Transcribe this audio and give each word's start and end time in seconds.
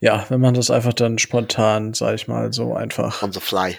Ja, 0.00 0.24
wenn 0.30 0.40
man 0.40 0.54
das 0.54 0.70
einfach 0.70 0.94
dann 0.94 1.18
spontan, 1.18 1.92
sag 1.92 2.14
ich 2.14 2.26
mal, 2.26 2.52
so 2.52 2.74
einfach. 2.74 3.22
On 3.22 3.32
the 3.32 3.40
fly. 3.40 3.78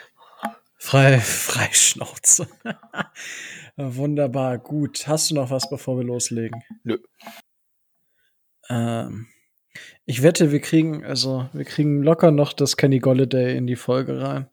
Frei, 0.78 1.20
frei 1.20 1.70
Schnauze. 1.72 2.48
Wunderbar, 3.76 4.60
gut. 4.60 5.08
Hast 5.08 5.32
du 5.32 5.36
noch 5.36 5.50
was, 5.50 5.70
bevor 5.70 5.98
wir 5.98 6.04
loslegen? 6.04 6.64
Nö. 6.84 6.98
Ähm, 8.70 9.28
ich 10.06 10.22
wette, 10.22 10.52
wir 10.52 10.60
kriegen, 10.60 11.04
also 11.04 11.50
wir 11.54 11.66
kriegen 11.66 12.04
locker 12.04 12.32
noch 12.32 12.54
das 12.54 12.78
Kenny 12.78 13.00
Golladay 13.00 13.58
in 13.58 13.66
die 13.66 13.76
Folge 13.76 14.22
rein. 14.22 14.48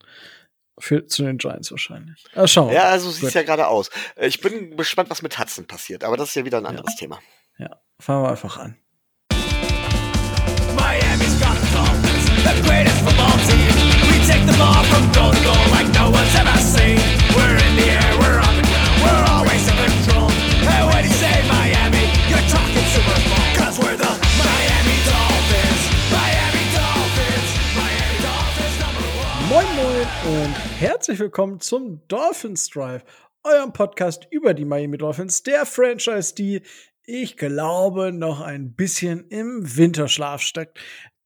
Für, 0.80 1.06
zu 1.06 1.24
den 1.24 1.38
Giants 1.38 1.72
wahrscheinlich. 1.72 2.24
Ah, 2.34 2.46
schauen 2.46 2.68
wir. 2.68 2.76
Ja, 2.76 2.84
also 2.84 3.10
sieht 3.10 3.24
es 3.24 3.34
ja 3.34 3.42
gerade 3.42 3.66
aus. 3.66 3.90
Äh, 4.14 4.28
ich 4.28 4.40
bin 4.40 4.76
gespannt, 4.76 5.10
was 5.10 5.22
mit 5.22 5.38
Hudson 5.38 5.66
passiert, 5.66 6.04
aber 6.04 6.16
das 6.16 6.28
ist 6.28 6.34
ja 6.36 6.44
wieder 6.44 6.58
ein 6.58 6.66
anderes 6.66 6.94
ja. 6.94 6.98
Thema. 7.00 7.20
Ja, 7.58 7.80
fangen 7.98 8.22
wir 8.22 8.30
einfach 8.30 8.58
an. 8.58 8.76
Miami's 10.76 11.37
herzlich 31.08 31.20
willkommen 31.20 31.58
zum 31.58 32.06
Dolphins 32.06 32.68
Drive, 32.68 33.02
eurem 33.42 33.72
Podcast 33.72 34.28
über 34.30 34.52
die 34.52 34.66
Miami 34.66 34.98
Dolphins, 34.98 35.42
der 35.42 35.64
Franchise, 35.64 36.34
die 36.34 36.60
ich 37.02 37.38
glaube, 37.38 38.12
noch 38.12 38.42
ein 38.42 38.74
bisschen 38.74 39.26
im 39.28 39.76
Winterschlaf 39.76 40.42
steckt. 40.42 40.78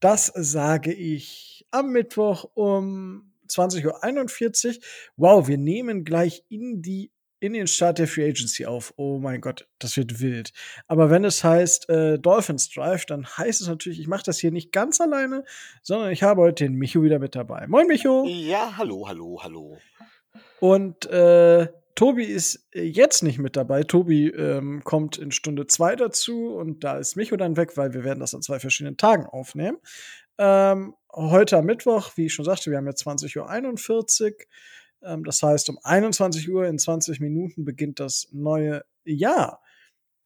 Das 0.02 0.32
sage 0.34 0.92
ich 0.92 1.64
am 1.70 1.92
Mittwoch 1.92 2.50
um 2.54 3.32
20.41 3.48 4.66
Uhr. 4.66 4.82
Wow, 5.16 5.46
wir 5.46 5.58
nehmen 5.58 6.04
gleich 6.04 6.44
in 6.48 6.82
die 6.82 7.12
in 7.38 7.52
den 7.52 7.68
Start 7.68 8.00
der 8.00 8.08
Free 8.08 8.28
Agency 8.28 8.66
auf. 8.66 8.92
Oh 8.96 9.18
mein 9.18 9.40
Gott, 9.40 9.68
das 9.78 9.96
wird 9.96 10.18
wild. 10.18 10.52
Aber 10.88 11.08
wenn 11.08 11.24
es 11.24 11.44
heißt 11.44 11.88
äh, 11.88 12.18
Dolphins 12.18 12.68
Drive, 12.70 13.06
dann 13.06 13.28
heißt 13.28 13.60
es 13.60 13.68
natürlich, 13.68 14.00
ich 14.00 14.08
mache 14.08 14.24
das 14.24 14.40
hier 14.40 14.50
nicht 14.50 14.72
ganz 14.72 15.00
alleine, 15.00 15.44
sondern 15.82 16.10
ich 16.10 16.24
habe 16.24 16.42
heute 16.42 16.64
den 16.64 16.74
Micho 16.74 17.04
wieder 17.04 17.20
mit 17.20 17.36
dabei. 17.36 17.68
Moin 17.68 17.86
Micho. 17.86 18.24
Ja, 18.26 18.76
hallo, 18.76 19.06
hallo, 19.06 19.40
hallo. 19.40 19.78
Und 20.58 21.06
äh, 21.06 21.68
Tobi 21.94 22.24
ist 22.24 22.66
äh, 22.72 22.82
jetzt 22.82 23.22
nicht 23.22 23.38
mit 23.38 23.56
dabei. 23.56 23.82
Tobi 23.82 24.28
ähm, 24.28 24.82
kommt 24.84 25.18
in 25.18 25.30
Stunde 25.30 25.66
zwei 25.66 25.96
dazu 25.96 26.54
und 26.54 26.84
da 26.84 26.98
ist 26.98 27.16
Micho 27.16 27.36
dann 27.36 27.56
weg, 27.56 27.76
weil 27.76 27.94
wir 27.94 28.04
werden 28.04 28.20
das 28.20 28.34
an 28.34 28.42
zwei 28.42 28.58
verschiedenen 28.58 28.96
Tagen 28.96 29.26
aufnehmen. 29.26 29.78
Ähm, 30.38 30.94
heute 31.12 31.58
am 31.58 31.66
Mittwoch, 31.66 32.12
wie 32.16 32.26
ich 32.26 32.34
schon 32.34 32.44
sagte, 32.44 32.70
wir 32.70 32.78
haben 32.78 32.86
jetzt 32.86 33.06
20.41 33.06 34.30
Uhr. 34.30 34.36
Ähm, 35.02 35.24
das 35.24 35.42
heißt, 35.42 35.68
um 35.70 35.78
21 35.82 36.50
Uhr 36.50 36.66
in 36.66 36.78
20 36.78 37.20
Minuten 37.20 37.64
beginnt 37.64 38.00
das 38.00 38.28
neue 38.32 38.82
Jahr 39.04 39.60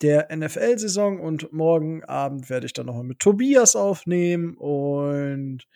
der 0.02 0.28
NFL-Saison 0.34 1.20
und 1.20 1.52
morgen 1.52 2.04
Abend 2.04 2.50
werde 2.50 2.66
ich 2.66 2.72
dann 2.72 2.86
nochmal 2.86 3.04
mit 3.04 3.18
Tobias 3.18 3.76
aufnehmen 3.76 4.54
und 4.56 5.66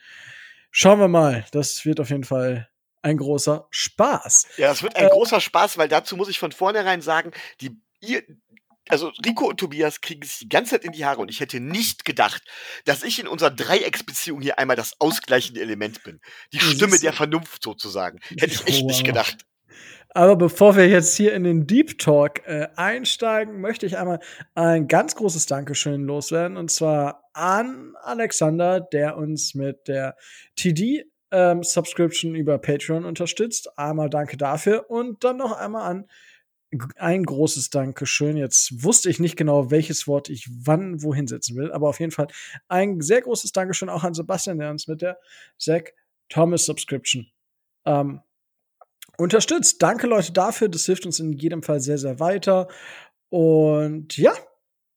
schauen 0.71 1.01
wir 1.01 1.09
mal. 1.09 1.45
Das 1.53 1.85
wird 1.85 2.01
auf 2.01 2.11
jeden 2.11 2.25
Fall 2.25 2.70
ein 3.03 3.17
großer 3.17 3.67
Spaß. 3.71 4.47
Ja, 4.57 4.71
es 4.73 4.83
wird 4.83 4.97
ein 4.97 5.07
äh, 5.07 5.11
großer 5.11 5.41
Spaß, 5.41 5.79
weil 5.79 5.89
dazu 5.89 6.17
muss 6.17 6.29
ich 6.29 6.39
von 6.39 6.53
vornherein 6.53 7.01
sagen, 7.01 7.33
die 7.61 7.81
ihr, 8.01 8.23
also 8.89 9.13
Rico 9.25 9.47
und 9.47 9.59
Tobias 9.59 10.01
kriegen 10.01 10.23
es 10.23 10.39
die 10.39 10.49
ganze 10.49 10.73
Zeit 10.73 10.85
in 10.85 10.93
die 10.93 11.05
Haare 11.05 11.21
und 11.21 11.31
ich 11.31 11.41
hätte 11.41 11.61
nicht 11.61 12.05
gedacht, 12.05 12.43
dass 12.85 13.03
ich 13.03 13.19
in 13.19 13.29
unserer 13.29 13.51
Dreiecksbeziehung 13.51 14.41
hier 14.41 14.59
einmal 14.59 14.77
das 14.77 15.01
ausgleichende 15.01 15.61
Element 15.61 16.03
bin. 16.03 16.21
Die 16.53 16.61
Stimme 16.61 16.99
der 16.99 17.13
Vernunft 17.13 17.63
sozusagen. 17.63 18.21
Hätte 18.29 18.55
ich 18.55 18.67
echt 18.67 18.85
nicht 18.85 19.05
gedacht. 19.05 19.47
Aber 20.13 20.35
bevor 20.35 20.75
wir 20.75 20.89
jetzt 20.89 21.17
hier 21.17 21.35
in 21.35 21.45
den 21.45 21.69
Deep 21.69 21.99
Talk 21.99 22.45
äh, 22.45 22.67
einsteigen, 22.75 23.61
möchte 23.61 23.87
ich 23.87 23.97
einmal 23.97 24.19
ein 24.55 24.89
ganz 24.89 25.15
großes 25.15 25.47
Dankeschön 25.47 26.03
loswerden. 26.03 26.57
Und 26.57 26.71
zwar 26.73 27.31
an 27.33 27.95
Alexander, 28.03 28.81
der 28.81 29.17
uns 29.17 29.55
mit 29.55 29.87
der 29.87 30.17
TD 30.57 31.05
ähm, 31.31 31.63
Subscription 31.63 32.35
über 32.35 32.59
Patreon 32.59 33.05
unterstützt. 33.05 33.79
Einmal 33.79 34.11
danke 34.11 34.37
dafür 34.37 34.91
und 34.91 35.25
dann 35.25 35.37
noch 35.37 35.53
einmal 35.53 35.91
an 35.91 36.07
ein 36.97 37.25
großes 37.25 37.71
Dankeschön. 37.71 38.37
Jetzt 38.37 38.85
wusste 38.85 39.11
ich 39.11 39.19
nicht 39.19 39.37
genau, 39.37 39.71
welches 39.71 40.07
Wort 40.07 40.29
ich 40.29 40.49
wann 40.51 41.03
wohin 41.03 41.27
setzen 41.27 41.57
will, 41.57 41.73
aber 41.73 41.89
auf 41.89 42.01
jeden 42.01 42.13
Fall 42.13 42.29
ein 42.69 43.01
sehr 43.01 43.23
großes 43.23 43.53
Dankeschön 43.53 43.89
auch 43.89 44.05
an 44.05 44.15
Sebastian, 44.15 44.59
der 44.59 44.71
uns 44.71 44.87
mit 44.87 45.03
der 45.03 45.19
Zach 45.59 45.83
Thomas 46.29 46.65
Subscription 46.67 47.27
ähm, 47.85 48.21
unterstützt. 49.19 49.83
Danke 49.83 50.07
Leute 50.07 50.33
dafür, 50.33 50.69
das 50.69 50.87
hilft 50.87 51.07
uns 51.07 51.19
in 51.19 51.33
jedem 51.33 51.63
Fall 51.63 51.81
sehr, 51.81 51.99
sehr 51.99 52.21
weiter. 52.21 52.69
Und 53.31 54.17
ja, 54.17 54.33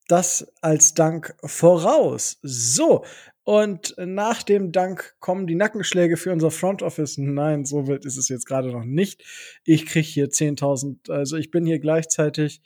das 0.07 0.53
als 0.61 0.93
Dank 0.93 1.35
voraus. 1.43 2.37
So, 2.41 3.05
und 3.43 3.95
nach 3.97 4.41
dem 4.43 4.71
Dank 4.71 5.15
kommen 5.19 5.47
die 5.47 5.55
Nackenschläge 5.55 6.15
für 6.15 6.31
unser 6.31 6.49
Front 6.49 6.81
Office. 6.81 7.17
Nein, 7.17 7.65
so 7.65 7.87
wild 7.87 8.05
ist 8.05 8.17
es 8.17 8.29
jetzt 8.29 8.45
gerade 8.45 8.71
noch 8.71 8.85
nicht. 8.85 9.23
Ich 9.65 9.85
kriege 9.85 10.07
hier 10.07 10.29
10.000, 10.29 11.11
also 11.11 11.35
ich 11.35 11.51
bin 11.51 11.65
hier 11.65 11.79
gleichzeitig 11.79 12.61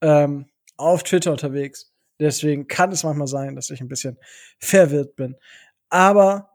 ähm, 0.00 0.46
auf 0.76 1.02
Twitter 1.02 1.32
unterwegs. 1.32 1.92
Deswegen 2.18 2.68
kann 2.68 2.92
es 2.92 3.02
manchmal 3.02 3.26
sein, 3.26 3.54
dass 3.54 3.70
ich 3.70 3.80
ein 3.80 3.88
bisschen 3.88 4.18
verwirrt 4.58 5.16
bin. 5.16 5.36
Aber 5.90 6.50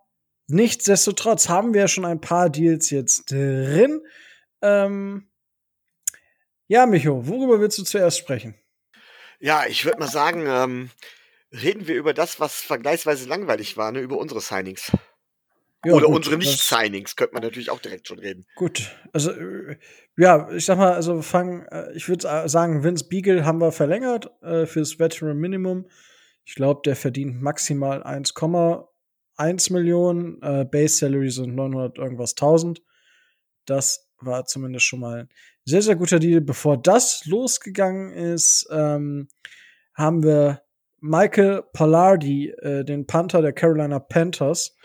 nichtsdestotrotz 0.47 1.47
haben 1.47 1.73
wir 1.73 1.87
schon 1.87 2.05
ein 2.05 2.21
paar 2.21 2.49
Deals 2.49 2.89
jetzt 2.89 3.29
drin. 3.31 4.01
Ähm 4.61 5.29
ja, 6.67 6.85
Micho, 6.85 7.27
worüber 7.27 7.59
willst 7.59 7.77
du 7.77 7.83
zuerst 7.83 8.17
sprechen? 8.17 8.55
Ja, 9.39 9.65
ich 9.67 9.85
würde 9.85 9.99
mal 9.99 10.07
sagen, 10.07 10.45
ähm, 10.47 10.89
reden 11.51 11.87
wir 11.87 11.95
über 11.95 12.13
das, 12.13 12.39
was 12.39 12.61
vergleichsweise 12.61 13.27
langweilig 13.27 13.77
war, 13.77 13.91
ne? 13.91 13.99
über 13.99 14.17
unsere 14.17 14.41
Signings. 14.41 14.91
Ja, 15.85 15.93
Oder 15.93 16.07
gut, 16.07 16.17
unsere 16.17 16.37
Nicht-Signings, 16.37 17.15
könnte 17.15 17.33
man 17.33 17.43
natürlich 17.43 17.69
auch 17.69 17.79
direkt 17.79 18.07
schon 18.07 18.19
reden. 18.19 18.45
Gut, 18.55 18.93
also 19.13 19.31
äh, 19.31 19.77
ja, 20.17 20.51
ich 20.51 20.65
sag 20.65 20.77
mal, 20.77 20.91
also 20.91 21.21
fangen, 21.21 21.65
äh, 21.67 21.93
ich 21.93 22.09
würde 22.09 22.49
sagen, 22.49 22.83
Vince 22.83 23.07
Beagle 23.07 23.45
haben 23.45 23.61
wir 23.61 23.71
verlängert 23.71 24.29
äh, 24.41 24.65
fürs 24.65 24.99
Veteran 24.99 25.37
Minimum. 25.37 25.87
Ich 26.43 26.55
glaube, 26.55 26.81
der 26.83 26.97
verdient 26.97 27.41
maximal 27.41 28.03
1,1 28.03 29.71
Millionen. 29.71 30.41
Äh, 30.41 30.65
Base 30.65 30.97
Salary 30.97 31.31
sind 31.31 31.55
900 31.55 31.97
irgendwas 31.97 32.31
1000. 32.31 32.81
Das 33.65 34.09
war 34.17 34.45
zumindest 34.45 34.85
schon 34.85 34.99
mal 34.99 35.19
ein 35.19 35.29
sehr, 35.63 35.81
sehr 35.81 35.95
guter 35.95 36.19
Deal. 36.19 36.41
Bevor 36.41 36.75
das 36.75 37.23
losgegangen 37.25 38.11
ist, 38.11 38.67
ähm, 38.69 39.29
haben 39.93 40.23
wir 40.23 40.61
Michael 41.01 41.63
Pallardi, 41.73 42.49
äh, 42.49 42.83
den 42.83 43.05
Panther 43.05 43.41
der 43.41 43.53
Carolina 43.53 43.99
Panthers, 43.99 44.75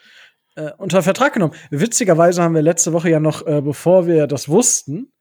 äh, 0.56 0.70
unter 0.78 1.02
Vertrag 1.02 1.32
genommen. 1.32 1.54
Witzigerweise 1.70 2.42
haben 2.42 2.54
wir 2.54 2.62
letzte 2.62 2.92
Woche 2.92 3.10
ja 3.10 3.20
noch, 3.20 3.46
äh, 3.46 3.60
bevor 3.60 4.06
wir 4.06 4.26
das 4.26 4.48
wussten, 4.48 5.12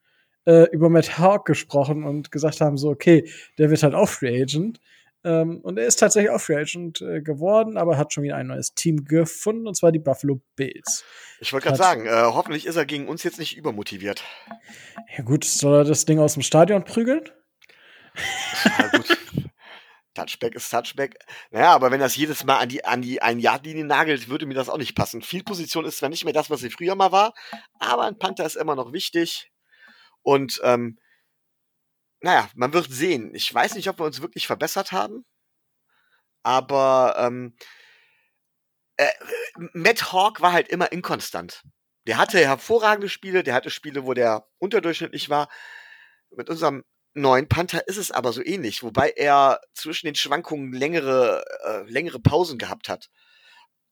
äh, 0.46 0.70
über 0.72 0.90
Matt 0.90 1.18
Hawk 1.18 1.46
gesprochen 1.46 2.04
und 2.04 2.32
gesagt 2.32 2.62
haben, 2.62 2.78
so, 2.78 2.90
okay, 2.90 3.30
der 3.58 3.70
wird 3.70 3.84
halt 3.84 3.96
auch 3.96 4.10
Free 4.10 4.42
Agent. 4.42 4.80
Ähm, 5.26 5.62
und 5.62 5.78
er 5.78 5.86
ist 5.86 5.98
tatsächlich 5.98 6.32
auch 6.32 6.42
Free 6.42 6.58
Agent 6.58 7.02
äh, 7.02 7.22
geworden, 7.22 7.78
aber 7.78 7.98
hat 7.98 8.12
schon 8.12 8.24
wieder 8.24 8.36
ein 8.36 8.48
neues 8.48 8.74
Team 8.74 9.06
gefunden, 9.06 9.68
und 9.68 9.76
zwar 9.76 9.94
die 9.94 10.00
Buffalo 10.00 10.42
Bills. 10.56 11.06
Ich 11.40 11.54
wollte 11.54 11.68
gerade 11.68 11.78
sagen, 11.78 12.06
äh, 12.06 12.12
hoffentlich 12.12 12.66
ist 12.66 12.76
er 12.76 12.86
gegen 12.86 13.08
uns 13.08 13.24
jetzt 13.24 13.40
nicht 13.40 13.56
übermotiviert. 13.56 14.24
Ja 15.18 15.24
gut, 15.24 15.46
soll 15.46 15.80
er 15.80 15.84
das 15.86 16.06
Ding 16.06 16.20
aus 16.20 16.34
dem 16.34 16.44
Stadion 16.44 16.84
prügeln? 16.84 17.22
Ja 18.78 18.88
gut. 18.90 19.18
Touchback 20.14 20.56
ist 20.56 20.70
Touchback. 20.70 21.18
Naja, 21.52 21.74
aber 21.74 21.92
wenn 21.92 22.00
das 22.00 22.16
jedes 22.16 22.44
Mal 22.44 22.60
an 22.60 22.70
die, 22.70 22.86
an 22.86 23.02
die 23.02 23.22
Ein-Yard-Linie 23.22 23.86
nagelt, 23.86 24.30
würde 24.30 24.46
mir 24.46 24.54
das 24.54 24.70
auch 24.70 24.78
nicht 24.78 24.96
passen. 24.96 25.22
Field-Position 25.22 25.86
ist 25.86 25.98
zwar 25.98 26.10
nicht 26.10 26.24
mehr 26.24 26.34
das, 26.34 26.50
was 26.50 26.62
sie 26.62 26.70
früher 26.70 26.96
mal 26.96 27.12
war, 27.12 27.34
aber 27.80 28.04
ein 28.04 28.18
Panther 28.18 28.46
ist 28.46 28.56
immer 28.56 28.76
noch 28.76 28.94
wichtig. 28.94 29.52
Und, 30.22 30.60
ähm, 30.64 31.00
naja, 32.22 32.50
man 32.56 32.74
wird 32.74 32.92
sehen. 32.92 33.36
Ich 33.36 33.54
weiß 33.54 33.76
nicht, 33.76 33.90
ob 33.90 34.00
wir 34.00 34.06
uns 34.06 34.22
wirklich 34.22 34.48
verbessert 34.48 34.92
haben, 34.92 35.26
aber, 36.44 37.16
ähm, 37.18 37.56
äh, 38.98 39.12
Matt 39.74 40.12
Hawk 40.12 40.42
war 40.42 40.54
halt 40.54 40.70
immer 40.70 40.92
inkonstant. 40.92 41.64
Der 42.08 42.18
hatte 42.18 42.40
hervorragende 42.40 43.10
Spiele, 43.10 43.44
der 43.44 43.54
hatte 43.54 43.70
Spiele, 43.70 44.06
wo 44.06 44.14
der 44.14 44.48
unterdurchschnittlich 44.60 45.30
war. 45.30 45.50
Mit 46.32 46.50
unserem 46.50 46.84
neuen 47.14 47.48
Panther 47.48 47.88
ist 47.88 47.98
es 47.98 48.12
aber 48.12 48.34
so 48.34 48.44
ähnlich, 48.44 48.84
wobei 48.84 49.10
er 49.16 49.60
zwischen 49.74 50.08
den 50.08 50.16
Schwankungen 50.16 50.74
längere, 50.74 51.44
äh, 51.66 51.90
längere 51.92 52.20
Pausen 52.20 52.58
gehabt 52.58 52.90
hat. 52.90 53.10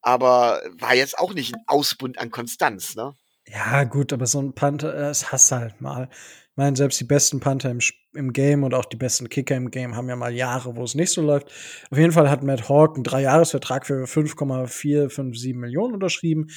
Aber 0.01 0.61
war 0.79 0.95
jetzt 0.95 1.17
auch 1.19 1.33
nicht 1.33 1.53
ein 1.53 1.63
Ausbund 1.67 2.17
an 2.17 2.31
Konstanz, 2.31 2.95
ne? 2.95 3.15
Ja, 3.47 3.83
gut, 3.83 4.13
aber 4.13 4.27
so 4.27 4.41
ein 4.41 4.53
Panther, 4.53 4.93
das 4.93 5.31
hast 5.31 5.51
du 5.51 5.55
halt 5.55 5.81
mal. 5.81 6.09
Ich 6.11 6.57
meine, 6.57 6.75
selbst 6.75 6.99
die 6.99 7.05
besten 7.05 7.39
Panther 7.39 7.69
im 7.69 7.81
im 8.13 8.33
Game 8.33 8.63
und 8.63 8.73
auch 8.73 8.85
die 8.85 8.97
besten 8.97 9.29
Kicker 9.29 9.55
im 9.55 9.71
Game 9.71 9.95
haben 9.95 10.09
ja 10.09 10.15
mal 10.15 10.33
Jahre, 10.33 10.75
wo 10.75 10.83
es 10.83 10.95
nicht 10.95 11.11
so 11.11 11.21
läuft. 11.21 11.47
Auf 11.89 11.97
jeden 11.97 12.11
Fall 12.11 12.29
hat 12.29 12.43
Matt 12.43 12.67
Hawk 12.67 12.95
einen 12.95 13.03
Dreijahresvertrag 13.03 13.85
für 13.85 14.05
5,457 14.05 15.55
Millionen 15.55 15.93
unterschrieben. 15.93 16.47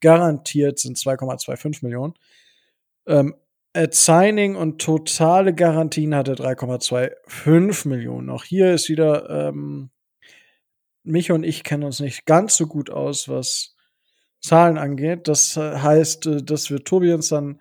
Garantiert 0.00 0.78
sind 0.78 0.98
2,25 0.98 1.84
Millionen. 1.84 2.14
Ähm, 3.06 3.34
at 3.74 3.94
Signing 3.94 4.56
und 4.56 4.80
totale 4.80 5.52
Garantien 5.52 6.14
hat 6.14 6.28
er 6.28 6.36
3,25 6.36 7.88
Millionen. 7.88 8.30
Auch 8.30 8.44
hier 8.44 8.72
ist 8.72 8.88
wieder, 8.88 9.28
ähm, 9.48 9.90
mich 11.02 11.32
und 11.32 11.44
ich 11.44 11.64
kennen 11.64 11.82
uns 11.82 12.00
nicht 12.00 12.24
ganz 12.24 12.56
so 12.56 12.66
gut 12.66 12.88
aus, 12.88 13.28
was 13.28 13.74
Zahlen 14.40 14.78
angeht. 14.78 15.28
Das 15.28 15.56
äh, 15.56 15.78
heißt, 15.78 16.26
äh, 16.26 16.42
dass 16.42 16.70
wir 16.70 16.84
Tobi 16.84 17.12
uns 17.12 17.28
dann 17.28 17.60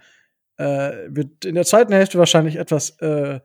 äh, 0.58 0.92
wird 1.08 1.46
in 1.46 1.56
der 1.56 1.66
zweiten 1.66 1.94
Hälfte 1.94 2.20
wahrscheinlich 2.20 2.58
etwas 2.58 2.92
äh, 3.00 3.40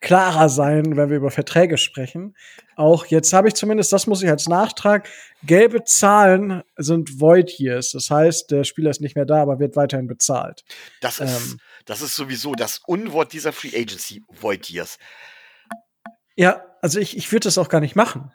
klarer 0.00 0.48
sein, 0.48 0.96
wenn 0.96 1.10
wir 1.10 1.16
über 1.16 1.30
Verträge 1.30 1.78
sprechen. 1.78 2.36
Auch 2.76 3.06
jetzt 3.06 3.32
habe 3.32 3.48
ich 3.48 3.54
zumindest, 3.54 3.92
das 3.92 4.06
muss 4.06 4.22
ich 4.22 4.28
als 4.28 4.48
Nachtrag, 4.48 5.08
gelbe 5.44 5.84
Zahlen 5.84 6.62
sind 6.76 7.20
Void 7.20 7.58
Years. 7.58 7.92
Das 7.92 8.10
heißt, 8.10 8.50
der 8.50 8.64
Spieler 8.64 8.90
ist 8.90 9.00
nicht 9.00 9.16
mehr 9.16 9.24
da, 9.24 9.42
aber 9.42 9.60
wird 9.60 9.76
weiterhin 9.76 10.08
bezahlt. 10.08 10.64
Das 11.00 11.20
ist, 11.20 11.52
Ähm. 11.52 11.58
Das 11.86 12.02
ist 12.02 12.16
sowieso 12.16 12.54
das 12.54 12.78
Unwort 12.86 13.32
dieser 13.32 13.52
Free 13.52 13.76
Agency, 13.76 14.22
Void 14.28 14.68
Years. 14.70 14.98
Ja, 16.36 16.64
also 16.80 16.98
ich, 17.00 17.16
ich 17.16 17.30
würde 17.32 17.44
das 17.44 17.58
auch 17.58 17.68
gar 17.68 17.80
nicht 17.80 17.96
machen. 17.96 18.32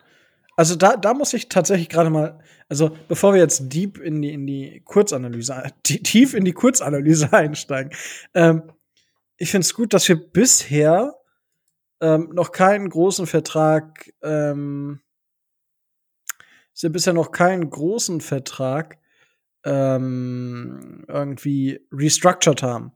Also 0.56 0.74
da, 0.74 0.96
da 0.96 1.14
muss 1.14 1.34
ich 1.34 1.48
tatsächlich 1.48 1.88
gerade 1.88 2.10
mal, 2.10 2.40
also 2.68 2.96
bevor 3.06 3.32
wir 3.32 3.40
jetzt 3.40 3.72
deep 3.72 3.98
in 3.98 4.22
die, 4.22 4.32
in 4.32 4.46
die 4.46 4.82
Kurzanalyse, 4.84 5.62
tie- 5.84 6.02
tief 6.02 6.34
in 6.34 6.44
die 6.44 6.52
Kurzanalyse 6.52 7.32
einsteigen, 7.32 7.92
ähm, 8.34 8.72
ich 9.36 9.50
finde 9.52 9.64
es 9.64 9.74
gut, 9.74 9.94
dass 9.94 10.08
wir 10.08 10.16
bisher 10.16 11.14
ähm, 12.00 12.30
noch 12.32 12.50
keinen 12.50 12.88
großen 12.88 13.26
Vertrag, 13.28 14.12
ähm, 14.22 15.00
dass 16.72 16.82
wir 16.82 16.90
bisher 16.90 17.12
noch 17.12 17.30
keinen 17.30 17.70
großen 17.70 18.20
Vertrag 18.20 18.98
ähm, 19.64 21.04
irgendwie 21.08 21.86
restructured 21.92 22.62
haben. 22.62 22.92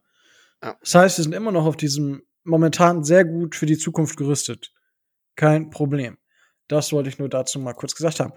Das 0.63 0.95
heißt, 0.95 1.19
wir 1.19 1.25
sind 1.25 1.35
immer 1.35 1.53
noch 1.53 1.67
auf 1.67 1.77
diesem 1.77 2.23
momentan 2.45 3.05
sehr 3.05 3.25
gut 3.25 3.55
für 3.55 3.67
die 3.67 3.79
Zukunft 3.79 4.17
gerüstet. 4.17 4.73
Kein 5.37 5.71
Problem. 5.71 6.19
Das 6.69 6.93
wollte 6.93 7.09
ich 7.09 7.19
nur 7.19 7.29
dazu 7.29 7.59
mal 7.59 7.75
kurz 7.75 7.95
gesagt 7.95 8.21
haben. 8.21 8.33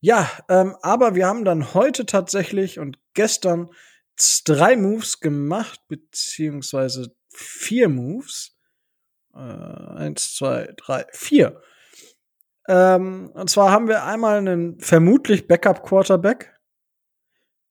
Ja, 0.00 0.30
ähm, 0.48 0.76
aber 0.82 1.14
wir 1.14 1.26
haben 1.26 1.44
dann 1.44 1.74
heute 1.74 2.06
tatsächlich 2.06 2.78
und 2.78 2.98
gestern 3.14 3.70
drei 4.44 4.76
Moves 4.76 5.20
gemacht, 5.20 5.80
beziehungsweise 5.88 7.14
vier 7.28 7.88
Moves. 7.88 8.56
Äh, 9.34 9.38
eins, 9.38 10.34
zwei, 10.34 10.72
drei, 10.76 11.06
vier. 11.12 11.62
Ähm, 12.68 13.30
und 13.34 13.48
zwar 13.48 13.70
haben 13.70 13.88
wir 13.88 14.04
einmal 14.04 14.38
einen 14.38 14.80
vermutlich 14.80 15.48
Backup-Quarterback 15.48 16.54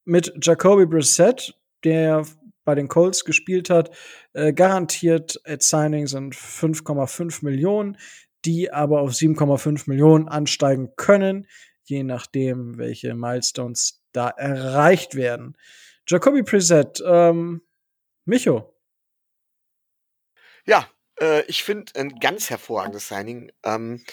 mit 0.06 0.34
Jacoby 0.42 0.86
Brissett, 0.86 1.56
der 1.84 2.26
bei 2.70 2.76
den 2.76 2.88
Colts 2.88 3.26
gespielt 3.26 3.72
hat. 3.72 3.90
Äh, 4.34 4.54
garantiert 4.54 5.42
at 5.44 5.64
Signing 5.64 6.06
sind 6.06 6.36
5,5 6.36 7.44
Millionen, 7.44 7.98
die 8.46 8.72
aber 8.72 9.02
auf 9.02 9.14
7,5 9.14 9.90
Millionen 9.90 10.28
ansteigen 10.28 10.92
können, 10.96 11.48
je 11.84 12.04
nachdem, 12.04 12.78
welche 12.78 13.16
Milestones 13.16 14.04
da 14.12 14.30
erreicht 14.30 15.16
werden. 15.16 15.58
Jacoby 16.08 16.44
Brissett, 16.44 17.02
ähm, 17.04 17.64
Micho, 18.26 18.76
Ja, 20.68 20.88
äh, 21.20 21.42
ich 21.48 21.64
finde 21.64 21.92
ein 21.96 22.20
ganz 22.20 22.52
hervorragendes 22.52 23.08
Signing. 23.08 23.52
Ähm, 23.64 24.06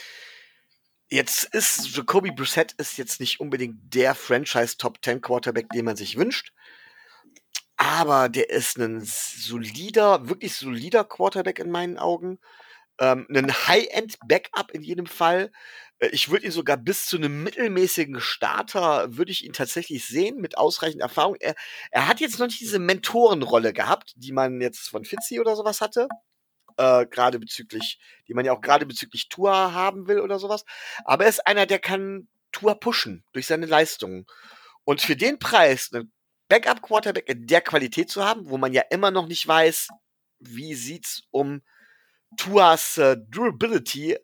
jetzt 1.08 1.44
ist 1.54 1.94
Jacoby 1.94 2.30
Brissett 2.30 2.72
ist 2.78 2.96
jetzt 2.96 3.20
nicht 3.20 3.38
unbedingt 3.38 3.94
der 3.94 4.14
Franchise 4.14 4.78
Top 4.78 5.04
10 5.04 5.20
Quarterback, 5.20 5.68
den 5.68 5.84
man 5.84 5.96
sich 5.96 6.16
wünscht. 6.16 6.54
Aber 7.88 8.28
der 8.28 8.50
ist 8.50 8.78
ein 8.78 9.00
solider, 9.04 10.28
wirklich 10.28 10.56
solider 10.56 11.04
Quarterback 11.04 11.60
in 11.60 11.70
meinen 11.70 11.98
Augen. 11.98 12.40
Ähm, 12.98 13.26
ein 13.30 13.52
High-End-Backup 13.52 14.72
in 14.72 14.82
jedem 14.82 15.06
Fall. 15.06 15.52
Äh, 16.00 16.08
Ich 16.08 16.28
würde 16.30 16.46
ihn 16.46 16.50
sogar 16.50 16.78
bis 16.78 17.06
zu 17.06 17.16
einem 17.16 17.44
mittelmäßigen 17.44 18.20
Starter, 18.20 19.16
würde 19.16 19.30
ich 19.30 19.44
ihn 19.44 19.52
tatsächlich 19.52 20.04
sehen, 20.04 20.38
mit 20.40 20.58
ausreichend 20.58 21.00
Erfahrung. 21.00 21.36
Er, 21.38 21.54
er 21.92 22.08
hat 22.08 22.18
jetzt 22.20 22.40
noch 22.40 22.46
nicht 22.46 22.60
diese 22.60 22.80
Mentorenrolle 22.80 23.72
gehabt, 23.72 24.14
die 24.16 24.32
man 24.32 24.60
jetzt 24.60 24.88
von 24.88 25.04
Fitzy 25.04 25.38
oder 25.38 25.54
sowas 25.54 25.80
hatte 25.80 26.08
äh, 26.78 27.06
gerade 27.06 27.38
bezüglich, 27.38 28.00
die 28.26 28.34
man 28.34 28.44
ja 28.44 28.52
auch 28.52 28.60
gerade 28.60 28.86
bezüglich 28.86 29.28
Tour 29.28 29.52
haben 29.52 30.08
will 30.08 30.20
oder 30.20 30.40
sowas. 30.40 30.64
Aber 31.04 31.24
er 31.24 31.30
ist 31.30 31.46
einer, 31.46 31.66
der 31.66 31.78
kann 31.78 32.28
Tour 32.52 32.74
pushen 32.80 33.24
durch 33.32 33.46
seine 33.46 33.66
Leistungen. 33.66 34.26
Und 34.84 35.00
für 35.00 35.16
den 35.16 35.38
Preis, 35.38 35.90
einen 35.92 36.12
Backup-Quarterback 36.48 37.28
in 37.28 37.46
der 37.46 37.60
Qualität 37.60 38.10
zu 38.10 38.24
haben, 38.24 38.48
wo 38.48 38.58
man 38.58 38.72
ja 38.72 38.82
immer 38.90 39.10
noch 39.10 39.26
nicht 39.26 39.46
weiß, 39.46 39.88
wie 40.40 40.74
sieht's 40.74 41.22
um 41.30 41.62
Tuas 42.36 42.98
äh, 42.98 43.16
Durability 43.28 44.18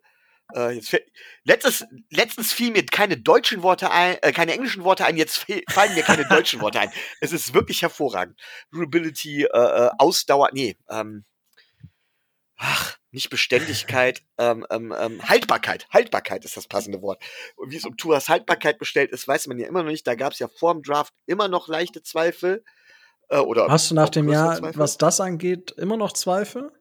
äh, 0.55 0.73
jetzt 0.73 0.91
fäll- 0.91 1.07
letztes, 1.45 1.85
letztens 2.11 2.53
fielen 2.53 2.73
mir 2.73 2.85
keine 2.85 3.17
deutschen 3.17 3.63
Worte 3.63 3.91
ein, 3.91 4.19
äh, 4.23 4.33
keine 4.33 4.53
englischen 4.53 4.85
Worte 4.85 5.05
ein, 5.05 5.17
jetzt 5.17 5.47
fallen 5.71 5.95
mir 5.95 6.03
keine 6.03 6.27
deutschen 6.29 6.61
Worte 6.61 6.81
ein. 6.81 6.93
Es 7.21 7.33
ist 7.33 7.55
wirklich 7.55 7.83
hervorragend. 7.83 8.41
Durability, 8.71 9.45
äh, 9.45 9.47
äh, 9.47 9.91
Ausdauer, 9.99 10.51
nee, 10.53 10.77
ähm, 10.91 11.25
ach, 12.57 12.99
nicht 13.13 13.31
Beständigkeit, 13.31 14.23
ähm, 14.39 14.67
ähm, 14.71 14.95
ähm, 14.99 15.29
Haltbarkeit. 15.29 15.87
Haltbarkeit 15.91 16.45
ist 16.45 16.57
das 16.57 16.67
passende 16.67 17.03
Wort. 17.03 17.23
Und 17.57 17.71
wie 17.71 17.77
es 17.77 17.85
um 17.85 17.97
Tuas 17.97 18.29
Haltbarkeit 18.29 18.79
bestellt 18.79 19.13
ist, 19.13 19.29
weiß 19.29 19.47
man 19.47 19.59
ja 19.59 19.69
immer 19.69 19.83
noch 19.83 19.91
nicht. 19.91 20.07
Da 20.07 20.15
gab 20.15 20.33
es 20.33 20.39
ja 20.39 20.49
vor 20.49 20.73
dem 20.73 20.83
Draft 20.83 21.13
immer 21.27 21.49
noch 21.49 21.69
leichte 21.69 22.03
Zweifel. 22.03 22.65
Äh, 23.29 23.39
oder 23.39 23.69
hast 23.69 23.91
du 23.91 23.95
nach 23.95 24.11
dem 24.11 24.29
Jahr, 24.29 24.57
Zweifel. 24.57 24.79
was 24.79 24.99
das 24.99 25.21
angeht, 25.21 25.73
immer 25.77 25.97
noch 25.97 26.13
Zweifel? 26.13 26.73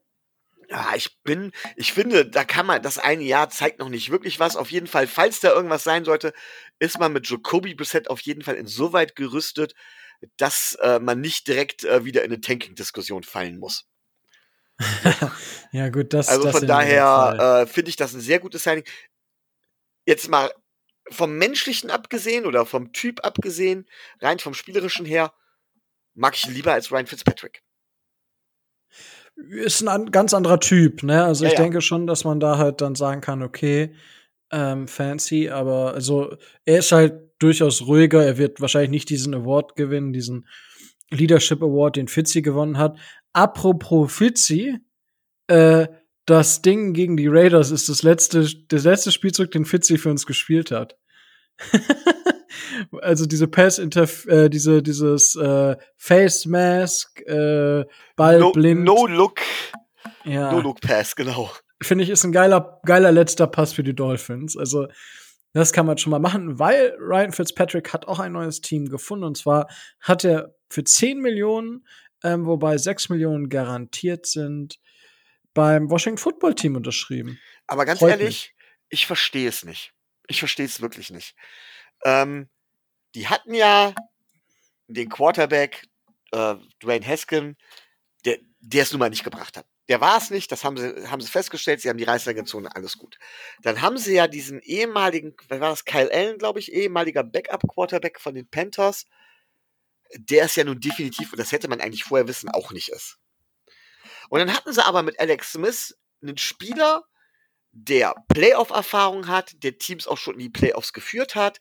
Ja, 0.69 0.93
ich 0.95 1.21
bin, 1.23 1.51
ich 1.75 1.91
finde, 1.91 2.25
da 2.25 2.45
kann 2.45 2.65
man, 2.65 2.81
das 2.81 2.97
eine 2.97 3.23
Jahr 3.23 3.49
zeigt 3.49 3.79
noch 3.79 3.89
nicht 3.89 4.09
wirklich 4.09 4.39
was. 4.39 4.55
Auf 4.55 4.71
jeden 4.71 4.87
Fall, 4.87 5.05
falls 5.05 5.41
da 5.41 5.51
irgendwas 5.51 5.83
sein 5.83 6.05
sollte, 6.05 6.31
ist 6.79 6.97
man 6.97 7.11
mit 7.11 7.29
Jacoby 7.29 7.75
Brissett 7.75 8.09
auf 8.09 8.21
jeden 8.21 8.41
Fall 8.41 8.55
insoweit 8.55 9.17
gerüstet, 9.17 9.73
dass 10.37 10.75
äh, 10.75 10.99
man 10.99 11.19
nicht 11.19 11.47
direkt 11.47 11.83
äh, 11.83 12.05
wieder 12.05 12.23
in 12.23 12.31
eine 12.31 12.39
Tanking-Diskussion 12.39 13.23
fallen 13.23 13.57
muss. 13.57 13.90
Ja, 15.73 15.87
gut, 15.87 16.13
das 16.13 16.27
Also 16.27 16.43
das 16.43 16.57
von 16.57 16.67
daher 16.67 17.63
äh, 17.63 17.65
finde 17.65 17.89
ich 17.89 17.95
das 17.95 18.13
ein 18.13 18.19
sehr 18.19 18.39
gutes 18.39 18.63
Signing. 18.63 18.83
Jetzt 20.05 20.29
mal 20.29 20.51
vom 21.09 21.37
Menschlichen 21.37 21.89
abgesehen 21.89 22.45
oder 22.45 22.65
vom 22.65 22.91
Typ 22.91 23.23
abgesehen, 23.23 23.87
rein 24.19 24.39
vom 24.39 24.53
Spielerischen 24.53 25.05
her, 25.05 25.33
mag 26.13 26.35
ich 26.35 26.45
ihn 26.45 26.53
lieber 26.53 26.73
als 26.73 26.91
Ryan 26.91 27.07
Fitzpatrick. 27.07 27.63
ist 29.35 29.81
ein 29.81 29.87
an, 29.87 30.11
ganz 30.11 30.33
anderer 30.33 30.59
Typ, 30.59 31.03
ne? 31.03 31.23
Also 31.23 31.45
Ja, 31.45 31.51
ich 31.51 31.57
ja. 31.57 31.63
denke 31.63 31.81
schon, 31.81 32.07
dass 32.07 32.23
man 32.23 32.39
da 32.39 32.57
halt 32.57 32.81
dann 32.81 32.95
sagen 32.95 33.21
kann, 33.21 33.41
okay, 33.41 33.95
ähm, 34.51 34.87
fancy, 34.87 35.49
aber 35.49 35.93
also 35.93 36.35
er 36.65 36.79
ist 36.79 36.91
halt 36.91 37.31
durchaus 37.39 37.83
ruhiger. 37.87 38.23
Er 38.23 38.37
wird 38.37 38.61
wahrscheinlich 38.61 38.91
nicht 38.91 39.09
diesen 39.09 39.33
Award 39.33 39.75
gewinnen, 39.75 40.13
diesen 40.13 40.47
Leadership 41.11 41.61
Award, 41.61 41.97
den 41.97 42.07
Fitzy 42.07 42.41
gewonnen 42.41 42.77
hat. 42.77 42.97
Apropos 43.33 44.11
Fitzy, 44.11 44.77
äh, 45.47 45.87
das 46.25 46.61
Ding 46.61 46.93
gegen 46.93 47.17
die 47.17 47.27
Raiders 47.27 47.71
ist 47.71 47.89
das 47.89 48.03
letzte, 48.03 48.47
das 48.67 48.83
letzte 48.83 49.11
Spielzug, 49.11 49.51
den 49.51 49.65
Fitzy 49.65 49.97
für 49.97 50.09
uns 50.09 50.25
gespielt 50.25 50.71
hat. 50.71 50.97
also 53.01 53.25
diese 53.25 53.47
Pass 53.47 53.79
inter 53.79 54.07
äh, 54.27 54.49
diese 54.49 54.81
dieses 54.81 55.35
äh, 55.35 55.75
Face 55.97 56.45
Mask 56.45 57.19
äh, 57.27 57.85
Ball 58.15 58.39
No, 58.39 58.51
blind 58.51 58.83
no 58.83 59.05
Look, 59.05 59.41
ja 60.23 60.51
No 60.51 60.59
Look 60.59 60.81
Pass, 60.81 61.15
genau. 61.15 61.51
finde 61.81 62.03
ich 62.03 62.09
ist 62.09 62.23
ein 62.23 62.31
geiler 62.31 62.79
geiler 62.85 63.11
letzter 63.11 63.47
Pass 63.47 63.73
für 63.73 63.83
die 63.83 63.95
Dolphins 63.95 64.57
also 64.57 64.87
das 65.53 65.73
kann 65.73 65.85
man 65.85 65.97
schon 65.97 66.11
mal 66.11 66.19
machen 66.19 66.59
weil 66.59 66.95
Ryan 66.99 67.31
Fitzpatrick 67.31 67.93
hat 67.93 68.07
auch 68.07 68.19
ein 68.19 68.31
neues 68.31 68.61
Team 68.61 68.89
gefunden 68.89 69.25
und 69.25 69.37
zwar 69.37 69.67
hat 69.99 70.23
er 70.23 70.55
für 70.71 70.83
10 70.83 71.19
Millionen 71.19 71.85
ähm, 72.23 72.45
wobei 72.45 72.77
6 72.77 73.09
Millionen 73.09 73.49
garantiert 73.49 74.25
sind 74.25 74.79
beim 75.53 75.89
Washington 75.89 76.17
Football 76.17 76.55
Team 76.55 76.75
unterschrieben 76.75 77.39
Aber 77.67 77.85
ganz 77.85 77.99
Freut 77.99 78.11
ehrlich, 78.11 78.55
ich 78.89 79.07
verstehe 79.07 79.49
es 79.49 79.63
nicht. 79.63 79.93
Ich 80.27 80.39
verstehe 80.39 80.65
es 80.65 80.81
wirklich 80.81 81.09
nicht. 81.09 81.35
Ähm, 82.03 82.49
die 83.15 83.27
hatten 83.27 83.53
ja 83.53 83.93
den 84.87 85.09
Quarterback, 85.09 85.87
äh, 86.31 86.55
Dwayne 86.81 87.05
Haskin, 87.05 87.57
der, 88.25 88.37
der 88.59 88.83
es 88.83 88.91
nun 88.91 88.99
mal 88.99 89.09
nicht 89.09 89.23
gebracht 89.23 89.57
hat. 89.57 89.65
Der 89.89 89.99
war 89.99 90.17
es 90.17 90.29
nicht, 90.29 90.51
das 90.51 90.63
haben 90.63 90.77
sie, 90.77 91.07
haben 91.07 91.21
sie 91.21 91.29
festgestellt, 91.29 91.81
sie 91.81 91.89
haben 91.89 91.97
die 91.97 92.05
Reißer 92.05 92.33
gezogen, 92.33 92.67
alles 92.67 92.97
gut. 92.97 93.17
Dann 93.61 93.81
haben 93.81 93.97
sie 93.97 94.13
ja 94.13 94.27
diesen 94.27 94.61
ehemaligen, 94.61 95.35
wer 95.49 95.59
war 95.59 95.69
das, 95.69 95.83
Kyle 95.83 96.09
Allen, 96.13 96.37
glaube 96.37 96.59
ich, 96.59 96.71
ehemaliger 96.71 97.23
Backup-Quarterback 97.23 98.19
von 98.19 98.35
den 98.35 98.47
Panthers, 98.47 99.05
der 100.17 100.45
ist 100.45 100.55
ja 100.55 100.63
nun 100.63 100.79
definitiv, 100.79 101.31
und 101.31 101.39
das 101.39 101.51
hätte 101.51 101.67
man 101.67 101.81
eigentlich 101.81 102.03
vorher 102.03 102.27
wissen, 102.27 102.49
auch 102.49 102.71
nicht 102.71 102.89
ist. 102.89 103.17
Und 104.29 104.39
dann 104.39 104.53
hatten 104.53 104.73
sie 104.73 104.83
aber 104.83 105.03
mit 105.03 105.19
Alex 105.19 105.53
Smith 105.53 105.97
einen 106.21 106.37
Spieler, 106.37 107.03
der 107.73 108.15
Playoff-Erfahrung 108.27 109.27
hat, 109.27 109.63
der 109.63 109.77
Teams 109.77 110.07
auch 110.07 110.17
schon 110.17 110.33
in 110.33 110.39
die 110.41 110.49
Playoffs 110.49 110.93
geführt 110.93 111.35
hat, 111.35 111.59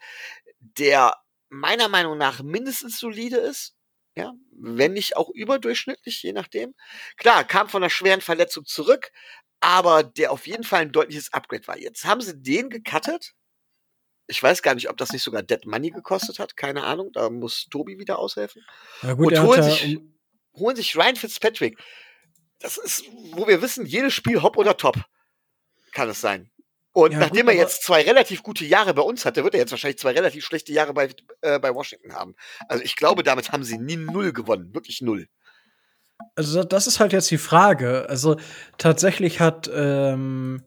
der 0.59 1.15
meiner 1.49 1.89
Meinung 1.89 2.19
nach 2.19 2.43
mindestens 2.43 2.99
solide 2.99 3.37
ist, 3.37 3.75
ja, 4.17 4.33
wenn 4.53 4.93
nicht 4.93 5.17
auch 5.17 5.31
überdurchschnittlich, 5.31 6.23
je 6.23 6.33
nachdem. 6.33 6.75
Klar, 7.17 7.45
kam 7.45 7.69
von 7.69 7.83
einer 7.83 7.91
schweren 7.91 8.21
Verletzung 8.21 8.67
zurück, 8.67 9.13
aber 9.61 10.03
der 10.03 10.33
auf 10.33 10.47
jeden 10.47 10.65
Fall 10.65 10.83
ein 10.83 10.93
deutliches 10.93 11.33
Upgrade 11.33 11.67
war. 11.69 11.79
Jetzt 11.79 12.05
haben 12.05 12.21
sie 12.21 12.41
den 12.41 12.71
gecuttet. 12.71 13.35
Ich 14.31 14.43
weiß 14.43 14.63
gar 14.63 14.75
nicht, 14.75 14.89
ob 14.89 14.97
das 14.97 15.13
nicht 15.13 15.23
sogar 15.23 15.43
Dead 15.43 15.65
Money 15.67 15.91
gekostet 15.91 16.39
hat. 16.39 16.57
Keine 16.57 16.85
Ahnung. 16.85 17.11
Da 17.13 17.29
muss 17.31 17.67
Tobi 17.71 17.99
wieder 17.99 18.19
aushelfen. 18.19 18.63
Ja, 19.03 19.13
gut, 19.15 19.33
Und 19.33 19.43
holen 19.43 19.63
sich- 19.63 19.97
um, 19.99 20.15
Holen 20.57 20.77
sich 20.77 20.97
Ryan 20.97 21.17
Fitzpatrick. 21.17 21.79
Das 22.59 22.77
ist, 22.77 23.05
wo 23.33 23.47
wir 23.47 23.63
wissen, 23.63 23.87
jedes 23.87 24.13
Spiel 24.15 24.43
hopp 24.43 24.57
oder 24.57 24.77
top 24.77 24.97
kann 25.93 26.09
es 26.09 26.21
sein. 26.21 26.51
Und 26.93 27.13
Ja, 27.13 27.21
nachdem 27.21 27.47
gut, 27.47 27.55
er 27.55 27.61
jetzt 27.61 27.85
zwei 27.85 28.03
relativ 28.03 28.43
gute 28.43 28.65
Jahre 28.65 28.93
bei 28.95 29.03
uns 29.03 29.25
hatte, 29.25 29.45
wird 29.45 29.55
er 29.55 29.61
jetzt 29.61 29.71
wahrscheinlich 29.71 29.99
zwei 30.01 30.11
relativ 30.11 30.45
schlechte 30.45 30.73
Jahre 30.73 30.93
bei, 30.93 31.09
äh, 31.41 31.59
bei 31.61 31.73
Washington 31.73 32.13
haben. 32.15 32.35
Also 32.69 32.83
ich 32.83 32.97
glaube, 32.97 33.23
damit 33.23 33.53
haben 33.53 33.63
sie 33.63 33.79
nie 33.79 33.97
null 33.97 34.33
gewonnen. 34.33 34.75
Wirklich 34.75 35.01
null. 35.01 35.29
also 36.35 36.65
das 36.65 36.87
ist 36.89 36.99
halt 37.01 37.13
jetzt 37.13 37.31
die 37.31 37.39
Frage. 37.39 38.07
Also 38.09 38.37
tatsächlich 38.77 39.39
hat 39.41 39.71
ähm, 39.73 40.63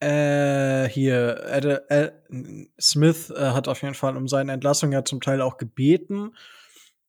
äh, 0.00 0.88
hier 0.88 1.44
Ad, 1.50 1.68
äh, 1.88 2.12
Smith 2.80 3.30
äh, 3.30 3.50
hat 3.50 3.68
auf 3.68 3.82
jeden 3.82 3.94
Fall 3.94 4.16
um 4.16 4.28
seine 4.28 4.52
Entlassung 4.52 4.92
ja 4.92 5.04
zum 5.04 5.20
Teil 5.20 5.40
auch 5.40 5.56
gebeten. 5.56 6.36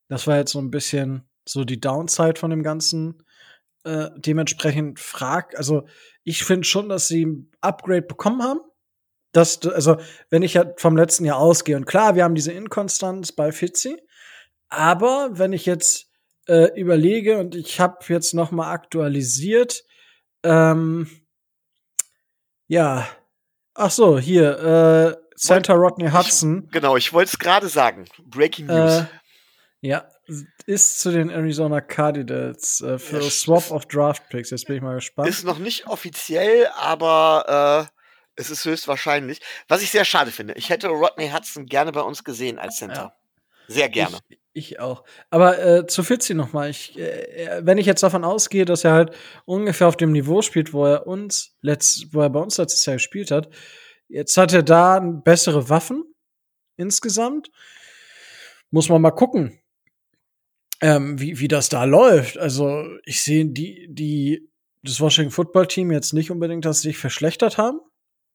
Das 0.08 0.26
war 0.26 0.36
jetzt 0.36 0.52
so 0.52 0.60
ein 0.60 0.70
bisschen 0.70 1.28
so 1.48 1.64
die 1.64 1.80
Downside 1.80 2.38
von 2.38 2.50
dem 2.50 2.62
Ganzen. 2.62 3.24
Äh, 3.84 4.10
dementsprechend 4.16 5.00
frag, 5.00 5.56
also 5.56 5.86
ich 6.24 6.44
finde 6.44 6.64
schon, 6.64 6.88
dass 6.88 7.08
sie 7.08 7.24
ein 7.24 7.50
Upgrade 7.60 8.02
bekommen 8.02 8.42
haben. 8.42 8.60
Das, 9.32 9.64
also, 9.64 9.96
wenn 10.28 10.42
ich 10.42 10.54
ja 10.54 10.72
vom 10.76 10.96
letzten 10.96 11.24
Jahr 11.24 11.38
ausgehe, 11.38 11.76
und 11.76 11.86
klar, 11.86 12.16
wir 12.16 12.24
haben 12.24 12.34
diese 12.34 12.52
Inkonstanz 12.52 13.32
bei 13.32 13.52
Fitzy, 13.52 13.96
aber 14.68 15.30
wenn 15.32 15.52
ich 15.52 15.66
jetzt 15.66 16.10
äh, 16.48 16.78
überlege 16.78 17.38
und 17.38 17.54
ich 17.54 17.78
habe 17.80 17.98
jetzt 18.08 18.34
noch 18.34 18.50
mal 18.50 18.72
aktualisiert, 18.72 19.84
ähm, 20.42 21.08
ja, 22.70 23.06
ach 23.74 23.90
so, 23.90 24.18
hier, 24.18 25.16
äh, 25.16 25.16
Santa 25.34 25.72
Rodney 25.74 26.08
Hudson, 26.10 26.68
Genau, 26.70 26.96
ich 26.96 27.12
wollte 27.12 27.30
es 27.32 27.38
gerade 27.38 27.68
sagen. 27.68 28.04
Breaking 28.24 28.66
News. 28.66 29.00
äh, 29.00 29.04
ja, 29.80 30.06
ist 30.66 31.00
zu 31.00 31.10
den 31.10 31.30
Arizona 31.30 31.80
Cardinals 31.80 32.80
äh, 32.82 32.98
für 32.98 33.20
Ja, 33.20 33.30
Swap 33.30 33.70
of 33.70 33.86
Draft 33.86 34.28
Picks. 34.28 34.50
Jetzt 34.50 34.66
bin 34.66 34.76
ich 34.76 34.82
mal 34.82 34.94
gespannt. 34.94 35.28
Ist 35.28 35.44
noch 35.44 35.58
nicht 35.58 35.86
offiziell, 35.86 36.68
aber 36.76 37.88
äh, 37.88 38.40
es 38.40 38.50
ist 38.50 38.64
höchstwahrscheinlich. 38.64 39.40
Was 39.66 39.82
ich 39.82 39.90
sehr 39.90 40.04
schade 40.04 40.30
finde. 40.30 40.54
Ich 40.54 40.68
hätte 40.70 40.88
Rodney 40.88 41.30
Hudson 41.30 41.66
gerne 41.66 41.90
bei 41.92 42.02
uns 42.02 42.22
gesehen 42.22 42.58
als 42.58 42.76
Center. 42.76 43.14
Sehr 43.66 43.88
gerne. 43.88 44.18
Ich, 44.28 44.38
ich 44.52 44.80
auch. 44.80 45.04
Aber 45.30 45.62
äh, 45.62 45.86
zu 45.86 46.02
Fitzi 46.02 46.34
noch 46.34 46.52
mal. 46.52 46.70
Ich, 46.70 46.98
äh, 46.98 47.60
wenn 47.62 47.78
ich 47.78 47.86
jetzt 47.86 48.02
davon 48.02 48.24
ausgehe, 48.24 48.64
dass 48.64 48.84
er 48.84 48.92
halt 48.92 49.14
ungefähr 49.44 49.88
auf 49.88 49.96
dem 49.96 50.12
Niveau 50.12 50.42
spielt, 50.42 50.72
wo 50.72 50.86
er 50.86 51.06
uns 51.06 51.56
letzt, 51.60 52.12
wo 52.12 52.20
er 52.20 52.30
bei 52.30 52.40
uns 52.40 52.58
letztes 52.58 52.84
Jahr 52.86 52.96
gespielt 52.96 53.30
hat, 53.30 53.48
jetzt 54.08 54.36
hat 54.36 54.52
er 54.52 54.62
da 54.62 55.00
bessere 55.00 55.68
Waffen 55.68 56.04
insgesamt. 56.76 57.50
Muss 58.70 58.88
man 58.88 59.02
mal 59.02 59.10
gucken, 59.10 59.60
ähm, 60.80 61.20
wie, 61.20 61.38
wie 61.38 61.48
das 61.48 61.68
da 61.68 61.84
läuft. 61.84 62.38
Also 62.38 62.84
ich 63.04 63.22
sehe 63.22 63.46
die, 63.46 63.86
die, 63.90 64.50
das 64.82 65.00
Washington 65.00 65.32
Football 65.32 65.66
Team 65.66 65.92
jetzt 65.92 66.12
nicht 66.12 66.30
unbedingt, 66.30 66.64
dass 66.64 66.82
sie 66.82 66.88
sich 66.88 66.98
verschlechtert 66.98 67.58
haben 67.58 67.80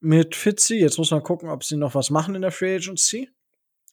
mit 0.00 0.36
Fitzy. 0.36 0.76
Jetzt 0.76 0.98
muss 0.98 1.10
man 1.10 1.22
gucken, 1.22 1.50
ob 1.50 1.64
sie 1.64 1.76
noch 1.76 1.94
was 1.94 2.10
machen 2.10 2.34
in 2.34 2.42
der 2.42 2.52
Free 2.52 2.76
Agency. 2.76 3.30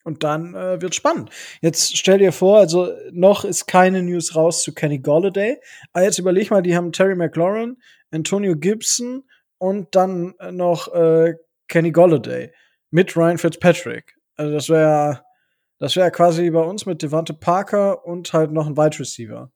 Und 0.04 0.24
dann 0.24 0.54
äh, 0.54 0.82
wird 0.82 0.96
spannend. 0.96 1.30
Jetzt 1.62 1.98
stell 1.98 2.18
dir 2.18 2.34
vor, 2.34 2.58
also 2.58 2.92
noch 3.12 3.46
ist 3.46 3.68
keine 3.68 4.04
News 4.04 4.36
raus 4.36 4.62
zu 4.62 4.74
Kenny 4.74 5.00
Golladay. 5.00 5.60
Aber 5.94 6.04
jetzt 6.04 6.20
überleg 6.20 6.52
mal, 6.52 6.62
die 6.62 6.76
haben 6.76 6.92
Terry 6.92 7.16
McLaurin, 7.16 7.78
Antonio 8.12 8.56
Gibson 8.58 9.24
und 9.58 9.96
dann 9.96 10.34
äh, 10.40 10.52
noch 10.52 10.94
äh, 10.94 11.36
Kenny 11.70 11.92
Golladay 11.92 12.52
mit 12.92 13.16
Ryan 13.16 13.38
Fitzpatrick. 13.38 14.16
Also 14.36 14.54
das 14.54 14.70
wäre 14.70 15.24
das 15.80 15.98
wäre 15.98 16.12
quasi 16.12 16.50
bei 16.50 16.62
uns 16.62 16.86
mit 16.86 17.02
Devante 17.02 17.34
Parker 17.34 18.06
und 18.06 18.32
halt 18.32 18.52
noch 18.52 18.68
ein 18.68 18.78
Wide 18.78 19.00
Receiver. 19.00 19.52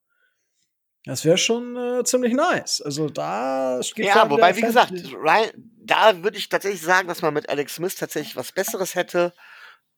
Das 1.06 1.24
wäre 1.24 1.38
schon 1.38 1.78
äh, 1.78 2.04
ziemlich 2.04 2.34
nice. 2.34 2.82
Also 2.82 3.08
da 3.08 3.80
geht 3.96 4.08
Ja, 4.08 4.30
wobei, 4.30 4.54
wie 4.58 4.62
gesagt, 4.62 4.92
Ryan, 5.14 5.52
da 5.78 6.22
würde 6.22 6.38
ich 6.38 6.50
tatsächlich 6.50 6.82
sagen, 6.82 7.08
dass 7.08 7.22
man 7.22 7.34
mit 7.34 7.48
Alex 7.48 7.76
Smith 7.76 7.96
tatsächlich 7.96 8.36
was 8.36 8.52
Besseres 8.52 8.96
hätte. 8.96 9.34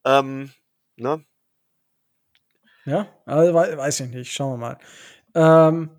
Ähm, 0.06 0.52
ne? 0.96 1.24
Ja, 2.86 3.08
also, 3.26 3.54
wei- 3.54 3.78
weiß 3.78 4.00
ich 4.02 4.10
nicht. 4.10 4.32
Schauen 4.32 4.54
wir 4.54 4.58
mal. 4.58 4.78
Ähm, 5.36 5.90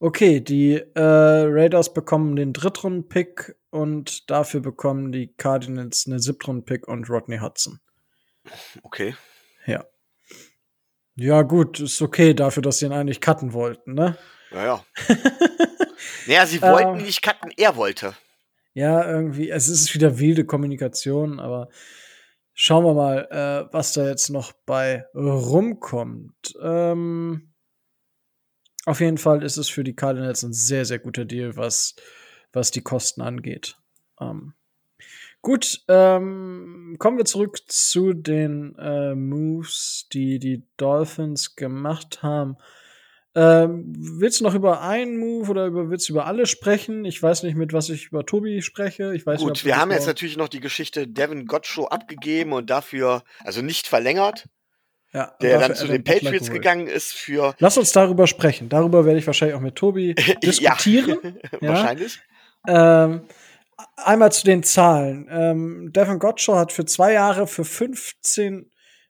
okay, 0.00 0.40
die 0.40 0.74
äh, 0.74 1.00
Raiders 1.00 1.94
bekommen 1.94 2.36
den 2.36 2.52
Drittrunden-Pick 2.52 3.56
und 3.70 4.30
dafür 4.30 4.60
bekommen 4.60 5.12
die 5.12 5.28
Cardinals 5.34 6.06
einen 6.06 6.18
Siebtrunden-Pick 6.18 6.86
und 6.88 7.08
Rodney 7.08 7.38
Hudson. 7.38 7.80
Okay. 8.82 9.14
Ja. 9.66 9.84
Ja, 11.16 11.42
gut, 11.42 11.80
ist 11.80 12.00
okay 12.00 12.32
dafür, 12.34 12.62
dass 12.62 12.78
sie 12.78 12.86
ihn 12.86 12.92
eigentlich 12.92 13.20
cutten 13.20 13.52
wollten, 13.52 13.94
ne? 13.94 14.16
Naja. 14.52 14.84
naja, 16.26 16.46
sie 16.46 16.62
wollten 16.62 16.98
Ähm. 16.98 17.04
nicht 17.04 17.22
cutten, 17.22 17.50
er 17.56 17.76
wollte. 17.76 18.14
Ja, 18.74 19.04
irgendwie, 19.10 19.50
es 19.50 19.68
ist 19.68 19.92
wieder 19.94 20.18
wilde 20.20 20.44
Kommunikation, 20.44 21.40
aber 21.40 21.68
schauen 22.60 22.84
wir 22.84 22.94
mal, 22.94 23.28
äh, 23.30 23.72
was 23.72 23.92
da 23.92 24.08
jetzt 24.08 24.30
noch 24.30 24.52
bei 24.66 25.06
rumkommt. 25.14 26.58
Ähm, 26.60 27.54
auf 28.84 29.00
jeden 29.00 29.18
Fall 29.18 29.44
ist 29.44 29.58
es 29.58 29.68
für 29.68 29.84
die 29.84 29.94
Cardinals 29.94 30.42
ein 30.42 30.52
sehr, 30.52 30.84
sehr 30.84 30.98
guter 30.98 31.24
Deal, 31.24 31.56
was, 31.56 31.94
was 32.52 32.72
die 32.72 32.82
Kosten 32.82 33.22
angeht. 33.22 33.76
Ähm, 34.20 34.54
gut, 35.40 35.84
ähm, 35.86 36.96
kommen 36.98 37.18
wir 37.18 37.26
zurück 37.26 37.58
zu 37.68 38.12
den 38.12 38.74
äh, 38.76 39.14
Moves, 39.14 40.08
die 40.12 40.40
die 40.40 40.64
Dolphins 40.78 41.54
gemacht 41.54 42.24
haben. 42.24 42.56
Ähm, 43.38 43.84
willst 43.96 44.40
du 44.40 44.44
noch 44.44 44.54
über 44.54 44.82
einen 44.82 45.16
Move 45.16 45.48
oder 45.48 45.66
über, 45.66 45.90
willst 45.90 46.08
du 46.08 46.14
über 46.14 46.26
alle 46.26 46.44
sprechen? 46.44 47.04
Ich 47.04 47.22
weiß 47.22 47.44
nicht, 47.44 47.56
mit 47.56 47.72
was 47.72 47.88
ich 47.88 48.06
über 48.06 48.26
Tobi 48.26 48.62
spreche. 48.62 49.14
Ich 49.14 49.24
weiß 49.26 49.38
nicht, 49.38 49.46
Gut, 49.46 49.60
du 49.62 49.64
wir 49.66 49.76
haben 49.76 49.92
jetzt 49.92 50.08
natürlich 50.08 50.36
noch 50.36 50.48
die 50.48 50.58
Geschichte 50.58 51.06
Devin 51.06 51.46
Gottschow 51.46 51.86
abgegeben 51.86 52.52
und 52.52 52.68
dafür, 52.68 53.22
also 53.44 53.62
nicht 53.62 53.86
verlängert, 53.86 54.48
ja, 55.12 55.36
der 55.40 55.60
dann 55.60 55.76
zu 55.76 55.84
Adam 55.84 55.96
den 55.96 56.04
Patriots 56.04 56.50
gegangen 56.50 56.88
ist 56.88 57.12
für 57.12 57.54
Lass 57.60 57.78
uns 57.78 57.92
darüber 57.92 58.26
sprechen. 58.26 58.68
Darüber 58.68 59.04
werde 59.04 59.20
ich 59.20 59.26
wahrscheinlich 59.26 59.56
auch 59.56 59.60
mit 59.60 59.76
Tobi 59.76 60.14
diskutieren. 60.42 61.38
Ja. 61.60 61.68
wahrscheinlich. 61.68 62.18
ähm, 62.66 63.22
einmal 63.96 64.32
zu 64.32 64.44
den 64.44 64.64
Zahlen. 64.64 65.28
Ähm, 65.30 65.92
Devin 65.92 66.18
Gottschow 66.18 66.56
hat 66.56 66.72
für 66.72 66.86
zwei 66.86 67.12
Jahre 67.12 67.46
für 67.46 67.64
15 67.64 68.68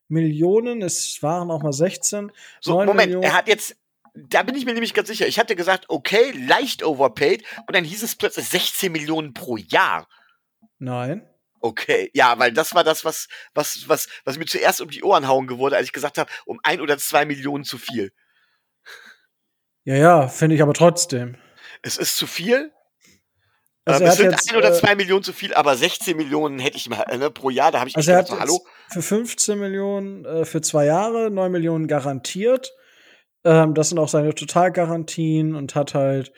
Millionen, 0.08 0.82
es 0.82 1.23
waren 1.23 1.50
auch 1.50 1.62
mal 1.62 1.73
16. 1.73 2.30
So, 2.61 2.75
9 2.75 2.87
Moment, 2.87 3.06
Millionen. 3.06 3.25
er 3.25 3.35
hat 3.35 3.49
jetzt, 3.49 3.76
da 4.28 4.42
bin 4.42 4.54
ich 4.54 4.64
mir 4.64 4.72
nämlich 4.75 4.94
ganz 4.94 5.08
sicher. 5.08 5.26
Ich 5.26 5.38
hatte 5.38 5.56
gesagt, 5.56 5.87
okay, 5.88 6.32
leicht 6.32 6.82
overpaid 6.82 7.44
und 7.66 7.75
dann 7.75 7.84
hieß 7.84 8.02
es 8.02 8.16
plötzlich 8.16 8.48
16 8.48 8.90
Millionen 8.92 9.34
pro 9.34 9.56
Jahr. 9.56 10.08
Nein. 10.78 11.28
Okay, 11.60 12.10
ja, 12.14 12.38
weil 12.38 12.52
das 12.52 12.75
war 12.75 12.84
das, 12.84 13.04
was, 13.04 13.28
was, 13.52 13.88
was, 13.88 14.08
was 14.25 14.38
mir 14.38 14.46
zuerst 14.46 14.80
um 14.80 14.90
die 14.90 15.02
Ohren 15.02 15.26
hauen 15.26 15.46
geworden, 15.46 15.75
als 15.75 15.87
ich 15.87 15.92
gesagt 15.92 16.18
habe, 16.18 16.30
um 16.46 16.60
ein 16.62 16.80
oder 16.80 16.98
zwei 16.98 17.25
Millionen 17.25 17.64
zu 17.64 17.78
viel. 17.78 18.12
Ja, 19.84 19.96
ja, 19.96 20.28
finde 20.28 20.54
ich 20.54 20.62
aber 20.62 20.75
trotzdem. 20.75 21.37
Es 21.82 21.96
ist 21.96 22.16
zu 22.16 22.26
viel. 22.26 22.72
Also 23.84 24.04
ähm, 24.04 24.10
es 24.10 24.16
sind 24.16 24.30
jetzt, 24.30 24.50
ein 24.50 24.56
oder 24.56 24.70
äh, 24.70 24.78
zwei 24.78 24.94
Millionen 24.94 25.25
zu 25.25 25.32
viel, 25.32 25.54
aber 25.54 25.75
16 25.76 26.16
Millionen 26.16 26.58
hätte 26.58 26.76
ich 26.76 26.88
mal 26.88 27.02
äh, 27.08 27.16
ne, 27.16 27.30
pro 27.30 27.50
Jahr. 27.50 27.72
Da 27.72 27.80
habe 27.80 27.88
ich 27.88 27.96
Also 27.96 28.10
gedacht, 28.12 28.28
jetzt 28.28 28.38
hallo. 28.38 28.66
für 28.90 29.02
15 29.02 29.58
Millionen 29.58 30.25
äh, 30.25 30.44
für 30.44 30.60
zwei 30.60 30.84
Jahre, 30.84 31.30
9 31.30 31.50
Millionen 31.50 31.88
garantiert. 31.88 32.70
Ähm, 33.48 33.72
das 33.72 33.88
sind 33.88 33.98
auch 33.98 34.10
seine 34.10 34.34
Totalgarantien 34.34 35.54
und 35.54 35.74
hat 35.74 35.94
halt 35.94 36.32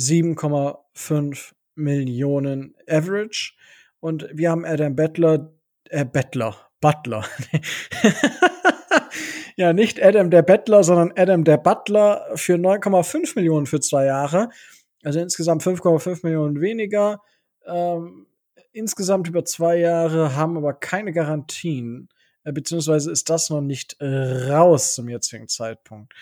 7,5 0.00 1.52
Millionen 1.74 2.74
Average. 2.88 3.52
Und 4.00 4.26
wir 4.32 4.50
haben 4.50 4.64
Adam 4.64 4.96
Bettler, 4.96 5.52
äh, 5.90 6.06
Bettler, 6.06 6.56
Butler. 6.80 7.26
ja, 9.56 9.74
nicht 9.74 10.02
Adam 10.02 10.30
der 10.30 10.40
Bettler, 10.40 10.84
sondern 10.84 11.12
Adam 11.16 11.44
der 11.44 11.58
Butler 11.58 12.26
für 12.34 12.54
9,5 12.54 13.32
Millionen 13.36 13.66
für 13.66 13.80
zwei 13.80 14.06
Jahre. 14.06 14.48
Also 15.02 15.20
insgesamt 15.20 15.62
5,5 15.62 16.20
Millionen 16.22 16.62
weniger. 16.62 17.20
Ähm, 17.66 18.26
insgesamt 18.72 19.28
über 19.28 19.44
zwei 19.44 19.76
Jahre, 19.76 20.34
haben 20.34 20.56
aber 20.56 20.72
keine 20.72 21.12
Garantien, 21.12 22.08
äh, 22.44 22.52
beziehungsweise 22.52 23.12
ist 23.12 23.28
das 23.28 23.50
noch 23.50 23.60
nicht 23.60 23.98
raus 24.00 24.94
zum 24.94 25.10
jetzigen 25.10 25.48
Zeitpunkt. 25.48 26.14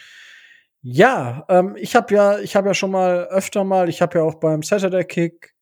Ja, 0.84 1.44
ähm, 1.48 1.76
ich 1.78 1.94
habe 1.94 2.12
ja, 2.14 2.38
ich 2.40 2.56
habe 2.56 2.68
ja 2.68 2.74
schon 2.74 2.90
mal 2.90 3.26
öfter 3.28 3.62
mal, 3.62 3.88
ich 3.88 4.02
habe 4.02 4.18
ja 4.18 4.24
auch 4.24 4.34
beim 4.34 4.62
Saturday 4.64 5.04
Kick 5.04 5.54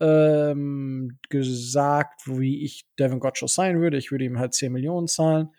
ähm, 0.00 1.18
gesagt, 1.28 2.22
wie 2.26 2.64
ich 2.64 2.86
Devin 2.98 3.18
Gotcho 3.20 3.48
sein 3.48 3.80
würde. 3.80 3.98
Ich 3.98 4.12
würde 4.12 4.24
ihm 4.24 4.38
halt 4.38 4.54
10 4.54 4.72
Millionen 4.72 5.08
zahlen 5.08 5.50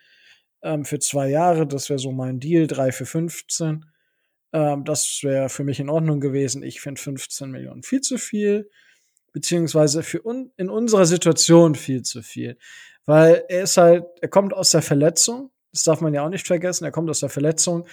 ähm, 0.63 0.85
für 0.85 0.99
zwei 0.99 1.29
Jahre. 1.29 1.67
Das 1.67 1.89
wäre 1.89 1.99
so 1.99 2.11
mein 2.13 2.39
Deal, 2.39 2.67
3 2.67 2.91
für 2.93 3.05
15. 3.05 3.85
Ähm, 4.53 4.85
das 4.85 5.19
wäre 5.23 5.49
für 5.49 5.63
mich 5.65 5.79
in 5.81 5.89
Ordnung 5.89 6.21
gewesen. 6.21 6.63
Ich 6.63 6.81
finde 6.81 7.01
15 7.01 7.51
Millionen 7.51 7.83
viel 7.83 8.01
zu 8.01 8.17
viel, 8.17 8.69
beziehungsweise 9.33 10.03
für 10.03 10.25
un 10.25 10.51
in 10.57 10.69
unserer 10.69 11.05
Situation 11.05 11.75
viel 11.75 12.03
zu 12.03 12.23
viel. 12.23 12.57
Weil 13.05 13.43
er 13.49 13.63
ist 13.63 13.77
halt, 13.77 14.05
er 14.21 14.29
kommt 14.29 14.53
aus 14.53 14.71
der 14.71 14.81
Verletzung. 14.81 15.51
Das 15.73 15.83
darf 15.83 16.01
man 16.01 16.13
ja 16.13 16.25
auch 16.25 16.29
nicht 16.29 16.47
vergessen. 16.47 16.85
Er 16.85 16.91
kommt 16.91 17.09
aus 17.09 17.19
der 17.21 17.29
Verletzung. 17.29 17.87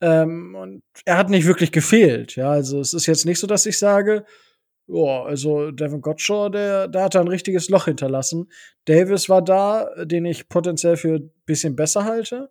Ähm, 0.00 0.54
und 0.54 0.82
er 1.04 1.16
hat 1.16 1.30
nicht 1.30 1.46
wirklich 1.46 1.72
gefehlt. 1.72 2.36
Ja, 2.36 2.50
also 2.50 2.80
es 2.80 2.94
ist 2.94 3.06
jetzt 3.06 3.26
nicht 3.26 3.40
so, 3.40 3.46
dass 3.46 3.66
ich 3.66 3.78
sage, 3.78 4.24
ja, 4.86 5.22
also 5.24 5.70
Devin 5.70 6.00
Gottshaw, 6.00 6.48
der, 6.48 6.88
der 6.88 7.04
hat 7.04 7.14
da 7.14 7.20
ein 7.20 7.28
richtiges 7.28 7.68
Loch 7.68 7.84
hinterlassen. 7.84 8.50
Davis 8.86 9.28
war 9.28 9.42
da, 9.42 9.90
den 10.04 10.24
ich 10.24 10.48
potenziell 10.48 10.96
für 10.96 11.16
ein 11.16 11.32
bisschen 11.44 11.76
besser 11.76 12.04
halte. 12.04 12.50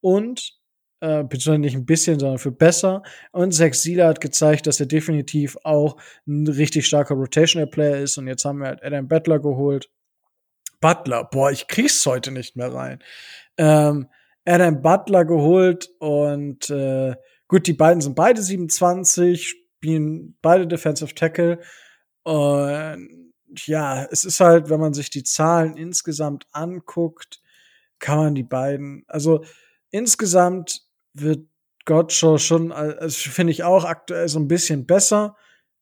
Und, 0.00 0.58
äh, 1.00 1.22
beziehungsweise 1.22 1.60
nicht 1.60 1.76
ein 1.76 1.86
bisschen, 1.86 2.18
sondern 2.18 2.38
für 2.38 2.50
besser. 2.50 3.02
Und 3.30 3.54
Zach 3.54 3.74
Sieler 3.74 4.08
hat 4.08 4.20
gezeigt, 4.20 4.66
dass 4.66 4.80
er 4.80 4.86
definitiv 4.86 5.56
auch 5.62 5.96
ein 6.26 6.48
richtig 6.48 6.86
starker 6.86 7.14
Rotational 7.14 7.68
Player 7.68 7.98
ist. 7.98 8.18
Und 8.18 8.26
jetzt 8.26 8.44
haben 8.44 8.58
wir 8.58 8.66
halt 8.66 8.82
Adam 8.82 9.06
Butler 9.06 9.38
geholt. 9.38 9.88
Butler, 10.80 11.24
boah, 11.24 11.50
ich 11.50 11.68
krieg's 11.68 12.04
heute 12.06 12.32
nicht 12.32 12.56
mehr 12.56 12.72
rein. 12.72 13.02
Ähm, 13.56 14.08
Adam 14.48 14.80
Butler 14.80 15.26
geholt 15.26 15.90
und 15.98 16.70
äh, 16.70 17.14
gut, 17.48 17.66
die 17.66 17.74
beiden 17.74 18.00
sind 18.00 18.14
beide 18.14 18.40
27, 18.40 19.46
spielen 19.46 20.38
beide 20.40 20.66
Defensive 20.66 21.14
Tackle. 21.14 21.60
Und 22.22 23.66
ja, 23.66 24.06
es 24.10 24.24
ist 24.24 24.40
halt, 24.40 24.70
wenn 24.70 24.80
man 24.80 24.94
sich 24.94 25.10
die 25.10 25.22
Zahlen 25.22 25.76
insgesamt 25.76 26.46
anguckt, 26.52 27.42
kann 27.98 28.18
man 28.18 28.34
die 28.34 28.42
beiden, 28.42 29.04
also 29.06 29.44
insgesamt 29.90 30.82
wird 31.12 31.46
Gottshaw 31.84 32.38
schon, 32.38 32.72
also 32.72 33.30
finde 33.30 33.50
ich 33.50 33.64
auch 33.64 33.84
aktuell 33.84 34.28
so 34.28 34.38
ein 34.38 34.48
bisschen 34.48 34.86
besser. 34.86 35.36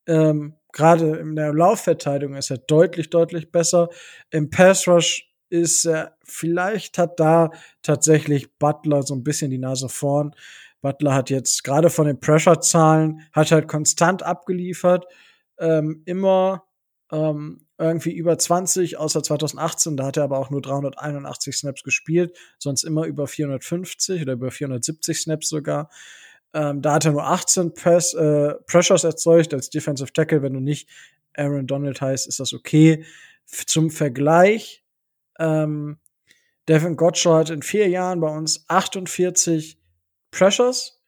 Ähm, 0.06 0.56
Gerade 0.72 1.16
in 1.16 1.36
der 1.36 1.54
Laufverteidigung 1.54 2.36
ist 2.36 2.50
er 2.50 2.58
deutlich, 2.58 3.10
deutlich 3.10 3.50
besser. 3.50 3.88
Im 4.30 4.50
Pass 4.50 4.86
Rush 4.86 5.25
ist 5.48 5.84
er, 5.86 6.16
vielleicht 6.24 6.98
hat 6.98 7.20
da 7.20 7.50
tatsächlich 7.82 8.52
Butler 8.58 9.02
so 9.02 9.14
ein 9.14 9.24
bisschen 9.24 9.50
die 9.50 9.58
Nase 9.58 9.88
vorn. 9.88 10.34
Butler 10.80 11.14
hat 11.14 11.30
jetzt 11.30 11.64
gerade 11.64 11.90
von 11.90 12.06
den 12.06 12.20
Pressure-Zahlen, 12.20 13.22
hat 13.32 13.50
halt 13.50 13.68
konstant 13.68 14.22
abgeliefert, 14.22 15.06
ähm, 15.58 16.02
immer 16.04 16.64
ähm, 17.10 17.66
irgendwie 17.78 18.12
über 18.12 18.38
20, 18.38 18.96
außer 18.96 19.22
2018, 19.22 19.96
da 19.96 20.06
hat 20.06 20.16
er 20.16 20.24
aber 20.24 20.38
auch 20.38 20.50
nur 20.50 20.62
381 20.62 21.56
Snaps 21.56 21.82
gespielt, 21.82 22.36
sonst 22.58 22.84
immer 22.84 23.04
über 23.04 23.26
450 23.26 24.22
oder 24.22 24.32
über 24.32 24.50
470 24.50 25.20
Snaps 25.20 25.48
sogar. 25.48 25.90
Ähm, 26.54 26.80
da 26.80 26.94
hat 26.94 27.04
er 27.04 27.12
nur 27.12 27.26
18 27.26 27.74
Press, 27.74 28.14
äh, 28.14 28.54
Pressures 28.66 29.04
erzeugt 29.04 29.52
als 29.52 29.68
Defensive 29.68 30.12
Tackle. 30.12 30.42
Wenn 30.42 30.54
du 30.54 30.60
nicht 30.60 30.88
Aaron 31.34 31.66
Donald 31.66 32.00
heißt, 32.00 32.26
ist 32.26 32.40
das 32.40 32.54
okay. 32.54 33.04
F 33.48 33.66
zum 33.66 33.90
Vergleich, 33.90 34.82
ähm, 35.38 35.98
Devin 36.68 36.96
Gottschall 36.96 37.40
hat 37.40 37.50
in 37.50 37.62
vier 37.62 37.88
Jahren 37.88 38.20
bei 38.20 38.28
uns 38.28 38.64
48 38.68 39.78
Pressures 40.30 41.00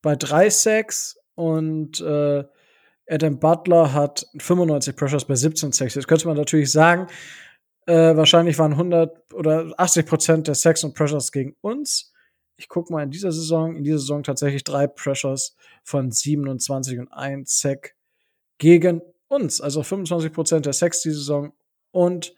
bei 0.00 0.16
drei 0.16 0.50
Sacks 0.50 1.18
und 1.34 2.00
äh, 2.00 2.44
Adam 3.08 3.38
Butler 3.38 3.92
hat 3.92 4.26
95 4.38 4.96
Pressures 4.96 5.24
bei 5.24 5.34
17 5.34 5.72
Sacks. 5.72 5.94
Jetzt 5.94 6.08
könnte 6.08 6.26
man 6.26 6.36
natürlich 6.36 6.70
sagen, 6.70 7.06
äh, 7.86 8.16
wahrscheinlich 8.16 8.58
waren 8.58 8.72
100 8.72 9.32
oder 9.34 9.72
80 9.76 10.06
Prozent 10.06 10.48
der 10.48 10.54
Sacks 10.54 10.84
und 10.84 10.94
Pressures 10.94 11.32
gegen 11.32 11.56
uns. 11.60 12.12
Ich 12.56 12.68
gucke 12.68 12.92
mal 12.92 13.02
in 13.02 13.10
dieser 13.10 13.32
Saison, 13.32 13.76
in 13.76 13.84
dieser 13.84 13.98
Saison 13.98 14.22
tatsächlich 14.22 14.64
drei 14.64 14.86
Pressures 14.86 15.56
von 15.82 16.10
27 16.10 16.98
und 16.98 17.12
ein 17.12 17.44
Sack 17.46 17.94
gegen 18.58 19.02
uns. 19.28 19.60
Also 19.60 19.82
25 19.82 20.32
Prozent 20.32 20.66
der 20.66 20.72
Sacks 20.72 21.02
diese 21.02 21.16
Saison 21.16 21.52
und 21.90 22.34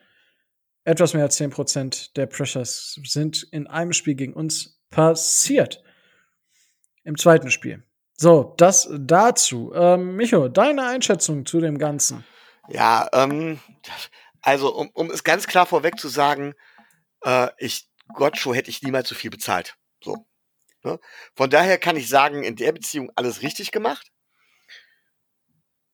etwas 0.84 1.14
mehr 1.14 1.24
als 1.24 1.36
10 1.36 1.50
Prozent 1.50 2.16
der 2.16 2.26
Pressures 2.26 3.00
sind 3.04 3.42
in 3.50 3.66
einem 3.66 3.92
Spiel 3.92 4.14
gegen 4.14 4.34
uns 4.34 4.80
passiert 4.90 5.82
im 7.04 7.16
zweiten 7.16 7.50
Spiel. 7.50 7.82
So, 8.16 8.54
das 8.56 8.88
dazu. 8.92 9.72
Ähm, 9.74 10.16
Micho, 10.16 10.48
deine 10.48 10.86
Einschätzung 10.86 11.46
zu 11.46 11.60
dem 11.60 11.78
Ganzen? 11.78 12.24
Ja, 12.68 13.08
ähm, 13.12 13.60
also 14.40 14.74
um, 14.74 14.90
um 14.90 15.10
es 15.10 15.24
ganz 15.24 15.46
klar 15.46 15.66
vorweg 15.66 15.98
zu 15.98 16.08
sagen, 16.08 16.54
äh, 17.24 17.48
ich 17.58 17.88
Gottshow 18.12 18.54
hätte 18.54 18.70
ich 18.70 18.82
niemals 18.82 19.08
so 19.08 19.14
viel 19.14 19.30
bezahlt. 19.30 19.76
So. 20.02 20.26
Ne? 20.82 21.00
Von 21.34 21.50
daher 21.50 21.78
kann 21.78 21.96
ich 21.96 22.08
sagen, 22.08 22.44
in 22.44 22.56
der 22.56 22.72
Beziehung 22.72 23.10
alles 23.16 23.42
richtig 23.42 23.72
gemacht. 23.72 24.12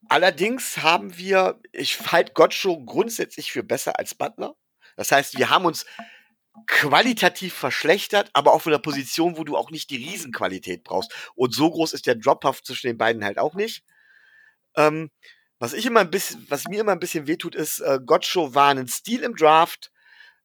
Allerdings 0.09 0.79
haben 0.79 1.17
wir, 1.17 1.61
ich 1.73 2.11
halte 2.11 2.33
Gottshow 2.33 2.85
grundsätzlich 2.85 3.53
für 3.53 3.63
besser 3.63 3.99
als 3.99 4.15
Butler. 4.15 4.57
Das 4.97 5.13
heißt, 5.13 5.39
wir 5.39 5.51
haben 5.51 5.65
uns 5.65 5.87
qualitativ 6.67 7.55
verschlechtert, 7.55 8.31
aber 8.33 8.53
auch 8.53 8.63
von 8.63 8.73
der 8.73 8.79
Position, 8.79 9.37
wo 9.37 9.45
du 9.45 9.57
auch 9.57 9.71
nicht 9.71 9.91
die 9.91 9.97
Riesenqualität 9.97 10.85
brauchst. 10.85 11.13
Und 11.35 11.55
so 11.55 11.71
groß 11.71 11.93
ist 11.93 12.07
der 12.07 12.17
Drop-Off 12.17 12.63
zwischen 12.63 12.89
den 12.89 12.99
beiden 12.99 13.25
halt 13.25 13.39
auch 13.39 13.55
nicht. 13.55 13.85
Ähm, 14.77 15.11
was 15.59 15.73
ich 15.73 15.87
immer 15.87 16.01
ein 16.01 16.11
bisschen, 16.11 16.47
was 16.49 16.65
mir 16.69 16.81
immer 16.81 16.93
ein 16.93 17.01
bisschen 17.01 17.27
wehtut, 17.27 17.55
ist, 17.55 17.81
äh, 17.81 18.01
Gottschow 18.05 18.55
war 18.55 18.71
ein 18.71 18.89
Stil 18.89 19.23
im 19.23 19.37
Draft 19.37 19.93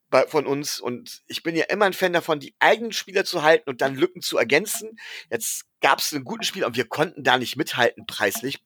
bei, 0.09 0.27
von 0.27 0.45
uns 0.45 0.79
und 0.79 1.23
ich 1.27 1.41
bin 1.41 1.55
ja 1.55 1.65
immer 1.65 1.85
ein 1.85 1.93
Fan 1.93 2.13
davon, 2.13 2.39
die 2.39 2.55
eigenen 2.59 2.91
Spieler 2.91 3.25
zu 3.25 3.41
halten 3.41 3.69
und 3.69 3.81
dann 3.81 3.95
Lücken 3.95 4.21
zu 4.21 4.37
ergänzen. 4.37 4.97
Jetzt 5.29 5.65
gab 5.81 5.99
es 5.99 6.13
einen 6.13 6.25
guten 6.25 6.43
Spieler 6.43 6.67
und 6.67 6.75
wir 6.75 6.87
konnten 6.87 7.23
da 7.23 7.37
nicht 7.37 7.55
mithalten 7.55 8.05
preislich. 8.05 8.59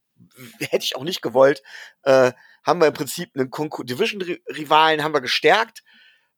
Hätte 0.60 0.84
ich 0.84 0.96
auch 0.96 1.04
nicht 1.04 1.22
gewollt. 1.22 1.62
Äh, 2.04 2.34
haben 2.64 2.80
wir 2.82 2.88
im 2.88 2.94
Prinzip 2.94 3.32
einen 3.36 3.50
Division-Rivalen 3.52 5.04
haben 5.04 5.14
wir 5.14 5.22
gestärkt 5.22 5.84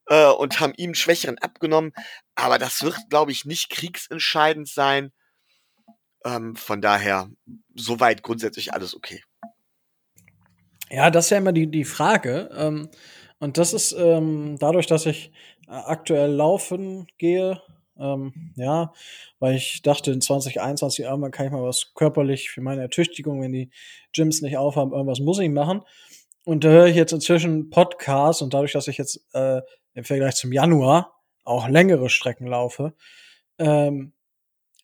äh, 0.07 0.27
und 0.27 0.59
haben 0.59 0.73
ihm 0.77 0.93
Schwächeren 0.93 1.37
abgenommen. 1.39 1.93
Aber 2.35 2.57
das 2.57 2.83
wird, 2.83 2.97
glaube 3.09 3.31
ich, 3.31 3.45
nicht 3.45 3.69
kriegsentscheidend 3.69 4.67
sein. 4.67 5.11
Ähm, 6.23 6.55
von 6.55 6.81
daher, 6.81 7.29
soweit 7.75 8.23
grundsätzlich 8.23 8.73
alles 8.73 8.95
okay. 8.95 9.23
Ja, 10.89 11.09
das 11.09 11.25
ist 11.25 11.29
ja 11.31 11.37
immer 11.37 11.53
die, 11.53 11.67
die 11.67 11.85
Frage. 11.85 12.49
Ähm, 12.55 12.89
und 13.39 13.57
das 13.57 13.73
ist 13.73 13.93
ähm, 13.93 14.57
dadurch, 14.59 14.87
dass 14.87 15.05
ich 15.05 15.31
äh, 15.67 15.71
aktuell 15.71 16.31
laufen 16.31 17.07
gehe, 17.17 17.61
ähm, 17.97 18.53
ja, 18.55 18.93
weil 19.39 19.55
ich 19.55 19.81
dachte, 19.81 20.11
in 20.11 20.21
2021 20.21 21.05
irgendwann 21.05 21.31
kann 21.31 21.45
ich 21.45 21.51
mal 21.51 21.63
was 21.63 21.93
körperlich 21.95 22.49
für 22.49 22.61
meine 22.61 22.81
Ertüchtigung, 22.81 23.41
wenn 23.41 23.53
die 23.53 23.71
Gyms 24.13 24.41
nicht 24.41 24.57
aufhaben, 24.57 24.91
irgendwas 24.91 25.19
muss 25.19 25.39
ich 25.39 25.49
machen. 25.49 25.81
Und 26.43 26.63
da 26.63 26.69
höre 26.69 26.87
ich 26.87 26.95
jetzt 26.95 27.13
inzwischen 27.13 27.69
Podcasts 27.69 28.41
und 28.41 28.53
dadurch, 28.53 28.73
dass 28.73 28.87
ich 28.87 28.97
jetzt 28.97 29.21
äh, 29.33 29.61
im 29.93 30.03
Vergleich 30.03 30.35
zum 30.35 30.51
Januar 30.51 31.19
auch 31.43 31.67
längere 31.67 32.09
Strecken 32.09 32.47
laufe, 32.47 32.93
ähm, 33.59 34.13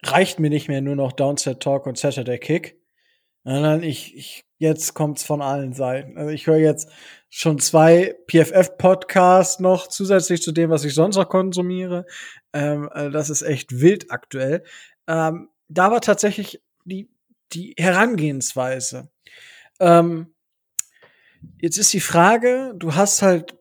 reicht 0.03 0.39
mir 0.39 0.49
nicht 0.49 0.67
mehr 0.67 0.81
nur 0.81 0.95
noch 0.95 1.11
Downset 1.11 1.59
Talk 1.61 1.87
und 1.87 1.97
Saturday 1.97 2.37
Kick, 2.37 2.79
sondern 3.43 3.81
ich, 3.83 4.15
ich 4.15 4.45
jetzt 4.59 4.93
kommt's 4.93 5.23
von 5.23 5.41
allen 5.41 5.73
Seiten. 5.73 6.17
Also 6.17 6.31
ich 6.31 6.47
höre 6.47 6.57
jetzt 6.57 6.89
schon 7.29 7.59
zwei 7.59 8.15
PFF-Podcasts 8.27 9.59
noch 9.59 9.87
zusätzlich 9.87 10.41
zu 10.41 10.51
dem, 10.51 10.69
was 10.69 10.83
ich 10.83 10.93
sonst 10.93 11.15
noch 11.15 11.29
konsumiere. 11.29 12.05
Ähm, 12.53 12.89
also 12.91 13.09
das 13.09 13.29
ist 13.29 13.41
echt 13.41 13.79
wild 13.79 14.11
aktuell. 14.11 14.63
Ähm, 15.07 15.49
da 15.69 15.91
war 15.91 16.01
tatsächlich 16.01 16.61
die, 16.85 17.09
die 17.53 17.75
Herangehensweise. 17.77 19.09
Ähm, 19.79 20.33
jetzt 21.59 21.77
ist 21.77 21.93
die 21.93 21.99
Frage, 21.99 22.73
du 22.77 22.95
hast 22.95 23.21
halt 23.21 23.57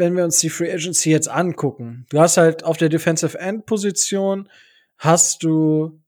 wenn 0.00 0.16
wir 0.16 0.24
uns 0.24 0.40
die 0.40 0.48
Free 0.48 0.72
Agency 0.72 1.10
jetzt 1.10 1.28
angucken, 1.28 2.06
du 2.08 2.18
hast 2.18 2.38
halt 2.38 2.64
auf 2.64 2.78
der 2.78 2.88
Defensive 2.88 3.38
End 3.38 3.66
Position 3.66 4.48
hast 4.96 5.44
du 5.44 6.00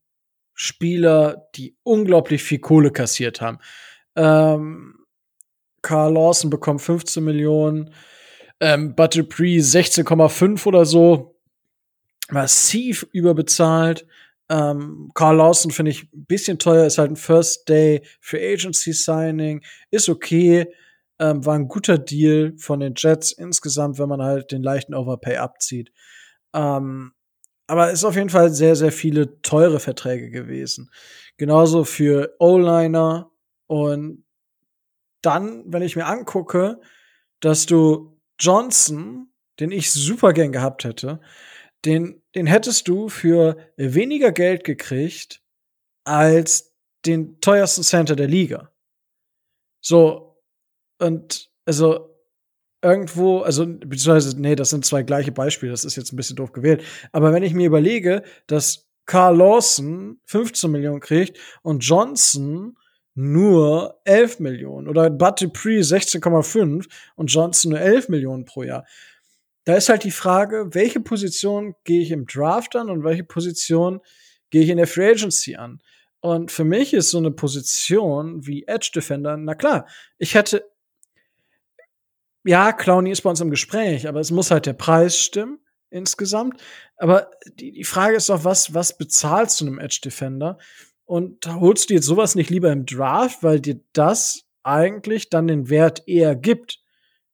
Spieler, 0.55 1.47
die 1.55 1.75
unglaublich 1.83 2.43
viel 2.43 2.59
Kohle 2.59 2.91
kassiert 2.91 3.39
haben. 3.39 3.59
Ähm, 4.15 4.95
Carl 5.81 6.13
Lawson 6.13 6.49
bekommt 6.49 6.81
15 6.81 7.23
Millionen, 7.23 7.93
ähm, 8.59 8.95
Dupree 8.95 9.59
16,5 9.59 10.65
oder 10.65 10.85
so. 10.85 11.35
Massiv 12.29 13.05
überbezahlt. 13.11 14.07
Ähm, 14.49 15.11
Carl 15.13 15.37
Lawson 15.37 15.71
finde 15.71 15.91
ich 15.91 16.03
ein 16.13 16.25
bisschen 16.25 16.59
teuer, 16.59 16.85
ist 16.85 16.97
halt 16.97 17.11
ein 17.11 17.15
First 17.15 17.67
Day 17.69 18.01
Free 18.21 18.53
Agency 18.53 18.93
Signing, 18.93 19.63
ist 19.91 20.09
okay. 20.09 20.67
Ähm, 21.19 21.45
war 21.45 21.55
ein 21.55 21.67
guter 21.67 21.97
Deal 21.97 22.53
von 22.57 22.79
den 22.79 22.93
Jets 22.97 23.31
insgesamt, 23.31 23.99
wenn 23.99 24.09
man 24.09 24.21
halt 24.21 24.51
den 24.51 24.63
leichten 24.63 24.95
Overpay 24.95 25.37
abzieht. 25.37 25.91
Ähm, 26.53 27.13
aber 27.67 27.87
es 27.87 27.99
ist 27.99 28.05
auf 28.05 28.15
jeden 28.15 28.29
Fall 28.29 28.49
sehr, 28.49 28.75
sehr 28.75 28.91
viele 28.91 29.41
teure 29.41 29.79
Verträge 29.79 30.29
gewesen. 30.29 30.91
Genauso 31.37 31.83
für 31.83 32.35
O-Liner 32.39 33.31
und 33.67 34.25
dann, 35.21 35.63
wenn 35.65 35.81
ich 35.81 35.95
mir 35.95 36.05
angucke, 36.05 36.81
dass 37.39 37.65
du 37.65 38.19
Johnson, 38.39 39.31
den 39.59 39.71
ich 39.71 39.91
super 39.91 40.33
gern 40.33 40.51
gehabt 40.51 40.83
hätte, 40.83 41.21
den, 41.85 42.21
den 42.35 42.45
hättest 42.45 42.87
du 42.87 43.09
für 43.09 43.57
weniger 43.77 44.31
Geld 44.31 44.63
gekriegt 44.63 45.41
als 46.03 46.73
den 47.05 47.39
teuersten 47.41 47.83
Center 47.83 48.15
der 48.15 48.27
Liga. 48.27 48.71
So, 49.81 50.32
und 50.99 51.49
also 51.65 52.09
irgendwo, 52.81 53.39
also 53.39 53.65
beziehungsweise, 53.65 54.39
nee, 54.39 54.55
das 54.55 54.69
sind 54.71 54.85
zwei 54.85 55.03
gleiche 55.03 55.31
Beispiele, 55.31 55.71
das 55.71 55.85
ist 55.85 55.95
jetzt 55.95 56.11
ein 56.11 56.17
bisschen 56.17 56.35
doof 56.35 56.51
gewählt. 56.51 56.83
Aber 57.11 57.31
wenn 57.33 57.43
ich 57.43 57.53
mir 57.53 57.67
überlege, 57.67 58.23
dass 58.47 58.87
Carl 59.05 59.37
Lawson 59.37 60.19
15 60.25 60.69
Millionen 60.69 60.99
kriegt 60.99 61.37
und 61.61 61.79
Johnson 61.79 62.77
nur 63.15 63.99
11 64.05 64.39
Millionen 64.39 64.87
oder 64.87 65.09
Bud 65.09 65.41
Dupree 65.41 65.79
16,5 65.79 66.87
und 67.15 67.27
Johnson 67.27 67.71
nur 67.71 67.79
11 67.79 68.09
Millionen 68.09 68.45
pro 68.45 68.63
Jahr. 68.63 68.85
Da 69.65 69.75
ist 69.75 69.89
halt 69.89 70.03
die 70.03 70.11
Frage, 70.11 70.69
welche 70.71 70.99
Position 70.99 71.75
gehe 71.83 72.01
ich 72.01 72.11
im 72.11 72.25
Draft 72.25 72.75
an 72.75 72.89
und 72.89 73.03
welche 73.03 73.23
Position 73.23 74.01
gehe 74.49 74.63
ich 74.63 74.69
in 74.69 74.77
der 74.77 74.87
Free 74.87 75.11
Agency 75.11 75.55
an? 75.55 75.79
Und 76.19 76.51
für 76.51 76.63
mich 76.63 76.93
ist 76.93 77.09
so 77.09 77.17
eine 77.17 77.31
Position 77.31 78.45
wie 78.47 78.65
Edge 78.65 78.91
Defender, 78.95 79.37
na 79.37 79.55
klar, 79.55 79.87
ich 80.17 80.35
hätte, 80.35 80.65
ja, 82.43 82.73
Clowny 82.73 83.11
ist 83.11 83.21
bei 83.21 83.29
uns 83.29 83.41
im 83.41 83.49
Gespräch, 83.49 84.07
aber 84.07 84.19
es 84.19 84.31
muss 84.31 84.51
halt 84.51 84.65
der 84.65 84.73
Preis 84.73 85.17
stimmen 85.17 85.59
insgesamt. 85.89 86.61
Aber 86.97 87.31
die, 87.55 87.71
die 87.71 87.83
Frage 87.83 88.15
ist 88.15 88.29
doch, 88.29 88.43
was, 88.43 88.73
was 88.73 88.97
bezahlst 88.97 89.61
du 89.61 89.67
einem 89.67 89.79
Edge 89.79 89.99
Defender? 90.03 90.57
Und 91.05 91.45
holst 91.47 91.89
du 91.89 91.93
jetzt 91.93 92.05
sowas 92.05 92.35
nicht 92.35 92.49
lieber 92.49 92.71
im 92.71 92.85
Draft, 92.85 93.43
weil 93.43 93.59
dir 93.59 93.79
das 93.93 94.45
eigentlich 94.63 95.29
dann 95.29 95.47
den 95.47 95.69
Wert 95.69 96.03
eher 96.07 96.35
gibt 96.35 96.79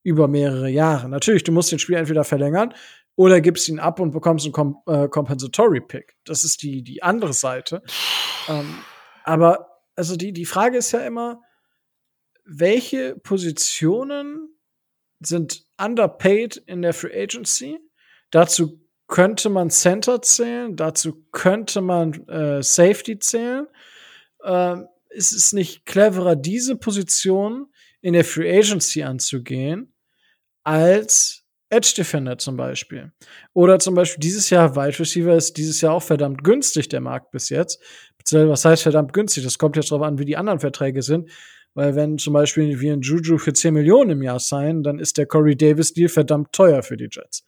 über 0.03 0.27
mehrere 0.27 0.69
Jahre? 0.69 1.09
Natürlich, 1.09 1.43
du 1.43 1.51
musst 1.51 1.71
den 1.71 1.79
Spiel 1.79 1.95
entweder 1.95 2.23
verlängern 2.23 2.73
oder 3.15 3.41
gibst 3.41 3.67
ihn 3.69 3.79
ab 3.79 3.99
und 3.99 4.11
bekommst 4.11 4.45
einen 4.45 4.53
Kom 4.53 4.77
äh, 4.87 5.07
Compensatory 5.07 5.81
Pick. 5.81 6.15
Das 6.25 6.43
ist 6.43 6.61
die, 6.61 6.83
die 6.83 7.03
andere 7.03 7.33
Seite. 7.33 7.81
Ähm, 8.47 8.79
aber 9.23 9.81
also 9.95 10.15
die, 10.15 10.33
die 10.33 10.45
Frage 10.45 10.77
ist 10.77 10.91
ja 10.91 11.01
immer, 11.01 11.41
welche 12.45 13.15
Positionen 13.15 14.49
sind 15.19 15.63
underpaid 15.77 16.57
in 16.65 16.81
der 16.81 16.93
Free 16.93 17.23
Agency? 17.23 17.79
Dazu 18.31 18.79
könnte 19.07 19.49
man 19.49 19.69
Center 19.69 20.21
zählen, 20.21 20.75
dazu 20.75 21.25
könnte 21.31 21.81
man 21.81 22.27
äh, 22.27 22.61
Safety 22.61 23.19
zählen. 23.19 23.67
Ähm, 24.43 24.87
ist 25.09 25.33
es 25.33 25.51
nicht 25.51 25.85
cleverer, 25.85 26.35
diese 26.35 26.75
Position 26.75 27.67
in 28.01 28.13
der 28.13 28.23
Free 28.23 28.57
Agency 28.57 29.03
anzugehen, 29.03 29.93
als 30.63 31.43
Edge 31.69 31.93
Defender 31.97 32.37
zum 32.37 32.55
Beispiel? 32.55 33.11
Oder 33.53 33.79
zum 33.79 33.95
Beispiel 33.95 34.19
dieses 34.19 34.49
Jahr 34.51 34.75
Wide 34.75 34.99
Receiver 34.99 35.35
ist 35.35 35.57
dieses 35.57 35.81
Jahr 35.81 35.93
auch 35.93 36.03
verdammt 36.03 36.43
günstig, 36.43 36.89
der 36.89 37.01
Markt 37.01 37.31
bis 37.31 37.49
jetzt. 37.49 37.81
Was 38.31 38.65
heißt 38.65 38.83
verdammt 38.83 39.13
günstig? 39.13 39.43
Das 39.43 39.57
kommt 39.57 39.75
jetzt 39.75 39.91
darauf 39.91 40.05
an, 40.05 40.19
wie 40.19 40.25
die 40.25 40.37
anderen 40.37 40.59
Verträge 40.59 41.01
sind. 41.01 41.29
Weil 41.73 41.95
wenn 41.95 42.17
zum 42.17 42.33
Beispiel 42.33 42.79
wir 42.79 42.93
ein 42.93 43.01
Juju 43.01 43.37
für 43.37 43.53
10 43.53 43.73
Millionen 43.73 44.11
im 44.11 44.23
Jahr 44.23 44.39
sein, 44.39 44.83
dann 44.83 44.99
ist 44.99 45.17
der 45.17 45.25
Corey 45.25 45.55
Davis 45.55 45.93
Deal 45.93 46.09
verdammt 46.09 46.51
teuer 46.51 46.83
für 46.83 46.97
die 46.97 47.09
Jets 47.11 47.45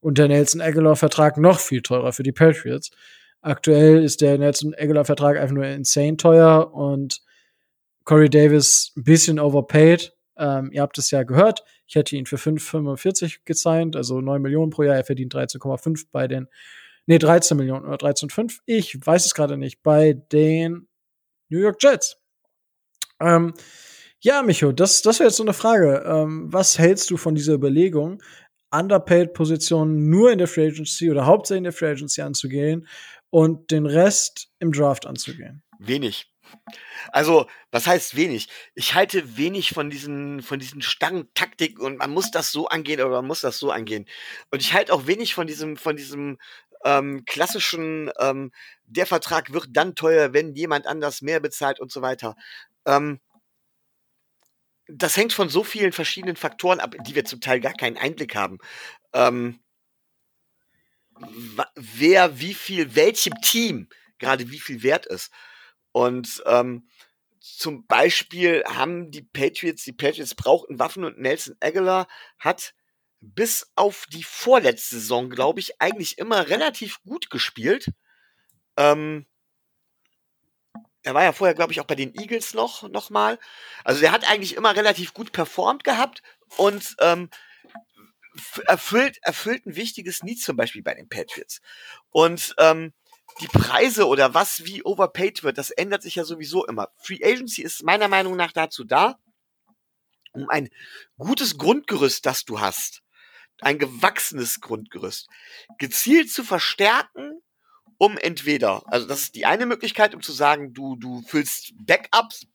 und 0.00 0.18
der 0.18 0.28
Nelson 0.28 0.60
Aguilar-Vertrag 0.60 1.36
noch 1.36 1.60
viel 1.60 1.82
teurer 1.82 2.12
für 2.12 2.22
die 2.22 2.32
Patriots. 2.32 2.90
Aktuell 3.42 4.02
ist 4.02 4.20
der 4.20 4.38
Nelson 4.38 4.74
Aguilar-Vertrag 4.74 5.38
einfach 5.38 5.54
nur 5.54 5.66
insane 5.66 6.16
teuer 6.16 6.72
und 6.74 7.22
Corey 8.04 8.28
Davis 8.28 8.92
ein 8.96 9.04
bisschen 9.04 9.38
overpaid. 9.38 10.12
Ähm, 10.36 10.70
ihr 10.72 10.82
habt 10.82 10.98
es 10.98 11.10
ja 11.10 11.22
gehört. 11.22 11.62
Ich 11.86 11.94
hätte 11.94 12.16
ihn 12.16 12.26
für 12.26 12.36
5,45 12.36 13.40
gesigned, 13.44 13.96
also 13.96 14.20
9 14.20 14.40
Millionen 14.40 14.70
pro 14.70 14.82
Jahr. 14.82 14.96
Er 14.96 15.04
verdient 15.04 15.34
13,5 15.34 16.06
bei 16.10 16.26
den, 16.28 16.48
nee, 17.06 17.18
13 17.18 17.56
Millionen 17.56 17.84
oder 17.84 17.96
13,5. 17.96 18.58
Ich 18.66 18.98
weiß 19.04 19.26
es 19.26 19.34
gerade 19.34 19.56
nicht, 19.56 19.82
bei 19.82 20.14
den 20.14 20.88
New 21.48 21.58
York 21.58 21.82
Jets. 21.82 22.19
Ähm, 23.20 23.54
ja, 24.20 24.42
Micho, 24.42 24.72
das, 24.72 25.02
das 25.02 25.18
wäre 25.18 25.28
jetzt 25.28 25.36
so 25.36 25.42
eine 25.42 25.54
Frage. 25.54 26.04
Ähm, 26.06 26.52
was 26.52 26.78
hältst 26.78 27.10
du 27.10 27.16
von 27.16 27.34
dieser 27.34 27.54
Überlegung, 27.54 28.22
Underpaid-Positionen 28.70 30.08
nur 30.08 30.30
in 30.30 30.38
der 30.38 30.48
Free 30.48 30.68
Agency 30.68 31.10
oder 31.10 31.26
hauptsächlich 31.26 31.58
in 31.58 31.64
der 31.64 31.72
Free 31.72 31.90
Agency 31.90 32.22
anzugehen 32.22 32.86
und 33.30 33.70
den 33.70 33.86
Rest 33.86 34.50
im 34.58 34.72
Draft 34.72 35.06
anzugehen? 35.06 35.62
Wenig. 35.78 36.30
Also, 37.12 37.46
was 37.70 37.86
heißt 37.86 38.16
wenig? 38.16 38.48
Ich 38.74 38.94
halte 38.94 39.36
wenig 39.36 39.70
von 39.70 39.88
diesen, 39.88 40.42
von 40.42 40.58
diesen 40.58 40.82
starren 40.82 41.28
Taktik 41.34 41.78
und 41.78 41.98
man 41.98 42.10
muss 42.10 42.30
das 42.30 42.52
so 42.52 42.68
angehen 42.68 43.00
oder 43.00 43.16
man 43.16 43.26
muss 43.26 43.40
das 43.40 43.58
so 43.58 43.70
angehen. 43.70 44.06
Und 44.50 44.60
ich 44.60 44.74
halte 44.74 44.92
auch 44.92 45.06
wenig 45.06 45.34
von 45.34 45.46
diesem, 45.46 45.76
von 45.76 45.96
diesem 45.96 46.38
ähm, 46.84 47.24
klassischen, 47.26 48.10
ähm, 48.18 48.52
der 48.84 49.06
Vertrag 49.06 49.52
wird 49.52 49.68
dann 49.70 49.94
teuer, 49.94 50.32
wenn 50.32 50.54
jemand 50.54 50.86
anders 50.86 51.22
mehr 51.22 51.40
bezahlt 51.40 51.80
und 51.80 51.92
so 51.92 52.02
weiter. 52.02 52.36
Ähm, 52.86 53.20
das 54.86 55.16
hängt 55.16 55.32
von 55.32 55.48
so 55.48 55.62
vielen 55.62 55.92
verschiedenen 55.92 56.36
Faktoren 56.36 56.80
ab, 56.80 56.96
die 57.06 57.14
wir 57.14 57.24
zum 57.24 57.40
Teil 57.40 57.60
gar 57.60 57.74
keinen 57.74 57.96
Einblick 57.96 58.34
haben. 58.34 58.58
Ähm, 59.12 59.60
wer 61.74 62.40
wie 62.40 62.54
viel, 62.54 62.94
welchem 62.94 63.34
Team 63.42 63.88
gerade 64.18 64.50
wie 64.50 64.60
viel 64.60 64.82
wert 64.82 65.06
ist. 65.06 65.32
Und 65.92 66.42
ähm, 66.46 66.88
zum 67.40 67.86
Beispiel 67.86 68.62
haben 68.66 69.10
die 69.10 69.22
Patriots, 69.22 69.82
die 69.82 69.92
Patriots 69.92 70.34
brauchten 70.34 70.78
Waffen 70.78 71.04
und 71.04 71.18
Nelson 71.18 71.56
Aguilar 71.60 72.06
hat 72.38 72.74
bis 73.20 73.70
auf 73.74 74.06
die 74.10 74.22
vorletzte 74.22 74.96
Saison, 74.96 75.30
glaube 75.30 75.60
ich, 75.60 75.80
eigentlich 75.80 76.18
immer 76.18 76.48
relativ 76.48 77.02
gut 77.02 77.30
gespielt. 77.30 77.90
Ähm, 78.76 79.26
er 81.02 81.14
war 81.14 81.24
ja 81.24 81.32
vorher, 81.32 81.54
glaube 81.54 81.72
ich, 81.72 81.80
auch 81.80 81.86
bei 81.86 81.94
den 81.94 82.14
Eagles 82.14 82.54
noch, 82.54 82.88
noch 82.88 83.10
mal. 83.10 83.38
Also 83.84 84.00
der 84.00 84.12
hat 84.12 84.28
eigentlich 84.28 84.56
immer 84.56 84.76
relativ 84.76 85.14
gut 85.14 85.32
performt 85.32 85.84
gehabt 85.84 86.22
und 86.56 86.96
ähm, 87.00 87.30
erfüllt, 88.66 89.18
erfüllt 89.22 89.66
ein 89.66 89.76
wichtiges 89.76 90.22
Need 90.22 90.42
zum 90.42 90.56
Beispiel 90.56 90.82
bei 90.82 90.94
den 90.94 91.08
Patriots. 91.08 91.60
Und 92.10 92.54
ähm, 92.58 92.92
die 93.40 93.48
Preise 93.48 94.06
oder 94.06 94.34
was 94.34 94.64
wie 94.64 94.84
overpaid 94.84 95.42
wird, 95.42 95.56
das 95.56 95.70
ändert 95.70 96.02
sich 96.02 96.16
ja 96.16 96.24
sowieso 96.24 96.66
immer. 96.66 96.88
Free 96.96 97.24
Agency 97.24 97.62
ist 97.62 97.82
meiner 97.82 98.08
Meinung 98.08 98.36
nach 98.36 98.52
dazu 98.52 98.84
da, 98.84 99.18
um 100.32 100.48
ein 100.48 100.68
gutes 101.16 101.56
Grundgerüst, 101.56 102.26
das 102.26 102.44
du 102.44 102.60
hast, 102.60 103.02
ein 103.60 103.78
gewachsenes 103.78 104.60
Grundgerüst, 104.60 105.28
gezielt 105.78 106.30
zu 106.30 106.44
verstärken 106.44 107.40
um 108.00 108.16
entweder, 108.16 108.82
also 108.86 109.06
das 109.06 109.20
ist 109.20 109.34
die 109.34 109.44
eine 109.44 109.66
Möglichkeit, 109.66 110.14
um 110.14 110.22
zu 110.22 110.32
sagen, 110.32 110.72
du, 110.72 110.96
du 110.96 111.20
füllst 111.20 111.74
Backups, 111.84 112.46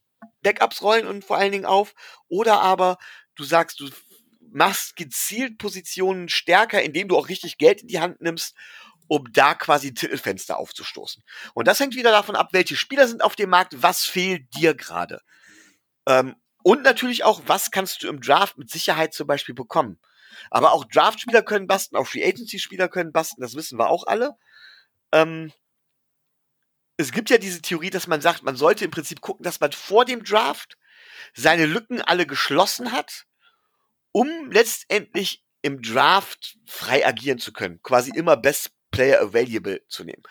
Backups 0.42 0.82
rollen 0.82 1.06
und 1.06 1.24
vor 1.24 1.36
allen 1.36 1.52
Dingen 1.52 1.66
auf, 1.66 1.94
oder 2.26 2.60
aber 2.62 2.98
du 3.36 3.44
sagst, 3.44 3.78
du 3.78 3.88
machst 4.50 4.96
gezielt 4.96 5.58
Positionen 5.58 6.28
stärker, 6.28 6.82
indem 6.82 7.06
du 7.06 7.16
auch 7.16 7.28
richtig 7.28 7.58
Geld 7.58 7.82
in 7.82 7.86
die 7.86 8.00
Hand 8.00 8.20
nimmst, 8.20 8.56
um 9.06 9.32
da 9.32 9.54
quasi 9.54 9.94
Titelfenster 9.94 10.58
aufzustoßen. 10.58 11.22
Und 11.54 11.68
das 11.68 11.78
hängt 11.78 11.94
wieder 11.94 12.10
davon 12.10 12.34
ab, 12.34 12.48
welche 12.50 12.74
Spieler 12.74 13.06
sind 13.06 13.22
auf 13.22 13.36
dem 13.36 13.50
Markt, 13.50 13.80
was 13.80 14.02
fehlt 14.02 14.52
dir 14.56 14.74
gerade. 14.74 15.20
Ähm, 16.08 16.34
und 16.64 16.82
natürlich 16.82 17.22
auch, 17.22 17.42
was 17.46 17.70
kannst 17.70 18.02
du 18.02 18.08
im 18.08 18.20
Draft 18.20 18.58
mit 18.58 18.68
Sicherheit 18.68 19.14
zum 19.14 19.28
Beispiel 19.28 19.54
bekommen. 19.54 20.00
Aber 20.50 20.72
auch 20.72 20.84
Draft-Spieler 20.86 21.42
können 21.42 21.68
basten, 21.68 21.96
auch 21.96 22.08
Free 22.08 22.26
Agency-Spieler 22.26 22.88
können 22.88 23.12
basten, 23.12 23.42
das 23.42 23.54
wissen 23.54 23.78
wir 23.78 23.88
auch 23.90 24.08
alle. 24.08 24.36
Ähm, 25.12 25.52
es 26.96 27.12
gibt 27.12 27.30
ja 27.30 27.38
diese 27.38 27.60
Theorie, 27.60 27.90
dass 27.90 28.06
man 28.06 28.20
sagt, 28.20 28.42
man 28.42 28.56
sollte 28.56 28.84
im 28.84 28.90
Prinzip 28.90 29.20
gucken, 29.20 29.44
dass 29.44 29.60
man 29.60 29.72
vor 29.72 30.04
dem 30.04 30.24
Draft 30.24 30.78
seine 31.34 31.66
Lücken 31.66 32.00
alle 32.00 32.26
geschlossen 32.26 32.92
hat, 32.92 33.26
um 34.12 34.50
letztendlich 34.50 35.44
im 35.62 35.82
Draft 35.82 36.56
frei 36.66 37.06
agieren 37.06 37.38
zu 37.38 37.52
können, 37.52 37.82
quasi 37.82 38.12
immer 38.14 38.36
Best 38.36 38.70
Player 38.90 39.20
Available 39.20 39.82
zu 39.88 40.04
nehmen. 40.04 40.22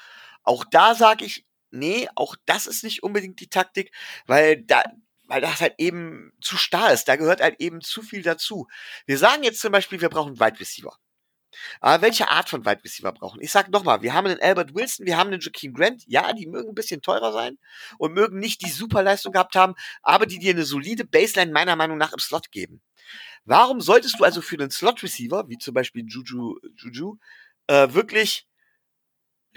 Auch 0.43 0.65
da 0.65 0.95
sage 0.95 1.25
ich, 1.25 1.45
nee, 1.71 2.07
auch 2.15 2.35
das 2.45 2.67
ist 2.67 2.83
nicht 2.83 3.03
unbedingt 3.03 3.39
die 3.39 3.49
Taktik, 3.49 3.91
weil 4.25 4.63
da, 4.63 4.83
weil 5.25 5.41
das 5.41 5.61
halt 5.61 5.75
eben 5.77 6.31
zu 6.41 6.57
starr 6.57 6.93
ist. 6.93 7.07
Da 7.07 7.15
gehört 7.15 7.41
halt 7.41 7.59
eben 7.59 7.81
zu 7.81 8.01
viel 8.01 8.21
dazu. 8.21 8.67
Wir 9.05 9.17
sagen 9.17 9.43
jetzt 9.43 9.59
zum 9.59 9.71
Beispiel, 9.71 10.01
wir 10.01 10.09
brauchen 10.09 10.39
Wide 10.39 10.59
Receiver. 10.59 10.97
Aber 11.79 12.01
welche 12.01 12.29
Art 12.29 12.49
von 12.49 12.65
Wide 12.65 12.83
Receiver 12.83 13.11
brauchen? 13.11 13.41
Ich 13.41 13.51
sag 13.51 13.69
nochmal, 13.69 14.01
wir 14.01 14.13
haben 14.13 14.27
einen 14.27 14.41
Albert 14.41 14.75
Wilson, 14.75 15.05
wir 15.05 15.17
haben 15.17 15.27
einen 15.31 15.39
Joaquin 15.39 15.73
Grant. 15.73 16.03
Ja, 16.07 16.33
die 16.33 16.47
mögen 16.47 16.69
ein 16.69 16.75
bisschen 16.75 17.01
teurer 17.01 17.31
sein 17.31 17.57
und 17.97 18.13
mögen 18.13 18.39
nicht 18.39 18.65
die 18.65 18.69
Superleistung 18.69 19.33
gehabt 19.33 19.55
haben, 19.55 19.75
aber 20.01 20.25
die 20.25 20.39
dir 20.39 20.53
eine 20.53 20.63
solide 20.63 21.05
Baseline 21.05 21.51
meiner 21.51 21.75
Meinung 21.75 21.97
nach 21.97 22.13
im 22.13 22.19
Slot 22.19 22.51
geben. 22.51 22.81
Warum 23.45 23.79
solltest 23.81 24.19
du 24.19 24.23
also 24.23 24.41
für 24.41 24.57
einen 24.57 24.71
Slot 24.71 25.03
Receiver, 25.03 25.47
wie 25.47 25.57
zum 25.57 25.73
Beispiel 25.73 26.05
Juju, 26.07 26.57
Juju, 26.77 27.17
äh, 27.67 27.93
wirklich 27.93 28.47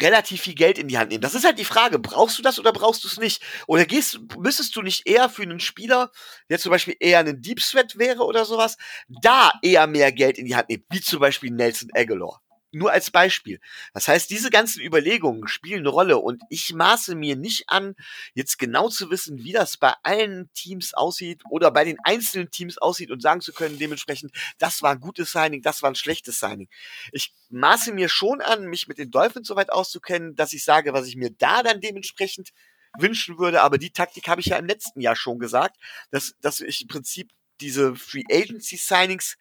relativ 0.00 0.42
viel 0.42 0.54
Geld 0.54 0.78
in 0.78 0.88
die 0.88 0.98
Hand 0.98 1.10
nehmen. 1.10 1.22
Das 1.22 1.34
ist 1.34 1.44
halt 1.44 1.58
die 1.58 1.64
Frage, 1.64 1.98
brauchst 1.98 2.38
du 2.38 2.42
das 2.42 2.58
oder 2.58 2.72
brauchst 2.72 3.04
du 3.04 3.08
es 3.08 3.18
nicht? 3.18 3.42
Oder 3.66 3.84
gehst, 3.84 4.20
müsstest 4.38 4.74
du 4.76 4.82
nicht 4.82 5.06
eher 5.06 5.28
für 5.28 5.42
einen 5.42 5.60
Spieler, 5.60 6.10
der 6.48 6.58
zum 6.58 6.70
Beispiel 6.70 6.96
eher 7.00 7.20
ein 7.20 7.40
Deep 7.42 7.60
Sweat 7.60 7.98
wäre 7.98 8.24
oder 8.24 8.44
sowas, 8.44 8.76
da 9.08 9.52
eher 9.62 9.86
mehr 9.86 10.12
Geld 10.12 10.38
in 10.38 10.46
die 10.46 10.56
Hand 10.56 10.68
nehmen, 10.68 10.84
wie 10.90 11.00
zum 11.00 11.20
Beispiel 11.20 11.50
Nelson 11.50 11.90
Aguilar? 11.94 12.40
Nur 12.70 12.92
als 12.92 13.10
Beispiel. 13.10 13.60
Das 13.94 14.08
heißt, 14.08 14.28
diese 14.28 14.50
ganzen 14.50 14.82
Überlegungen 14.82 15.48
spielen 15.48 15.80
eine 15.80 15.88
Rolle 15.88 16.18
und 16.18 16.42
ich 16.50 16.74
maße 16.74 17.14
mir 17.14 17.34
nicht 17.34 17.70
an, 17.70 17.94
jetzt 18.34 18.58
genau 18.58 18.90
zu 18.90 19.10
wissen, 19.10 19.42
wie 19.42 19.52
das 19.52 19.78
bei 19.78 19.94
allen 20.02 20.52
Teams 20.52 20.92
aussieht 20.92 21.42
oder 21.50 21.70
bei 21.70 21.84
den 21.84 21.96
einzelnen 22.04 22.50
Teams 22.50 22.76
aussieht 22.76 23.10
und 23.10 23.22
sagen 23.22 23.40
zu 23.40 23.54
können, 23.54 23.78
dementsprechend, 23.78 24.32
das 24.58 24.82
war 24.82 24.92
ein 24.92 25.00
gutes 25.00 25.32
Signing, 25.32 25.62
das 25.62 25.82
war 25.82 25.90
ein 25.90 25.94
schlechtes 25.94 26.40
Signing. 26.40 26.68
Ich 27.12 27.32
maße 27.48 27.92
mir 27.94 28.10
schon 28.10 28.42
an, 28.42 28.66
mich 28.66 28.86
mit 28.86 28.98
den 28.98 29.10
Dolphins 29.10 29.48
soweit 29.48 29.70
auszukennen, 29.72 30.34
dass 30.34 30.52
ich 30.52 30.62
sage, 30.62 30.92
was 30.92 31.06
ich 31.06 31.16
mir 31.16 31.30
da 31.30 31.62
dann 31.62 31.80
dementsprechend 31.80 32.50
wünschen 32.98 33.38
würde, 33.38 33.62
aber 33.62 33.78
die 33.78 33.92
Taktik 33.92 34.28
habe 34.28 34.42
ich 34.42 34.48
ja 34.48 34.56
im 34.56 34.66
letzten 34.66 35.00
Jahr 35.00 35.16
schon 35.16 35.38
gesagt, 35.38 35.76
dass, 36.10 36.34
dass 36.40 36.60
ich 36.60 36.82
im 36.82 36.88
Prinzip 36.88 37.30
diese 37.60 37.94
Free 37.96 38.24
Agency 38.30 38.76
Signings 38.76 39.36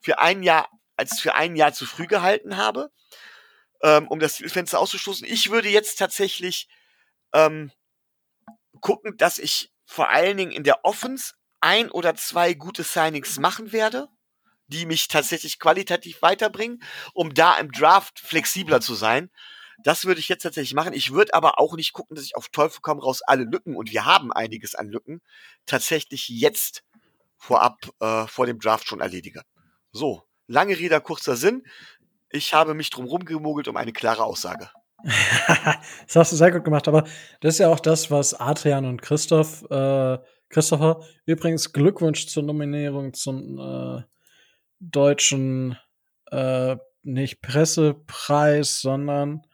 für 0.00 0.18
ein 0.18 0.42
Jahr 0.42 0.68
als 0.96 1.20
für 1.20 1.34
ein 1.34 1.56
Jahr 1.56 1.72
zu 1.72 1.86
früh 1.86 2.06
gehalten 2.06 2.56
habe, 2.56 2.90
ähm, 3.82 4.08
um 4.08 4.18
das 4.18 4.36
Fenster 4.36 4.78
auszustoßen. 4.78 5.26
Ich 5.26 5.50
würde 5.50 5.68
jetzt 5.68 5.98
tatsächlich 5.98 6.68
ähm, 7.32 7.70
gucken, 8.80 9.16
dass 9.16 9.38
ich 9.38 9.72
vor 9.84 10.10
allen 10.10 10.36
Dingen 10.36 10.52
in 10.52 10.64
der 10.64 10.84
Offense 10.84 11.34
ein 11.60 11.90
oder 11.90 12.14
zwei 12.14 12.54
gute 12.54 12.82
Signings 12.82 13.38
machen 13.38 13.72
werde, 13.72 14.08
die 14.68 14.86
mich 14.86 15.08
tatsächlich 15.08 15.58
qualitativ 15.58 16.22
weiterbringen, 16.22 16.82
um 17.12 17.34
da 17.34 17.58
im 17.58 17.70
Draft 17.70 18.18
flexibler 18.20 18.80
zu 18.80 18.94
sein. 18.94 19.30
Das 19.82 20.06
würde 20.06 20.20
ich 20.20 20.28
jetzt 20.28 20.42
tatsächlich 20.42 20.74
machen. 20.74 20.94
Ich 20.94 21.12
würde 21.12 21.34
aber 21.34 21.60
auch 21.60 21.76
nicht 21.76 21.92
gucken, 21.92 22.16
dass 22.16 22.24
ich 22.24 22.34
auf 22.34 22.48
Teufel 22.48 22.80
komm 22.82 22.98
raus 22.98 23.22
alle 23.22 23.44
Lücken, 23.44 23.76
und 23.76 23.90
wir 23.90 24.06
haben 24.06 24.32
einiges 24.32 24.74
an 24.74 24.88
Lücken, 24.88 25.20
tatsächlich 25.66 26.28
jetzt 26.28 26.82
vorab 27.36 27.76
äh, 28.00 28.26
vor 28.26 28.46
dem 28.46 28.58
Draft 28.58 28.88
schon 28.88 29.00
erledige. 29.00 29.42
So, 29.92 30.22
Lange 30.46 30.78
Rede, 30.78 31.00
kurzer 31.00 31.36
Sinn. 31.36 31.64
Ich 32.30 32.54
habe 32.54 32.74
mich 32.74 32.90
drum 32.90 33.06
rumgemogelt 33.06 33.68
um 33.68 33.76
eine 33.76 33.92
klare 33.92 34.24
Aussage. 34.24 34.70
das 35.04 36.16
hast 36.16 36.32
du 36.32 36.36
sehr 36.36 36.50
gut 36.50 36.64
gemacht, 36.64 36.88
aber 36.88 37.04
das 37.40 37.54
ist 37.54 37.58
ja 37.58 37.68
auch 37.68 37.80
das, 37.80 38.10
was 38.10 38.34
Adrian 38.34 38.84
und 38.84 39.02
Christoph, 39.02 39.62
äh, 39.70 40.18
Christopher, 40.48 41.00
übrigens 41.26 41.72
Glückwunsch 41.72 42.26
zur 42.26 42.42
Nominierung 42.42 43.12
zum 43.12 43.58
äh, 43.58 44.02
deutschen, 44.80 45.78
äh, 46.30 46.76
nicht 47.02 47.42
Pressepreis, 47.42 48.80
sondern 48.80 49.46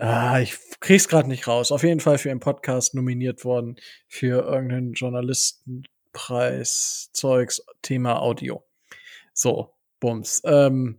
Ah, 0.00 0.38
ich 0.40 0.56
krieg's 0.78 1.08
gerade 1.08 1.28
nicht 1.28 1.48
raus. 1.48 1.72
Auf 1.72 1.82
jeden 1.82 1.98
Fall 1.98 2.18
für 2.18 2.30
einen 2.30 2.38
Podcast 2.38 2.94
nominiert 2.94 3.44
worden 3.44 3.80
für 4.06 4.44
irgendeinen 4.44 4.92
Journalistenpreis, 4.92 7.10
Zeugs, 7.12 7.66
Thema 7.82 8.22
Audio. 8.22 8.64
So, 9.32 9.74
Bums. 10.00 10.42
Ähm, 10.44 10.98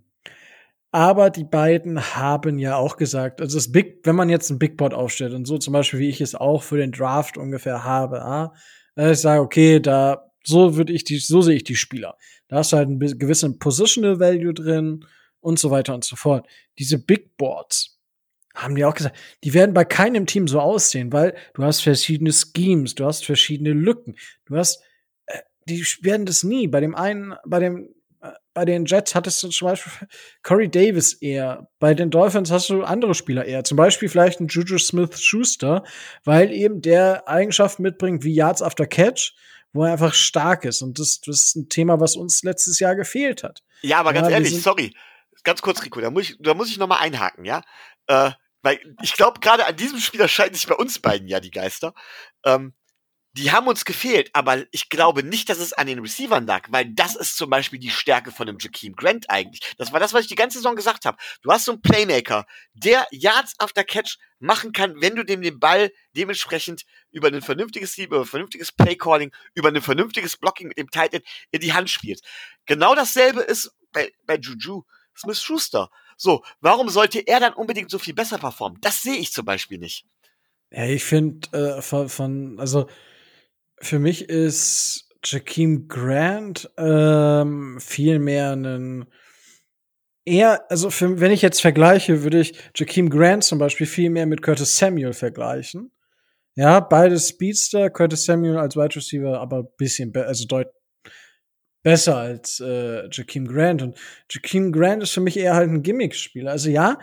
aber 0.91 1.29
die 1.29 1.43
beiden 1.43 2.15
haben 2.15 2.57
ja 2.57 2.75
auch 2.75 2.97
gesagt, 2.97 3.41
also 3.41 3.57
das 3.57 3.71
Big, 3.71 3.99
wenn 4.03 4.15
man 4.15 4.29
jetzt 4.29 4.49
ein 4.49 4.57
Big 4.57 4.75
Board 4.75 4.93
aufstellt 4.93 5.33
und 5.33 5.45
so 5.45 5.57
zum 5.59 5.73
Beispiel, 5.73 5.99
wie 5.99 6.09
ich 6.09 6.19
es 6.19 6.33
auch 6.33 6.63
für 6.63 6.77
den 6.77 6.91
Draft 6.91 7.37
ungefähr 7.37 7.83
habe, 7.83 8.23
ah, 8.23 8.53
ich 8.95 9.19
sage, 9.19 9.41
okay, 9.41 9.79
da, 9.79 10.31
so 10.43 10.75
würde 10.77 10.91
ich 10.93 11.03
die, 11.03 11.19
so 11.19 11.41
sehe 11.41 11.55
ich 11.55 11.63
die 11.63 11.75
Spieler. 11.75 12.17
Da 12.47 12.57
hast 12.57 12.73
du 12.73 12.77
halt 12.77 12.87
einen 12.87 12.99
gewissen 12.99 13.59
Positional 13.59 14.19
Value 14.19 14.53
drin 14.53 15.05
und 15.41 15.59
so 15.59 15.69
weiter 15.69 15.93
und 15.93 16.03
so 16.03 16.15
fort. 16.15 16.47
Diese 16.79 16.97
Big 16.97 17.37
Boards 17.37 17.99
haben 18.55 18.75
die 18.75 18.83
auch 18.83 18.95
gesagt, 18.95 19.15
die 19.43 19.53
werden 19.53 19.73
bei 19.73 19.85
keinem 19.85 20.25
Team 20.25 20.47
so 20.47 20.59
aussehen, 20.59 21.13
weil 21.13 21.35
du 21.53 21.63
hast 21.63 21.81
verschiedene 21.81 22.31
Schemes, 22.33 22.95
du 22.95 23.05
hast 23.05 23.25
verschiedene 23.25 23.73
Lücken, 23.73 24.15
du 24.45 24.57
hast, 24.57 24.83
äh, 25.27 25.39
die 25.65 25.85
werden 26.01 26.25
das 26.25 26.43
nie. 26.43 26.67
Bei 26.67 26.79
dem 26.79 26.95
einen, 26.95 27.35
bei 27.45 27.59
dem 27.59 27.89
bei 28.59 28.65
den 28.65 28.83
Jets 28.83 29.15
hattest 29.15 29.41
du 29.41 29.47
zum 29.47 29.69
Beispiel 29.69 30.09
Corey 30.43 30.69
Davis 30.69 31.13
eher. 31.13 31.69
Bei 31.79 31.93
den 31.93 32.09
Dolphins 32.09 32.51
hast 32.51 32.69
du 32.69 32.83
andere 32.83 33.15
Spieler 33.15 33.45
eher. 33.45 33.63
Zum 33.63 33.77
Beispiel 33.77 34.09
vielleicht 34.09 34.41
ein 34.41 34.49
Juju 34.49 34.77
Smith 34.77 35.21
Schuster, 35.21 35.85
weil 36.25 36.51
eben 36.51 36.81
der 36.81 37.25
Eigenschaften 37.29 37.83
mitbringt 37.83 38.25
wie 38.25 38.33
Yards 38.33 38.61
after 38.61 38.85
Catch, 38.85 39.33
wo 39.71 39.85
er 39.85 39.93
einfach 39.93 40.13
stark 40.13 40.65
ist. 40.65 40.81
Und 40.81 40.99
das, 40.99 41.21
das 41.21 41.37
ist 41.37 41.55
ein 41.55 41.69
Thema, 41.69 42.01
was 42.01 42.17
uns 42.17 42.43
letztes 42.43 42.81
Jahr 42.81 42.97
gefehlt 42.97 43.43
hat. 43.43 43.63
Ja, 43.81 44.01
aber 44.01 44.11
ganz 44.11 44.27
ja, 44.27 44.33
ehrlich, 44.33 44.61
sorry. 44.61 44.93
Ganz 45.45 45.61
kurz, 45.61 45.81
Rico, 45.85 46.01
da 46.01 46.11
muss 46.11 46.31
ich, 46.31 46.35
da 46.41 46.53
muss 46.53 46.69
ich 46.69 46.77
noch 46.77 46.87
mal 46.87 46.99
einhaken, 46.99 47.45
ja? 47.45 47.63
Äh, 48.07 48.31
weil 48.61 48.77
ich 49.01 49.13
glaube, 49.13 49.39
gerade 49.39 49.65
an 49.67 49.75
diesem 49.77 49.99
Spieler 49.99 50.27
scheiden 50.27 50.55
sich 50.55 50.67
bei 50.67 50.75
uns 50.75 50.99
beiden 50.99 51.29
ja 51.29 51.39
die 51.39 51.51
Geister. 51.51 51.93
Ähm, 52.43 52.73
die 53.39 53.51
haben 53.51 53.67
uns 53.67 53.85
gefehlt, 53.85 54.29
aber 54.33 54.65
ich 54.71 54.89
glaube 54.89 55.23
nicht, 55.23 55.47
dass 55.47 55.59
es 55.59 55.71
an 55.71 55.87
den 55.87 55.99
Receivern 55.99 56.45
lag, 56.45 56.67
weil 56.71 56.93
das 56.93 57.15
ist 57.15 57.37
zum 57.37 57.49
Beispiel 57.49 57.79
die 57.79 57.89
Stärke 57.89 58.31
von 58.31 58.49
einem 58.49 58.57
Jakeem 58.59 58.95
Grant 58.97 59.29
eigentlich. 59.29 59.61
Das 59.77 59.93
war 59.93 59.99
das, 60.01 60.13
was 60.13 60.23
ich 60.23 60.27
die 60.27 60.35
ganze 60.35 60.57
Saison 60.57 60.75
gesagt 60.75 61.05
habe. 61.05 61.17
Du 61.41 61.49
hast 61.49 61.63
so 61.63 61.71
einen 61.71 61.81
Playmaker, 61.81 62.45
der 62.73 63.07
Yards 63.11 63.55
after 63.57 63.85
Catch 63.85 64.17
machen 64.39 64.73
kann, 64.73 64.99
wenn 64.99 65.15
du 65.15 65.23
dem 65.23 65.41
den 65.41 65.57
Ball 65.57 65.89
dementsprechend 66.17 66.83
über 67.11 67.29
ein 67.29 67.41
vernünftiges 67.41 67.93
Team, 67.93 68.07
über 68.07 68.19
ein 68.19 68.25
vernünftiges 68.25 68.73
Playcalling, 68.73 69.31
über 69.53 69.69
ein 69.69 69.81
vernünftiges 69.81 70.35
Blocking 70.35 70.67
mit 70.67 70.77
dem 70.77 70.89
Tight 70.89 71.13
End 71.13 71.25
in 71.51 71.61
die 71.61 71.71
Hand 71.71 71.89
spielt. 71.89 72.19
Genau 72.65 72.93
dasselbe 72.93 73.39
ist 73.39 73.71
bei, 73.93 74.11
bei 74.25 74.35
Juju 74.35 74.83
Smith-Schuster. 75.17 75.89
So, 76.17 76.43
warum 76.59 76.89
sollte 76.89 77.19
er 77.19 77.39
dann 77.39 77.53
unbedingt 77.53 77.89
so 77.89 77.99
viel 77.99 78.13
besser 78.13 78.37
performen? 78.37 78.79
Das 78.81 79.01
sehe 79.01 79.15
ich 79.15 79.31
zum 79.31 79.45
Beispiel 79.45 79.77
nicht. 79.77 80.05
Ja, 80.71 80.83
ich 80.83 81.05
finde 81.05 81.77
äh, 81.77 81.81
von, 81.81 82.59
also 82.59 82.89
für 83.81 83.99
mich 83.99 84.29
ist 84.29 85.09
Jakeem 85.23 85.87
Grant 85.87 86.69
ähm, 86.77 87.77
viel 87.79 88.19
mehr 88.19 88.55
ein 88.55 89.05
eher, 90.25 90.69
also 90.69 90.89
für, 90.89 91.19
wenn 91.19 91.31
ich 91.31 91.41
jetzt 91.41 91.61
vergleiche, 91.61 92.23
würde 92.23 92.39
ich 92.39 92.57
Jakeem 92.75 93.09
Grant 93.09 93.43
zum 93.43 93.59
Beispiel 93.59 93.87
viel 93.87 94.09
mehr 94.09 94.25
mit 94.25 94.41
Curtis 94.41 94.77
Samuel 94.77 95.13
vergleichen. 95.13 95.91
Ja, 96.55 96.79
beide 96.79 97.17
Speedster, 97.19 97.89
Curtis 97.89 98.25
Samuel 98.25 98.57
als 98.57 98.75
Wide 98.75 98.95
Receiver, 98.95 99.39
aber 99.39 99.63
bisschen, 99.63 100.15
also 100.15 100.45
deutlich 100.45 100.73
besser 101.83 102.17
als 102.17 102.59
äh, 102.59 103.07
Jakeem 103.09 103.47
Grant. 103.47 103.81
Und 103.81 103.97
Jakeem 104.29 104.71
Grant 104.71 105.03
ist 105.03 105.11
für 105.11 105.21
mich 105.21 105.37
eher 105.37 105.55
halt 105.55 105.69
ein 105.69 105.83
Gimmick-Spieler. 105.83 106.51
Also 106.51 106.69
ja, 106.69 106.99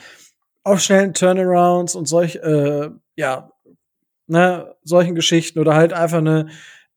auf 0.64 0.80
schnellen 0.80 1.14
Turnarounds 1.14 1.94
und 1.94 2.06
solch, 2.06 2.36
äh, 2.36 2.90
ja, 3.16 3.50
ne, 4.26 4.74
solchen 4.82 5.14
Geschichten 5.14 5.58
oder 5.58 5.74
halt 5.74 5.92
einfach 5.92 6.18
eine, 6.18 6.48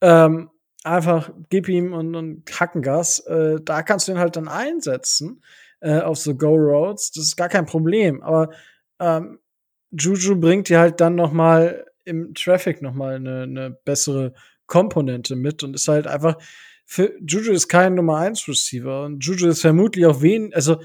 ähm, 0.02 0.50
einfach 0.84 1.32
gib 1.50 1.68
ihm 1.70 1.94
und, 1.94 2.15
und 2.15 2.44
Hackengas, 2.60 3.20
äh, 3.22 3.60
da 3.63 3.84
kannst 3.84 4.08
du 4.08 4.13
ihn 4.13 4.20
halt 4.20 4.36
dann 4.36 4.48
einsetzen 4.48 5.44
äh, 5.82 6.00
auf 6.00 6.18
so 6.18 6.36
Go-Roads, 6.36 7.12
das 7.12 7.26
ist 7.26 7.38
gar 7.38 7.50
kein 7.50 7.65
Problem, 7.65 8.22
aber 8.22 8.50
ähm, 9.00 9.39
Juju 9.92 10.39
bringt 10.39 10.70
dir 10.70 10.80
halt 10.80 11.02
dann 11.02 11.15
noch 11.15 11.32
mal 11.32 11.86
im 12.06 12.34
Traffic 12.34 12.82
noch 12.82 12.94
mal 12.94 13.15
eine, 13.15 13.44
eine 13.44 13.72
bessere 13.72 14.34
Komponente 14.68 15.36
mit 15.36 15.63
und 15.63 15.76
ist 15.76 15.88
halt 15.88 16.08
einfach 16.08 16.38
für 16.86 17.13
Juju 17.20 17.54
ist 17.54 17.68
kein 17.68 17.94
Nummer 17.94 18.18
1 18.18 18.48
Receiver 18.48 19.04
und 19.06 19.24
Juju 19.24 19.50
ist 19.50 19.62
vermutlich 19.62 20.08
auch 20.08 20.22
wen, 20.22 20.52
also 20.56 20.82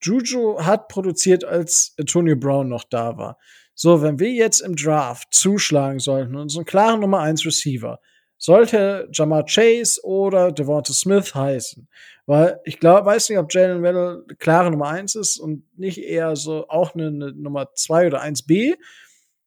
Juju 0.00 0.64
hat 0.64 0.86
produziert, 0.86 1.44
als 1.44 1.94
Antonio 1.98 2.36
Brown 2.36 2.68
noch 2.68 2.84
da 2.84 3.16
war. 3.16 3.38
So, 3.80 4.02
wenn 4.02 4.18
wir 4.18 4.32
jetzt 4.32 4.58
im 4.58 4.74
Draft 4.74 5.28
zuschlagen 5.32 6.00
sollten 6.00 6.34
und 6.34 6.48
so 6.48 6.58
einen 6.58 6.66
klaren 6.66 6.98
Nummer 6.98 7.20
1 7.20 7.46
Receiver, 7.46 8.00
sollte 8.36 9.08
Jamar 9.12 9.44
Chase 9.44 10.00
oder 10.02 10.50
Devonta 10.50 10.92
Smith 10.92 11.32
heißen. 11.32 11.88
Weil 12.26 12.58
ich 12.64 12.80
glaube, 12.80 13.06
weiß 13.06 13.28
nicht, 13.28 13.38
ob 13.38 13.54
Jalen 13.54 13.84
Waddle 13.84 14.24
klare 14.40 14.72
Nummer 14.72 14.88
1 14.88 15.14
ist 15.14 15.38
und 15.38 15.62
nicht 15.78 15.98
eher 15.98 16.34
so 16.34 16.66
auch 16.68 16.96
eine, 16.96 17.06
eine 17.06 17.32
Nummer 17.34 17.72
2 17.72 18.08
oder 18.08 18.20
1b. 18.20 18.74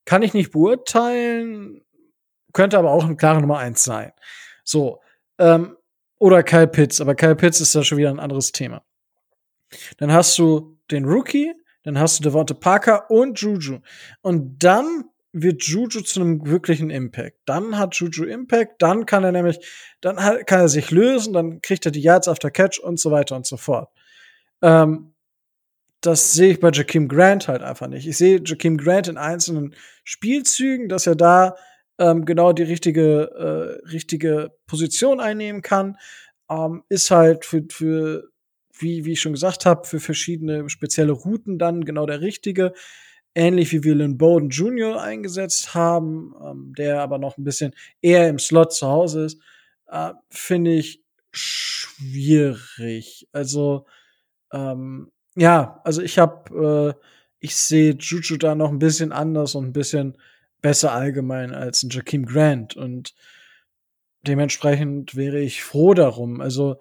Kann 0.06 0.24
ich 0.24 0.34
nicht 0.34 0.54
beurteilen, 0.54 1.82
könnte 2.54 2.78
aber 2.78 2.91
auch 2.91 3.04
eine 3.04 3.17
klare 3.17 3.41
Nummer 3.41 3.58
1 3.58 3.84
sein. 3.84 4.13
So, 4.63 5.02
ähm, 5.39 5.76
oder 6.20 6.41
Kyle 6.41 6.70
Pitts, 6.70 7.02
aber 7.02 7.15
Kyle 7.15 7.36
Pitts 7.36 7.60
ist 7.60 7.76
da 7.76 7.84
schon 7.84 7.98
wieder 7.98 8.12
ein 8.12 8.20
anderes 8.20 8.54
Thema. 8.54 8.82
Dann 9.98 10.13
hast 10.13 10.38
du 10.38 10.78
den 10.89 11.04
Rookie, 11.04 11.54
dann 11.84 12.00
hast 12.00 12.20
du 12.20 12.24
Devonta 12.24 12.54
Parker 12.54 13.10
und 13.10 13.39
Juju. 13.39 13.80
Und 14.22 14.63
dann 14.63 15.06
wird 15.34 15.63
Juju 15.63 16.02
zu 16.02 16.20
einem 16.20 16.46
wirklichen 16.46 16.89
Impact. 16.89 17.38
Dann 17.46 17.78
hat 17.78 17.96
Juju 17.96 18.26
Impact, 18.26 18.82
dann 18.82 19.06
kann 19.06 19.24
er 19.24 19.32
nämlich, 19.32 19.60
dann 20.02 20.17
kann 20.46 20.60
er 20.60 20.70
sich 20.70 20.91
lösen, 20.91 21.34
dann 21.34 21.62
kriegt 21.62 21.86
er 21.86 21.91
die 21.91 22.02
Yards 22.02 22.28
after 22.28 22.52
Catch 22.52 22.80
und 22.80 23.00
so 23.00 23.12
weiter 23.12 23.36
und 23.36 23.46
so 23.46 23.58
fort. 23.58 23.89
Ähm, 24.62 25.13
das 26.02 26.34
sehe 26.34 26.52
ich 26.52 26.60
bei 26.60 26.72
Jakeem 26.72 27.08
Grant 27.08 27.48
halt 27.48 27.62
einfach 27.62 27.88
nicht. 27.88 28.08
Ich 28.08 28.17
sehe 28.17 28.41
Jakeem 28.44 28.78
Grant 28.78 29.08
in 29.08 29.17
einzelnen 29.17 29.76
Spielzügen, 30.04 30.89
dass 30.89 31.08
er 31.08 31.15
da 31.15 31.56
ähm, 32.00 32.26
genau 32.26 32.54
die 32.54 32.63
richtige, 32.63 33.80
äh, 33.86 33.88
richtige 33.89 34.52
Position 34.65 35.20
einnehmen 35.20 35.62
kann. 35.62 35.98
Ähm, 36.50 36.84
ist 36.89 37.12
halt 37.12 37.46
für, 37.46 37.63
für 37.70 38.31
wie, 38.82 39.06
wie 39.06 39.13
ich 39.13 39.22
schon 39.22 39.34
gesagt 39.34 39.65
habe, 39.65 39.88
für 39.88 40.00
verschiedene 40.00 40.70
spezielle 40.70 41.12
Routen 41.13 41.58
dann 41.58 41.86
genau 41.86 42.06
der 42.06 42.22
richtige. 42.22 42.74
ähnlich 43.36 43.72
wie 43.72 43.84
wir 43.84 43.96
Lynn 43.96 44.17
Bowden 44.17 44.50
Jr. 44.50 45.02
eingesetzt 45.02 45.74
haben, 45.74 46.34
ähm, 46.44 46.74
der 46.78 47.02
aber 47.02 47.17
noch 47.17 47.38
ein 47.38 47.44
bisschen 47.46 47.74
eher 48.02 48.28
im 48.30 48.39
Slot 48.39 48.74
zu 48.74 48.88
Hause 48.88 49.26
ist, 49.26 49.41
äh, 49.88 50.12
finde 50.30 50.74
ich 50.74 51.02
schwierig. 51.32 53.28
Also 53.32 53.86
ähm, 54.52 55.12
ja, 55.36 55.80
also 55.84 56.02
ich 56.02 56.20
habe, 56.20 56.96
äh, 57.00 57.06
ich 57.39 57.56
sehe 57.56 57.96
Juju 57.98 58.38
da 58.38 58.56
noch 58.56 58.70
ein 58.70 58.80
bisschen 58.80 59.12
anders 59.12 59.56
und 59.56 59.65
ein 59.67 59.74
bisschen 59.74 60.17
besser 60.62 60.91
allgemein 60.91 61.54
als 61.54 61.84
ein 61.84 61.89
Jakeem 61.89 62.26
Grant 62.26 62.76
und 62.76 63.15
dementsprechend 64.28 65.15
wäre 65.15 65.39
ich 65.39 65.63
froh 65.63 65.94
darum. 65.94 66.41
Also 66.41 66.80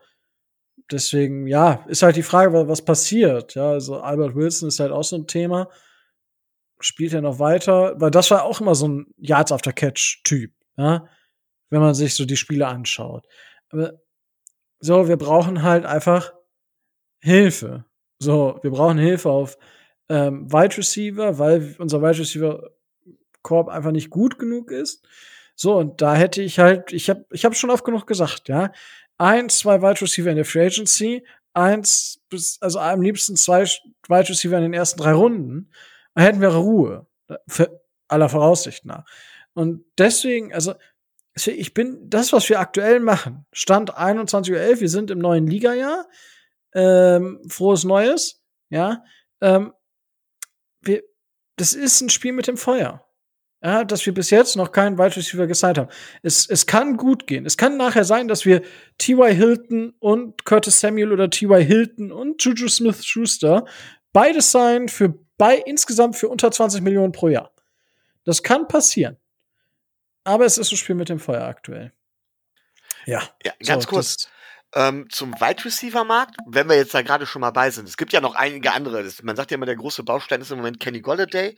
deswegen, 0.90 1.46
ja, 1.46 1.84
ist 1.88 2.02
halt 2.02 2.16
die 2.16 2.22
Frage, 2.22 2.68
was 2.68 2.84
passiert. 2.84 3.54
Ja, 3.54 3.70
also 3.70 4.00
Albert 4.00 4.34
Wilson 4.34 4.68
ist 4.68 4.80
halt 4.80 4.92
auch 4.92 5.04
so 5.04 5.16
ein 5.16 5.26
Thema. 5.26 5.68
Spielt 6.80 7.12
er 7.12 7.20
noch 7.20 7.38
weiter? 7.38 7.94
Weil 8.00 8.10
das 8.10 8.30
war 8.30 8.44
auch 8.44 8.60
immer 8.60 8.74
so 8.74 8.88
ein 8.88 9.06
Yards 9.18 9.52
after 9.52 9.72
Catch 9.72 10.22
Typ, 10.24 10.52
ja, 10.76 11.06
wenn 11.70 11.80
man 11.80 11.94
sich 11.94 12.14
so 12.14 12.24
die 12.24 12.36
Spiele 12.36 12.66
anschaut. 12.66 13.26
Aber 13.70 14.00
so, 14.80 15.08
wir 15.08 15.16
brauchen 15.16 15.62
halt 15.62 15.84
einfach 15.84 16.32
Hilfe. 17.22 17.84
So, 18.18 18.58
wir 18.62 18.70
brauchen 18.70 18.98
Hilfe 18.98 19.30
auf 19.30 19.58
ähm, 20.08 20.50
Wide 20.52 20.76
Receiver, 20.78 21.38
weil 21.38 21.76
unser 21.78 22.02
Wide 22.02 22.18
Receiver 22.18 22.70
Korb 23.42 23.68
einfach 23.68 23.92
nicht 23.92 24.10
gut 24.10 24.38
genug 24.38 24.70
ist. 24.70 25.06
So, 25.54 25.76
und 25.76 26.00
da 26.00 26.14
hätte 26.14 26.42
ich 26.42 26.58
halt, 26.58 26.92
ich 26.92 27.10
habe 27.10 27.26
ich 27.30 27.44
hab 27.44 27.54
schon 27.54 27.70
oft 27.70 27.84
genug 27.84 28.06
gesagt, 28.06 28.48
ja, 28.48 28.72
eins, 29.20 29.58
zwei 29.58 29.82
Wide 29.82 30.00
Receiver 30.00 30.30
in 30.30 30.36
der 30.36 30.44
Free 30.44 30.66
Agency, 30.66 31.24
eins 31.52 32.20
bis, 32.30 32.58
also 32.60 32.78
am 32.78 33.02
liebsten 33.02 33.36
zwei 33.36 33.64
Wide 33.64 34.28
Receiver 34.28 34.56
in 34.56 34.62
den 34.62 34.74
ersten 34.74 35.00
drei 35.00 35.12
Runden, 35.12 35.70
dann 36.14 36.24
hätten 36.24 36.40
wir 36.40 36.48
Ruhe. 36.48 37.06
Für 37.46 37.80
aller 38.08 38.28
Voraussicht 38.28 38.84
nach. 38.84 39.04
Und 39.52 39.84
deswegen, 39.98 40.52
also, 40.52 40.74
ich 41.36 41.74
bin, 41.74 42.10
das, 42.10 42.32
was 42.32 42.48
wir 42.48 42.58
aktuell 42.58 42.98
machen, 42.98 43.46
Stand 43.52 43.96
21.11 43.96 44.50
Uhr, 44.50 44.80
wir 44.80 44.88
sind 44.88 45.10
im 45.12 45.20
neuen 45.20 45.46
Liga-Jahr, 45.46 46.08
ähm, 46.74 47.40
frohes 47.48 47.84
Neues, 47.84 48.42
ja, 48.68 49.04
ähm, 49.40 49.72
wir, 50.80 51.02
das 51.56 51.74
ist 51.74 52.00
ein 52.00 52.10
Spiel 52.10 52.32
mit 52.32 52.48
dem 52.48 52.56
Feuer 52.56 53.06
ja, 53.62 53.84
dass 53.84 54.06
wir 54.06 54.14
bis 54.14 54.30
jetzt 54.30 54.56
noch 54.56 54.72
keinen 54.72 54.98
Wide 54.98 55.16
Receiver 55.16 55.46
gesigned 55.46 55.78
haben. 55.78 55.90
Es, 56.22 56.48
es 56.48 56.66
kann 56.66 56.96
gut 56.96 57.26
gehen. 57.26 57.44
Es 57.44 57.56
kann 57.56 57.76
nachher 57.76 58.04
sein, 58.04 58.26
dass 58.26 58.46
wir 58.46 58.62
T.Y. 58.98 59.34
Hilton 59.34 59.94
und 59.98 60.44
Curtis 60.44 60.80
Samuel 60.80 61.12
oder 61.12 61.28
T.Y. 61.28 61.62
Hilton 61.62 62.10
und 62.10 62.42
Juju 62.42 62.68
Smith 62.68 63.04
Schuster 63.04 63.66
beides 64.12 64.50
sein 64.50 64.88
für 64.88 65.14
bei 65.36 65.56
insgesamt 65.56 66.16
für 66.16 66.28
unter 66.28 66.50
20 66.50 66.82
Millionen 66.82 67.12
pro 67.12 67.28
Jahr. 67.28 67.52
Das 68.24 68.42
kann 68.42 68.68
passieren. 68.68 69.16
Aber 70.24 70.44
es 70.44 70.58
ist 70.58 70.72
ein 70.72 70.76
Spiel 70.76 70.94
mit 70.94 71.08
dem 71.08 71.18
Feuer 71.18 71.44
aktuell. 71.44 71.92
Ja. 73.06 73.22
Ja, 73.44 73.52
ganz 73.64 73.84
so, 73.84 73.90
kurz 73.90 74.28
ähm, 74.74 75.08
zum 75.10 75.32
Wide 75.40 75.64
Receiver 75.64 76.04
Markt, 76.04 76.36
wenn 76.46 76.68
wir 76.68 76.76
jetzt 76.76 76.94
da 76.94 77.02
gerade 77.02 77.26
schon 77.26 77.40
mal 77.40 77.50
bei 77.50 77.70
sind. 77.70 77.88
Es 77.88 77.96
gibt 77.96 78.12
ja 78.12 78.20
noch 78.20 78.34
einige 78.36 78.72
andere. 78.72 79.02
Das, 79.02 79.22
man 79.22 79.36
sagt 79.36 79.50
ja 79.50 79.56
immer, 79.56 79.66
der 79.66 79.76
große 79.76 80.04
Baustein 80.04 80.40
ist 80.40 80.50
im 80.50 80.58
Moment 80.58 80.78
Kenny 80.78 81.00
Golladay. 81.00 81.56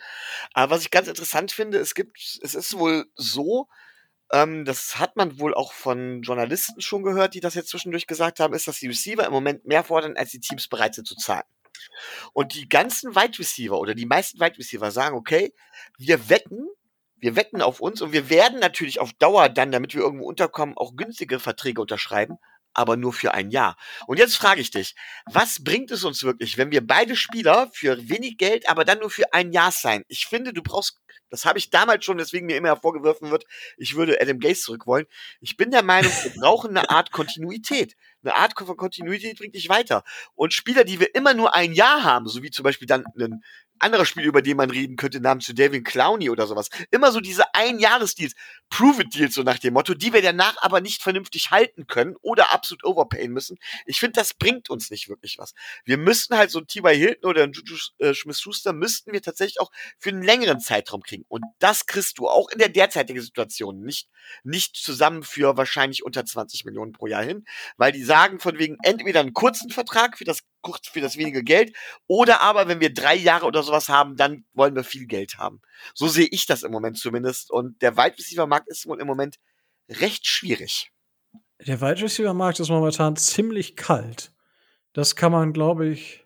Aber 0.55 0.75
was 0.75 0.83
ich 0.83 0.91
ganz 0.91 1.09
interessant 1.09 1.53
finde, 1.53 1.79
es 1.79 1.95
gibt, 1.95 2.19
es 2.43 2.55
ist 2.55 2.79
wohl 2.79 3.07
so, 3.15 3.69
ähm, 4.33 4.65
das 4.65 4.99
hat 4.99 5.17
man 5.17 5.39
wohl 5.39 5.55
auch 5.55 5.73
von 5.75 6.23
Journalisten 6.23 6.81
schon 6.81 7.03
gehört, 7.03 7.35
die 7.35 7.41
das 7.41 7.55
jetzt 7.55 7.69
zwischendurch 7.69 8.07
gesagt 8.07 8.41
haben, 8.41 8.55
ist, 8.55 8.67
dass 8.67 8.79
die 8.79 8.89
Receiver 8.89 9.27
im 9.27 9.33
Moment 9.33 9.67
mehr 9.67 9.85
fordern, 9.85 10.17
als 10.17 10.31
die 10.31 10.41
Teams 10.41 10.69
bereit 10.69 10.95
sind 10.95 11.07
zu 11.07 11.17
zahlen. 11.17 11.45
Und 12.33 12.55
die 12.55 12.69
ganzen 12.69 13.15
Wide 13.15 13.39
Receiver 13.39 13.79
oder 13.79 13.95
die 13.95 14.07
meisten 14.07 14.41
Wide 14.41 14.57
Receiver 14.57 14.91
sagen, 14.91 15.17
okay, 15.17 15.53
wir 15.99 16.31
wetten, 16.31 16.67
wir 17.17 17.37
wetten 17.37 17.61
auf 17.61 17.81
uns 17.81 18.01
und 18.01 18.13
wir 18.13 18.31
werden 18.31 18.59
natürlich 18.59 19.01
auf 19.01 19.13
Dauer 19.15 19.51
dann, 19.51 19.71
damit 19.71 19.95
wir 19.95 20.01
irgendwo 20.01 20.25
unterkommen, 20.25 20.79
auch 20.79 20.97
günstige 20.97 21.41
Verträge 21.41 21.81
unterschreiben 21.81 22.39
aber 22.75 22.97
nur 22.97 23.13
für 23.13 23.35
ein 23.35 23.51
Jahr. 23.51 23.77
Und 24.07 24.19
jetzt 24.19 24.37
frage 24.37 24.61
ich 24.61 24.71
dich, 24.71 24.95
was 25.27 25.63
bringt 25.63 25.91
es 25.91 26.05
uns 26.05 26.23
wirklich, 26.23 26.59
wenn 26.59 26.71
wir 26.71 26.87
beide 26.87 27.17
Spieler 27.17 27.71
für 27.73 28.09
wenig 28.09 28.39
Geld, 28.39 28.69
aber 28.69 28.85
dann 28.85 29.01
nur 29.01 29.11
für 29.11 29.33
ein 29.33 29.53
Jahr 29.53 29.73
sein? 29.73 30.05
Ich 30.09 30.27
finde, 30.27 30.53
du 30.53 30.63
brauchst, 30.63 31.01
das 31.31 31.45
habe 31.45 31.59
ich 31.59 31.71
damals 31.71 32.05
schon, 32.05 32.19
deswegen 32.19 32.47
mir 32.47 32.57
immer 32.57 32.69
hervorgeworfen 32.69 33.31
wird, 33.31 33.45
ich 33.77 33.95
würde 33.95 34.21
Adam 34.21 34.39
Gaze 34.39 34.63
zurück 34.63 34.87
wollen. 34.87 35.07
Ich 35.41 35.57
bin 35.57 35.71
der 35.71 35.83
Meinung, 35.83 36.13
wir 36.23 36.33
brauchen 36.41 36.77
eine 36.77 36.91
Art 36.91 37.13
Kontinuität. 37.13 37.95
Eine 38.25 38.37
Art 38.37 38.55
von 38.57 38.77
Kontinuität 38.77 39.39
bringt 39.39 39.55
dich 39.55 39.69
weiter. 39.69 40.05
Und 40.35 40.55
Spieler, 40.55 40.85
die 40.85 41.01
wir 41.01 41.15
immer 41.15 41.35
nur 41.35 41.55
ein 41.55 41.73
Jahr 41.73 42.05
haben, 42.05 42.29
so 42.29 42.43
wie 42.43 42.51
zum 42.51 42.63
Beispiel 42.63 42.87
dann 42.87 43.05
einen 43.19 43.43
anderer 43.83 44.05
Spiel, 44.07 44.25
über 44.25 44.43
den 44.43 44.57
man 44.57 44.71
reden 44.71 44.97
könnte, 44.97 45.21
namens 45.21 45.45
zu 45.45 45.55
Devin 45.55 45.85
Clowney 45.85 46.31
oder 46.31 46.47
sowas. 46.47 46.69
Immer 46.91 47.13
so 47.13 47.21
diese 47.21 47.55
Ein-Jahres-Deals, 47.55 48.35
Prove-It-Deals, 48.71 49.35
so 49.35 49.43
nach 49.43 49.59
dem 49.59 49.75
Motto, 49.75 49.95
die 49.95 50.13
wir 50.13 50.23
danach 50.23 50.57
aber 50.63 50.81
nicht 50.81 51.03
vernünftig 51.03 51.51
halten 51.51 51.87
können 51.87 52.17
oder 52.23 52.53
absolut 52.53 52.85
overpayen 52.85 53.33
müssen. 53.33 53.59
Ich 53.87 54.01
finde, 54.01 54.21
das 54.21 54.35
bringt 54.35 54.71
uns 54.71 54.91
nicht 54.91 55.09
wirklich 55.09 55.39
was. 55.39 55.55
Wir 55.85 55.99
müssten 55.99 56.37
halt 56.37 56.51
so 56.51 56.61
ein 56.61 56.67
T.Y. 56.67 56.97
Hilton 56.97 57.31
oder 57.31 57.43
ein 57.43 57.53
Juju 57.53 57.77
äh, 57.99 58.15
Smith-Schuster 58.15 58.73
müssten 58.73 59.13
wir 59.13 59.23
tatsächlich 59.23 59.61
auch 59.61 59.71
für 59.99 60.11
einen 60.11 60.23
längeren 60.23 60.61
Zeitraum 60.61 61.03
kriegen. 61.03 61.25
Und 61.29 61.45
das 61.59 61.87
kriegst 61.87 62.19
du 62.19 62.29
auch 62.29 62.49
in 62.51 62.59
der 62.59 62.69
derzeitigen 62.69 63.21
Situation 63.21 63.81
nicht, 63.83 64.09
nicht 64.45 64.77
zusammen 64.77 65.23
für 65.23 65.57
wahrscheinlich 65.57 66.05
unter 66.05 66.25
20 66.25 66.65
Millionen 66.65 66.93
pro 66.93 67.07
Jahr 67.07 67.25
hin, 67.25 67.45
weil 67.77 67.93
die 67.93 68.05
sagen 68.05 68.41
von 68.41 68.59
wegen 68.59 68.77
entweder 68.83 69.21
einen 69.21 69.33
kurzen 69.33 69.71
Vertrag 69.71 70.19
für 70.19 70.25
das 70.25 70.43
kurz 70.63 70.89
für 70.89 71.01
das 71.01 71.17
wenige 71.17 71.45
Geld. 71.45 71.77
Oder 72.07 72.41
aber, 72.41 72.69
wenn 72.69 72.81
wir 72.81 72.95
drei 72.95 73.15
Jahre 73.17 73.47
oder 73.47 73.63
sowas 73.63 73.89
haben, 73.89 74.17
dann 74.17 74.45
wollen 74.55 74.75
wir 74.75 74.85
viel 74.85 75.07
Geld 75.07 75.37
haben. 75.39 75.61
So 75.95 76.09
sehe 76.09 76.29
ich 76.31 76.47
das 76.47 76.63
im 76.63 76.73
Moment 76.73 76.99
zumindest. 76.99 77.51
Und 77.51 77.83
der 77.83 77.97
Wide 77.97 78.17
Receiver 78.17 78.47
Markt 78.47 78.69
ist 78.69 78.87
im 78.87 79.07
Moment 79.07 79.39
recht 79.89 80.27
schwierig. 80.27 80.91
Der 81.67 81.81
Wide 81.81 82.05
ist 82.05 82.69
momentan 82.69 83.17
ziemlich 83.17 83.77
kalt. 83.77 84.33
Das 84.93 85.17
kann 85.17 85.33
man, 85.33 85.53
glaube 85.53 85.87
ich, 85.89 86.25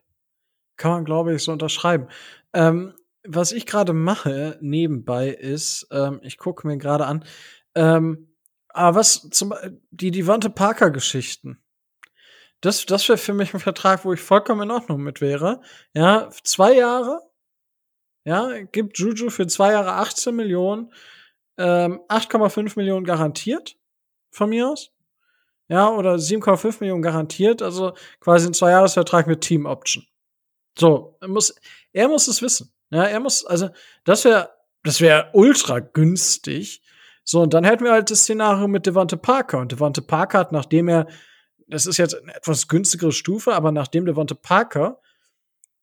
kann 0.76 0.90
man, 0.90 1.04
glaube 1.04 1.34
ich, 1.34 1.42
so 1.42 1.52
unterschreiben. 1.52 2.08
Ähm, 2.52 2.94
was 3.24 3.52
ich 3.52 3.66
gerade 3.66 3.92
mache 3.92 4.58
nebenbei 4.60 5.28
ist, 5.28 5.88
ähm, 5.90 6.20
ich 6.22 6.38
gucke 6.38 6.66
mir 6.66 6.78
gerade 6.78 7.06
an, 7.06 7.24
ähm, 7.74 8.28
aber 8.68 8.98
was 8.98 9.28
zum 9.30 9.54
die 9.90 10.10
Devante 10.10 10.50
Parker 10.50 10.90
Geschichten. 10.90 11.58
Das, 12.60 12.86
das 12.86 13.08
wäre 13.08 13.18
für 13.18 13.34
mich 13.34 13.54
ein 13.54 13.60
Vertrag, 13.60 14.04
wo 14.04 14.12
ich 14.12 14.20
vollkommen 14.20 14.62
in 14.62 14.70
Ordnung 14.70 15.02
mit 15.02 15.20
wäre. 15.20 15.60
Ja, 15.94 16.30
zwei 16.42 16.74
Jahre. 16.74 17.20
Ja, 18.24 18.62
gibt 18.72 18.98
Juju 18.98 19.30
für 19.30 19.46
zwei 19.46 19.72
Jahre 19.72 19.92
18 19.92 20.34
Millionen, 20.34 20.92
ähm, 21.58 22.00
8,5 22.08 22.72
Millionen 22.76 23.04
garantiert 23.04 23.76
von 24.30 24.50
mir 24.50 24.68
aus. 24.68 24.90
Ja, 25.68 25.88
oder 25.90 26.18
7,5 26.18 26.80
Millionen 26.80 27.02
garantiert, 27.02 27.62
also 27.62 27.94
quasi 28.20 28.48
ein 28.48 28.54
Zweijahresvertrag 28.54 29.26
mit 29.26 29.42
Team 29.42 29.66
Option. 29.66 30.04
So, 30.78 31.16
er 31.20 31.28
muss, 31.28 31.54
er 31.92 32.08
muss 32.08 32.28
es 32.28 32.42
wissen. 32.42 32.72
Ja, 32.90 33.04
er 33.04 33.20
muss, 33.20 33.44
also, 33.44 33.70
das 34.04 34.24
wäre, 34.24 34.50
das 34.82 35.00
wäre 35.00 35.30
ultra 35.32 35.80
günstig. 35.80 36.82
So, 37.24 37.42
und 37.42 37.54
dann 37.54 37.64
hätten 37.64 37.84
wir 37.84 37.92
halt 37.92 38.10
das 38.10 38.20
Szenario 38.20 38.68
mit 38.68 38.86
Devante 38.86 39.16
Parker. 39.16 39.58
Und 39.58 39.72
Devante 39.72 40.02
Parker 40.02 40.38
hat, 40.38 40.52
nachdem 40.52 40.88
er 40.88 41.08
das 41.66 41.86
ist 41.86 41.96
jetzt 41.96 42.14
eine 42.14 42.34
etwas 42.34 42.68
günstigere 42.68 43.12
Stufe, 43.12 43.54
aber 43.54 43.72
nachdem 43.72 44.06
Devonte 44.06 44.34
Parker 44.34 45.00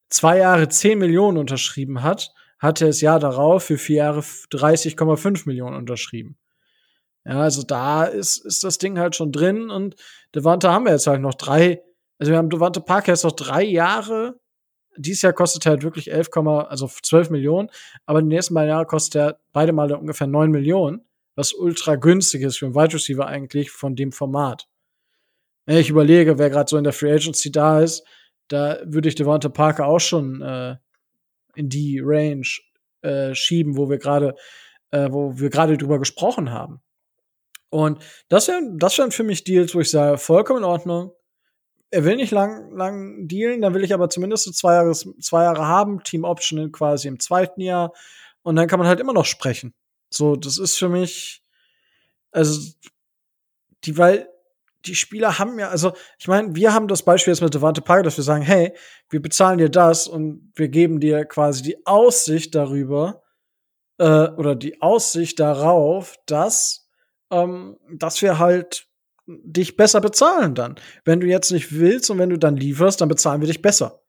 zwei 0.10 0.38
Jahre 0.38 0.70
10 0.70 0.98
Millionen 1.00 1.38
unterschrieben 1.38 2.04
hat, 2.04 2.34
hat 2.60 2.82
er 2.82 2.88
das 2.88 3.02
Jahr 3.02 3.20
darauf 3.20 3.64
für 3.64 3.78
vier 3.78 3.98
Jahre 3.98 4.22
30,5 4.22 5.44
Millionen 5.48 5.76
unterschrieben. 5.76 6.38
Ja, 7.26 7.42
also 7.42 7.64
da 7.64 8.06
ist, 8.06 8.38
ist 8.38 8.64
das 8.64 8.78
Ding 8.78 9.00
halt 9.00 9.16
schon 9.16 9.32
drin 9.32 9.70
und 9.70 9.96
Devante 10.36 10.72
haben 10.72 10.86
wir 10.86 10.92
jetzt 10.92 11.08
halt 11.08 11.22
noch 11.22 11.34
drei, 11.34 11.82
also 12.20 12.32
wir 12.32 12.38
haben 12.38 12.50
Devante 12.50 12.82
Parker 12.82 13.12
jetzt 13.12 13.24
noch 13.24 13.32
drei 13.32 13.64
Jahre. 13.64 14.40
Dieses 14.96 15.24
Jahr 15.24 15.34
kostet 15.34 15.66
er 15.66 15.72
halt 15.72 15.84
wirklich 15.84 16.12
11, 16.12 16.30
also 16.36 16.88
12 16.88 17.30
Millionen, 17.30 17.70
aber 18.06 18.22
die 18.22 18.28
nächsten 18.28 18.54
beiden 18.54 18.70
Jahre 18.70 18.86
kostet 18.86 19.16
er 19.16 19.40
beide 19.52 19.74
Mal 19.74 19.92
ungefähr 19.94 20.28
9 20.28 20.52
Millionen, 20.52 21.02
was 21.36 21.54
ultra 21.54 21.96
günstig 21.96 22.44
ist 22.44 22.60
für 22.60 22.66
einen 22.66 22.76
Wide 22.76 22.94
Receiver 22.94 23.26
eigentlich 23.26 23.72
von 23.72 23.96
dem 23.96 24.12
Format. 24.12 24.68
Wenn 25.66 25.78
ich 25.78 25.90
überlege, 25.90 26.38
wer 26.38 26.50
gerade 26.50 26.70
so 26.70 26.78
in 26.78 26.84
der 26.84 26.94
Free 26.94 27.14
Agency 27.14 27.52
da 27.52 27.80
ist, 27.80 28.04
da 28.48 28.80
würde 28.86 29.10
ich 29.10 29.16
Devonta 29.16 29.50
Parker 29.50 29.88
auch 29.88 30.00
schon 30.00 30.42
äh, 30.42 30.76
in 31.56 31.70
die 31.70 32.02
Range 32.04 32.48
äh, 33.02 33.34
schieben, 33.34 33.78
wo 33.78 33.90
wir 33.90 33.98
gerade, 33.98 34.36
äh, 34.92 35.10
wo 35.12 35.38
wir 35.40 35.50
gerade 35.50 35.78
drüber 35.78 36.00
gesprochen 36.00 36.52
haben. 36.52 36.82
Und 37.70 38.04
das 38.30 38.48
wären, 38.48 38.78
das 38.78 38.98
wären 38.98 39.12
für 39.12 39.24
mich 39.24 39.44
Deals, 39.44 39.74
wo 39.74 39.80
ich 39.80 39.90
sage, 39.90 40.18
vollkommen 40.18 40.60
in 40.60 40.66
Ordnung. 40.66 41.12
Er 41.90 42.06
will 42.06 42.16
nicht 42.16 42.32
lang, 42.32 42.76
lang 42.76 43.28
dealen, 43.28 43.62
dann 43.62 43.74
will 43.74 43.84
ich 43.84 43.94
aber 43.94 44.10
zumindest 44.10 44.44
so 44.44 44.52
zwei 44.52 44.76
Jahre, 44.76 44.92
zwei 44.94 45.44
Jahre 45.44 45.68
haben, 45.68 46.04
Team 46.04 46.24
Option 46.24 46.72
quasi 46.72 47.08
im 47.08 47.20
zweiten 47.20 47.62
Jahr. 47.62 47.94
Und 48.42 48.56
dann 48.56 48.68
kann 48.68 48.80
man 48.80 48.88
halt 48.88 49.00
immer 49.00 49.14
noch 49.14 49.26
sprechen. 49.26 49.74
So, 50.10 50.36
das 50.36 50.58
ist 50.58 50.78
für 50.78 50.90
mich, 50.90 51.44
also, 52.32 52.74
die, 53.86 53.98
weil 53.98 54.28
die 54.86 54.96
Spieler 54.96 55.40
haben 55.40 55.58
ja, 55.60 55.70
also 55.70 55.94
ich 56.20 56.28
meine, 56.28 56.56
wir 56.56 56.74
haben 56.74 56.88
das 56.88 57.04
Beispiel 57.04 57.34
jetzt 57.34 57.42
mit 57.42 57.54
Devante 57.54 57.82
Parker, 57.82 58.04
dass 58.04 58.18
wir 58.18 58.24
sagen, 58.24 58.44
hey, 58.44 58.74
wir 59.10 59.22
bezahlen 59.22 59.58
dir 59.58 59.70
das 59.70 60.08
und 60.08 60.52
wir 60.56 60.68
geben 60.68 61.00
dir 61.00 61.26
quasi 61.26 61.64
die 61.64 61.86
Aussicht 61.86 62.56
darüber 62.56 63.24
äh, 63.98 64.30
oder 64.30 64.56
die 64.56 64.82
Aussicht 64.82 65.40
darauf, 65.40 66.16
dass 66.26 66.84
ähm, 67.32 67.78
dass 67.90 68.22
wir 68.22 68.40
halt 68.40 68.88
dich 69.28 69.78
besser 69.78 70.02
bezahlen 70.02 70.56
dann. 70.56 70.76
Wenn 71.06 71.20
du 71.20 71.28
jetzt 71.28 71.52
nicht 71.52 71.78
willst 71.78 72.10
und 72.10 72.20
wenn 72.20 72.30
du 72.30 72.38
dann 72.38 72.58
lieferst, 72.58 73.02
dann 73.02 73.10
bezahlen 73.10 73.42
wir 73.42 73.48
dich 73.48 73.62
besser. 73.62 74.02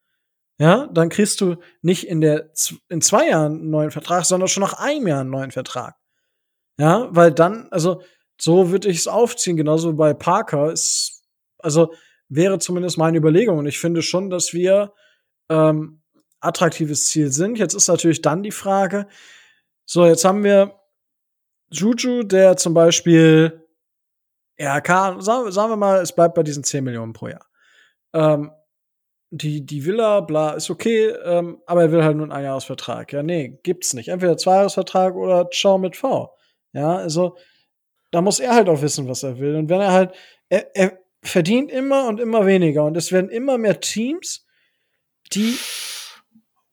Ja, 0.59 0.89
dann 0.93 1.09
kriegst 1.09 1.41
du 1.41 1.57
nicht 1.83 2.07
in 2.07 2.21
der 2.21 2.51
in 2.89 3.01
zwei 3.01 3.29
Jahren 3.29 3.61
einen 3.61 3.71
neuen 3.71 3.91
Vertrag, 3.91 4.25
sondern 4.25 4.49
schon 4.49 4.63
nach 4.63 4.75
einem 4.75 5.07
Jahr 5.07 5.21
einen 5.21 5.31
neuen 5.31 5.51
Vertrag. 5.51 5.97
Ja, 6.79 7.09
weil 7.11 7.33
dann, 7.33 7.69
also 7.71 8.03
so 8.41 8.71
würde 8.71 8.89
ich 8.89 8.99
es 8.99 9.09
aufziehen, 9.09 9.57
genauso 9.57 9.95
bei 9.95 10.15
Parker 10.15 10.73
ist, 10.73 11.23
also 11.59 11.93
wäre 12.29 12.59
zumindest 12.59 12.99
meine 12.99 13.19
Überlegung. 13.19 13.59
Und 13.59 13.67
ich 13.67 13.79
finde 13.79 14.03
schon, 14.03 14.31
dass 14.31 14.53
wir 14.53 14.93
ähm, 15.49 16.03
attraktives 16.41 17.07
Ziel 17.07 17.31
sind. 17.31 17.59
Jetzt 17.59 17.75
ist 17.75 17.89
natürlich 17.89 18.23
dann 18.23 18.43
die 18.43 18.51
Frage, 18.51 19.07
so, 19.87 20.07
jetzt 20.07 20.25
haben 20.25 20.45
wir 20.45 20.81
Juju, 21.71 22.23
der 22.23 22.57
zum 22.57 22.75
Beispiel 22.75 23.65
ja, 24.57 24.81
kann, 24.81 25.21
sagen, 25.21 25.51
sagen 25.51 25.71
wir 25.71 25.77
mal, 25.77 26.01
es 26.01 26.15
bleibt 26.15 26.35
bei 26.35 26.43
diesen 26.43 26.65
10 26.65 26.85
Millionen 26.85 27.13
pro 27.13 27.29
Jahr. 27.29 27.47
Ähm, 28.13 28.53
die, 29.31 29.67
die 29.67 29.85
Villa, 29.85 30.21
bla, 30.21 30.53
ist 30.53 30.71
okay, 30.71 31.09
ähm, 31.25 31.61
aber 31.67 31.83
er 31.83 31.93
will 31.93 32.05
halt 32.05 32.17
nur 32.17 32.25
einen 32.25 32.33
Einjahresvertrag. 32.33 33.13
Ja, 33.13 33.23
nee, 33.23 33.59
gibt's 33.65 33.93
nicht. 33.93 34.09
Entweder 34.09 34.37
Zweijahresvertrag 34.37 35.17
oder 35.17 35.51
Ciao 35.51 35.77
mit 35.79 35.97
V. 35.97 36.37
Ja, 36.73 36.97
also, 36.97 37.37
da 38.15 38.21
muss 38.21 38.41
er 38.41 38.55
halt 38.55 38.69
auch 38.69 38.81
wissen, 38.81 39.09
was 39.09 39.23
er 39.23 39.39
will. 39.39 39.57
Und 39.57 39.69
wenn 39.69 39.81
er 39.81 39.93
halt, 39.93 40.15
er, 40.49 40.75
er 40.75 40.99
verdient 41.23 41.71
immer 41.71 42.07
und 42.07 42.21
immer 42.21 42.47
weniger. 42.47 42.85
Und 42.85 42.97
es 42.97 43.11
werden 43.11 43.31
immer 43.31 43.59
mehr 43.59 43.81
Teams, 43.81 44.47
die 45.33 45.59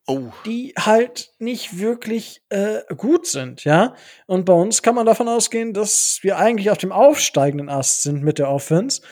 Oh. 0.07 0.31
die 0.45 0.73
halt 0.77 1.31
nicht 1.37 1.77
wirklich 1.77 2.41
äh, 2.49 2.79
gut 2.97 3.27
sind, 3.27 3.63
ja. 3.63 3.95
Und 4.25 4.45
bei 4.45 4.53
uns 4.53 4.81
kann 4.81 4.95
man 4.95 5.05
davon 5.05 5.29
ausgehen, 5.29 5.73
dass 5.73 6.19
wir 6.21 6.37
eigentlich 6.37 6.71
auf 6.71 6.79
dem 6.79 6.91
aufsteigenden 6.91 7.69
Ast 7.69 8.01
sind 8.01 8.23
mit 8.23 8.39
der 8.39 8.49
Offense. 8.49 9.03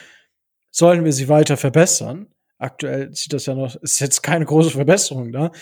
Sollen 0.70 1.04
wir 1.04 1.12
sie 1.12 1.28
weiter 1.28 1.56
verbessern? 1.56 2.26
Aktuell 2.58 3.14
sieht 3.14 3.32
das 3.32 3.46
ja 3.46 3.54
noch, 3.54 3.76
ist 3.76 4.00
jetzt 4.00 4.22
keine 4.22 4.44
große 4.44 4.70
Verbesserung 4.70 5.32
da, 5.32 5.52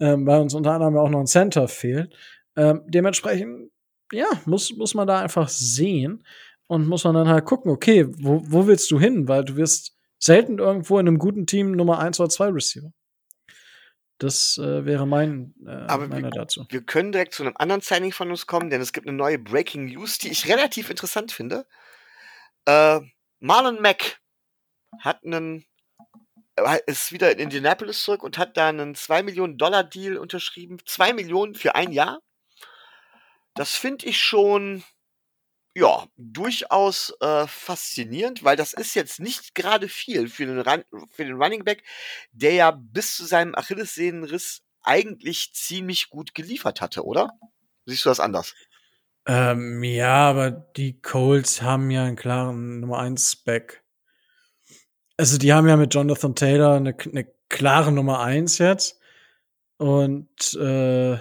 ähm, 0.00 0.24
weil 0.26 0.40
uns 0.40 0.54
unter 0.54 0.72
anderem 0.72 0.96
auch 0.96 1.10
noch 1.10 1.20
ein 1.20 1.26
Center 1.26 1.68
fehlt. 1.68 2.14
Ähm, 2.56 2.82
dementsprechend, 2.86 3.70
ja, 4.12 4.26
muss, 4.44 4.74
muss 4.76 4.94
man 4.94 5.06
da 5.06 5.20
einfach 5.20 5.48
sehen 5.48 6.24
und 6.66 6.86
muss 6.86 7.04
man 7.04 7.14
dann 7.14 7.28
halt 7.28 7.44
gucken, 7.44 7.70
okay, 7.70 8.06
wo, 8.18 8.42
wo 8.46 8.66
willst 8.66 8.90
du 8.90 8.98
hin? 8.98 9.28
Weil 9.28 9.44
du 9.44 9.56
wirst 9.56 9.96
selten 10.18 10.58
irgendwo 10.58 10.98
in 10.98 11.06
einem 11.06 11.18
guten 11.18 11.46
Team 11.46 11.72
Nummer 11.72 11.98
1 11.98 12.20
oder 12.20 12.28
2 12.28 12.48
Receiver. 12.48 12.92
Das 14.18 14.56
äh, 14.56 14.84
wäre 14.86 15.06
mein 15.06 15.54
äh, 15.66 15.70
Aber 15.70 16.08
meiner 16.08 16.28
wir, 16.28 16.30
dazu. 16.30 16.64
wir 16.70 16.82
können 16.82 17.12
direkt 17.12 17.34
zu 17.34 17.42
einem 17.42 17.52
anderen 17.56 17.82
Signing 17.82 18.12
von 18.12 18.30
uns 18.30 18.46
kommen, 18.46 18.70
denn 18.70 18.80
es 18.80 18.94
gibt 18.94 19.06
eine 19.06 19.16
neue 19.16 19.38
Breaking 19.38 19.86
News, 19.86 20.18
die 20.18 20.30
ich 20.30 20.48
relativ 20.48 20.88
interessant 20.88 21.32
finde. 21.32 21.66
Äh, 22.64 23.00
Marlon 23.40 23.82
Mack 23.82 24.18
hat 25.00 25.22
einen 25.22 25.66
äh, 26.56 26.78
ist 26.86 27.12
wieder 27.12 27.30
in 27.30 27.38
Indianapolis 27.38 28.02
zurück 28.02 28.22
und 28.22 28.38
hat 28.38 28.56
da 28.56 28.68
einen 28.68 28.94
2 28.94 29.22
Millionen 29.22 29.58
Dollar 29.58 29.84
Deal 29.84 30.16
unterschrieben. 30.16 30.78
2 30.84 31.12
Millionen 31.12 31.54
für 31.54 31.74
ein 31.74 31.92
Jahr. 31.92 32.20
Das 33.56 33.74
finde 33.74 34.06
ich 34.06 34.20
schon 34.20 34.84
ja, 35.74 36.06
durchaus 36.16 37.12
äh, 37.20 37.46
faszinierend, 37.46 38.42
weil 38.42 38.56
das 38.56 38.72
ist 38.72 38.94
jetzt 38.94 39.20
nicht 39.20 39.54
gerade 39.54 39.88
viel 39.88 40.28
für 40.28 40.46
den, 40.46 40.60
Run 40.60 40.84
für 41.10 41.24
den 41.24 41.40
Running 41.40 41.64
Back, 41.64 41.84
der 42.32 42.52
ja 42.52 42.70
bis 42.70 43.16
zu 43.16 43.26
seinem 43.26 43.54
Achillessehnenriss 43.54 44.62
eigentlich 44.82 45.52
ziemlich 45.52 46.08
gut 46.08 46.34
geliefert 46.34 46.80
hatte, 46.80 47.04
oder? 47.04 47.30
Siehst 47.84 48.06
du 48.06 48.08
das 48.08 48.20
anders? 48.20 48.54
Ähm, 49.26 49.82
ja, 49.82 50.30
aber 50.30 50.50
die 50.50 51.00
Colts 51.02 51.60
haben 51.60 51.90
ja 51.90 52.04
einen 52.04 52.16
klaren 52.16 52.80
Nummer 52.80 53.00
1 53.00 53.36
Back. 53.44 53.84
Also 55.18 55.36
die 55.36 55.52
haben 55.52 55.68
ja 55.68 55.76
mit 55.76 55.92
Jonathan 55.92 56.34
Taylor 56.34 56.76
eine, 56.76 56.96
eine 57.04 57.30
klare 57.50 57.92
Nummer 57.92 58.20
1 58.20 58.58
jetzt. 58.58 58.98
Und 59.76 60.54
äh, 60.54 61.18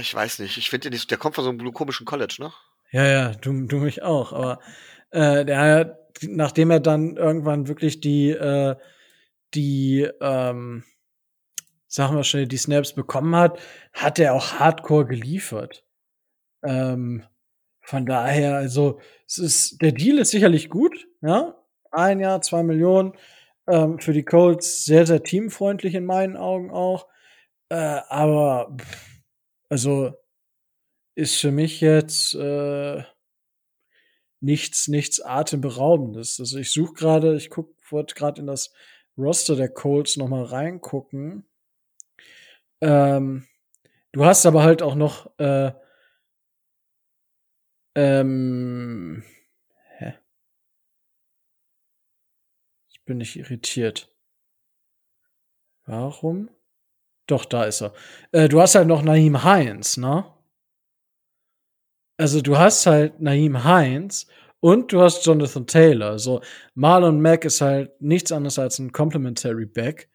ich 0.00 0.14
weiß 0.14 0.38
nicht. 0.40 0.56
Ich 0.58 0.70
finde, 0.70 0.90
der 0.90 1.18
kommt 1.18 1.34
von 1.34 1.44
so 1.44 1.50
einem 1.50 1.72
komischen 1.72 2.06
College, 2.06 2.36
ne? 2.38 2.52
Ja, 2.92 3.06
ja, 3.06 3.32
du, 3.32 3.66
du 3.66 3.78
mich 3.78 4.02
auch. 4.02 4.32
Aber 4.32 4.60
äh, 5.10 5.44
der, 5.44 5.98
nachdem 6.22 6.70
er 6.70 6.80
dann 6.80 7.16
irgendwann 7.16 7.68
wirklich 7.68 8.00
die, 8.00 8.30
äh, 8.30 8.76
die, 9.54 10.08
ähm, 10.20 10.84
sagen 11.88 12.16
wir 12.16 12.24
schnell, 12.24 12.46
die 12.46 12.56
Snaps 12.56 12.94
bekommen 12.94 13.34
hat, 13.34 13.58
hat 13.92 14.18
er 14.18 14.34
auch 14.34 14.54
Hardcore 14.54 15.06
geliefert. 15.06 15.84
Ähm, 16.62 17.24
von 17.80 18.06
daher, 18.06 18.56
also, 18.56 19.00
es 19.26 19.38
ist, 19.38 19.82
der 19.82 19.92
Deal 19.92 20.18
ist 20.18 20.30
sicherlich 20.30 20.68
gut, 20.68 21.06
ja. 21.22 21.54
Ein 21.92 22.20
Jahr, 22.20 22.42
zwei 22.42 22.62
Millionen. 22.62 23.12
Ähm, 23.68 23.98
für 23.98 24.12
die 24.12 24.24
Colts 24.24 24.84
sehr, 24.84 25.06
sehr 25.06 25.22
teamfreundlich 25.22 25.94
in 25.94 26.04
meinen 26.04 26.36
Augen 26.36 26.70
auch. 26.70 27.06
Äh, 27.68 28.00
aber, 28.08 28.76
pff, 28.78 29.15
also, 29.68 30.14
ist 31.14 31.40
für 31.40 31.50
mich 31.50 31.80
jetzt 31.80 32.34
äh, 32.34 33.02
nichts, 34.40 34.88
nichts 34.88 35.20
atemberaubendes. 35.20 36.38
Also 36.40 36.58
ich 36.58 36.72
suche 36.72 36.94
gerade, 36.94 37.36
ich 37.36 37.50
guck, 37.50 37.74
wollte 37.90 38.14
gerade 38.14 38.40
in 38.40 38.46
das 38.46 38.72
Roster 39.16 39.56
der 39.56 39.70
Colts 39.70 40.16
noch 40.16 40.28
mal 40.28 40.44
reingucken. 40.44 41.48
Ähm, 42.80 43.46
du 44.12 44.24
hast 44.24 44.44
aber 44.46 44.62
halt 44.62 44.82
auch 44.82 44.94
noch 44.94 45.30
äh, 45.38 45.72
ähm, 47.94 49.24
hä? 49.98 50.14
Ich 52.90 53.02
bin 53.04 53.18
nicht 53.18 53.36
irritiert. 53.36 54.14
Warum? 55.86 56.50
Doch, 57.26 57.44
da 57.44 57.64
ist 57.64 57.82
er. 57.82 57.92
Äh, 58.32 58.48
du 58.48 58.60
hast 58.60 58.74
halt 58.74 58.86
noch 58.86 59.02
Naheem 59.02 59.42
Heinz, 59.42 59.96
ne? 59.96 60.24
also 62.16 62.40
du 62.40 62.58
hast 62.58 62.86
halt 62.86 63.20
Naheem 63.20 63.64
Heinz 63.64 64.26
und 64.60 64.92
du 64.92 65.00
hast 65.00 65.24
Jonathan 65.26 65.66
Taylor. 65.66 66.18
So, 66.18 66.40
Marlon 66.74 67.20
Mack 67.20 67.44
ist 67.44 67.60
halt 67.60 68.00
nichts 68.00 68.32
anderes 68.32 68.58
als 68.58 68.78
ein 68.78 68.92
Complementary 68.92 69.66
Back, 69.66 70.08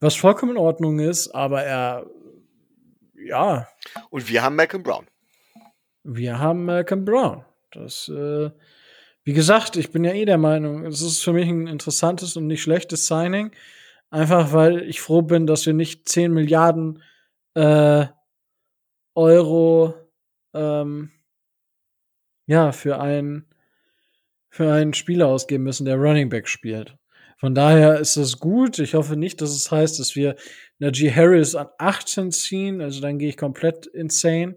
was 0.00 0.14
vollkommen 0.14 0.52
in 0.52 0.58
Ordnung 0.58 0.98
ist, 0.98 1.28
aber 1.30 1.62
er, 1.62 2.06
ja. 3.14 3.68
Und 4.10 4.28
wir 4.28 4.42
haben 4.42 4.56
Malcolm 4.56 4.82
Brown. 4.82 5.06
Wir 6.04 6.38
haben 6.38 6.64
Malcolm 6.64 7.04
Brown. 7.04 7.44
Das, 7.70 8.08
äh, 8.08 8.50
wie 9.24 9.32
gesagt, 9.32 9.76
ich 9.76 9.90
bin 9.92 10.04
ja 10.04 10.12
eh 10.12 10.24
der 10.24 10.38
Meinung, 10.38 10.84
es 10.84 11.00
ist 11.00 11.22
für 11.22 11.32
mich 11.32 11.48
ein 11.48 11.68
interessantes 11.68 12.36
und 12.36 12.46
nicht 12.46 12.62
schlechtes 12.62 13.06
Signing. 13.06 13.52
Einfach 14.12 14.52
weil 14.52 14.82
ich 14.82 15.00
froh 15.00 15.22
bin, 15.22 15.46
dass 15.46 15.64
wir 15.64 15.72
nicht 15.72 16.06
10 16.06 16.34
Milliarden 16.34 17.02
äh, 17.54 18.04
Euro 19.14 19.94
ähm, 20.52 21.10
ja, 22.46 22.72
für 22.72 23.00
einen, 23.00 23.46
für 24.50 24.70
einen 24.70 24.92
Spieler 24.92 25.28
ausgeben 25.28 25.64
müssen, 25.64 25.86
der 25.86 25.96
Running 25.96 26.28
Back 26.28 26.46
spielt. 26.46 26.98
Von 27.38 27.54
daher 27.54 28.00
ist 28.00 28.18
das 28.18 28.38
gut. 28.38 28.78
Ich 28.80 28.92
hoffe 28.92 29.16
nicht, 29.16 29.40
dass 29.40 29.48
es 29.48 29.70
heißt, 29.70 29.98
dass 29.98 30.14
wir 30.14 30.36
Najee 30.78 31.10
Harris 31.10 31.54
an 31.54 31.68
18 31.78 32.32
ziehen. 32.32 32.82
Also 32.82 33.00
dann 33.00 33.18
gehe 33.18 33.30
ich 33.30 33.38
komplett 33.38 33.86
insane. 33.86 34.56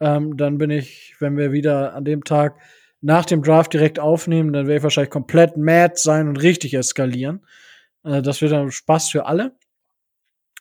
Ähm, 0.00 0.36
dann 0.36 0.58
bin 0.58 0.70
ich, 0.70 1.14
wenn 1.20 1.36
wir 1.36 1.52
wieder 1.52 1.94
an 1.94 2.04
dem 2.04 2.24
Tag 2.24 2.58
nach 3.00 3.24
dem 3.24 3.44
Draft 3.44 3.72
direkt 3.72 4.00
aufnehmen, 4.00 4.52
dann 4.52 4.66
werde 4.66 4.78
ich 4.78 4.82
wahrscheinlich 4.82 5.10
komplett 5.10 5.56
mad 5.56 5.94
sein 5.94 6.26
und 6.26 6.42
richtig 6.42 6.74
eskalieren. 6.74 7.46
Äh, 8.04 8.22
das 8.22 8.40
wird 8.40 8.52
dann 8.52 8.70
Spaß 8.70 9.10
für 9.10 9.26
alle. 9.26 9.56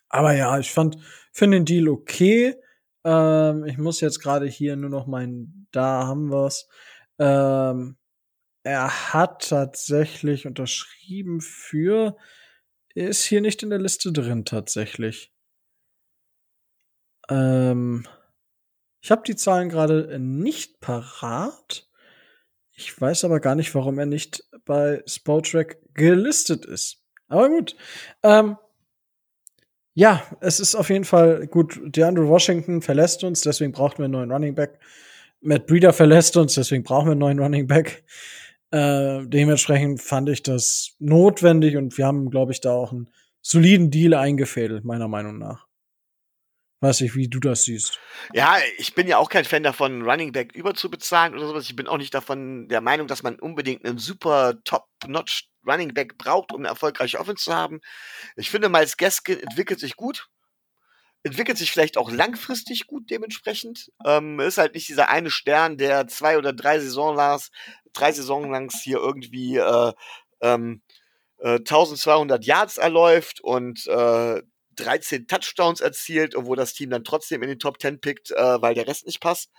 Aber 0.10 0.34
ja, 0.34 0.58
ich 0.60 0.72
fand, 0.72 0.98
finde 1.32 1.58
den 1.58 1.66
Deal 1.66 1.88
okay. 1.90 2.56
Ähm, 3.04 3.66
ich 3.66 3.78
muss 3.78 4.02
jetzt 4.02 4.20
gerade 4.20 4.48
hier 4.48 4.76
nur 4.76 4.90
noch 4.90 5.08
meinen, 5.08 5.68
da 5.72 6.08
haben 6.08 6.32
wir's. 6.32 6.68
Ähm, 7.20 7.98
er 8.64 9.14
hat 9.14 9.50
tatsächlich 9.50 10.46
unterschrieben 10.46 11.42
für, 11.42 12.18
ist 12.94 13.24
hier 13.24 13.42
nicht 13.42 13.64
in 13.64 13.70
der 13.70 13.80
Liste 13.80 14.12
drin 14.12 14.46
tatsächlich. 14.46 15.32
Ähm, 17.30 18.06
ich 19.02 19.12
habe 19.12 19.24
die 19.26 19.36
Zahlen 19.36 19.70
gerade 19.70 20.20
nicht 20.20 20.82
parat. 20.82 21.88
Ich 22.72 23.00
weiß 23.00 23.26
aber 23.26 23.40
gar 23.40 23.56
nicht, 23.56 23.74
warum 23.76 24.00
er 24.00 24.06
nicht 24.06 24.44
bei 24.66 25.04
Spotrack 25.06 25.78
gelistet 25.94 26.66
ist. 26.66 26.99
Aber 27.30 27.50
gut. 27.50 27.76
Ähm, 28.24 28.58
ja, 29.94 30.24
es 30.42 30.60
ist 30.60 30.76
auf 30.76 30.90
jeden 30.90 31.06
Fall 31.06 31.48
gut. 31.48 31.80
DeAndre 31.84 32.28
Washington 32.28 32.82
verlässt 32.82 33.24
uns, 33.24 33.42
deswegen 33.42 33.72
brauchen 33.72 34.00
wir 34.00 34.06
einen 34.06 34.14
neuen 34.14 34.32
Running 34.32 34.56
Back. 34.56 34.80
Matt 35.42 35.68
Breeder 35.68 35.94
verlässt 35.94 36.36
uns, 36.38 36.56
deswegen 36.56 36.84
brauchen 36.84 37.08
wir 37.08 37.12
einen 37.12 37.20
neuen 37.20 37.40
Running 37.40 37.68
Back. 37.68 38.04
Äh, 38.72 39.26
dementsprechend 39.26 40.02
fand 40.02 40.30
ich 40.30 40.44
das 40.44 40.96
notwendig 41.00 41.76
und 41.78 41.98
wir 41.98 42.06
haben, 42.06 42.30
glaube 42.30 42.52
ich, 42.52 42.62
da 42.62 42.72
auch 42.72 42.92
einen 42.92 43.10
soliden 43.42 43.90
Deal 43.90 44.14
eingefädelt, 44.14 44.86
meiner 44.86 45.08
Meinung 45.08 45.38
nach. 45.38 45.66
Weiß 46.82 47.02
ich, 47.02 47.16
wie 47.16 47.28
du 47.28 47.40
das 47.40 47.64
siehst. 47.64 48.00
Ja, 48.34 48.58
ich 48.78 48.96
bin 48.96 49.06
ja 49.08 49.18
auch 49.18 49.30
kein 49.30 49.44
Fan 49.44 49.64
davon, 49.64 50.04
Running 50.04 50.32
Back 50.32 50.54
überzubezahlen 50.54 51.34
oder 51.34 51.48
sowas. 51.48 51.66
Ich 51.66 51.76
bin 51.76 51.88
auch 51.88 51.98
nicht 51.98 52.14
davon 52.14 52.70
der 52.70 52.80
Meinung, 52.80 53.08
dass 53.08 53.22
man 53.22 53.38
unbedingt 53.38 53.86
einen 53.86 53.98
super 53.98 54.56
Top-Notch 54.64 55.50
Running 55.70 55.94
Back 55.94 56.18
braucht, 56.18 56.52
um 56.52 56.66
erfolgreiche 56.66 57.20
Offense 57.20 57.44
zu 57.44 57.56
haben. 57.56 57.82
Ich 58.36 58.50
finde, 58.50 58.70
Miles 58.70 58.98
Gaskin 58.98 59.40
entwickelt 59.40 59.80
sich 59.80 59.96
gut. 59.96 60.28
Entwickelt 61.24 61.58
sich 61.58 61.72
vielleicht 61.72 61.98
auch 61.98 62.12
langfristig 62.12 62.88
gut 62.88 63.10
dementsprechend. 63.10 63.92
Ähm, 64.06 64.40
ist 64.40 64.58
halt 64.58 64.74
nicht 64.74 64.88
dieser 64.88 65.10
eine 65.10 65.30
Stern, 65.30 65.78
der 65.78 66.08
zwei 66.08 66.38
oder 66.38 66.54
drei 66.54 66.80
Saison 66.80 67.16
lang, 67.16 67.42
drei 67.92 68.12
Saison 68.14 68.50
lang 68.50 68.72
hier 68.72 69.00
irgendwie 69.00 69.58
äh, 69.58 69.94
ähm, 70.42 70.82
äh, 71.40 71.56
1200 71.58 72.46
Yards 72.46 72.78
erläuft 72.78 73.42
und 73.42 73.86
äh, 73.88 74.42
13 74.80 75.28
Touchdowns 75.28 75.82
erzielt, 75.82 76.36
obwohl 76.36 76.58
das 76.58 76.74
Team 76.74 76.90
dann 76.90 77.04
trotzdem 77.04 77.44
in 77.44 77.50
den 77.50 77.60
Top 77.60 77.82
10 77.82 78.00
pickt, 78.00 78.32
äh, 78.32 78.62
weil 78.62 78.74
der 78.74 78.88
Rest 78.88 79.06
nicht 79.06 79.22
passt. 79.22 79.52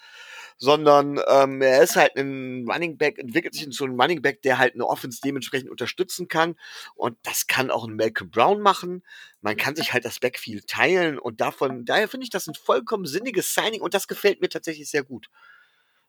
Sondern 0.58 1.20
ähm, 1.26 1.62
er 1.62 1.82
ist 1.82 1.96
halt 1.96 2.16
ein 2.16 2.66
Running 2.70 2.98
Back, 2.98 3.18
entwickelt 3.18 3.54
sich 3.54 3.70
zu 3.70 3.84
einem 3.84 3.98
Running 3.98 4.20
Back, 4.20 4.42
der 4.42 4.58
halt 4.58 4.74
eine 4.74 4.86
Offense 4.86 5.20
dementsprechend 5.24 5.70
unterstützen 5.70 6.28
kann. 6.28 6.54
Und 6.94 7.16
das 7.22 7.46
kann 7.46 7.70
auch 7.70 7.86
ein 7.86 7.96
Malcolm 7.96 8.30
Brown 8.30 8.60
machen. 8.60 9.02
Man 9.40 9.56
kann 9.56 9.76
sich 9.76 9.92
halt 9.92 10.04
das 10.04 10.20
Backfield 10.20 10.66
teilen 10.66 11.18
und 11.18 11.40
davon, 11.40 11.84
daher 11.86 12.08
finde 12.08 12.24
ich 12.24 12.30
das 12.30 12.46
ein 12.46 12.54
vollkommen 12.54 13.06
sinniges 13.06 13.54
Signing 13.54 13.80
und 13.80 13.94
das 13.94 14.06
gefällt 14.06 14.40
mir 14.40 14.50
tatsächlich 14.50 14.90
sehr 14.90 15.02
gut. 15.02 15.28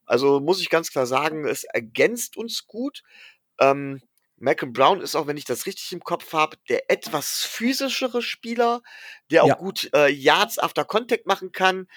Also 0.06 0.42
muss 0.42 0.62
ich 0.62 0.70
ganz 0.70 0.92
klar 0.92 1.06
sagen, 1.06 1.46
es 1.46 1.64
ergänzt 1.64 2.36
uns 2.36 2.68
gut. 2.68 3.04
Ähm, 3.60 4.02
Malcolm 4.42 4.74
Brown 4.74 5.02
ist 5.02 5.16
auch, 5.16 5.28
wenn 5.28 5.38
ich 5.38 5.46
das 5.46 5.66
richtig 5.66 5.92
im 5.92 6.04
Kopf 6.04 6.34
habe, 6.34 6.58
der 6.70 6.90
etwas 6.90 7.44
physischere 7.44 8.22
Spieler, 8.22 8.82
der 9.30 9.44
auch 9.44 9.50
ja. 9.50 9.56
gut 9.56 9.90
äh, 9.94 10.10
Yards 10.10 10.60
after 10.60 10.84
Contact 10.84 11.28
machen 11.28 11.52
kann. 11.52 11.88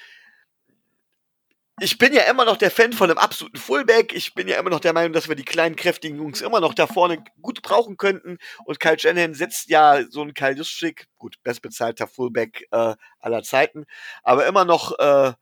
Ich 1.81 1.99
bin 1.99 2.13
ja 2.13 2.23
immer 2.23 2.45
noch 2.45 2.57
der 2.57 2.71
Fan 2.71 2.93
von 2.93 3.11
einem 3.11 3.19
absoluten 3.19 3.57
Fullback. 3.57 4.13
Ich 4.13 4.35
bin 4.35 4.47
ja 4.47 4.59
immer 4.59 4.71
noch 4.71 4.79
der 4.79 4.93
Meinung, 4.93 5.13
dass 5.13 5.29
wir 5.29 5.35
die 5.35 5.45
kleinen, 5.45 5.75
kräftigen 5.75 6.19
Jungs 6.19 6.41
immer 6.41 6.61
noch 6.61 6.73
da 6.73 6.87
vorne 6.87 7.25
gut 7.43 7.63
brauchen 7.63 7.97
könnten. 7.97 8.39
Und 8.65 8.79
Kyle 8.79 8.99
Shanahan 8.99 9.35
setzt 9.35 9.69
ja 9.71 10.05
so 10.09 10.23
einen 10.23 10.35
Kyle 10.35 10.55
Juszczyk, 10.55 11.09
gut, 11.19 11.43
bestbezahlter 11.43 12.07
Fullback 12.07 12.69
äh, 12.71 12.95
aller 13.19 13.43
Zeiten, 13.43 13.87
aber 14.23 14.47
immer 14.47 14.65
noch 14.65 14.97
äh, 15.01 15.33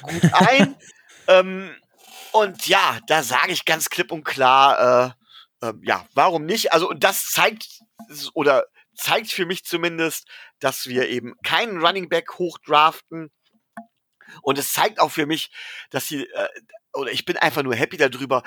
gut 0.00 0.32
ein. 0.32 0.76
ähm, 1.28 1.70
und 2.32 2.66
ja, 2.66 2.98
da 3.06 3.22
sage 3.22 3.52
ich 3.52 3.66
ganz 3.66 3.90
klipp 3.90 4.12
und 4.12 4.24
klar, 4.24 5.08
äh, 5.08 5.19
ähm, 5.62 5.80
ja, 5.82 6.06
warum 6.14 6.44
nicht? 6.44 6.72
Also, 6.72 6.88
und 6.88 7.04
das 7.04 7.30
zeigt, 7.30 7.80
oder 8.34 8.66
zeigt 8.94 9.30
für 9.30 9.46
mich 9.46 9.64
zumindest, 9.64 10.28
dass 10.58 10.86
wir 10.86 11.08
eben 11.08 11.34
keinen 11.42 11.84
Running 11.84 12.08
Back 12.08 12.38
hochdraften. 12.38 13.30
Und 14.42 14.58
es 14.58 14.72
zeigt 14.72 15.00
auch 15.00 15.10
für 15.10 15.26
mich, 15.26 15.50
dass 15.90 16.06
sie, 16.06 16.24
äh, 16.24 16.48
oder 16.92 17.10
ich 17.12 17.24
bin 17.24 17.36
einfach 17.36 17.62
nur 17.62 17.74
happy 17.74 17.96
darüber, 17.96 18.42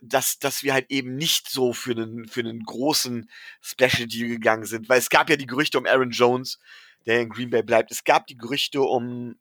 dass, 0.00 0.38
dass 0.38 0.62
wir 0.62 0.72
halt 0.72 0.90
eben 0.90 1.16
nicht 1.16 1.48
so 1.48 1.72
für 1.72 1.92
einen, 1.92 2.26
für 2.26 2.40
einen 2.40 2.64
großen 2.64 3.30
Special 3.60 4.06
Deal 4.06 4.28
gegangen 4.28 4.64
sind. 4.64 4.88
Weil 4.88 4.98
es 4.98 5.10
gab 5.10 5.30
ja 5.30 5.36
die 5.36 5.46
Gerüchte 5.46 5.78
um 5.78 5.86
Aaron 5.86 6.10
Jones, 6.10 6.58
der 7.06 7.20
in 7.20 7.28
Green 7.28 7.50
Bay 7.50 7.62
bleibt. 7.62 7.90
Es 7.90 8.04
gab 8.04 8.26
die 8.26 8.36
Gerüchte 8.36 8.82
um, 8.82 9.38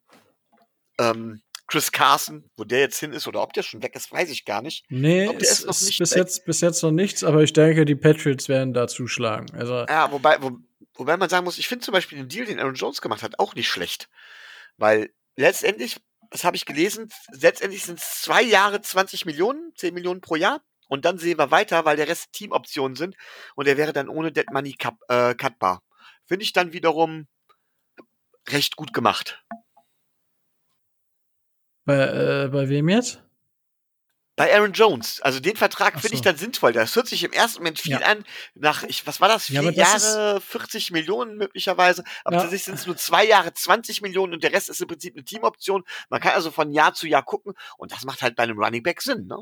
ähm, 0.99 1.41
Chris 1.68 1.91
Carson, 1.91 2.49
wo 2.55 2.63
der 2.63 2.80
jetzt 2.80 2.99
hin 2.99 3.11
ist 3.11 3.28
oder 3.28 3.41
ob 3.41 3.51
der 3.53 3.61
schon 3.61 3.84
weg 3.84 3.95
ist, 3.95 4.11
weiß 4.11 4.30
ich 4.30 4.45
gar 4.45 4.61
nicht. 4.61 4.86
Nee, 4.89 5.26
glaub, 5.26 5.41
ist, 5.41 5.65
ist, 5.65 5.82
ist 5.82 5.97
bis, 5.97 6.13
jetzt, 6.13 6.45
bis 6.45 6.61
jetzt 6.61 6.82
noch 6.82 6.91
nichts, 6.91 7.24
aber 7.24 7.43
ich 7.43 7.51
denke, 7.51 7.84
die 7.84 7.95
Patriots 7.95 8.47
werden 8.47 8.74
da 8.74 8.88
zuschlagen. 8.88 9.47
Also 9.53 9.86
ja, 9.88 10.11
wobei, 10.11 10.41
wo, 10.41 10.57
wobei 10.95 11.18
man 11.18 11.28
sagen 11.30 11.43
muss, 11.43 11.57
ich 11.57 11.68
finde 11.68 11.84
zum 11.84 11.91
Beispiel 11.91 12.18
den 12.18 12.30
Deal, 12.30 12.45
den 12.45 12.59
Aaron 12.59 12.76
Jones 12.76 13.01
gemacht 13.01 13.22
hat, 13.22 13.38
auch 13.39 13.53
nicht 13.53 13.68
schlecht. 13.68 14.09
Weil 14.78 15.13
letztendlich, 15.36 15.99
das 16.32 16.45
habe 16.45 16.55
ich 16.55 16.65
gelesen, 16.65 17.09
letztendlich 17.32 17.84
sind 17.84 17.99
es 17.99 18.22
zwei 18.22 18.41
Jahre 18.41 18.82
20 18.82 19.26
Millionen, 19.26 19.74
10 19.76 19.93
Millionen 19.93 20.22
pro 20.22 20.36
Jahr. 20.36 20.61
Und 20.89 21.03
dann 21.03 21.18
sehen 21.18 21.38
wir 21.38 21.51
weiter, 21.51 21.84
weil 21.84 21.97
der 21.97 22.07
Rest 22.07 22.32
Teamoptionen 22.32 22.95
sind. 22.95 23.18
Und 23.55 23.68
er 23.68 23.76
wäre 23.76 23.91
dann 23.91 24.07
ohne 24.07 24.32
Dead 24.32 24.49
Money 24.51 24.74
cut, 24.74 24.93
äh, 25.09 25.36
cutbar. 25.36 25.84
Finde 26.26 26.43
ich 26.43 26.53
dann 26.53 26.72
wiederum 26.72 27.28
recht 28.49 28.78
gut 28.78 28.93
gemacht. 28.93 29.43
Bei, 31.88 31.95
äh, 31.95 32.49
bei 32.49 32.67
wem 32.67 32.89
jetzt? 32.89 33.23
Bei 34.35 34.53
Aaron 34.53 34.73
Jones. 34.73 35.21
Also 35.21 35.39
den 35.39 35.55
Vertrag 35.55 35.93
finde 35.93 36.09
so. 36.09 36.15
ich 36.15 36.21
dann 36.21 36.35
sinnvoll. 36.35 36.73
Das 36.73 36.93
hört 36.97 37.07
sich 37.07 37.23
im 37.23 37.31
ersten 37.31 37.59
Moment 37.59 37.79
viel 37.79 37.93
ja. 37.93 37.99
an. 37.99 38.25
Nach, 38.55 38.83
ich, 38.83 39.07
was 39.07 39.21
war 39.21 39.29
das? 39.29 39.45
Vier 39.45 39.63
ja, 39.63 39.71
Jahre, 39.71 40.41
40 40.41 40.91
Millionen 40.91 41.38
möglicherweise. 41.38 42.03
Aber 42.25 42.35
ja. 42.35 42.41
tatsächlich 42.41 42.65
sind 42.65 42.75
es 42.75 42.85
nur 42.88 42.97
zwei 42.97 43.25
Jahre, 43.25 43.53
20 43.53 44.01
Millionen 44.01 44.33
und 44.33 44.43
der 44.43 44.51
Rest 44.51 44.69
ist 44.69 44.81
im 44.81 44.89
Prinzip 44.89 45.15
eine 45.15 45.23
Teamoption. 45.23 45.85
Man 46.09 46.19
kann 46.19 46.33
also 46.33 46.51
von 46.51 46.71
Jahr 46.71 46.93
zu 46.93 47.07
Jahr 47.07 47.23
gucken 47.23 47.53
und 47.77 47.93
das 47.93 48.03
macht 48.03 48.21
halt 48.21 48.35
bei 48.35 48.43
einem 48.43 48.59
Running 48.59 48.83
Back 48.83 49.01
Sinn, 49.01 49.27
ne? 49.27 49.38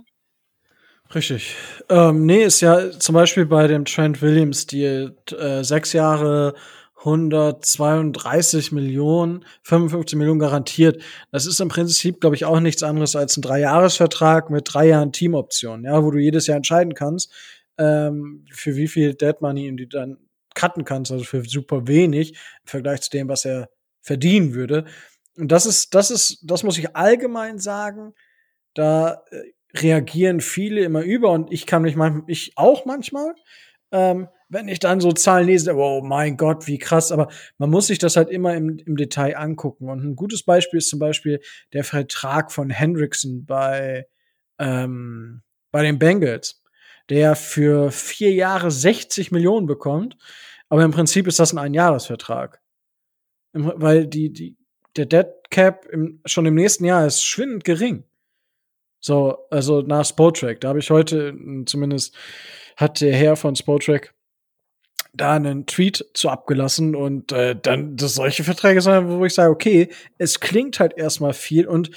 Richtig. 1.15 1.55
Ähm, 1.89 2.27
nee, 2.27 2.43
ist 2.43 2.61
ja 2.61 2.91
zum 2.91 3.15
Beispiel 3.15 3.47
bei 3.47 3.65
dem 3.65 3.85
Trent 3.85 4.21
Williams 4.21 4.67
Deal 4.67 5.17
äh, 5.31 5.63
sechs 5.63 5.93
Jahre 5.93 6.53
132 7.05 8.71
Millionen, 8.71 9.45
55 9.63 10.17
Millionen 10.17 10.39
garantiert. 10.39 11.01
Das 11.31 11.45
ist 11.45 11.59
im 11.59 11.67
Prinzip, 11.67 12.19
glaube 12.19 12.35
ich, 12.35 12.45
auch 12.45 12.59
nichts 12.59 12.81
anderes 12.81 13.15
als 13.15 13.37
ein 13.37 13.41
Dreijahresvertrag 13.41 14.49
mit 14.49 14.73
drei 14.73 14.87
Jahren 14.87 15.11
Teamoptionen, 15.11 15.85
ja, 15.85 16.03
wo 16.03 16.09
du 16.11 16.17
jedes 16.17 16.47
Jahr 16.47 16.57
entscheiden 16.57 16.95
kannst, 16.95 17.31
ähm, 17.77 18.45
für 18.51 18.75
wie 18.75 18.87
viel 18.87 19.13
Dead 19.13 19.39
Money 19.39 19.75
du 19.75 19.87
dann 19.87 20.17
cutten 20.55 20.83
kannst, 20.83 21.11
also 21.11 21.23
für 21.23 21.43
super 21.43 21.87
wenig 21.87 22.31
im 22.31 22.67
Vergleich 22.67 23.01
zu 23.01 23.11
dem, 23.11 23.29
was 23.29 23.45
er 23.45 23.69
verdienen 24.01 24.53
würde. 24.53 24.85
Und 25.37 25.51
das 25.51 25.65
ist, 25.65 25.93
das 25.93 26.09
ist, 26.09 26.39
das 26.43 26.63
muss 26.63 26.77
ich 26.77 26.95
allgemein 26.95 27.59
sagen, 27.59 28.13
da 28.73 29.23
äh, 29.29 29.41
reagieren 29.77 30.39
viele 30.39 30.81
immer 30.81 31.01
über 31.01 31.31
und 31.31 31.51
ich 31.51 31.65
kann 31.65 31.81
mich 31.81 31.95
manchmal, 31.95 32.23
ich 32.27 32.53
auch 32.55 32.85
manchmal, 32.85 33.35
ähm, 33.91 34.27
wenn 34.49 34.67
ich 34.67 34.79
dann 34.79 34.99
so 34.99 35.11
Zahlen 35.11 35.47
lese, 35.47 35.75
oh 35.75 36.01
mein 36.03 36.37
Gott, 36.37 36.67
wie 36.67 36.77
krass, 36.77 37.11
aber 37.11 37.29
man 37.57 37.69
muss 37.69 37.87
sich 37.87 37.99
das 37.99 38.15
halt 38.15 38.29
immer 38.29 38.55
im, 38.55 38.77
im 38.77 38.95
Detail 38.95 39.37
angucken. 39.37 39.89
Und 39.89 40.03
ein 40.03 40.15
gutes 40.15 40.43
Beispiel 40.43 40.77
ist 40.77 40.89
zum 40.89 40.99
Beispiel 40.99 41.41
der 41.73 41.83
Vertrag 41.83 42.51
von 42.51 42.69
Hendrickson 42.69 43.45
bei, 43.45 44.07
ähm, 44.59 45.41
bei 45.71 45.83
den 45.83 45.99
Bengals, 45.99 46.63
der 47.09 47.35
für 47.35 47.91
vier 47.91 48.33
Jahre 48.33 48.71
60 48.71 49.31
Millionen 49.31 49.67
bekommt, 49.67 50.17
aber 50.69 50.83
im 50.83 50.91
Prinzip 50.91 51.27
ist 51.27 51.39
das 51.39 51.53
ein 51.53 51.59
Einjahresvertrag. 51.59 52.61
Weil 53.53 54.07
die, 54.07 54.33
die, 54.33 54.57
der 54.95 55.05
Dead 55.05 55.27
Cap 55.49 55.85
im, 55.91 56.21
schon 56.25 56.45
im 56.45 56.55
nächsten 56.55 56.85
Jahr 56.85 57.05
ist 57.05 57.23
schwindend 57.23 57.63
gering. 57.63 58.03
So, 58.99 59.47
also 59.51 59.81
nach 59.81 60.03
Spotrack. 60.03 60.61
Da 60.61 60.69
habe 60.69 60.79
ich 60.79 60.89
heute 60.89 61.35
zumindest 61.65 62.15
hat 62.75 63.01
der 63.01 63.15
Herr 63.15 63.35
von 63.35 63.55
Spotrack 63.55 64.14
da 65.17 65.33
einen 65.33 65.65
Tweet 65.65 66.05
zu 66.13 66.29
abgelassen 66.29 66.95
und 66.95 67.31
äh, 67.31 67.55
dann 67.55 67.95
das 67.95 68.15
solche 68.15 68.43
Verträge 68.43 68.81
sind, 68.81 69.09
wo 69.09 69.25
ich 69.25 69.33
sage, 69.33 69.51
okay, 69.51 69.89
es 70.17 70.39
klingt 70.39 70.79
halt 70.79 70.97
erstmal 70.97 71.33
viel 71.33 71.67
und 71.67 71.91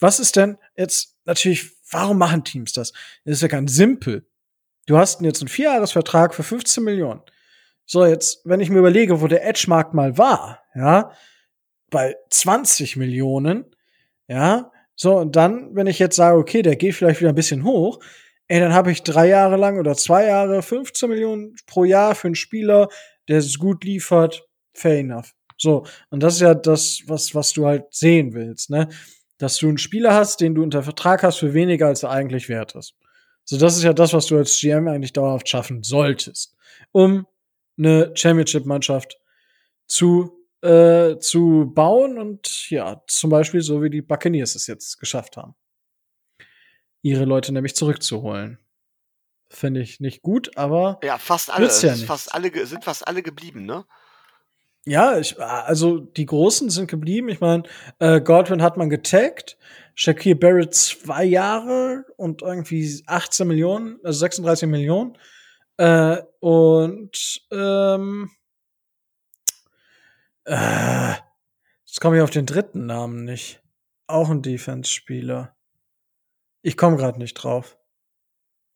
was 0.00 0.20
ist 0.20 0.36
denn 0.36 0.58
jetzt 0.76 1.16
natürlich, 1.24 1.70
warum 1.90 2.18
machen 2.18 2.44
Teams 2.44 2.72
das? 2.72 2.92
Das 3.24 3.36
ist 3.36 3.42
ja 3.42 3.48
ganz 3.48 3.74
simpel. 3.74 4.26
Du 4.86 4.98
hast 4.98 5.20
jetzt 5.22 5.40
einen 5.40 5.48
Vierjahresvertrag 5.48 6.34
für 6.34 6.42
15 6.42 6.84
Millionen. 6.84 7.22
So, 7.86 8.04
jetzt, 8.04 8.40
wenn 8.44 8.60
ich 8.60 8.70
mir 8.70 8.78
überlege, 8.78 9.20
wo 9.20 9.26
der 9.26 9.46
Edge-Markt 9.46 9.94
mal 9.94 10.18
war, 10.18 10.62
ja, 10.74 11.12
bei 11.90 12.16
20 12.30 12.96
Millionen, 12.96 13.64
ja, 14.26 14.70
so, 14.96 15.16
und 15.18 15.36
dann, 15.36 15.74
wenn 15.74 15.86
ich 15.86 15.98
jetzt 15.98 16.16
sage, 16.16 16.38
okay, 16.38 16.62
der 16.62 16.76
geht 16.76 16.94
vielleicht 16.94 17.20
wieder 17.20 17.30
ein 17.30 17.36
bisschen 17.36 17.64
hoch, 17.64 18.00
ey, 18.48 18.60
dann 18.60 18.74
habe 18.74 18.92
ich 18.92 19.02
drei 19.02 19.28
Jahre 19.28 19.56
lang 19.56 19.78
oder 19.78 19.94
zwei 19.94 20.26
Jahre 20.26 20.62
15 20.62 21.08
Millionen 21.08 21.56
pro 21.66 21.84
Jahr 21.84 22.14
für 22.14 22.28
einen 22.28 22.34
Spieler, 22.34 22.88
der 23.28 23.38
es 23.38 23.58
gut 23.58 23.84
liefert, 23.84 24.46
fair 24.74 24.98
enough. 24.98 25.32
So, 25.56 25.86
und 26.10 26.22
das 26.22 26.34
ist 26.34 26.40
ja 26.40 26.54
das, 26.54 27.02
was, 27.06 27.34
was 27.34 27.52
du 27.52 27.66
halt 27.66 27.84
sehen 27.90 28.34
willst, 28.34 28.70
ne? 28.70 28.88
Dass 29.38 29.56
du 29.56 29.68
einen 29.68 29.78
Spieler 29.78 30.14
hast, 30.14 30.40
den 30.40 30.54
du 30.54 30.62
unter 30.62 30.82
Vertrag 30.82 31.22
hast 31.22 31.38
für 31.38 31.54
weniger, 31.54 31.86
als 31.86 32.02
er 32.02 32.10
eigentlich 32.10 32.48
wert 32.48 32.74
ist. 32.74 32.94
So, 33.44 33.58
das 33.58 33.76
ist 33.76 33.82
ja 33.82 33.92
das, 33.92 34.12
was 34.12 34.26
du 34.26 34.36
als 34.36 34.58
GM 34.58 34.88
eigentlich 34.88 35.12
dauerhaft 35.12 35.48
schaffen 35.48 35.82
solltest, 35.82 36.56
um 36.92 37.26
eine 37.78 38.12
Championship-Mannschaft 38.14 39.18
zu, 39.86 40.32
äh, 40.62 41.18
zu 41.18 41.70
bauen 41.74 42.18
und 42.18 42.70
ja, 42.70 43.02
zum 43.06 43.30
Beispiel 43.30 43.60
so 43.60 43.82
wie 43.82 43.90
die 43.90 44.02
Buccaneers 44.02 44.54
es 44.54 44.66
jetzt 44.66 44.98
geschafft 44.98 45.36
haben 45.36 45.54
ihre 47.04 47.26
Leute 47.26 47.52
nämlich 47.52 47.76
zurückzuholen. 47.76 48.58
Finde 49.48 49.82
ich 49.82 50.00
nicht 50.00 50.22
gut, 50.22 50.56
aber 50.56 50.98
ja, 51.04 51.18
fast 51.18 51.52
alle, 51.52 51.68
ja 51.68 51.94
fast 51.94 52.34
alle 52.34 52.66
sind 52.66 52.82
fast 52.82 53.06
alle 53.06 53.22
geblieben, 53.22 53.66
ne? 53.66 53.84
Ja, 54.86 55.18
ich, 55.18 55.40
also 55.40 55.98
die 55.98 56.26
Großen 56.26 56.68
sind 56.68 56.90
geblieben. 56.90 57.28
Ich 57.28 57.40
meine, 57.40 57.62
äh, 58.00 58.20
Godwin 58.20 58.62
hat 58.62 58.76
man 58.76 58.90
getaggt. 58.90 59.56
Shakir 59.94 60.38
Barrett 60.38 60.74
zwei 60.74 61.24
Jahre 61.24 62.04
und 62.16 62.42
irgendwie 62.42 63.02
18 63.06 63.46
Millionen, 63.46 63.98
also 64.02 64.18
36 64.18 64.68
Millionen. 64.68 65.16
Äh, 65.78 66.18
und 66.40 67.40
ähm, 67.50 68.30
äh, 70.44 71.12
jetzt 71.86 72.00
komme 72.00 72.16
ich 72.16 72.22
auf 72.22 72.30
den 72.30 72.46
dritten 72.46 72.86
Namen 72.86 73.24
nicht. 73.24 73.62
Auch 74.06 74.28
ein 74.28 74.42
Defense-Spieler. 74.42 75.53
Ich 76.64 76.78
komme 76.78 76.96
gerade 76.96 77.18
nicht 77.18 77.34
drauf. 77.34 77.76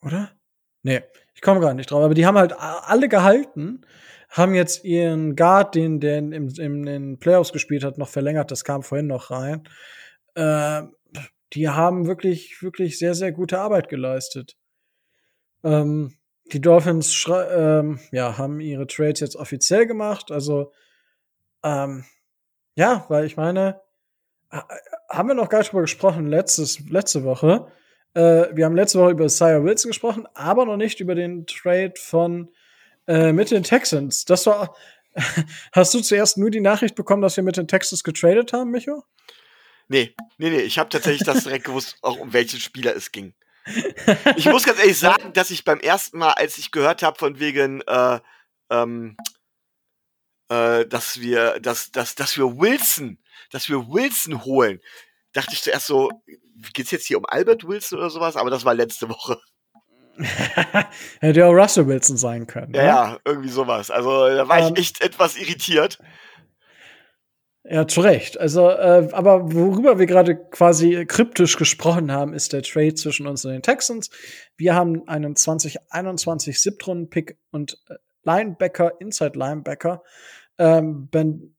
Oder? 0.03 0.31
Nee, 0.83 1.03
ich 1.35 1.41
komme 1.41 1.59
gerade 1.59 1.75
nicht 1.75 1.91
drauf. 1.91 2.05
Aber 2.05 2.13
die 2.13 2.27
haben 2.27 2.37
halt 2.37 2.53
alle 2.59 3.09
gehalten, 3.09 3.81
haben 4.29 4.55
jetzt 4.55 4.85
ihren 4.85 5.37
Guard, 5.37 5.75
den 5.75 5.99
der 5.99 6.19
in, 6.19 6.33
in 6.33 6.83
den 6.83 7.19
Playoffs 7.19 7.51
gespielt 7.51 7.85
hat, 7.85 7.97
noch 7.97 8.11
verlängert. 8.11 8.51
Das 8.51 8.65
kam 8.65 8.83
vorhin 8.83 9.07
noch 9.07 9.31
rein. 9.31 9.67
Äh, 10.35 10.83
die 11.55 11.71
haben 11.71 12.07
wirklich, 12.07 12.63
wirklich 12.63 12.99
sehr, 12.99 13.15
sehr 13.15 13.33
gute 13.33 13.59
Arbeit 13.59 13.89
geleistet. 13.89 14.59
Ähm, 15.65 16.19
die 16.53 16.61
Dolphins 16.61 17.27
ähm, 17.27 18.01
ja, 18.13 18.37
haben 18.37 18.61
ihre 18.61 18.87
Trades 18.87 19.21
jetzt 19.21 19.37
offiziell 19.37 19.87
gemacht. 19.87 20.31
Also, 20.31 20.73
ähm, 21.65 22.05
ja, 22.75 23.07
weil 23.09 23.25
ich 23.25 23.39
meine, 23.39 23.81
haben 25.09 25.29
wir 25.29 25.35
noch 25.35 25.49
gar 25.49 25.61
nicht 25.61 25.73
drüber 25.73 25.83
gesprochen, 25.83 26.27
letztes, 26.27 26.81
letzte 26.91 27.25
Woche. 27.25 27.73
Äh, 28.15 28.47
wir 28.55 28.65
haben 28.65 28.77
letzte 28.77 28.99
Woche 28.99 29.13
über 29.13 29.29
Sire 29.29 29.63
Wilson 29.65 29.91
gesprochen, 29.91 30.27
aber 30.35 30.65
noch 30.65 30.77
nicht 30.77 31.01
über 31.01 31.15
den 31.15 31.47
Trade 31.47 31.95
von 31.97 32.49
äh, 33.07 33.33
mit 33.33 33.51
den 33.51 33.63
Texans. 33.63 34.25
Das 34.25 34.47
war. 34.47 34.75
Hast 35.73 35.95
du 35.95 36.01
zuerst 36.01 36.39
nur 36.39 36.51
die 36.51 36.61
Nachricht 36.61 36.95
bekommen, 36.95 37.23
dass 37.23 37.37
wir 37.37 37.45
mit 37.45 37.57
den 37.57 37.67
Texans 37.67 38.05
getradet 38.05 38.53
haben, 38.53 38.71
Micho? 38.71 39.05
Nee, 39.89 40.15
nee, 40.37 40.51
nee, 40.51 40.61
ich 40.61 40.79
habe 40.79 40.91
tatsächlich 40.91 41.25
das 41.25 41.45
direkt 41.45 41.65
gewusst, 41.65 41.97
auch 42.03 42.19
um 42.19 42.33
welchen 42.33 42.61
Spieler 42.61 42.95
es 42.95 43.11
ging. 43.11 43.35
Ich 44.37 44.47
muss 44.47 44.65
ganz 44.65 44.79
ehrlich 44.79 44.99
sagen, 44.99 45.33
dass 45.33 45.51
ich 45.51 45.65
beim 45.65 45.81
ersten 45.81 46.19
Mal, 46.19 46.33
als 46.33 46.59
ich 46.59 46.71
gehört 46.71 47.03
habe 47.03 47.19
von 47.19 47.39
wegen, 47.39 47.81
äh, 47.83 48.21
ähm, 48.71 49.17
äh, 50.49 50.87
dass 50.87 51.21
wir, 51.21 51.59
dass, 51.61 51.91
dass, 51.91 52.15
dass 52.15 52.37
wir 52.37 52.59
Wilson, 52.59 53.19
dass 53.51 53.69
wir 53.69 53.89
Wilson 53.89 54.45
holen, 54.45 54.81
dachte 55.39 55.55
ich 55.55 55.63
zuerst 55.63 55.87
so, 55.87 56.11
geht's 56.75 56.91
jetzt 56.91 57.07
hier 57.07 57.19
um 57.19 57.25
Albert 57.27 57.67
Wilson 57.67 57.99
oder 57.99 58.11
sowas? 58.11 58.37
Aber 58.37 58.51
das 58.51 58.65
war 58.65 58.75
letzte 58.75 59.09
Woche. 59.09 59.39
Hätte 61.21 61.41
ja 61.41 61.47
auch 61.47 61.53
Russell 61.53 61.87
Wilson 61.87 62.17
sein 62.17 62.47
können. 62.47 62.75
Ja, 62.75 62.81
ne? 62.81 62.87
ja, 62.89 63.19
irgendwie 63.25 63.49
sowas. 63.49 63.91
Also 63.91 64.29
da 64.29 64.49
war 64.49 64.59
um, 64.59 64.65
ich 64.65 64.71
ähm. 64.71 64.77
echt 64.77 65.01
etwas 65.01 65.37
irritiert. 65.37 65.99
Ja, 67.71 67.87
zu 67.87 68.01
Recht. 68.01 68.41
Also, 68.41 68.69
äh, 68.71 69.11
aber 69.13 69.53
worüber 69.53 69.99
wir 69.99 70.07
gerade 70.07 70.37
quasi 70.37 71.05
kryptisch 71.07 71.57
gesprochen 71.57 72.11
haben, 72.11 72.33
ist 72.33 72.53
der 72.53 72.63
Trade 72.63 72.95
zwischen 72.95 73.27
uns 73.27 73.45
und 73.45 73.53
den 73.53 73.63
Texans. 73.63 74.11
Wir 74.57 74.75
haben 74.75 75.07
einen 75.07 75.37
2021 75.37 76.61
Siebtrunden-Pick 76.61 77.37
und 77.51 77.79
äh, 77.89 77.95
Linebacker, 78.25 79.01
Inside 79.01 79.39
Linebacker, 79.39 80.03
ähm, 80.59 81.09
ben, 81.11 81.57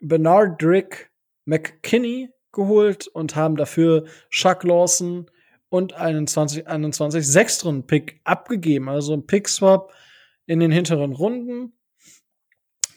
Bernard 0.00 0.62
Drick 0.62 1.10
McKinney 1.44 2.30
geholt 2.52 3.06
und 3.06 3.36
haben 3.36 3.56
dafür 3.56 4.04
Chuck 4.30 4.64
Lawson 4.64 5.30
und 5.68 5.94
einen 5.94 6.26
2021 6.26 7.26
Sechstrunden-Pick 7.26 8.20
abgegeben. 8.24 8.88
Also 8.88 9.14
ein 9.14 9.26
Pick-Swap 9.26 9.92
in 10.46 10.60
den 10.60 10.70
hinteren 10.70 11.12
Runden. 11.12 11.74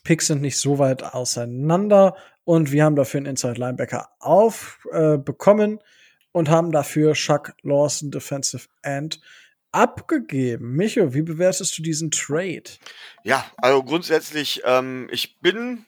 Picks 0.03 0.27
sind 0.27 0.41
nicht 0.41 0.57
so 0.57 0.79
weit 0.79 1.03
auseinander 1.03 2.15
und 2.43 2.71
wir 2.71 2.83
haben 2.83 2.95
dafür 2.95 3.19
einen 3.19 3.27
Inside 3.27 3.59
Linebacker 3.59 4.09
aufbekommen 4.19 5.77
äh, 5.77 5.83
und 6.31 6.49
haben 6.49 6.71
dafür 6.71 7.13
Chuck 7.13 7.53
Lawson 7.61 8.09
Defensive 8.09 8.67
End 8.81 9.19
abgegeben. 9.71 10.75
Micho, 10.75 11.13
wie 11.13 11.21
bewertest 11.21 11.77
du 11.77 11.83
diesen 11.83 12.11
Trade? 12.11 12.63
Ja, 13.23 13.45
also 13.57 13.83
grundsätzlich, 13.83 14.61
ähm, 14.65 15.07
ich 15.11 15.39
bin, 15.39 15.85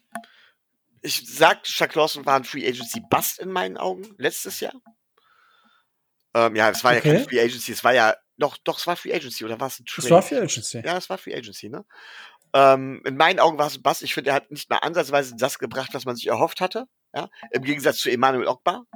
ich 1.03 1.23
sag, 1.27 1.63
Chuck 1.63 1.93
Lawson 1.95 2.25
war 2.25 2.35
ein 2.35 2.45
Free 2.45 2.67
Agency 2.67 3.01
Bust 3.09 3.39
in 3.39 3.51
meinen 3.51 3.77
Augen 3.77 4.15
letztes 4.17 4.61
Jahr. 4.61 4.73
Ähm, 6.33 6.55
ja, 6.55 6.69
es 6.69 6.83
war 6.83 6.95
okay. 6.95 7.07
ja 7.07 7.13
keine 7.13 7.25
Free 7.25 7.39
Agency, 7.39 7.73
es 7.73 7.83
war 7.83 7.93
ja, 7.93 8.15
doch, 8.37 8.57
doch, 8.57 8.79
es 8.79 8.87
war 8.87 8.95
Free 8.95 9.13
Agency 9.13 9.45
oder 9.45 9.59
war 9.59 9.67
es 9.67 9.79
ein 9.79 9.85
Trade? 9.85 10.07
Es 10.07 10.11
war 10.11 10.21
Free 10.23 10.37
Agency. 10.37 10.81
Ja, 10.83 10.97
es 10.97 11.09
war 11.09 11.17
Free 11.17 11.35
Agency, 11.35 11.69
ne? 11.69 11.85
Ähm, 12.53 13.01
in 13.05 13.17
meinen 13.17 13.39
Augen 13.39 13.57
war 13.57 13.67
es 13.67 13.75
ein 13.75 13.81
Bass. 13.83 14.01
Ich 14.01 14.13
finde, 14.13 14.29
er 14.29 14.35
hat 14.37 14.49
nicht 14.49 14.69
mal 14.69 14.77
ansatzweise 14.77 15.35
das 15.37 15.59
gebracht, 15.59 15.93
was 15.93 16.05
man 16.05 16.15
sich 16.15 16.27
erhofft 16.27 16.61
hatte. 16.61 16.87
Ja, 17.15 17.29
im 17.51 17.63
Gegensatz 17.63 17.97
zu 17.99 18.09
Emanuel 18.09 18.47
Ogbar. 18.47 18.87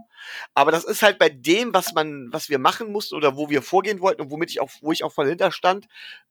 Aber 0.56 0.72
das 0.72 0.84
ist 0.84 1.04
halt 1.04 1.20
bei 1.20 1.30
dem, 1.30 1.74
was 1.74 1.94
man, 1.94 2.30
was 2.32 2.50
wir 2.50 2.58
machen 2.58 2.92
mussten 2.92 3.16
oder 3.16 3.38
wo 3.38 3.50
wir 3.50 3.62
vorgehen 3.62 4.00
wollten 4.00 4.22
und 4.22 4.32
womit 4.32 4.50
ich 4.50 4.60
auch, 4.60 4.72
wo 4.82 4.92
ich 4.92 5.04
auch 5.04 5.14
voll 5.14 5.28
hinterstand, 5.28 5.86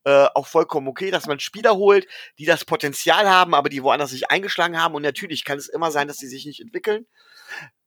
äh, 0.05 0.26
auch 0.34 0.49
vollkommen 0.49 0.89
okay, 0.89 1.12
dass 1.12 1.26
man 1.26 1.39
Spieler 1.39 1.76
holt, 1.76 2.09
die 2.39 2.45
das 2.45 2.64
Potenzial 2.64 3.28
haben, 3.28 3.55
aber 3.55 3.68
die 3.68 3.84
woanders 3.84 4.11
sich 4.11 4.30
eingeschlagen 4.30 4.80
haben. 4.80 4.97
Und 4.97 5.03
natürlich 5.03 5.45
kann 5.45 5.59
es 5.59 5.68
immer 5.68 5.93
sein, 5.93 6.09
dass 6.09 6.16
sie 6.16 6.26
sich 6.26 6.45
nicht 6.45 6.61
entwickeln. 6.61 7.07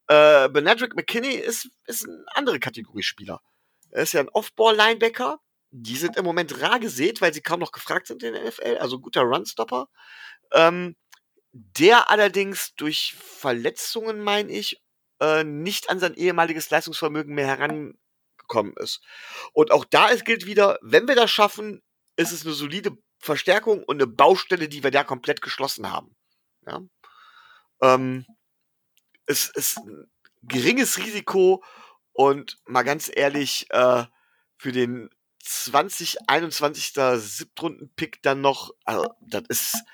Äh, 0.06 0.48
Benedrick 0.48 0.96
McKinney 0.96 1.34
ist, 1.34 1.68
ist 1.86 2.08
eine 2.08 2.24
andere 2.34 2.58
Kategorie 2.58 3.02
Spieler. 3.02 3.42
Er 3.90 4.04
ist 4.04 4.12
ja 4.12 4.20
ein 4.20 4.28
Off-Ball-Linebacker, 4.30 5.40
die 5.72 5.96
sind 5.96 6.16
im 6.16 6.24
Moment 6.24 6.60
rar 6.60 6.80
gesät, 6.80 7.20
weil 7.20 7.32
sie 7.32 7.42
kaum 7.42 7.60
noch 7.60 7.72
gefragt 7.72 8.06
sind 8.06 8.22
in 8.22 8.32
der 8.32 8.44
NFL. 8.44 8.78
Also 8.78 8.98
guter 8.98 9.22
Runstopper. 9.22 9.88
Ähm, 10.52 10.96
der 11.52 12.10
allerdings 12.10 12.74
durch 12.76 13.14
Verletzungen, 13.18 14.20
meine 14.20 14.52
ich, 14.52 14.82
äh, 15.20 15.44
nicht 15.44 15.90
an 15.90 15.98
sein 15.98 16.14
ehemaliges 16.14 16.70
Leistungsvermögen 16.70 17.34
mehr 17.34 17.46
herangekommen 17.46 18.74
ist. 18.76 19.00
Und 19.52 19.70
auch 19.70 19.84
da 19.84 20.08
ist, 20.08 20.24
gilt 20.24 20.46
wieder, 20.46 20.78
wenn 20.82 21.08
wir 21.08 21.16
das 21.16 21.30
schaffen, 21.30 21.82
ist 22.16 22.32
es 22.32 22.44
eine 22.44 22.54
solide 22.54 22.96
Verstärkung 23.18 23.82
und 23.84 23.96
eine 23.96 24.06
Baustelle, 24.06 24.68
die 24.68 24.82
wir 24.82 24.90
da 24.90 25.04
komplett 25.04 25.42
geschlossen 25.42 25.90
haben. 25.90 26.16
Ja? 26.66 26.80
Ähm, 27.82 28.26
es 29.26 29.50
ist 29.50 29.78
ein 29.78 30.10
geringes 30.42 30.98
Risiko 30.98 31.62
und 32.12 32.58
mal 32.66 32.82
ganz 32.82 33.10
ehrlich, 33.12 33.66
äh, 33.70 34.04
für 34.56 34.72
den 34.72 35.10
2021. 35.42 36.92
Siebtrunden-Pick 37.16 38.22
dann 38.22 38.40
noch, 38.40 38.72
also 38.84 39.14
das 39.20 39.44
ist, 39.48 39.84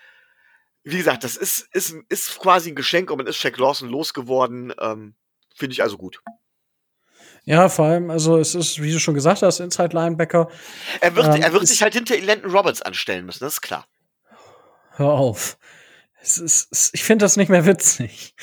wie 0.86 0.98
gesagt, 0.98 1.24
das 1.24 1.36
ist, 1.36 1.68
ist, 1.72 1.96
ist 2.08 2.38
quasi 2.38 2.70
ein 2.70 2.76
Geschenk 2.76 3.10
und 3.10 3.18
man 3.18 3.26
ist 3.26 3.36
Shaq 3.36 3.58
Lawson 3.58 3.88
losgeworden. 3.88 4.72
Ähm, 4.80 5.16
Finde 5.52 5.72
ich 5.72 5.82
also 5.82 5.96
gut. 5.96 6.22
Ja, 7.44 7.68
vor 7.68 7.86
allem, 7.86 8.08
also 8.08 8.38
es 8.38 8.54
ist, 8.54 8.80
wie 8.80 8.92
du 8.92 9.00
schon 9.00 9.14
gesagt 9.14 9.42
hast, 9.42 9.58
Inside 9.58 9.96
Linebacker. 9.96 10.48
Er 11.00 11.16
wird, 11.16 11.26
ähm, 11.26 11.42
er 11.42 11.52
wird 11.52 11.66
sich 11.66 11.82
halt 11.82 11.94
hinter 11.94 12.16
Landon 12.20 12.52
Roberts 12.52 12.82
anstellen 12.82 13.26
müssen, 13.26 13.42
das 13.42 13.54
ist 13.54 13.60
klar. 13.62 13.86
Hör 14.92 15.10
auf. 15.10 15.58
Es 16.22 16.38
ist, 16.38 16.90
ich 16.92 17.02
finde 17.02 17.24
das 17.24 17.36
nicht 17.36 17.48
mehr 17.48 17.66
witzig. 17.66 18.36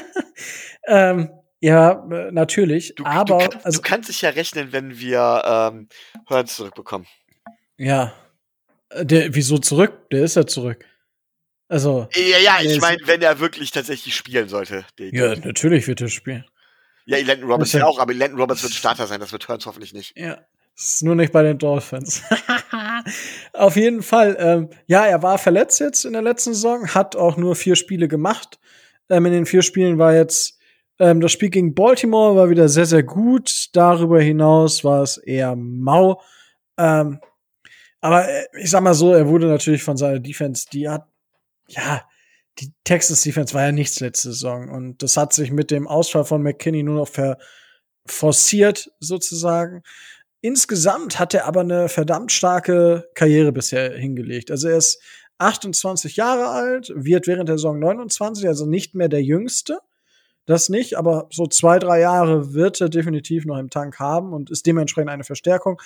ähm, 0.86 1.30
ja, 1.60 2.02
natürlich. 2.30 2.94
Du, 2.94 3.04
aber 3.04 3.38
du, 3.38 3.48
kann, 3.48 3.60
also, 3.64 3.82
du 3.82 3.88
kannst 3.88 4.08
dich 4.08 4.22
ja 4.22 4.30
rechnen, 4.30 4.72
wenn 4.72 4.98
wir 4.98 5.42
ähm, 5.44 5.88
Hurts 6.28 6.56
zurückbekommen. 6.56 7.06
Ja. 7.76 8.14
Äh, 8.88 9.04
der, 9.04 9.34
wieso 9.34 9.58
zurück? 9.58 10.08
Der 10.10 10.24
ist 10.24 10.36
ja 10.36 10.46
zurück. 10.46 10.86
Also. 11.70 12.08
Ja, 12.14 12.38
ja, 12.38 12.58
ich 12.62 12.80
meine, 12.80 12.98
wenn 13.04 13.22
er 13.22 13.38
wirklich 13.38 13.70
tatsächlich 13.70 14.14
spielen 14.14 14.48
sollte. 14.48 14.84
ja, 14.98 15.36
natürlich 15.36 15.86
wird 15.86 16.00
er 16.00 16.08
spielen. 16.08 16.44
Ja, 17.06 17.18
Landon 17.18 17.50
Roberts 17.50 17.72
ja 17.72 17.86
auch, 17.86 17.98
aber 17.98 18.12
Landon 18.12 18.40
Roberts 18.40 18.62
wird 18.62 18.72
Starter 18.72 19.06
sein, 19.06 19.20
das 19.20 19.32
wird 19.32 19.48
Hurts 19.48 19.66
hoffentlich 19.66 19.94
nicht. 19.94 20.12
Ja. 20.16 20.38
Ist 20.76 21.02
nur 21.02 21.14
nicht 21.14 21.32
bei 21.32 21.42
den 21.42 21.58
Dolphins. 21.58 22.22
Auf 23.52 23.76
jeden 23.76 24.02
Fall. 24.02 24.36
Ähm, 24.38 24.70
ja, 24.86 25.04
er 25.06 25.22
war 25.22 25.38
verletzt 25.38 25.80
jetzt 25.80 26.04
in 26.04 26.12
der 26.12 26.22
letzten 26.22 26.54
Saison, 26.54 26.88
hat 26.88 27.16
auch 27.16 27.36
nur 27.36 27.54
vier 27.54 27.76
Spiele 27.76 28.08
gemacht. 28.08 28.58
Ähm, 29.08 29.26
in 29.26 29.32
den 29.32 29.46
vier 29.46 29.62
Spielen 29.62 29.98
war 29.98 30.14
jetzt 30.14 30.58
ähm, 30.98 31.20
das 31.20 31.32
Spiel 31.32 31.50
gegen 31.50 31.74
Baltimore 31.74 32.36
war 32.36 32.50
wieder 32.50 32.68
sehr, 32.68 32.86
sehr 32.86 33.02
gut. 33.02 33.68
Darüber 33.72 34.20
hinaus 34.20 34.84
war 34.84 35.02
es 35.02 35.18
eher 35.18 35.56
mau. 35.56 36.20
Ähm, 36.76 37.20
aber 38.00 38.28
äh, 38.28 38.44
ich 38.60 38.70
sag 38.70 38.82
mal 38.82 38.94
so, 38.94 39.12
er 39.12 39.26
wurde 39.26 39.46
natürlich 39.46 39.82
von 39.82 39.96
seiner 39.96 40.20
Defense, 40.20 40.66
die 40.70 40.88
hat, 40.88 41.06
ja, 41.70 42.02
die 42.58 42.72
Texas 42.84 43.22
Defense 43.22 43.54
war 43.54 43.62
ja 43.62 43.72
nichts 43.72 44.00
letzte 44.00 44.32
Saison. 44.32 44.68
Und 44.68 45.02
das 45.02 45.16
hat 45.16 45.32
sich 45.32 45.50
mit 45.50 45.70
dem 45.70 45.88
Ausfall 45.88 46.24
von 46.24 46.42
McKinney 46.42 46.82
nur 46.82 46.96
noch 46.96 47.08
ver 47.08 47.38
forciert, 48.06 48.90
sozusagen. 48.98 49.82
Insgesamt 50.40 51.18
hat 51.18 51.34
er 51.34 51.46
aber 51.46 51.60
eine 51.60 51.88
verdammt 51.88 52.32
starke 52.32 53.08
Karriere 53.14 53.52
bisher 53.52 53.96
hingelegt. 53.96 54.50
Also 54.50 54.68
er 54.68 54.78
ist 54.78 55.00
28 55.38 56.16
Jahre 56.16 56.48
alt, 56.48 56.92
wird 56.94 57.26
während 57.26 57.48
der 57.48 57.58
Saison 57.58 57.78
29, 57.78 58.48
also 58.48 58.66
nicht 58.66 58.94
mehr 58.94 59.08
der 59.08 59.22
Jüngste. 59.22 59.80
Das 60.46 60.68
nicht, 60.68 60.96
aber 60.96 61.28
so 61.30 61.46
zwei, 61.46 61.78
drei 61.78 62.00
Jahre 62.00 62.54
wird 62.54 62.80
er 62.80 62.88
definitiv 62.88 63.44
noch 63.44 63.58
im 63.58 63.70
Tank 63.70 63.98
haben 63.98 64.32
und 64.32 64.50
ist 64.50 64.66
dementsprechend 64.66 65.10
eine 65.10 65.24
Verstärkung. 65.24 65.80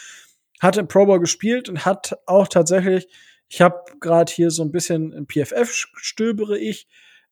Hat 0.61 0.76
im 0.76 0.89
Pro 0.89 1.05
Bowl 1.05 1.20
gespielt 1.20 1.68
und 1.68 1.85
hat 1.85 2.16
auch 2.26 2.49
tatsächlich 2.49 3.09
Ich 3.49 3.61
habe 3.61 3.85
gerade 4.01 4.33
hier 4.33 4.51
so 4.51 4.63
ein 4.63 4.73
bisschen 4.73 5.13
in 5.13 5.27
PFF 5.27 5.71
stöbere 5.97 6.59
ich. 6.59 6.89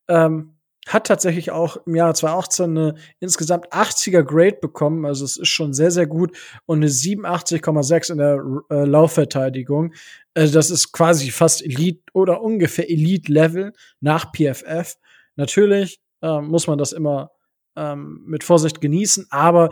Ähm, 0.08 0.56
hat 0.88 1.06
tatsächlich 1.06 1.52
auch 1.52 1.76
im 1.86 1.94
Jahr 1.94 2.12
2018 2.12 2.64
eine 2.64 2.94
insgesamt 3.20 3.72
80er 3.72 4.22
Grade 4.22 4.58
bekommen, 4.60 5.06
also 5.06 5.24
es 5.24 5.36
ist 5.36 5.48
schon 5.48 5.72
sehr, 5.72 5.92
sehr 5.92 6.06
gut 6.06 6.36
und 6.66 6.78
eine 6.78 6.88
87,6 6.88 8.12
in 8.12 8.18
der 8.18 8.44
äh, 8.70 8.84
Laufverteidigung. 8.84 9.94
Also 10.34 10.54
das 10.54 10.70
ist 10.70 10.92
quasi 10.92 11.30
fast 11.30 11.64
Elite 11.64 12.02
oder 12.14 12.42
ungefähr 12.42 12.90
Elite-Level 12.90 13.72
nach 14.00 14.32
PFF. 14.32 14.96
Natürlich 15.36 16.00
äh, 16.20 16.40
muss 16.40 16.66
man 16.66 16.78
das 16.78 16.92
immer 16.92 17.30
ähm, 17.76 18.22
mit 18.26 18.42
Vorsicht 18.42 18.80
genießen, 18.80 19.28
aber 19.30 19.70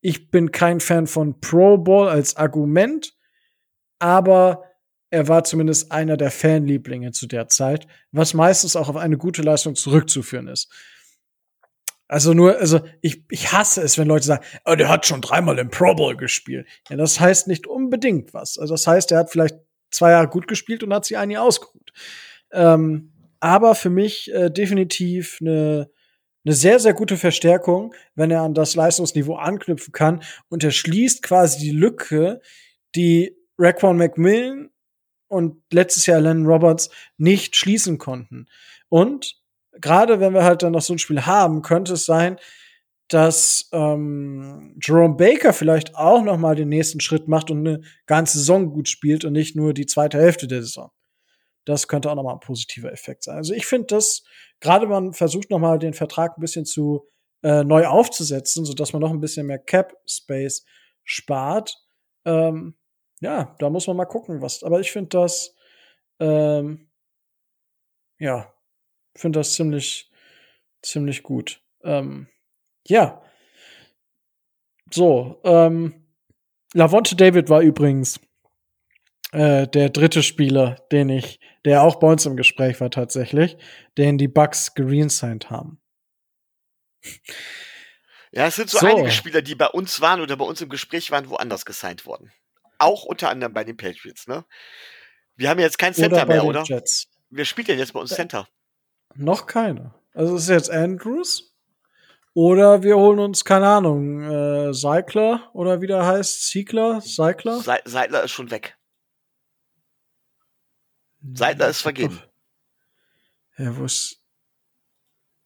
ich 0.00 0.30
bin 0.30 0.50
kein 0.50 0.80
Fan 0.80 1.06
von 1.06 1.40
Pro 1.40 1.78
Bowl 1.78 2.08
als 2.08 2.36
Argument, 2.36 3.14
aber 4.00 4.64
er 5.10 5.28
war 5.28 5.44
zumindest 5.44 5.92
einer 5.92 6.16
der 6.16 6.30
Fanlieblinge 6.30 7.12
zu 7.12 7.26
der 7.26 7.48
Zeit, 7.48 7.86
was 8.12 8.34
meistens 8.34 8.76
auch 8.76 8.88
auf 8.88 8.96
eine 8.96 9.18
gute 9.18 9.42
Leistung 9.42 9.74
zurückzuführen 9.74 10.48
ist. 10.48 10.72
Also 12.06 12.32
nur, 12.34 12.58
also 12.58 12.80
ich, 13.02 13.24
ich 13.30 13.52
hasse 13.52 13.82
es, 13.82 13.96
wenn 13.96 14.08
Leute 14.08 14.26
sagen, 14.26 14.44
oh, 14.64 14.74
der 14.74 14.88
hat 14.88 15.06
schon 15.06 15.20
dreimal 15.20 15.58
im 15.58 15.70
Pro 15.70 15.94
Bowl 15.94 16.16
gespielt. 16.16 16.66
Ja, 16.88 16.96
das 16.96 17.20
heißt 17.20 17.46
nicht 17.46 17.68
unbedingt 17.68 18.34
was. 18.34 18.58
Also 18.58 18.74
das 18.74 18.86
heißt, 18.86 19.12
er 19.12 19.18
hat 19.18 19.30
vielleicht 19.30 19.56
zwei 19.92 20.10
Jahre 20.10 20.28
gut 20.28 20.48
gespielt 20.48 20.82
und 20.82 20.92
hat 20.92 21.04
sie 21.04 21.16
ein 21.16 21.30
Jahr 21.30 21.44
ausgeruht. 21.44 21.92
Ähm, 22.52 23.12
aber 23.38 23.74
für 23.74 23.90
mich 23.90 24.32
äh, 24.32 24.50
definitiv 24.50 25.38
eine, 25.40 25.88
eine 26.44 26.54
sehr, 26.54 26.80
sehr 26.80 26.94
gute 26.94 27.16
Verstärkung, 27.16 27.94
wenn 28.16 28.30
er 28.30 28.42
an 28.42 28.54
das 28.54 28.74
Leistungsniveau 28.74 29.36
anknüpfen 29.36 29.92
kann 29.92 30.22
und 30.48 30.64
er 30.64 30.72
schließt 30.72 31.22
quasi 31.22 31.60
die 31.60 31.70
Lücke, 31.70 32.40
die 32.96 33.36
Raquan 33.56 33.96
McMillan 33.96 34.70
und 35.30 35.62
letztes 35.72 36.06
Jahr 36.06 36.20
Lennon 36.20 36.46
Roberts 36.46 36.90
nicht 37.16 37.56
schließen 37.56 37.98
konnten. 37.98 38.46
Und 38.88 39.36
gerade 39.72 40.20
wenn 40.20 40.34
wir 40.34 40.44
halt 40.44 40.62
dann 40.62 40.72
noch 40.72 40.82
so 40.82 40.92
ein 40.92 40.98
Spiel 40.98 41.24
haben, 41.24 41.62
könnte 41.62 41.94
es 41.94 42.04
sein, 42.04 42.38
dass 43.08 43.68
ähm, 43.72 44.76
Jerome 44.82 45.16
Baker 45.16 45.52
vielleicht 45.52 45.94
auch 45.94 46.22
noch 46.22 46.36
mal 46.36 46.54
den 46.54 46.68
nächsten 46.68 47.00
Schritt 47.00 47.28
macht 47.28 47.50
und 47.50 47.66
eine 47.66 47.80
ganze 48.06 48.38
Saison 48.38 48.70
gut 48.70 48.88
spielt 48.88 49.24
und 49.24 49.32
nicht 49.32 49.56
nur 49.56 49.72
die 49.72 49.86
zweite 49.86 50.18
Hälfte 50.18 50.46
der 50.46 50.62
Saison. 50.62 50.90
Das 51.64 51.88
könnte 51.88 52.10
auch 52.10 52.14
noch 52.14 52.22
mal 52.24 52.34
ein 52.34 52.40
positiver 52.40 52.92
Effekt 52.92 53.24
sein. 53.24 53.36
Also 53.36 53.52
ich 53.52 53.66
finde 53.66 53.86
das, 53.88 54.22
gerade 54.60 54.86
man 54.86 55.12
versucht 55.12 55.50
noch 55.50 55.58
mal 55.58 55.78
den 55.78 55.94
Vertrag 55.94 56.36
ein 56.36 56.40
bisschen 56.40 56.64
zu 56.64 57.06
äh, 57.42 57.64
neu 57.64 57.86
aufzusetzen, 57.86 58.64
so 58.64 58.74
dass 58.74 58.92
man 58.92 59.00
noch 59.00 59.10
ein 59.10 59.20
bisschen 59.20 59.46
mehr 59.46 59.58
Cap 59.58 59.94
Space 60.08 60.64
spart. 61.04 61.76
Ähm, 62.24 62.74
ja, 63.20 63.54
da 63.58 63.70
muss 63.70 63.86
man 63.86 63.96
mal 63.96 64.06
gucken, 64.06 64.42
was. 64.42 64.62
Aber 64.62 64.80
ich 64.80 64.92
finde 64.92 65.10
das, 65.10 65.54
ähm, 66.18 66.90
ja, 68.18 68.52
finde 69.16 69.40
das 69.40 69.54
ziemlich, 69.54 70.10
ziemlich 70.82 71.22
gut. 71.22 71.62
Ähm, 71.84 72.28
ja. 72.86 73.22
So, 74.92 75.40
ähm, 75.44 76.06
Lavonte 76.74 77.16
David 77.16 77.48
war 77.48 77.60
übrigens 77.60 78.20
äh, 79.32 79.66
der 79.68 79.90
dritte 79.90 80.22
Spieler, 80.22 80.76
den 80.90 81.08
ich, 81.08 81.40
der 81.64 81.82
auch 81.82 81.96
bei 81.96 82.08
uns 82.08 82.26
im 82.26 82.36
Gespräch 82.36 82.80
war 82.80 82.90
tatsächlich, 82.90 83.56
den 83.98 84.18
die 84.18 84.28
Bucks 84.28 84.74
greensigned 84.74 85.50
haben. 85.50 85.80
Ja, 88.32 88.46
es 88.46 88.56
sind 88.56 88.70
so, 88.70 88.78
So. 88.78 88.86
einige 88.86 89.10
Spieler, 89.10 89.42
die 89.42 89.54
bei 89.54 89.66
uns 89.66 90.00
waren 90.00 90.20
oder 90.20 90.36
bei 90.36 90.44
uns 90.44 90.60
im 90.60 90.68
Gespräch 90.68 91.10
waren, 91.10 91.28
woanders 91.28 91.64
gesigned 91.64 92.06
worden. 92.06 92.32
Auch 92.80 93.04
unter 93.04 93.28
anderem 93.28 93.52
bei 93.52 93.62
den 93.62 93.76
Patriots, 93.76 94.26
ne? 94.26 94.44
Wir 95.36 95.50
haben 95.50 95.60
jetzt 95.60 95.78
kein 95.78 95.94
Center 95.94 96.16
Oder 96.16 96.26
mehr, 96.26 96.44
oder? 96.44 96.62
Jets. 96.64 97.08
Wer 97.28 97.44
spielt 97.44 97.68
denn 97.68 97.78
jetzt 97.78 97.92
bei 97.92 98.00
uns 98.00 98.10
Äh, 98.12 98.16
Center? 98.16 98.48
Noch 99.14 99.46
keine. 99.46 99.94
Also 100.14 100.34
es 100.34 100.42
ist 100.44 100.48
jetzt 100.48 100.70
Andrews. 100.70 101.54
Oder 102.32 102.82
wir 102.82 102.96
holen 102.96 103.18
uns, 103.18 103.44
keine 103.44 103.68
Ahnung, 103.68 104.22
äh, 104.22 104.72
Cycler 104.72 105.50
oder 105.52 105.80
wie 105.80 105.88
der 105.88 106.06
heißt, 106.06 106.46
Ziegler, 106.46 107.00
Cycler. 107.00 107.60
Se 107.60 107.78
Seidler 107.84 108.22
ist 108.22 108.30
schon 108.30 108.50
weg. 108.50 108.78
Seidler 111.34 111.68
ist 111.68 111.80
vergeben. 111.82 112.22
Ja, 113.58 113.76
wo 113.76 113.84
ist 113.84 114.22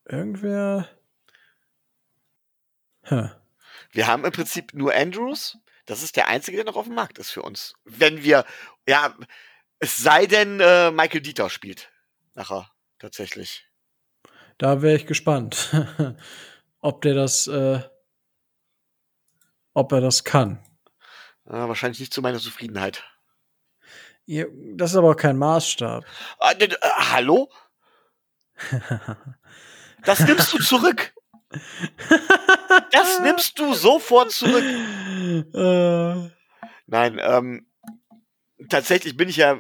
irgendwer? 0.05 0.89
Huh. 3.11 3.29
Wir 3.91 4.07
haben 4.07 4.25
im 4.25 4.33
Prinzip 4.33 4.73
nur 4.75 4.95
Andrews. 4.95 5.59
Das 5.87 6.03
ist 6.03 6.17
der 6.17 6.29
einzige, 6.29 6.57
der 6.57 6.67
noch 6.67 6.77
auf 6.77 6.87
dem 6.87 6.95
Markt 6.95 7.19
ist 7.19 7.31
für 7.31 7.43
uns. 7.43 7.75
Wenn 7.85 8.23
wir, 8.23 8.45
ja, 8.89 9.15
es 9.79 9.97
sei 9.97 10.27
denn, 10.27 10.61
äh, 10.61 10.91
Michael 10.91 11.21
Dieter 11.21 11.51
spielt. 11.51 11.91
Nachher, 12.35 12.71
tatsächlich. 12.99 13.67
Da 14.59 14.83
wäre 14.83 14.97
ich 14.97 15.07
gespannt, 15.07 15.75
ob 16.81 17.03
der 17.03 17.15
das, 17.15 17.47
äh, 17.47 17.81
ob 19.75 19.93
er 19.93 20.01
das 20.01 20.25
kann. 20.25 20.65
Äh, 21.47 21.53
wahrscheinlich 21.53 22.01
nicht 22.01 22.15
zu 22.15 22.23
meiner 22.23 22.39
Zufriedenheit. 22.39 23.05
Ja, 24.27 24.47
Das 24.75 24.93
ist 24.93 24.97
aber 24.97 25.11
auch 25.11 25.17
kein 25.17 25.37
Maßstab. 25.37 26.05
Ah, 26.39 26.53
äh, 26.53 26.69
hallo? 26.83 27.51
Das 30.05 30.21
nimmst 30.21 30.53
du 30.53 30.59
zurück. 30.59 31.13
Das 32.91 33.21
nimmst 33.21 33.59
du 33.61 33.75
sofort 33.75 34.33
zurück. 34.33 34.65
Äh, 35.55 36.31
Nein, 36.87 37.19
ähm, 37.23 37.67
tatsächlich 38.69 39.17
bin 39.17 39.29
ich 39.29 39.37
ja, 39.37 39.59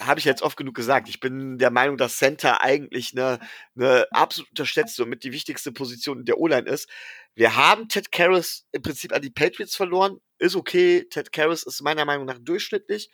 habe 0.00 0.18
ich 0.18 0.24
jetzt 0.24 0.42
oft 0.42 0.56
genug 0.56 0.74
gesagt, 0.74 1.08
ich 1.08 1.20
bin 1.20 1.58
der 1.58 1.70
Meinung, 1.70 1.96
dass 1.96 2.16
Center 2.18 2.60
eigentlich 2.60 3.12
eine, 3.12 3.38
eine 3.76 4.06
absolut 4.12 4.50
unterschätzte 4.50 5.04
und 5.04 5.08
mit 5.08 5.24
die 5.24 5.32
wichtigste 5.32 5.72
Position 5.72 6.24
der 6.24 6.38
O-Line 6.38 6.68
ist. 6.68 6.88
Wir 7.34 7.56
haben 7.56 7.88
Ted 7.88 8.12
Karras 8.12 8.66
im 8.72 8.82
Prinzip 8.82 9.12
an 9.12 9.22
die 9.22 9.30
Patriots 9.30 9.76
verloren. 9.76 10.20
Ist 10.38 10.56
okay. 10.56 11.06
Ted 11.08 11.32
Karras 11.32 11.62
ist 11.62 11.82
meiner 11.82 12.04
Meinung 12.04 12.26
nach 12.26 12.38
durchschnittlich. 12.38 13.10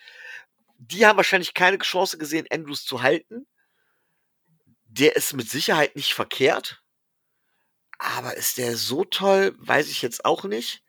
Die 0.78 1.06
haben 1.06 1.16
wahrscheinlich 1.16 1.54
keine 1.54 1.78
Chance 1.78 2.18
gesehen, 2.18 2.46
Andrews 2.50 2.84
zu 2.84 3.02
halten. 3.02 3.46
Der 4.84 5.14
ist 5.14 5.34
mit 5.34 5.48
Sicherheit 5.48 5.94
nicht 5.94 6.14
verkehrt. 6.14 6.82
Aber 7.98 8.36
ist 8.36 8.58
der 8.58 8.76
so 8.76 9.04
toll, 9.04 9.54
weiß 9.58 9.90
ich 9.90 10.02
jetzt 10.02 10.24
auch 10.24 10.44
nicht. 10.44 10.82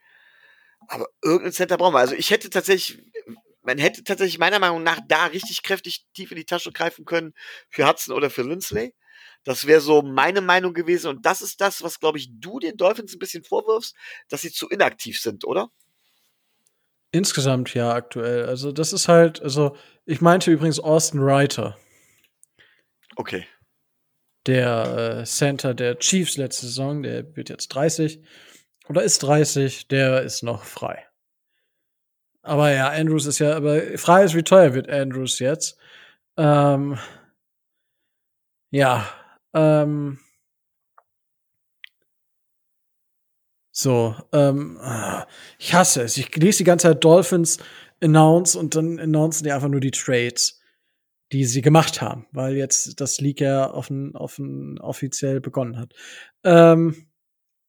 Aber 0.88 1.08
irgendein 1.24 1.54
Center 1.54 1.78
brauchen 1.78 1.94
wir. 1.94 2.00
Also 2.00 2.16
ich 2.16 2.32
hätte 2.32 2.50
tatsächlich, 2.50 3.02
man 3.64 3.78
hätte 3.78 4.04
tatsächlich 4.04 4.40
meiner 4.40 4.60
Meinung 4.60 4.84
nach 4.84 5.00
da 5.08 5.26
richtig 5.28 5.64
kräftig 5.64 6.06
tief 6.14 6.32
in 6.32 6.38
die 6.38 6.46
Tasche 6.46 6.72
greifen 6.72 7.06
können 7.06 7.34
für 7.70 7.88
Hudson 7.88 8.16
oder 8.16 8.30
für 8.30 8.44
Lindsley. 8.44 8.94
Das 9.44 9.66
wäre 9.66 9.82
so 9.82 10.02
meine 10.02 10.42
Meinung 10.42 10.74
gewesen. 10.74 11.08
Und 11.08 11.26
das 11.26 11.42
ist 11.42 11.62
das, 11.62 11.82
was, 11.82 12.00
glaube 12.00 12.18
ich, 12.20 12.30
du 12.40 12.60
den 12.60 12.78
Dolphins 12.78 13.14
ein 13.14 13.20
bisschen 13.20 13.44
vorwirfst, 13.44 13.96
dass 14.30 14.42
sie 14.42 14.52
zu 14.52 14.70
inaktiv 14.70 15.20
sind, 15.20 15.46
oder? 15.46 15.70
insgesamt 17.12 17.74
ja 17.74 17.94
aktuell. 17.94 18.46
Also 18.46 18.72
das 18.72 18.94
ist 18.94 19.08
halt, 19.08 19.42
also 19.42 19.76
ich 20.06 20.22
meinte 20.22 20.52
übrigens 20.52 20.80
Austin 20.80 21.20
Reiter, 21.22 21.78
Okay. 23.18 23.46
der 24.48 25.20
äh, 25.22 25.26
Center 25.26 25.74
der 25.74 26.00
Chiefs 26.00 26.38
letzte 26.38 26.66
Saison, 26.68 27.04
der 27.04 27.36
wird 27.36 27.50
jetzt 27.50 27.70
30 27.70 28.22
oder 28.88 29.04
ist 29.04 29.20
30, 29.24 29.88
der 29.88 30.22
ist 30.24 30.44
noch 30.44 30.64
frei. 30.64 31.06
Aber 32.44 32.72
ja, 32.72 32.90
Andrews 32.90 33.26
ist 33.26 33.40
ja, 33.40 33.56
aber 33.56 33.98
frei 33.98 34.24
ist 34.24 34.36
wie 34.36 34.44
teuer 34.44 34.74
wird 34.74 34.90
Andrews 34.90 35.40
jetzt. 35.40 35.78
Ähm, 36.38 36.98
ja, 38.72 39.06
ähm, 39.54 40.20
so, 43.72 44.16
ähm, 44.34 44.80
ich 45.60 45.74
hasse 45.74 46.04
es. 46.04 46.18
Ich 46.18 46.36
lese 46.36 46.60
die 46.60 46.64
ganze 46.64 46.88
Zeit 46.90 47.04
Dolphins 47.04 47.58
announce 48.02 48.58
und 48.58 48.76
dann 48.76 49.00
announcen 49.00 49.44
die 49.44 49.52
einfach 49.52 49.68
nur 49.70 49.80
die 49.80 49.92
Trades, 49.92 50.60
die 51.32 51.46
sie 51.46 51.62
gemacht 51.62 52.02
haben, 52.02 52.28
weil 52.32 52.56
jetzt 52.56 53.00
das 53.02 53.22
League 53.22 53.42
ja 53.42 53.72
offen, 53.74 54.16
offen 54.16 54.80
offiziell 54.80 55.42
begonnen 55.42 55.78
hat. 55.78 55.94
Ähm, 56.44 57.08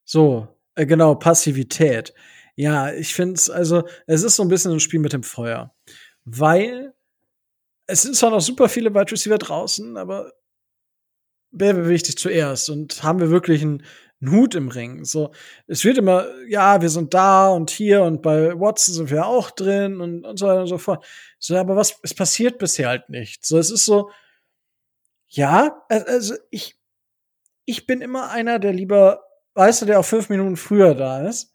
so, 0.05 0.49
äh, 0.75 0.87
genau, 0.87 1.15
Passivität. 1.15 2.15
Ja, 2.55 2.93
ich 2.93 3.15
finde 3.15 3.35
es, 3.35 3.49
also, 3.49 3.85
es 4.07 4.23
ist 4.23 4.37
so 4.37 4.43
ein 4.43 4.49
bisschen 4.49 4.73
ein 4.73 4.81
Spiel 4.81 5.01
mit 5.01 5.13
dem 5.13 5.23
Feuer. 5.23 5.75
Weil 6.25 6.95
es 7.87 8.03
sind 8.03 8.15
zwar 8.15 8.31
noch 8.31 8.41
super 8.41 8.69
viele 8.69 8.95
Wide 8.95 9.11
Receiver 9.11 9.39
draußen, 9.39 9.97
aber 9.97 10.33
wer 11.51 11.75
bewegt 11.75 12.07
sich 12.07 12.17
zuerst? 12.17 12.71
Und 12.71 13.03
haben 13.03 13.21
wir 13.21 13.31
wirklich 13.31 13.63
einen, 13.63 13.85
einen 14.21 14.33
Hut 14.33 14.55
im 14.55 14.69
Ring? 14.69 15.05
So, 15.05 15.33
es 15.67 15.85
wird 15.85 15.99
immer, 15.99 16.27
ja, 16.47 16.81
wir 16.81 16.89
sind 16.89 17.13
da 17.13 17.49
und 17.49 17.71
hier 17.71 18.03
und 18.03 18.23
bei 18.23 18.59
Watson 18.59 18.95
sind 18.95 19.11
wir 19.11 19.27
auch 19.27 19.51
drin 19.51 20.01
und, 20.01 20.25
und 20.25 20.39
so 20.39 20.47
weiter 20.47 20.61
und 20.61 20.69
so 20.69 20.79
fort. 20.79 21.05
So, 21.39 21.57
aber 21.57 21.75
was, 21.77 21.99
es 22.03 22.15
passiert 22.15 22.59
bisher 22.59 22.89
halt 22.89 23.09
nicht. 23.09 23.45
So, 23.45 23.59
es 23.59 23.71
ist 23.71 23.85
so, 23.85 24.11
ja, 25.29 25.83
al- 25.89 26.05
also 26.05 26.35
ich, 26.51 26.79
ich 27.65 27.87
bin 27.87 28.01
immer 28.01 28.31
einer, 28.31 28.59
der 28.59 28.73
lieber, 28.73 29.25
weißt 29.55 29.83
du, 29.83 29.87
der 29.87 30.01
auch 30.01 30.05
fünf 30.05 30.29
Minuten 30.29 30.57
früher 30.57 30.95
da 30.95 31.27
ist. 31.29 31.55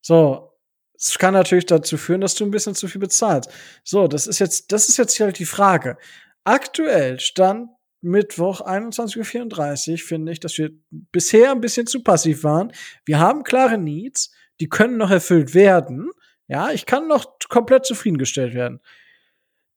So, 0.00 0.52
Es 0.94 1.18
kann 1.18 1.34
natürlich 1.34 1.66
dazu 1.66 1.96
führen, 1.96 2.20
dass 2.20 2.34
du 2.34 2.44
ein 2.44 2.50
bisschen 2.50 2.74
zu 2.74 2.88
viel 2.88 3.00
bezahlst. 3.00 3.50
So, 3.84 4.08
das 4.08 4.26
ist 4.26 4.38
jetzt, 4.38 4.72
das 4.72 4.88
ist 4.88 4.96
jetzt 4.96 5.18
halt 5.20 5.38
die 5.38 5.44
Frage. 5.44 5.96
Aktuell 6.44 7.20
stand 7.20 7.70
Mittwoch 8.00 8.60
21.34 8.60 9.90
Uhr 9.92 9.98
finde 9.98 10.32
ich, 10.32 10.40
dass 10.40 10.56
wir 10.58 10.70
bisher 10.90 11.50
ein 11.50 11.60
bisschen 11.60 11.86
zu 11.86 12.02
passiv 12.02 12.44
waren. 12.44 12.72
Wir 13.04 13.18
haben 13.18 13.42
klare 13.42 13.78
Needs, 13.78 14.32
die 14.60 14.68
können 14.68 14.96
noch 14.96 15.10
erfüllt 15.10 15.54
werden. 15.54 16.10
Ja, 16.46 16.70
ich 16.70 16.86
kann 16.86 17.08
noch 17.08 17.38
komplett 17.48 17.86
zufriedengestellt 17.86 18.54
werden. 18.54 18.80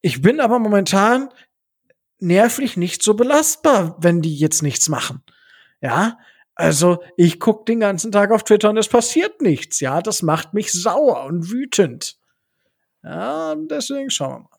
Ich 0.01 0.22
bin 0.22 0.39
aber 0.39 0.59
momentan 0.59 1.30
nervlich 2.19 2.78
nicht 2.78 3.01
so 3.03 3.15
belastbar, 3.15 3.97
wenn 3.99 4.22
die 4.22 4.36
jetzt 4.36 4.61
nichts 4.61 4.88
machen. 4.88 5.24
Ja, 5.82 6.17
also 6.56 7.04
ich 7.18 7.39
guck 7.39 7.66
den 7.66 7.80
ganzen 7.80 8.12
Tag 8.12 8.32
auf 8.32 8.43
Twitter 8.43 8.70
und 8.70 8.78
es 8.78 8.88
passiert 8.88 9.41
nichts. 9.41 9.80
Ja, 9.80 10.02
das 10.02 10.22
macht 10.22 10.54
mich 10.54 10.72
sauer 10.72 11.24
und 11.26 11.49
wütend. 11.52 12.18
Ja, 13.04 13.56
deswegen 13.56 14.10
schauen 14.10 14.32
wir 14.32 14.39
mal. 14.39 14.58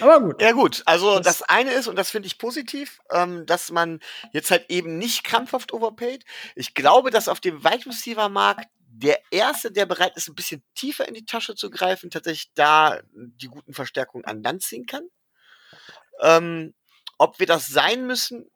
Aber 0.00 0.20
gut. 0.24 0.40
Ja 0.42 0.52
gut, 0.52 0.82
also 0.86 1.16
Das- 1.18 1.38
das, 1.38 1.42
eine 1.48 1.72
ist, 1.72 1.88
und 1.88 1.96
das 1.96 2.10
finde 2.10 2.26
ich 2.26 2.38
positiv, 2.38 3.00
ähm, 3.12 3.44
dass 3.46 3.70
man 3.70 4.00
jetzt 4.32 4.50
halt 4.50 4.66
eben 4.70 4.98
nicht 4.98 5.24
krampfhaft 5.24 5.72
overpaid. 5.72 6.24
Ich 6.54 6.74
glaube, 6.74 7.10
dass 7.10 7.28
auf 7.28 7.40
dem 7.40 7.64
Wide 7.64 7.86
Receiver 7.86 8.28
Markt 8.28 8.68
der 8.96 9.18
Erste, 9.32 9.72
der 9.72 9.86
bereit 9.86 10.16
ist, 10.16 10.28
ein 10.28 10.36
bisschen 10.36 10.62
tiefer 10.76 11.08
in 11.08 11.14
die 11.14 11.24
Tasche 11.24 11.56
zu 11.56 11.70
greifen, 11.70 12.10
tatsächlich 12.10 12.52
da 12.54 13.00
die 13.12 13.48
guten 13.48 13.74
Verstärkungen 13.74 14.24
an 14.24 14.42
Land 14.42 14.62
ziehen 14.62 14.86
kann. 14.86 15.08
Ähm, 16.20 16.74
ob 17.18 17.38
wir 17.40 17.46
das 17.46 17.66
sein 17.66 18.06
müssen, 18.06 18.48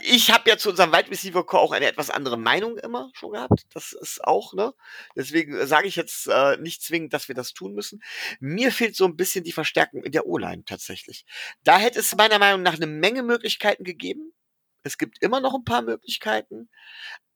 ich 0.00 0.30
habe 0.30 0.48
ja 0.48 0.56
zu 0.56 0.70
unserem 0.70 0.92
Wide 0.92 1.10
Receiver 1.10 1.44
Core 1.44 1.62
auch 1.62 1.72
eine 1.72 1.86
etwas 1.86 2.10
andere 2.10 2.36
Meinung 2.36 2.78
immer 2.78 3.10
schon 3.14 3.32
gehabt. 3.32 3.66
Das 3.72 3.92
ist 3.92 4.22
auch, 4.24 4.54
ne? 4.54 4.74
Deswegen 5.16 5.54
äh, 5.56 5.66
sage 5.66 5.88
ich 5.88 5.96
jetzt 5.96 6.28
äh, 6.28 6.56
nicht 6.58 6.82
zwingend, 6.82 7.12
dass 7.12 7.28
wir 7.28 7.34
das 7.34 7.52
tun 7.52 7.74
müssen. 7.74 8.02
Mir 8.40 8.72
fehlt 8.72 8.96
so 8.96 9.04
ein 9.04 9.16
bisschen 9.16 9.44
die 9.44 9.52
Verstärkung 9.52 10.04
in 10.04 10.12
der 10.12 10.26
O-Line 10.26 10.64
tatsächlich. 10.64 11.24
Da 11.64 11.78
hätte 11.78 12.00
es 12.00 12.14
meiner 12.16 12.38
Meinung 12.38 12.62
nach 12.62 12.74
eine 12.74 12.86
Menge 12.86 13.22
Möglichkeiten 13.22 13.84
gegeben. 13.84 14.32
Es 14.82 14.98
gibt 14.98 15.22
immer 15.22 15.40
noch 15.40 15.54
ein 15.54 15.64
paar 15.64 15.82
Möglichkeiten. 15.82 16.68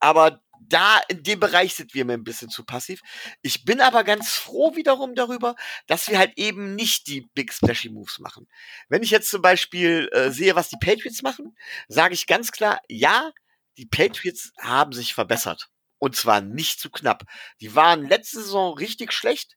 Aber 0.01 0.40
da 0.61 1.01
in 1.09 1.22
dem 1.22 1.40
Bereich 1.40 1.74
sind 1.74 1.94
wir 1.94 2.05
mir 2.05 2.14
ein 2.14 2.24
bisschen 2.24 2.49
zu 2.49 2.64
passiv. 2.64 3.01
Ich 3.42 3.64
bin 3.64 3.80
aber 3.80 4.05
ganz 4.05 4.30
froh 4.30 4.74
wiederum 4.74 5.14
darüber, 5.14 5.55
dass 5.86 6.09
wir 6.09 6.18
halt 6.18 6.32
eben 6.36 6.74
nicht 6.74 7.07
die 7.07 7.22
Big 7.34 7.53
Splashy 7.53 7.90
Moves 7.90 8.18
machen. 8.18 8.49
Wenn 8.88 9.03
ich 9.03 9.11
jetzt 9.11 9.30
zum 9.30 9.42
Beispiel 9.42 10.09
äh, 10.12 10.30
sehe, 10.30 10.57
was 10.57 10.68
die 10.68 10.78
Patriots 10.80 11.22
machen, 11.22 11.57
sage 11.88 12.14
ich 12.14 12.26
ganz 12.26 12.53
klar, 12.53 12.80
ja, 12.88 13.32
die 13.78 13.86
Patriots 13.86 14.53
haben 14.59 14.92
sich 14.92 15.14
verbessert. 15.14 15.68
Und 15.99 16.16
zwar 16.16 16.40
nicht 16.40 16.80
zu 16.80 16.90
knapp. 16.90 17.24
Die 17.61 17.74
waren 17.74 18.07
letzte 18.07 18.42
Saison 18.42 18.74
richtig 18.74 19.12
schlecht, 19.12 19.57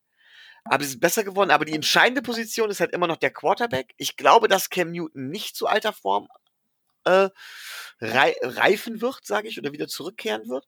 aber 0.64 0.84
sie 0.84 0.92
sind 0.92 1.02
besser 1.02 1.24
geworden. 1.24 1.52
Aber 1.52 1.66
die 1.66 1.74
entscheidende 1.74 2.22
Position 2.22 2.70
ist 2.70 2.80
halt 2.80 2.94
immer 2.94 3.08
noch 3.08 3.18
der 3.18 3.32
Quarterback. 3.32 3.94
Ich 3.98 4.16
glaube, 4.16 4.48
dass 4.48 4.70
Cam 4.70 4.92
Newton 4.92 5.30
nicht 5.30 5.56
zu 5.56 5.68
alter 5.68 5.94
Form 5.94 6.28
äh, 7.06 7.30
rei 8.02 8.36
reifen 8.42 9.02
wird, 9.02 9.26
sage 9.26 9.48
ich, 9.48 9.58
oder 9.60 9.72
wieder 9.74 9.88
zurückkehren 9.88 10.48
wird. 10.50 10.66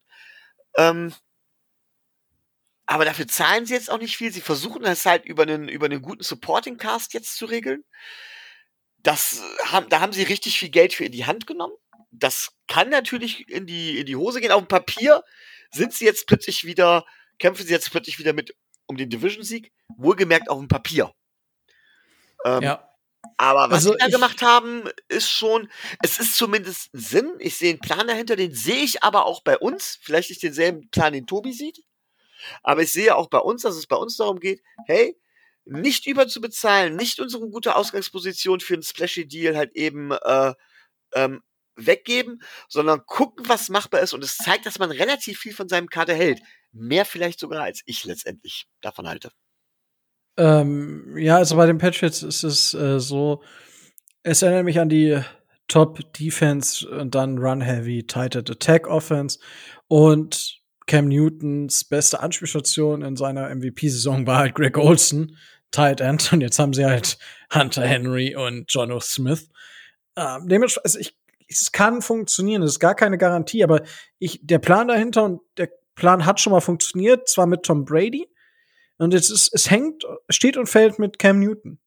Ähm, 0.78 1.14
aber 2.86 3.06
dafür 3.06 3.28
zahlen 3.28 3.66
sie 3.66 3.74
jetzt 3.74 3.90
auch 3.90 4.00
nicht 4.00 4.18
viel. 4.18 4.34
Sie 4.34 4.42
versuchen 4.42 4.84
es 4.84 5.06
halt 5.06 5.26
über 5.26 5.44
einen, 5.44 5.70
über 5.70 5.86
einen 5.86 6.02
guten 6.02 6.24
Supporting 6.24 6.78
Cast 6.78 7.14
jetzt 7.14 7.38
zu 7.38 7.46
regeln. 7.46 7.84
Das 8.98 9.42
äh, 9.72 9.82
da 9.90 10.02
haben 10.02 10.14
sie 10.14 10.24
richtig 10.24 10.60
viel 10.60 10.70
Geld 10.70 10.94
für 10.94 11.06
in 11.06 11.12
die 11.12 11.26
Hand 11.26 11.48
genommen. 11.48 11.74
Das 12.12 12.52
kann 12.68 12.90
natürlich 12.90 13.48
in 13.50 13.66
die, 13.66 13.98
in 14.00 14.06
die 14.06 14.16
Hose 14.18 14.42
gehen. 14.42 14.52
Auf 14.52 14.62
dem 14.62 14.68
Papier 14.68 15.24
sind 15.72 15.94
sie 15.94 16.06
jetzt 16.06 16.28
plötzlich 16.28 16.66
wieder, 16.66 17.06
kämpfen 17.40 17.66
sie 17.66 17.72
jetzt 17.72 17.92
plötzlich 17.92 18.20
wieder 18.20 18.34
mit 18.34 18.56
um 18.88 18.98
den 18.98 19.10
Division-Sieg. 19.10 19.72
Wohlgemerkt 19.88 20.50
auf 20.50 20.60
dem 20.60 20.68
Papier. 20.68 21.14
Ähm, 22.46 22.64
Ja. 22.64 22.91
Aber 23.42 23.72
was 23.72 23.88
Also 23.88 23.94
sie 23.94 23.98
da 23.98 24.08
gemacht 24.08 24.44
haben, 24.44 24.84
ist 25.08 25.30
schon, 25.32 25.68
es 26.04 26.20
ist 26.20 26.38
zumindest 26.38 26.94
ein 26.94 27.00
Sinn. 27.00 27.34
Ich 27.40 27.58
sehe 27.58 27.72
einen 27.72 27.80
Plan 27.80 28.08
dahinter, 28.08 28.36
den 28.36 28.54
sehe 28.54 28.84
ich 28.84 29.04
aber 29.04 29.26
auch 29.26 29.42
bei 29.42 29.58
uns. 29.58 29.98
Vielleicht 30.04 30.30
nicht 30.30 30.44
denselben 30.44 30.90
Plan, 30.92 31.14
den 31.14 31.26
Tobi 31.26 31.52
sieht. 31.52 31.84
Aber 32.62 32.84
ich 32.84 32.92
sehe 32.94 33.16
auch 33.16 33.30
bei 33.30 33.40
uns, 33.40 33.64
dass 33.64 33.76
es 33.76 33.88
bei 33.88 33.96
uns 33.96 34.16
darum 34.18 34.40
geht, 34.40 34.62
hey, 34.86 35.20
nicht 35.66 36.06
überzubezahlen, 36.06 36.96
nicht 36.96 37.20
unsere 37.20 37.50
gute 37.50 37.76
Ausgangsposition 37.76 38.60
für 38.60 38.76
einen 38.76 38.84
Splashy 38.84 39.28
Deal 39.28 39.58
halt 39.58 39.76
eben 39.76 40.12
äh, 40.12 40.54
ähm, 41.14 41.42
weggeben, 41.76 42.44
sondern 42.68 43.06
gucken, 43.08 43.50
was 43.50 43.70
machbar 43.70 44.02
ist. 44.02 44.14
Und 44.14 44.24
es 44.24 44.38
zeigt, 44.38 44.68
dass 44.68 44.78
man 44.78 44.92
relativ 44.92 45.40
viel 45.40 45.54
von 45.54 45.68
seinem 45.68 45.90
Kader 45.90 46.14
hält. 46.14 46.42
Mehr 46.72 47.06
vielleicht 47.06 47.40
sogar, 47.40 47.64
als 47.64 47.82
ich 47.86 48.06
letztendlich 48.06 48.68
davon 48.82 49.08
halte. 49.08 49.32
Ähm, 50.38 51.18
ja, 51.18 51.38
also 51.38 51.56
bei 51.56 51.66
den 51.66 51.78
Patriots 51.78 52.24
ist 52.24 52.44
es 52.44 52.74
äh, 52.74 53.00
so, 53.00 53.44
es 54.24 54.42
erinnert 54.42 54.66
mich 54.66 54.80
an 54.80 54.90
die 54.90 55.20
Top 55.68 56.00
Defense 56.14 56.88
und 56.90 57.16
dann 57.16 57.38
Run 57.38 57.62
Heavy, 57.62 58.04
Tighted 58.04 58.50
Attack 58.50 58.88
Offense 58.88 59.40
und 59.88 60.62
Cam 60.88 61.08
Newtons 61.08 61.84
beste 61.84 62.20
Anspielstation 62.20 63.02
in 63.02 63.16
seiner 63.16 63.54
MVP-Saison 63.54 64.28
war 64.28 64.40
halt 64.40 64.56
Greg 64.56 64.78
Olson, 64.78 65.38
Tight 65.72 66.02
End, 66.02 66.34
und 66.34 66.42
jetzt 66.42 66.60
haben 66.60 66.74
sie 66.74 66.86
halt 66.86 67.18
Hunter 67.54 67.84
Henry 67.84 68.36
und 68.36 68.66
Jono 68.72 69.00
Smith. 69.00 69.50
Ähm, 70.18 70.48
dementsprechend, 70.48 70.86
also 70.86 71.00
ich, 71.00 71.16
es 71.48 71.72
kann 71.72 72.02
funktionieren, 72.02 72.62
es 72.64 72.72
ist 72.72 72.80
gar 72.80 72.96
keine 72.96 73.18
Garantie, 73.18 73.64
aber 73.64 73.84
ich, 74.20 74.40
der 74.44 74.60
Plan 74.60 74.88
dahinter 74.88 75.24
und 75.24 75.42
der 75.58 75.70
Plan 75.96 76.26
hat 76.26 76.40
schon 76.40 76.52
mal 76.52 76.62
funktioniert, 76.62 77.30
zwar 77.30 77.46
mit 77.46 77.64
Tom 77.64 77.86
Brady, 77.86 78.28
und 79.02 79.16
es 79.16 79.32
ist, 79.32 79.50
es 79.52 79.72
hängt, 79.72 80.06
steht 80.30 80.58
und 80.58 80.68
fällt 80.68 81.00
mit 81.00 81.18
Cam 81.18 81.40
Newton. 81.40 81.80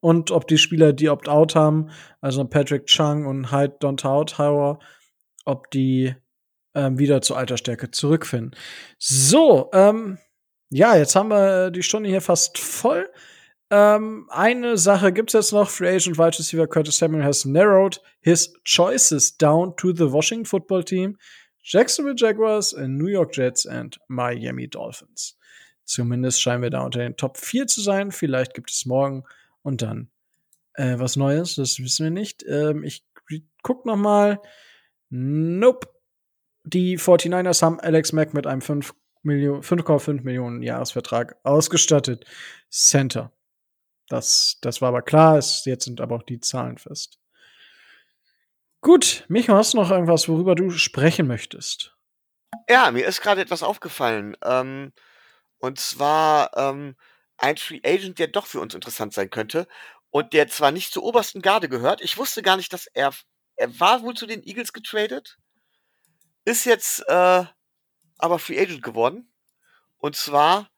Und 0.00 0.30
ob 0.30 0.46
die 0.46 0.56
Spieler, 0.56 0.92
die 0.92 1.08
Opt-out 1.08 1.56
haben, 1.56 1.90
also 2.20 2.44
Patrick 2.44 2.86
Chung 2.86 3.26
und 3.26 3.50
Hyde 3.50 3.74
Dontaut 3.80 4.38
ob 5.46 5.70
die 5.72 6.14
ähm, 6.76 6.98
wieder 6.98 7.22
zur 7.22 7.38
Altersstärke 7.38 7.90
zurückfinden. 7.90 8.54
So, 8.98 9.70
ähm, 9.72 10.18
ja, 10.70 10.96
jetzt 10.96 11.16
haben 11.16 11.30
wir 11.30 11.72
die 11.72 11.82
Stunde 11.82 12.08
hier 12.08 12.20
fast 12.20 12.56
voll. 12.58 13.10
Ähm, 13.70 14.28
eine 14.30 14.78
Sache 14.78 15.12
gibt's 15.12 15.32
jetzt 15.32 15.52
noch. 15.52 15.68
Free 15.68 15.96
Agent 15.96 16.18
Wide 16.18 16.38
Receiver 16.38 16.68
Curtis 16.68 16.98
Samuel 16.98 17.24
has 17.24 17.44
narrowed 17.44 18.00
his 18.20 18.54
choices 18.64 19.36
down 19.36 19.74
to 19.76 19.92
the 19.92 20.12
Washington 20.12 20.44
Football 20.44 20.84
Team, 20.84 21.18
Jacksonville 21.64 22.14
Jaguars, 22.16 22.72
New 22.78 23.08
York 23.08 23.34
Jets 23.34 23.66
and 23.66 23.98
Miami 24.06 24.68
Dolphins. 24.68 25.34
Zumindest 25.84 26.40
scheinen 26.40 26.62
wir 26.62 26.70
da 26.70 26.82
unter 26.82 27.00
den 27.00 27.16
Top 27.16 27.36
4 27.36 27.66
zu 27.66 27.80
sein. 27.80 28.10
Vielleicht 28.10 28.54
gibt 28.54 28.70
es 28.70 28.86
morgen 28.86 29.24
und 29.62 29.82
dann 29.82 30.10
äh, 30.74 30.98
was 30.98 31.16
Neues. 31.16 31.56
Das 31.56 31.78
wissen 31.78 32.04
wir 32.04 32.10
nicht. 32.10 32.44
Ähm, 32.48 32.82
ich 32.84 33.04
guck 33.62 33.86
noch 33.86 33.96
mal. 33.96 34.40
Nope. 35.10 35.88
Die 36.64 36.98
49ers 36.98 37.62
haben 37.62 37.78
Alex 37.80 38.12
Mack 38.12 38.32
mit 38.32 38.46
einem 38.46 38.62
5 38.62 38.94
Millionen- 39.22 39.62
5,5 39.62 40.22
Millionen 40.22 40.62
Jahresvertrag 40.62 41.36
ausgestattet. 41.42 42.24
Center. 42.70 43.32
Das, 44.08 44.58
das 44.62 44.80
war 44.80 44.88
aber 44.88 45.02
klar. 45.02 45.38
Es, 45.38 45.64
jetzt 45.64 45.84
sind 45.84 46.00
aber 46.00 46.16
auch 46.16 46.22
die 46.22 46.40
Zahlen 46.40 46.78
fest. 46.78 47.18
Gut, 48.80 49.24
Micho, 49.28 49.54
hast 49.54 49.72
du 49.72 49.78
noch 49.78 49.90
irgendwas, 49.90 50.28
worüber 50.28 50.54
du 50.54 50.70
sprechen 50.70 51.26
möchtest? 51.26 51.96
Ja, 52.68 52.90
mir 52.90 53.06
ist 53.06 53.22
gerade 53.22 53.40
etwas 53.40 53.62
aufgefallen. 53.62 54.36
Ähm, 54.44 54.92
und 55.64 55.78
zwar 55.78 56.56
ähm, 56.56 56.96
ein 57.36 57.56
Free 57.56 57.80
Agent, 57.84 58.18
der 58.18 58.28
doch 58.28 58.46
für 58.46 58.60
uns 58.60 58.74
interessant 58.74 59.12
sein 59.12 59.30
könnte 59.30 59.66
und 60.10 60.32
der 60.32 60.48
zwar 60.48 60.70
nicht 60.70 60.92
zur 60.92 61.02
obersten 61.02 61.42
Garde 61.42 61.68
gehört. 61.68 62.00
Ich 62.00 62.16
wusste 62.16 62.42
gar 62.42 62.56
nicht, 62.56 62.72
dass 62.72 62.86
er 62.86 63.12
er 63.56 63.80
war 63.80 64.02
wohl 64.02 64.14
zu 64.14 64.26
den 64.26 64.42
Eagles 64.42 64.72
getradet, 64.72 65.38
ist 66.44 66.64
jetzt 66.64 67.00
äh, 67.08 67.44
aber 68.18 68.38
Free 68.38 68.60
Agent 68.60 68.82
geworden. 68.82 69.32
Und 69.98 70.16
zwar 70.16 70.70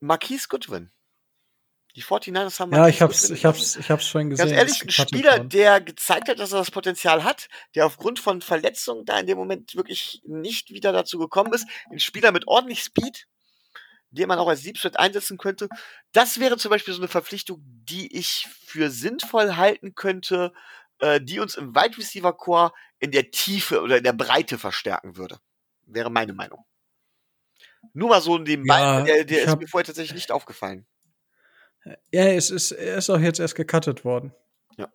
Marquise 0.00 0.48
Goodwin. 0.48 0.90
Die 1.94 2.02
49ers 2.02 2.60
haben 2.60 2.72
Ja, 2.74 2.88
ich 2.88 3.00
hab's, 3.00 3.22
Goodwin 3.22 3.36
ich 3.36 3.44
hab's, 3.44 3.76
ich 3.76 3.90
hab's 3.90 4.06
vorhin 4.06 4.30
gesehen. 4.30 4.48
Ganz 4.48 4.58
ehrlich, 4.58 4.82
ein 4.82 4.90
Spieler, 4.90 5.38
der 5.40 5.80
gezeigt 5.80 6.28
hat, 6.28 6.38
dass 6.38 6.52
er 6.52 6.58
das 6.58 6.70
Potenzial 6.70 7.24
hat, 7.24 7.48
der 7.74 7.86
aufgrund 7.86 8.18
von 8.18 8.42
Verletzungen 8.42 9.04
da 9.04 9.18
in 9.18 9.26
dem 9.26 9.38
Moment 9.38 9.74
wirklich 9.74 10.22
nicht 10.24 10.70
wieder 10.70 10.92
dazu 10.92 11.18
gekommen 11.18 11.52
ist. 11.52 11.66
Ein 11.90 11.98
Spieler 11.98 12.32
mit 12.32 12.46
ordentlich 12.46 12.82
Speed, 12.82 13.26
den 14.16 14.28
man 14.28 14.38
auch 14.38 14.48
als 14.48 14.62
Deep 14.62 14.76
Threat 14.76 14.98
einsetzen 14.98 15.38
könnte. 15.38 15.68
Das 16.12 16.40
wäre 16.40 16.56
zum 16.56 16.70
Beispiel 16.70 16.94
so 16.94 17.00
eine 17.00 17.08
Verpflichtung, 17.08 17.60
die 17.62 18.16
ich 18.16 18.48
für 18.64 18.90
sinnvoll 18.90 19.56
halten 19.56 19.94
könnte, 19.94 20.52
äh, 20.98 21.20
die 21.20 21.40
uns 21.40 21.56
im 21.56 21.74
Wide 21.74 21.98
Receiver 21.98 22.32
Core 22.32 22.72
in 22.98 23.10
der 23.10 23.30
Tiefe 23.30 23.82
oder 23.82 23.98
in 23.98 24.04
der 24.04 24.12
Breite 24.12 24.58
verstärken 24.58 25.16
würde. 25.16 25.38
Wäre 25.86 26.10
meine 26.10 26.32
Meinung. 26.32 26.64
Nur 27.92 28.08
mal 28.08 28.20
so 28.20 28.38
nebenbei, 28.38 28.80
Ja, 28.80 29.02
der, 29.02 29.24
der 29.24 29.44
ist 29.44 29.58
mir 29.58 29.68
vorher 29.68 29.86
tatsächlich 29.86 30.14
nicht 30.14 30.32
aufgefallen. 30.32 30.86
Ja, 32.10 32.24
es 32.24 32.50
ist, 32.50 32.72
er 32.72 32.96
ist 32.96 33.10
auch 33.10 33.20
jetzt 33.20 33.38
erst 33.38 33.54
gecuttet 33.54 34.04
worden. 34.04 34.32
Ja. 34.76 34.90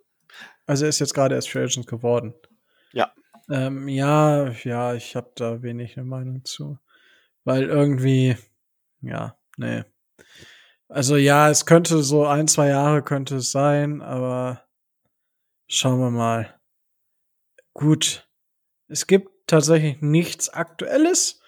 Also 0.65 0.85
er 0.85 0.89
ist 0.89 0.99
jetzt 0.99 1.13
gerade 1.13 1.35
erst 1.35 1.49
Free 1.49 1.63
Agent 1.63 1.87
geworden. 1.87 2.33
Ja. 2.91 3.13
Ähm, 3.49 3.87
ja, 3.87 4.49
ja, 4.63 4.93
ich 4.93 5.15
habe 5.15 5.31
da 5.35 5.61
wenig 5.61 5.97
eine 5.97 6.05
Meinung 6.05 6.43
zu. 6.43 6.77
Weil 7.43 7.63
irgendwie, 7.63 8.37
Ja, 9.01 9.37
nee. 9.57 9.83
Also 10.87 11.15
ja, 11.15 11.49
es 11.49 11.65
könnte 11.65 12.03
so 12.03 12.25
ein, 12.25 12.47
zwei 12.47 12.67
Jahre 12.67 13.01
könnte 13.01 13.37
es 13.37 13.51
sein, 13.51 14.01
aber 14.01 14.67
schauen 15.67 15.99
wir 15.99 16.11
mal. 16.11 16.59
Gut. 17.73 18.27
Es 18.87 19.07
gibt 19.07 19.47
tatsächlich 19.47 20.01
nichts 20.01 20.49
Aktuelles. 20.49 21.41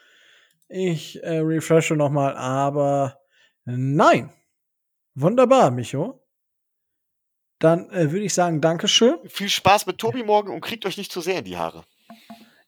Ich 0.70 1.22
äh, 1.24 1.40
refreshe 1.40 1.96
noch 1.96 2.10
mal, 2.10 2.36
aber 2.36 3.20
nein. 3.66 4.32
Wunderbar, 5.14 5.72
Micho. 5.72 6.26
Dann 7.60 7.90
äh, 7.92 8.12
würde 8.12 8.26
ich 8.26 8.34
sagen, 8.34 8.62
Dankeschön. 8.62 9.18
Viel 9.26 9.50
Spaß 9.50 9.86
mit 9.86 9.98
Tobi 9.98 10.24
morgen 10.24 10.54
und 10.54 10.62
kriegt 10.62 10.86
euch 10.86 10.98
nicht 10.98 11.12
zu 11.12 11.22
sehr 11.22 11.40
in 11.40 11.46
die 11.46 11.58
Haare. 11.58 11.86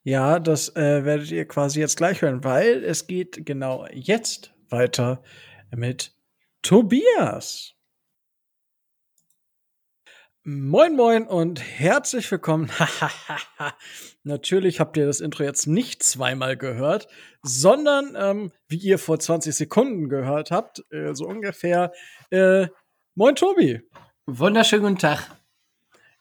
Ja, 0.03 0.39
das 0.39 0.75
äh, 0.75 1.03
werdet 1.03 1.31
ihr 1.31 1.47
quasi 1.47 1.79
jetzt 1.79 1.97
gleich 1.97 2.21
hören, 2.21 2.43
weil 2.43 2.83
es 2.83 3.07
geht 3.07 3.45
genau 3.45 3.87
jetzt 3.91 4.54
weiter 4.69 5.23
mit 5.75 6.13
Tobias. 6.61 7.75
Moin, 10.47 10.95
moin 10.95 11.27
und 11.27 11.59
herzlich 11.59 12.29
willkommen. 12.29 12.69
Natürlich 14.23 14.79
habt 14.79 14.95
ihr 14.95 15.07
das 15.07 15.19
Intro 15.19 15.43
jetzt 15.43 15.65
nicht 15.65 16.03
zweimal 16.03 16.55
gehört, 16.55 17.07
sondern 17.41 18.15
ähm, 18.15 18.51
wie 18.67 18.77
ihr 18.77 18.99
vor 18.99 19.19
20 19.19 19.55
Sekunden 19.55 20.07
gehört 20.07 20.51
habt, 20.51 20.83
äh, 20.91 21.15
so 21.15 21.25
ungefähr. 21.25 21.91
Äh, 22.29 22.67
moin, 23.15 23.35
Tobi. 23.35 23.81
Wunderschönen 24.27 24.83
guten 24.83 24.99
Tag. 24.99 25.35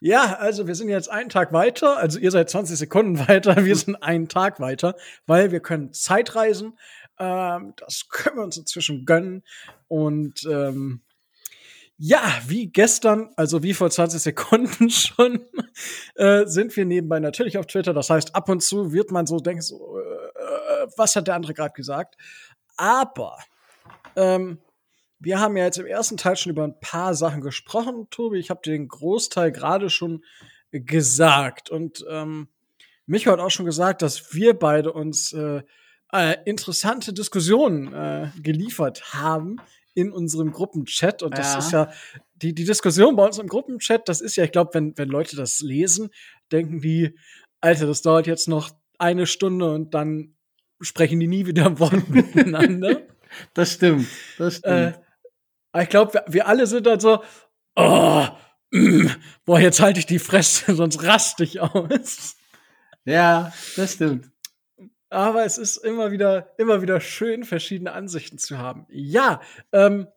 Ja, 0.01 0.37
also 0.37 0.67
wir 0.67 0.75
sind 0.75 0.91
jetzt 0.91 1.11
einen 1.11 1.31
Tag 1.31 1.55
weiter, 1.55 1.97
also 1.97 2.19
ihr 2.19 2.31
seid 2.31 2.51
20 2.51 2.77
Sekunden 2.77 3.19
weiter, 3.29 3.65
wir 3.65 3.77
sind 3.77 3.97
einen 4.03 4.29
Tag 4.29 4.61
weiter, 4.61 4.97
weil 5.27 5.51
wir 5.51 5.61
können 5.61 5.93
Zeitreisen. 5.93 6.79
Ähm, 7.19 7.75
das 7.77 8.09
können 8.09 8.37
wir 8.37 8.45
uns 8.45 8.57
inzwischen 8.57 9.05
gönnen. 9.07 9.43
Und 9.89 10.45
ähm, 10.51 11.03
ja, 11.97 12.23
wie 12.47 12.67
gestern, 12.67 13.31
also 13.37 13.63
wie 13.63 13.75
vor 13.75 13.91
20 13.91 14.21
Sekunden 14.21 14.91
schon, 14.91 15.45
äh, 16.17 16.47
sind 16.47 16.77
wir 16.77 16.85
nebenbei 16.85 17.21
natürlich 17.21 17.57
auf 17.59 17.67
Twitter. 17.67 17.95
Das 17.95 18.11
heißt, 18.11 18.35
ab 18.35 18.49
und 18.49 18.63
zu 18.63 18.93
wird 18.93 19.11
man 19.11 19.27
so 19.27 19.39
denken, 19.39 19.63
so, 19.63 19.99
äh, 19.99 20.87
was 20.97 21.15
hat 21.17 21.29
der 21.29 21.37
andere 21.37 21.55
gerade 21.55 21.75
gesagt? 21.75 22.17
Aber 22.77 23.39
ähm, 24.17 24.59
wir 25.21 25.41
haben 25.41 25.57
ja 25.57 25.65
jetzt 25.65 25.79
im 25.79 25.87
ersten 25.87 26.17
Teil 26.17 26.37
schon 26.37 26.51
über 26.51 26.65
ein 26.65 26.79
paar 26.81 27.15
Sachen 27.15 27.41
gesprochen, 27.41 28.09
Tobi. 28.11 28.39
Ich 28.39 28.51
habe 28.51 28.61
dir 28.63 28.73
den 28.73 28.89
Großteil 28.89 29.53
gerade 29.53 29.89
schon 29.89 30.25
gesagt. 30.71 31.71
Und 31.71 32.05
ähm, 32.09 32.49
Micho 33.07 33.31
hat 33.31 33.39
auch 33.39 33.51
schon 33.51 33.67
gesagt, 33.67 34.03
dass 34.03 34.35
wir 34.35 34.59
beide 34.59 34.93
uns 34.93 35.33
äh, 35.33 35.63
äh, 36.15 36.37
interessante 36.45 37.13
Diskussionen 37.13 37.93
äh, 37.93 38.31
geliefert 38.43 39.13
haben 39.15 39.57
in 39.95 40.11
unserem 40.13 40.53
Gruppenchat. 40.53 41.23
Und 41.23 41.37
das 41.39 41.53
Ja. 41.53 41.59
ist 41.59 41.73
ja, 41.73 41.93
die, 42.37 42.55
die 42.55 42.65
Diskussion 42.65 43.17
bei 43.17 43.25
uns 43.25 43.39
im 43.39 43.47
Gruppenchat, 43.49 44.09
das 44.09 44.21
ist 44.21 44.37
ja, 44.37 44.45
ich 44.45 44.53
glaube, 44.53 44.71
wenn, 44.75 44.97
wenn 44.99 45.09
Leute 45.09 45.37
das 45.37 45.61
lesen, 45.61 46.11
denken 46.53 46.81
die, 46.81 47.17
Alter, 47.61 47.87
das 47.87 48.03
dauert 48.03 48.27
jetzt 48.27 48.49
noch 48.49 48.71
eine 48.99 49.27
Stunde 49.27 49.73
und 49.73 49.95
dann 49.95 50.37
sprechen 50.81 51.21
die 51.21 51.29
nie 51.29 51.47
wieder 51.47 51.67
ein 51.67 51.79
Wort 51.79 52.09
miteinander. 52.09 53.03
Das 53.55 53.73
stimmt. 53.75 54.07
Das 54.39 54.59
Äh, 54.61 54.91
stimmt. 54.93 55.05
aber 55.73 55.83
ich 55.83 55.89
glaube, 55.89 56.13
wir, 56.15 56.25
wir 56.29 56.47
alle 56.49 56.67
sind 56.67 56.87
dann 56.87 57.01
so, 57.01 57.23
oh, 57.77 58.27
mm, 58.73 59.07
boah, 59.45 59.59
jetzt 59.61 59.81
halte 59.81 59.99
ich 60.01 60.07
die 60.07 60.19
Fresse, 60.19 60.75
sonst 60.77 61.03
raste 61.03 61.45
ich 61.45 61.61
aus. 61.61 62.37
ja, 63.05 63.53
das 63.77 63.95
stimmt. 63.95 64.31
Aber 65.15 65.45
es 65.45 65.59
ist 65.59 65.77
immer 65.77 66.11
wieder, 66.11 66.53
immer 66.59 66.83
wieder 66.83 67.01
schön, 67.01 67.45
verschiedene 67.45 67.93
Ansichten 67.93 68.37
zu 68.37 68.59
haben. 68.59 68.85
Ja, 68.91 69.41
ähm, 69.73 70.09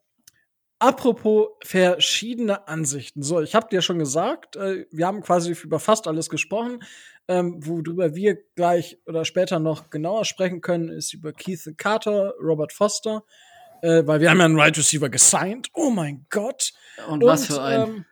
apropos 0.80 1.50
verschiedene 1.64 2.68
Ansichten. 2.68 3.22
So, 3.22 3.40
ich 3.42 3.54
habe 3.54 3.68
dir 3.70 3.84
schon 3.84 4.00
gesagt, 4.00 4.56
äh, 4.56 4.88
wir 4.90 5.06
haben 5.06 5.22
quasi 5.22 5.56
über 5.64 5.80
fast 5.80 6.08
alles 6.08 6.30
gesprochen. 6.30 6.80
Ähm, 7.28 7.58
worüber 7.60 8.16
wir 8.16 8.40
gleich 8.56 8.98
oder 9.06 9.24
später 9.24 9.60
noch 9.60 9.92
genauer 9.92 10.26
sprechen 10.26 10.62
können, 10.62 10.90
ist 10.90 11.14
über 11.14 11.32
Keith 11.32 11.78
Carter, 11.78 12.34
Robert 12.42 12.74
Foster, 12.74 13.24
äh, 13.84 14.02
weil 14.06 14.20
wir 14.20 14.32
haben 14.32 14.40
ja 14.40 14.46
einen 14.46 14.60
Right 14.60 14.78
Receiver 14.78 15.10
gesigned. 15.10 15.68
Oh 15.74 15.92
mein 15.92 16.26
Gott. 16.32 16.74
Und, 17.08 17.24
was 17.24 17.46
für 17.46 17.62
ein. 17.62 17.82
Ähm, 17.82 18.06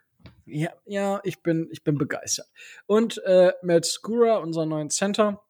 ja, 0.46 0.70
ja, 0.86 1.20
ich 1.24 1.42
bin, 1.42 1.68
ich 1.72 1.84
bin 1.84 1.98
begeistert. 1.98 2.46
Und 2.86 3.24
äh, 3.26 3.54
Matt 3.64 3.88
Skura, 3.88 4.38
unseren 4.38 4.70
neuen 4.70 4.92
Center. 4.92 5.42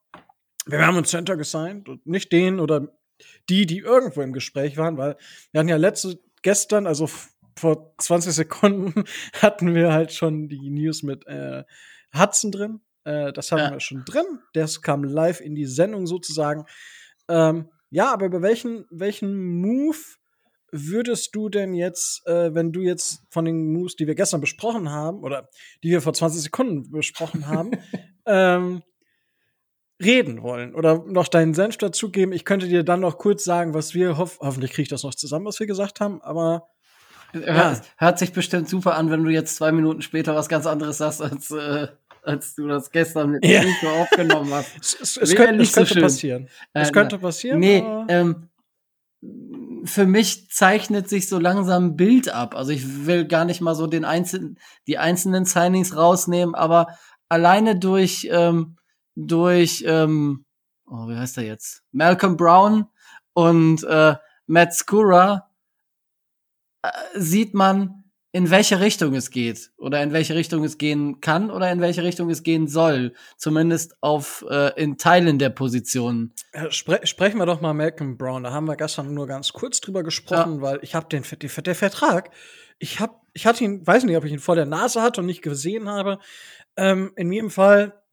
Wir 0.66 0.86
haben 0.86 0.98
uns 0.98 1.10
Center 1.10 1.38
gesigned 1.38 1.90
und 1.90 2.06
nicht 2.08 2.32
den 2.32 2.60
oder 2.60 2.88
die, 3.50 3.66
die 3.66 3.80
irgendwo 3.80 4.22
im 4.22 4.34
Gespräch 4.34 4.78
waren, 4.78 4.98
weil 4.98 5.16
wir 5.52 5.60
hatten 5.60 5.70
ja 5.70 5.78
letzte, 5.78 6.20
gestern, 6.42 6.88
also 6.88 7.10
vor 7.58 7.96
20 8.00 8.34
Sekunden, 8.34 9.04
hatten 9.42 9.74
wir 9.76 9.94
halt 9.94 10.12
schon 10.12 10.50
die 10.50 10.70
News 10.70 11.04
mit 11.04 11.26
äh, 11.28 11.64
Hudson 12.18 12.52
drin. 12.52 12.82
Äh, 13.04 13.32
das 13.32 13.52
haben 13.52 13.60
Ja. 13.60 13.72
wir 13.72 13.80
schon 13.80 14.04
drin. 14.06 14.26
Das 14.54 14.82
kam 14.82 15.04
live 15.04 15.40
in 15.40 15.56
die 15.56 15.66
Sendung 15.66 16.08
sozusagen. 16.08 16.66
Ähm, 17.30 17.70
ja, 17.90 18.12
aber 18.12 18.26
über 18.26 18.42
welchen, 18.42 18.86
welchen 18.90 19.62
Move 19.62 19.98
würdest 20.72 21.34
du 21.36 21.48
denn 21.48 21.74
jetzt, 21.74 22.28
äh, 22.28 22.54
wenn 22.54 22.74
du 22.74 22.82
jetzt 22.82 23.22
von 23.30 23.46
den 23.46 23.72
Moves, 23.72 23.96
die 23.96 24.08
wir 24.08 24.16
gestern 24.16 24.42
besprochen 24.42 24.90
haben, 24.92 25.24
oder 25.24 25.50
die 25.84 25.92
wir 25.92 26.02
vor 26.02 26.14
20 26.14 26.42
Sekunden 26.42 26.92
besprochen 26.92 27.48
haben, 27.48 27.72
ähm, 28.26 28.82
reden 30.04 30.42
wollen 30.44 30.76
oder 30.76 31.04
noch 31.08 31.28
deinen 31.28 31.54
Senf 31.54 31.78
dazugeben. 31.78 32.34
Ich 32.34 32.44
könnte 32.46 32.68
dir 32.68 32.84
dann 32.84 33.00
noch 33.00 33.18
kurz 33.18 33.44
sagen, 33.44 33.74
was 33.74 33.94
wir 33.94 34.18
hoff 34.18 34.40
hoffentlich 34.42 34.72
kriege 34.72 34.84
ich 34.84 34.90
das 34.90 35.04
noch 35.04 35.16
zusammen, 35.16 35.46
was 35.46 35.60
wir 35.60 35.68
gesagt 35.68 36.00
haben, 36.02 36.22
aber 36.22 36.68
Hört, 37.34 37.82
hört 37.98 38.18
sich 38.20 38.32
bestimmt 38.32 38.70
super 38.70 38.96
an, 38.96 39.10
wenn 39.12 39.24
du 39.26 39.30
jetzt 39.30 39.58
zwei 39.58 39.74
Minuten 39.74 40.02
später 40.02 40.36
was 40.36 40.48
ganz 40.48 40.66
anderes 40.66 41.00
sagst, 41.00 41.22
als, 41.22 41.52
äh, 41.52 41.88
als 42.24 42.56
du 42.56 42.66
das 42.68 42.92
gestern 42.92 43.32
mit 43.32 43.46
Ja. 43.46 43.62
Nico 43.62 43.88
aufgenommen 43.90 44.54
hast. 44.54 44.70
es, 44.82 44.98
es, 45.02 45.18
es 45.18 45.36
könnte, 45.36 45.58
nicht 45.58 45.70
es 45.70 45.74
so 45.76 45.80
könnte 45.82 45.94
schön. 45.96 46.02
passieren. 46.04 46.50
es 46.74 46.90
Äh, 46.90 46.92
könnte 46.94 47.16
na- 47.18 47.22
passieren. 47.22 47.60
Nee, 47.60 47.84
ähm, 48.08 48.48
für 49.84 50.06
mich 50.06 50.50
zeichnet 50.50 51.10
sich 51.10 51.28
so 51.28 51.38
langsam 51.40 51.88
ein 51.88 51.96
Bild 51.98 52.30
ab. 52.30 52.56
Also 52.56 52.72
ich 52.72 53.06
will 53.06 53.26
gar 53.26 53.44
nicht 53.46 53.60
mal 53.60 53.76
so 53.76 53.88
den 53.88 54.06
einzelnen, 54.06 54.58
die 54.88 54.98
einzelnen 54.98 55.46
Signings 55.46 55.96
rausnehmen, 55.96 56.56
aber 56.56 56.98
alleine 57.28 57.78
durch, 57.78 58.30
ähm, 58.32 58.78
durch, 59.16 59.84
ähm, 59.88 60.46
oh, 60.86 61.08
wie 61.08 61.16
heißt 61.16 61.38
er 61.38 61.44
jetzt? 61.44 61.84
Malcolm 61.92 62.38
Brown 62.38 62.88
und 63.34 63.84
äh, 63.84 64.16
Matt 64.48 64.74
Skura 64.74 65.50
äh, 66.84 66.90
sieht 67.16 67.54
man, 67.54 68.06
in 68.36 68.50
welche 68.50 68.82
Richtung 68.82 69.16
es 69.16 69.32
geht 69.32 69.72
oder 69.78 70.04
in 70.04 70.12
welche 70.12 70.36
Richtung 70.36 70.66
es 70.66 70.78
gehen 70.78 71.22
kann 71.22 71.50
oder 71.50 71.72
in 71.72 71.80
welche 71.80 72.04
Richtung 72.04 72.30
es 72.30 72.44
gehen 72.44 72.68
soll. 72.68 73.14
Zumindest 73.38 73.96
auf 74.02 74.44
äh, 74.50 74.74
in 74.76 74.98
Teilen 74.98 75.40
der 75.40 75.52
Positionen. 75.52 76.34
Äh, 76.52 76.70
Spre 76.70 77.00
sprechen 77.08 77.38
wir 77.38 77.46
doch 77.46 77.62
mal 77.62 77.74
Malcolm 77.74 78.18
Brown. 78.18 78.44
Da 78.44 78.52
haben 78.52 78.68
wir 78.68 78.76
gestern 78.76 79.14
nur 79.14 79.26
ganz 79.26 79.54
kurz 79.54 79.80
drüber 79.80 80.04
gesprochen, 80.04 80.62
weil 80.62 80.80
ich 80.82 80.96
habe 80.96 81.08
den, 81.08 81.24
den 81.24 81.64
der 81.64 81.76
Vertrag. 81.76 82.30
Ich 82.78 83.00
habe, 83.00 83.14
ich 83.32 83.46
hatte 83.46 83.64
ihn, 83.64 83.88
weiß 83.88 84.04
nicht, 84.04 84.18
ob 84.18 84.26
ich 84.26 84.34
ihn 84.34 84.40
vor 84.40 84.56
der 84.56 84.66
Nase 84.66 85.02
hatte 85.02 85.22
und 85.22 85.28
nicht 85.28 85.42
gesehen 85.42 85.88
habe. 85.88 86.20
Ähm, 86.76 87.14
in 87.16 87.32
jedem 87.32 87.50
Fall 87.50 88.04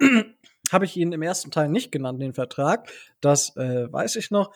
habe 0.72 0.84
ich 0.84 0.96
ihn 0.96 1.12
im 1.12 1.22
ersten 1.22 1.50
Teil 1.50 1.68
nicht 1.68 1.92
genannt, 1.92 2.20
den 2.20 2.34
Vertrag. 2.34 2.90
Das 3.20 3.56
äh, 3.56 3.92
weiß 3.92 4.16
ich 4.16 4.30
noch. 4.30 4.52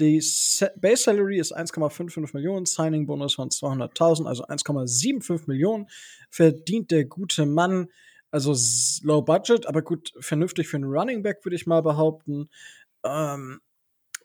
Die 0.00 0.16
Base 0.76 1.02
Salary 1.04 1.38
ist 1.38 1.56
1,55 1.56 2.34
Millionen, 2.34 2.66
Signing 2.66 3.06
Bonus 3.06 3.34
von 3.34 3.50
200.000, 3.50 4.26
also 4.26 4.44
1,75 4.44 5.42
Millionen 5.46 5.88
verdient 6.30 6.90
der 6.90 7.04
gute 7.04 7.46
Mann. 7.46 7.88
Also 8.32 8.56
low 9.04 9.22
budget, 9.22 9.66
aber 9.66 9.82
gut, 9.82 10.12
vernünftig 10.18 10.66
für 10.66 10.76
einen 10.76 10.92
Running 10.92 11.22
Back, 11.22 11.44
würde 11.44 11.54
ich 11.54 11.66
mal 11.66 11.82
behaupten. 11.82 12.48
Ähm, 13.04 13.60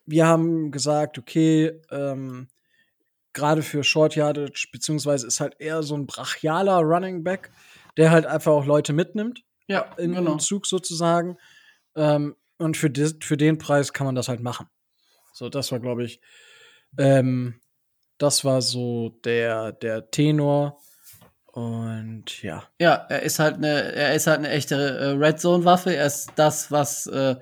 wir 0.08 0.26
haben 0.26 0.72
gesagt, 0.72 1.20
okay, 1.20 1.80
ähm, 1.92 2.48
gerade 3.34 3.62
für 3.62 3.84
Short 3.84 4.16
Yardage, 4.16 4.70
beziehungsweise 4.72 5.28
ist 5.28 5.40
halt 5.40 5.58
eher 5.60 5.84
so 5.84 5.96
ein 5.96 6.08
brachialer 6.08 6.80
Running 6.80 7.24
Back, 7.24 7.52
der 7.98 8.10
halt 8.10 8.26
einfach 8.26 8.52
auch 8.52 8.66
Leute 8.66 8.94
mitnimmt 8.94 9.44
Ja, 9.70 9.94
in, 9.98 10.14
genau. 10.14 10.34
im 10.34 10.40
Zug 10.40 10.66
sozusagen. 10.66 11.38
Ähm, 11.96 12.36
und 12.58 12.76
für, 12.76 12.90
dis, 12.90 13.16
für 13.22 13.38
den 13.38 13.58
Preis 13.58 13.94
kann 13.94 14.06
man 14.06 14.16
das 14.16 14.28
halt 14.28 14.42
machen. 14.42 14.68
So, 15.32 15.48
das 15.48 15.72
war, 15.72 15.80
glaube 15.80 16.04
ich, 16.04 16.20
ähm, 16.98 17.62
das 18.18 18.44
war 18.44 18.62
so 18.62 19.10
der, 19.24 19.72
der 19.72 20.10
Tenor. 20.10 20.82
Und 21.46 22.42
ja. 22.42 22.64
Ja, 22.80 22.96
er 23.10 23.22
ist 23.24 23.40
halt 23.40 23.56
eine, 23.56 23.94
er 23.94 24.14
ist 24.14 24.28
halt 24.28 24.40
eine 24.40 24.50
echte 24.50 24.76
äh, 24.76 25.10
Red 25.12 25.40
Zone 25.40 25.66
Waffe. 25.66 25.94
Er 25.94 26.08
ist 26.08 26.32
das, 26.36 26.72
was 26.72 27.06
äh, 27.08 27.36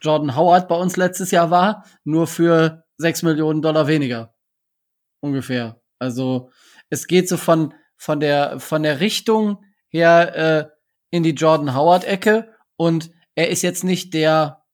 Jordan 0.00 0.36
Howard 0.36 0.68
bei 0.68 0.76
uns 0.76 0.96
letztes 0.96 1.30
Jahr 1.30 1.50
war, 1.50 1.84
nur 2.04 2.26
für 2.26 2.84
6 2.98 3.22
Millionen 3.22 3.62
Dollar 3.62 3.86
weniger. 3.86 4.34
Ungefähr. 5.20 5.80
Also 5.98 6.50
es 6.90 7.06
geht 7.06 7.28
so 7.28 7.36
von, 7.36 7.74
von 7.96 8.20
der, 8.20 8.58
von 8.58 8.82
der 8.82 9.00
Richtung 9.00 9.64
her 9.88 10.36
äh, 10.36 10.73
in 11.14 11.22
die 11.22 11.30
Jordan 11.30 11.76
Howard 11.76 12.04
Ecke 12.04 12.48
und 12.74 13.12
er 13.36 13.48
ist 13.48 13.62
jetzt 13.62 13.84
nicht 13.84 14.14
der 14.14 14.64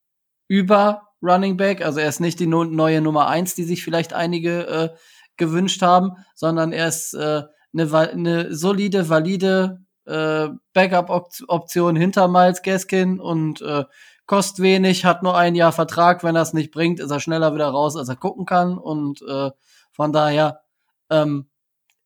über 0.48 1.08
Running 1.22 1.58
Back. 1.58 1.84
Also 1.84 2.00
er 2.00 2.08
ist 2.08 2.18
nicht 2.18 2.40
die 2.40 2.46
no 2.46 2.64
neue 2.64 3.02
Nummer 3.02 3.26
eins, 3.26 3.54
die 3.54 3.64
sich 3.64 3.84
vielleicht 3.84 4.14
einige 4.14 4.66
äh, 4.66 4.88
gewünscht 5.36 5.82
haben, 5.82 6.12
sondern 6.34 6.72
er 6.72 6.88
ist 6.88 7.12
äh, 7.12 7.42
eine, 7.74 8.10
eine 8.10 8.54
solide, 8.54 9.10
valide 9.10 9.84
äh, 10.06 10.48
Backup-Option 10.72 11.94
hinter 11.94 12.26
Miles 12.26 12.62
Gaskin 12.62 13.20
und 13.20 13.60
äh, 13.60 13.84
kostet 14.24 14.60
wenig, 14.60 15.04
hat 15.04 15.22
nur 15.22 15.36
ein 15.36 15.54
Jahr 15.54 15.72
Vertrag. 15.72 16.24
Wenn 16.24 16.36
er 16.36 16.42
es 16.42 16.54
nicht 16.54 16.70
bringt, 16.70 17.00
ist 17.00 17.10
er 17.10 17.20
schneller 17.20 17.54
wieder 17.54 17.68
raus, 17.68 17.96
als 17.96 18.08
er 18.08 18.16
gucken 18.16 18.46
kann. 18.46 18.78
Und 18.78 19.20
äh, 19.28 19.50
von 19.92 20.14
daher 20.14 20.62
ähm, 21.10 21.50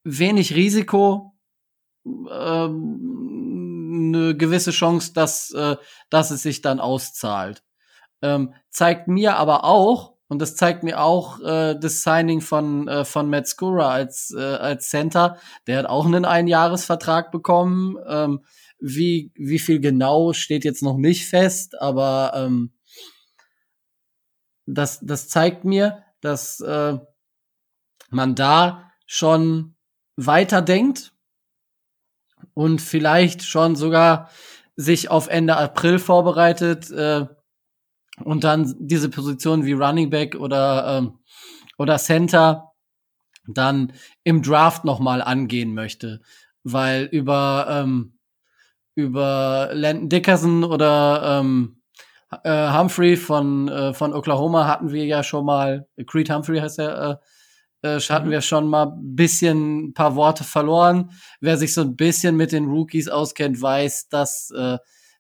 wenig 0.03 0.57
Risiko, 0.57 1.35
ähm, 2.05 3.54
eine 3.95 4.37
gewisse 4.37 4.71
Chance, 4.71 5.13
dass, 5.15 5.51
äh, 5.53 5.77
dass 6.11 6.31
es 6.31 6.43
sich 6.43 6.63
dann 6.63 6.81
auszahlt. 6.81 7.63
Ähm, 8.23 8.55
zeigt 8.71 9.09
mir 9.09 9.37
aber 9.37 9.65
auch, 9.65 10.15
und 10.29 10.41
das 10.41 10.57
zeigt 10.57 10.83
mir 10.83 11.01
auch 11.01 11.41
äh, 11.41 11.79
das 11.79 12.03
Signing 12.03 12.41
von, 12.41 12.89
äh, 12.89 13.05
von 13.05 13.29
Matt 13.29 13.47
Skura 13.47 13.91
als, 13.91 14.35
äh, 14.37 14.41
als 14.41 14.89
Center. 14.89 15.39
Der 15.67 15.79
hat 15.79 15.87
auch 15.87 16.07
einen 16.07 16.25
Einjahresvertrag 16.25 17.31
bekommen. 17.31 17.97
Ähm, 18.09 18.41
wie, 18.81 19.33
wie 19.35 19.59
viel 19.59 19.81
genau 19.81 20.33
steht 20.33 20.65
jetzt 20.65 20.83
noch 20.83 20.97
nicht 20.97 21.27
fest, 21.27 21.81
aber 21.81 22.33
ähm, 22.35 22.75
das, 24.67 25.01
das 25.01 25.29
zeigt 25.29 25.65
mir, 25.65 26.05
dass 26.21 26.61
äh, 26.61 26.99
man 28.11 28.35
da 28.35 28.91
schon 29.07 29.77
weiterdenkt 30.17 31.14
und 32.55 32.81
vielleicht 32.81 33.43
schon 33.43 33.77
sogar 33.77 34.31
sich 34.77 35.11
auf 35.11 35.29
Ende 35.29 35.57
April 35.57 35.99
vorbereitet 35.99 36.91
äh, 36.91 37.27
und 38.23 38.45
dann 38.45 38.75
diese 38.79 39.09
Position 39.09 39.65
wie 39.65 39.73
Running 39.73 40.11
Back 40.11 40.37
oder 40.37 40.99
ähm, 40.99 41.19
oder 41.77 41.99
Center 41.99 42.73
dann 43.47 43.93
im 44.23 44.43
Draft 44.43 44.85
noch 44.85 45.01
mal 45.01 45.21
angehen 45.21 45.75
möchte, 45.75 46.23
weil 46.63 47.05
über 47.05 47.67
ähm, 47.69 48.19
über 48.95 49.71
Landon 49.73 50.09
Dickerson 50.09 50.65
oder 50.65 51.41
ähm, 51.41 51.83
äh, 52.45 52.73
Humphrey 52.73 53.17
von 53.17 53.69
äh, 53.69 53.93
von 53.93 54.15
Oklahoma 54.15 54.67
hatten 54.67 54.93
wir 54.93 55.05
ja 55.05 55.23
schon 55.23 55.45
mal 55.45 55.89
Creed 56.07 56.31
Humphrey 56.31 56.61
heißt 56.61 56.79
er 56.79 57.11
äh, 57.11 57.17
äh, 57.85 58.01
hatten 58.01 58.29
mhm. 58.29 58.33
wir 58.33 58.41
schon 58.41 58.67
mal 58.67 58.97
bisschen 58.99 59.89
ein 59.89 59.95
paar 59.95 60.17
Worte 60.17 60.43
verloren. 60.43 61.11
Wer 61.41 61.59
sich 61.59 61.75
so 61.75 61.83
ein 61.83 61.97
bisschen 61.97 62.35
mit 62.37 62.53
den 62.53 62.67
Rookies 62.67 63.09
auskennt, 63.09 63.61
weiß, 63.61 64.09
dass, 64.09 64.51
äh, 64.51 64.79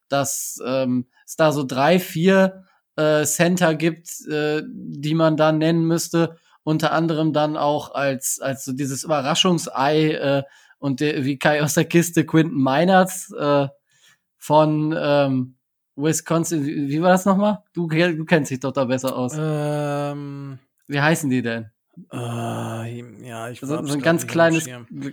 dass 0.09 0.59
ähm, 0.65 1.07
es 1.27 1.37
da 1.37 1.53
so 1.53 1.65
drei, 1.65 1.99
vier 1.99 2.65
äh, 2.97 3.25
Center 3.25 3.75
gibt, 3.75 4.09
äh, 4.29 4.63
die 4.67 5.15
man 5.15 5.37
da 5.37 5.53
nennen 5.53 5.87
müsste. 5.87 6.39
Unter 6.63 6.93
anderem 6.93 7.35
dann 7.35 7.59
auch 7.59 7.95
als, 7.95 8.41
als 8.41 8.65
so 8.65 8.73
dieses 8.73 9.05
Überraschungsei 9.05 10.13
äh, 10.13 10.43
und 10.79 11.01
der, 11.01 11.25
wie 11.27 11.39
Kai 11.39 11.63
aus 11.63 11.75
der 11.75 11.85
Kiste 11.85 12.25
Quinton 12.25 12.59
Meinerts 12.59 13.31
äh, 13.39 13.69
von 14.39 14.95
ähm, 14.99 15.57
Wisconsin. 15.97 16.65
Wie, 16.65 16.89
wie 16.89 17.03
war 17.03 17.11
das 17.11 17.27
nochmal? 17.27 17.59
Du, 17.75 17.87
du 17.89 18.25
kennst 18.25 18.51
dich 18.51 18.61
doch 18.61 18.73
da 18.73 18.87
besser 18.87 19.15
aus. 19.15 19.35
Ähm, 19.39 20.59
wie 20.87 21.01
heißen 21.01 21.29
die 21.29 21.43
denn? 21.43 21.74
Äh, 22.13 23.27
ja, 23.27 23.51
ich 23.51 23.61
so, 23.61 23.67
so 23.67 23.95
ein 23.95 24.03
ganz 24.03 24.27
kleines, 24.27 24.69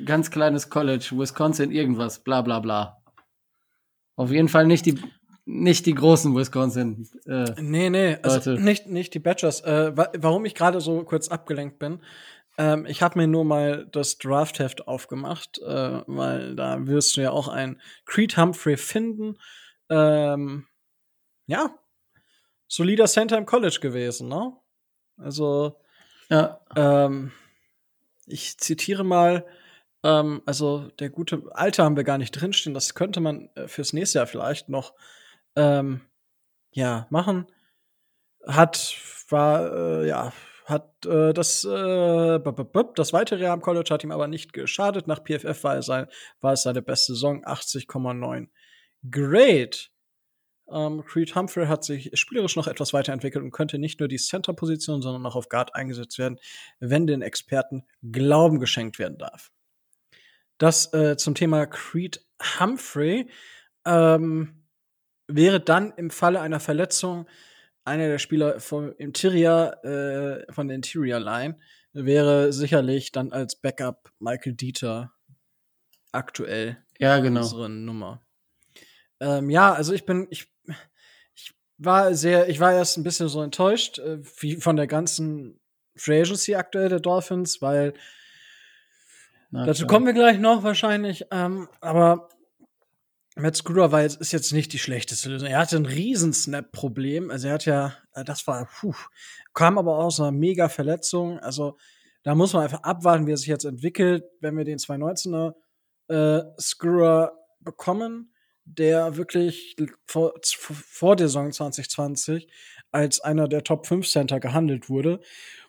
ganz 0.06 0.32
kleines 0.32 0.70
College, 0.70 1.12
Wisconsin, 1.14 1.72
irgendwas, 1.72 2.20
bla 2.20 2.42
bla 2.42 2.60
bla. 2.60 3.02
Auf 4.16 4.32
jeden 4.32 4.50
Fall 4.50 4.68
nicht 4.68 4.86
die, 4.86 5.02
nicht 5.46 5.86
die 5.86 5.96
großen 5.96 6.36
Wisconsin. 6.36 7.08
Äh, 7.26 7.62
nee, 7.62 7.90
nee, 7.90 8.18
also 8.22 8.54
nicht, 8.54 8.88
nicht 8.88 9.14
die 9.14 9.20
Badgers. 9.20 9.62
Äh, 9.62 9.96
wa 9.96 10.10
warum 10.18 10.46
ich 10.46 10.56
gerade 10.56 10.82
so 10.82 11.04
kurz 11.04 11.28
abgelenkt 11.28 11.80
bin, 11.80 12.02
ähm, 12.58 12.86
ich 12.86 13.02
habe 13.02 13.20
mir 13.20 13.28
nur 13.28 13.46
mal 13.46 13.88
das 13.92 14.18
Draftheft 14.18 14.88
aufgemacht, 14.88 15.60
äh, 15.60 16.02
weil 16.08 16.56
da 16.56 16.86
wirst 16.88 17.16
du 17.16 17.22
ja 17.22 17.32
auch 17.32 17.48
einen 17.48 17.82
Creed 18.06 18.38
Humphrey 18.38 18.78
finden. 18.78 19.38
Ähm, 19.90 20.68
ja, 21.48 21.76
solider 22.68 23.06
Center 23.06 23.38
im 23.38 23.46
College 23.46 23.80
gewesen, 23.82 24.30
ne? 24.30 24.54
Also 25.18 25.78
ja. 26.32 26.60
Ähm, 26.76 27.32
ich 28.26 28.58
zitiere 28.58 29.04
mal, 29.04 29.46
ähm, 30.04 30.42
also 30.46 30.90
der 31.00 31.10
gute 31.10 31.44
Alter 31.52 31.84
haben 31.84 31.98
wir 31.98 32.04
gar 32.04 32.18
nicht 32.18 32.32
drinstehen. 32.32 32.74
Das 32.74 32.96
könnte 32.96 33.20
man 33.20 33.50
äh, 33.56 33.68
fürs 33.68 33.94
nächste 33.94 34.20
Jahr 34.20 34.28
vielleicht 34.28 34.70
noch 34.70 34.94
ähm, 35.56 36.02
ja 36.72 37.08
machen. 37.10 37.48
Hat 38.48 38.96
war 39.30 39.74
äh, 39.74 40.08
ja 40.08 40.34
hat 40.66 41.06
äh, 41.06 41.34
das 41.34 41.66
äh, 41.66 42.40
das 42.96 43.14
weitere 43.14 43.44
Jahr 43.44 43.54
am 43.54 43.62
College 43.62 43.90
hat 43.94 44.04
ihm 44.04 44.12
aber 44.12 44.28
nicht 44.28 44.54
geschadet. 44.54 45.08
Nach 45.08 45.22
PFF 45.24 45.64
war, 45.64 45.76
er 45.76 45.84
sein, 45.84 46.08
war 46.40 46.54
es 46.54 46.64
seine 46.64 46.82
beste 46.82 47.14
Saison 47.14 47.44
80,9. 47.46 48.48
Great. 49.10 49.91
Ähm, 50.72 51.04
Creed 51.06 51.36
Humphrey 51.36 51.68
hat 51.68 51.84
sich 51.84 52.12
spielerisch 52.14 52.56
noch 52.56 52.68
etwas 52.68 52.94
weiterentwickelt 52.94 53.44
und 53.44 53.52
könnte 53.52 53.78
nicht 53.78 54.00
nur 54.00 54.10
die 54.10 54.18
Center-Position, 54.18 55.02
sondern 55.02 55.26
auch 55.26 55.36
auf 55.36 55.50
Guard 55.50 55.76
eingesetzt 55.76 56.18
werden, 56.18 56.40
wenn 56.80 57.08
den 57.08 57.22
Experten 57.22 57.84
Glauben 58.02 58.60
geschenkt 58.60 59.00
werden 59.00 59.18
darf. 59.18 59.52
Das 60.58 60.94
äh, 60.94 61.18
zum 61.18 61.36
Thema 61.36 61.66
Creed 61.66 62.26
Humphrey 62.60 63.30
ähm, 63.86 64.66
wäre 65.28 65.60
dann 65.60 65.92
im 65.98 66.10
Falle 66.10 66.42
einer 66.42 66.60
Verletzung 66.60 67.28
einer 67.84 68.08
der 68.08 68.20
Spieler 68.20 68.60
vom 68.60 68.94
Interior, 68.98 69.84
äh, 69.84 70.52
von 70.54 70.68
der 70.68 70.76
Interior 70.76 71.20
Line 71.20 71.58
wäre 71.94 72.54
sicherlich 72.54 73.12
dann 73.12 73.32
als 73.32 73.56
Backup 73.56 74.12
Michael 74.20 74.54
Dieter 74.54 75.12
aktuell 76.12 76.78
ja, 77.00 77.20
genau. 77.20 77.42
unsere 77.42 77.70
Nummer. 77.70 78.22
Ähm, 79.20 79.50
ja, 79.50 79.74
also 79.74 79.94
ich 79.94 80.06
bin, 80.06 80.28
ich 80.30 80.42
ich 80.42 80.51
war 81.84 82.14
sehr, 82.14 82.50
ich 82.50 82.60
war 82.60 82.74
erst 82.74 82.98
ein 82.98 83.04
bisschen 83.04 83.28
so 83.28 83.42
enttäuscht, 83.42 84.00
äh, 84.00 84.20
wie 84.40 84.58
von 84.58 84.76
der 84.76 84.88
ganzen 84.88 85.60
Free 85.96 86.22
Agency 86.22 86.56
aktuell 86.56 86.90
der 86.90 87.00
Dolphins, 87.00 87.62
weil 87.62 87.94
Na, 89.50 89.66
dazu 89.66 89.88
kommen 89.88 90.06
wir 90.06 90.14
gleich 90.14 90.40
noch 90.40 90.64
wahrscheinlich. 90.64 91.26
Ähm, 91.32 91.68
aber 91.82 92.30
Matt 93.36 93.56
Scooter 93.56 93.92
war 93.92 94.02
jetzt, 94.02 94.20
ist 94.22 94.32
jetzt 94.32 94.52
nicht 94.52 94.74
die 94.74 94.80
schlechteste 94.80 95.30
Lösung. 95.30 95.50
Er 95.50 95.60
hatte 95.60 95.78
ein 95.78 95.86
riesen 95.86 96.34
Snap-Problem. 96.34 97.32
Also 97.32 97.48
er 97.48 97.54
hat 97.56 97.66
ja, 97.66 97.96
äh, 98.14 98.24
das 98.24 98.46
war, 98.46 98.70
puh, 98.80 98.94
kam 99.54 99.78
aber 99.78 99.98
aus 99.98 100.20
einer 100.20 100.32
mega 100.32 100.70
Verletzung. 100.70 101.40
Also 101.40 101.78
da 102.24 102.36
muss 102.36 102.54
man 102.54 102.64
einfach 102.64 102.84
abwarten, 102.84 103.26
wie 103.26 103.32
er 103.32 103.38
sich 103.38 103.48
jetzt 103.48 103.66
entwickelt. 103.66 104.24
Wenn 104.40 104.56
wir 104.56 104.66
den 104.66 104.78
2019er 104.78 105.54
äh, 106.10 106.44
Screwer 106.60 107.34
bekommen, 107.60 108.31
der 108.66 109.18
wirklich 109.18 109.76
vor, 110.06 110.34
vor 110.42 111.16
der 111.16 111.28
Saison 111.28 111.52
2020 111.52 112.48
als 112.92 113.20
einer 113.22 113.48
der 113.48 113.64
Top 113.64 113.88
5 113.88 114.08
Center 114.08 114.40
gehandelt 114.40 114.90
wurde, 114.90 115.22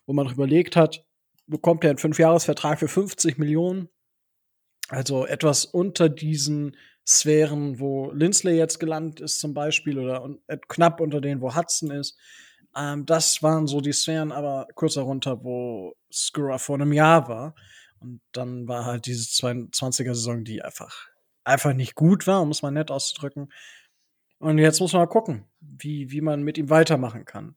wo 0.06 0.12
man 0.12 0.30
überlegt 0.30 0.76
hat, 0.76 1.04
bekommt 1.46 1.84
er 1.84 1.90
einen 1.90 1.98
Fünfjahresvertrag 1.98 2.78
für 2.78 2.88
50 2.88 3.38
Millionen. 3.38 3.88
Also 4.88 5.26
etwas 5.26 5.64
unter 5.64 6.08
diesen 6.08 6.76
Sphären, 7.06 7.80
wo 7.80 8.10
Lindsley 8.12 8.56
jetzt 8.56 8.78
gelandet 8.78 9.20
ist 9.20 9.40
zum 9.40 9.54
Beispiel 9.54 9.98
oder 9.98 10.28
knapp 10.68 11.00
unter 11.00 11.20
denen, 11.20 11.40
wo 11.40 11.54
Hudson 11.54 11.90
ist. 11.90 12.16
Ähm, 12.76 13.06
das 13.06 13.42
waren 13.42 13.66
so 13.66 13.80
die 13.80 13.92
Sphären, 13.92 14.32
aber 14.32 14.68
kurz 14.74 14.94
darunter, 14.94 15.42
wo 15.44 15.94
Skura 16.12 16.58
vor 16.58 16.76
einem 16.76 16.92
Jahr 16.92 17.28
war. 17.28 17.54
Und 18.00 18.20
dann 18.32 18.66
war 18.68 18.84
halt 18.84 19.06
diese 19.06 19.24
22er-Saison, 19.24 20.44
die 20.44 20.62
einfach 20.62 21.08
einfach 21.44 21.74
nicht 21.74 21.94
gut 21.94 22.26
war, 22.26 22.42
um 22.42 22.50
es 22.50 22.62
mal 22.62 22.70
nett 22.70 22.90
auszudrücken. 22.90 23.52
Und 24.38 24.58
jetzt 24.58 24.80
muss 24.80 24.92
man 24.92 25.02
mal 25.02 25.06
gucken, 25.06 25.46
wie, 25.60 26.10
wie 26.10 26.20
man 26.20 26.42
mit 26.42 26.58
ihm 26.58 26.70
weitermachen 26.70 27.24
kann. 27.24 27.54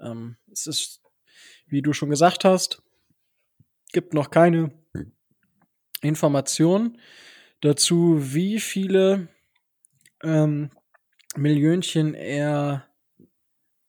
Ähm, 0.00 0.36
es 0.50 0.66
ist, 0.66 1.00
wie 1.66 1.82
du 1.82 1.92
schon 1.92 2.10
gesagt 2.10 2.44
hast, 2.44 2.82
gibt 3.92 4.14
noch 4.14 4.30
keine 4.30 4.72
Informationen 6.00 7.00
dazu, 7.60 8.18
wie 8.34 8.60
viele 8.60 9.28
ähm, 10.22 10.70
Millionchen 11.36 12.14
er 12.14 12.86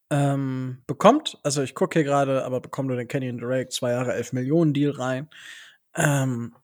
ähm, 0.10 0.84
bekommt. 0.88 1.40
Also 1.44 1.64
ich 1.64 1.76
gucke 1.76 2.00
hier 2.00 2.04
gerade, 2.04 2.46
aber 2.46 2.62
bekommt 2.62 2.88
nur 2.88 2.98
den 2.98 3.08
Kenyon 3.08 3.40
Drake 3.40 3.70
zwei 3.70 3.92
Jahre 3.92 4.14
elf 4.14 4.34
Millionen 4.34 4.74
Deal 4.74 4.92
rein 4.92 5.30
ähm, 5.96 6.56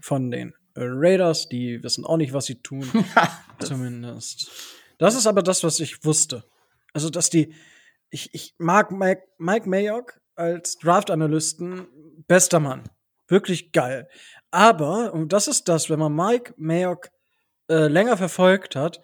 von 0.00 0.30
den 0.30 0.54
Raiders, 0.84 1.48
die 1.48 1.82
wissen 1.82 2.04
auch 2.04 2.16
nicht, 2.16 2.32
was 2.32 2.46
sie 2.46 2.56
tun. 2.62 2.88
Zumindest. 3.60 4.50
Das 4.98 5.14
ist 5.14 5.26
aber 5.26 5.42
das, 5.42 5.62
was 5.64 5.80
ich 5.80 6.04
wusste. 6.04 6.44
Also, 6.92 7.10
dass 7.10 7.30
die, 7.30 7.54
ich, 8.10 8.30
ich 8.34 8.54
mag 8.58 8.90
Mike, 8.90 9.22
Mike 9.38 9.68
Mayock 9.68 10.20
als 10.34 10.78
Draft-Analysten, 10.78 11.86
bester 12.26 12.60
Mann. 12.60 12.84
Wirklich 13.28 13.72
geil. 13.72 14.08
Aber, 14.50 15.12
und 15.12 15.32
das 15.32 15.48
ist 15.48 15.68
das, 15.68 15.90
wenn 15.90 15.98
man 15.98 16.14
Mike 16.14 16.54
Mayock 16.56 17.10
äh, 17.68 17.86
länger 17.88 18.16
verfolgt 18.16 18.76
hat, 18.76 19.00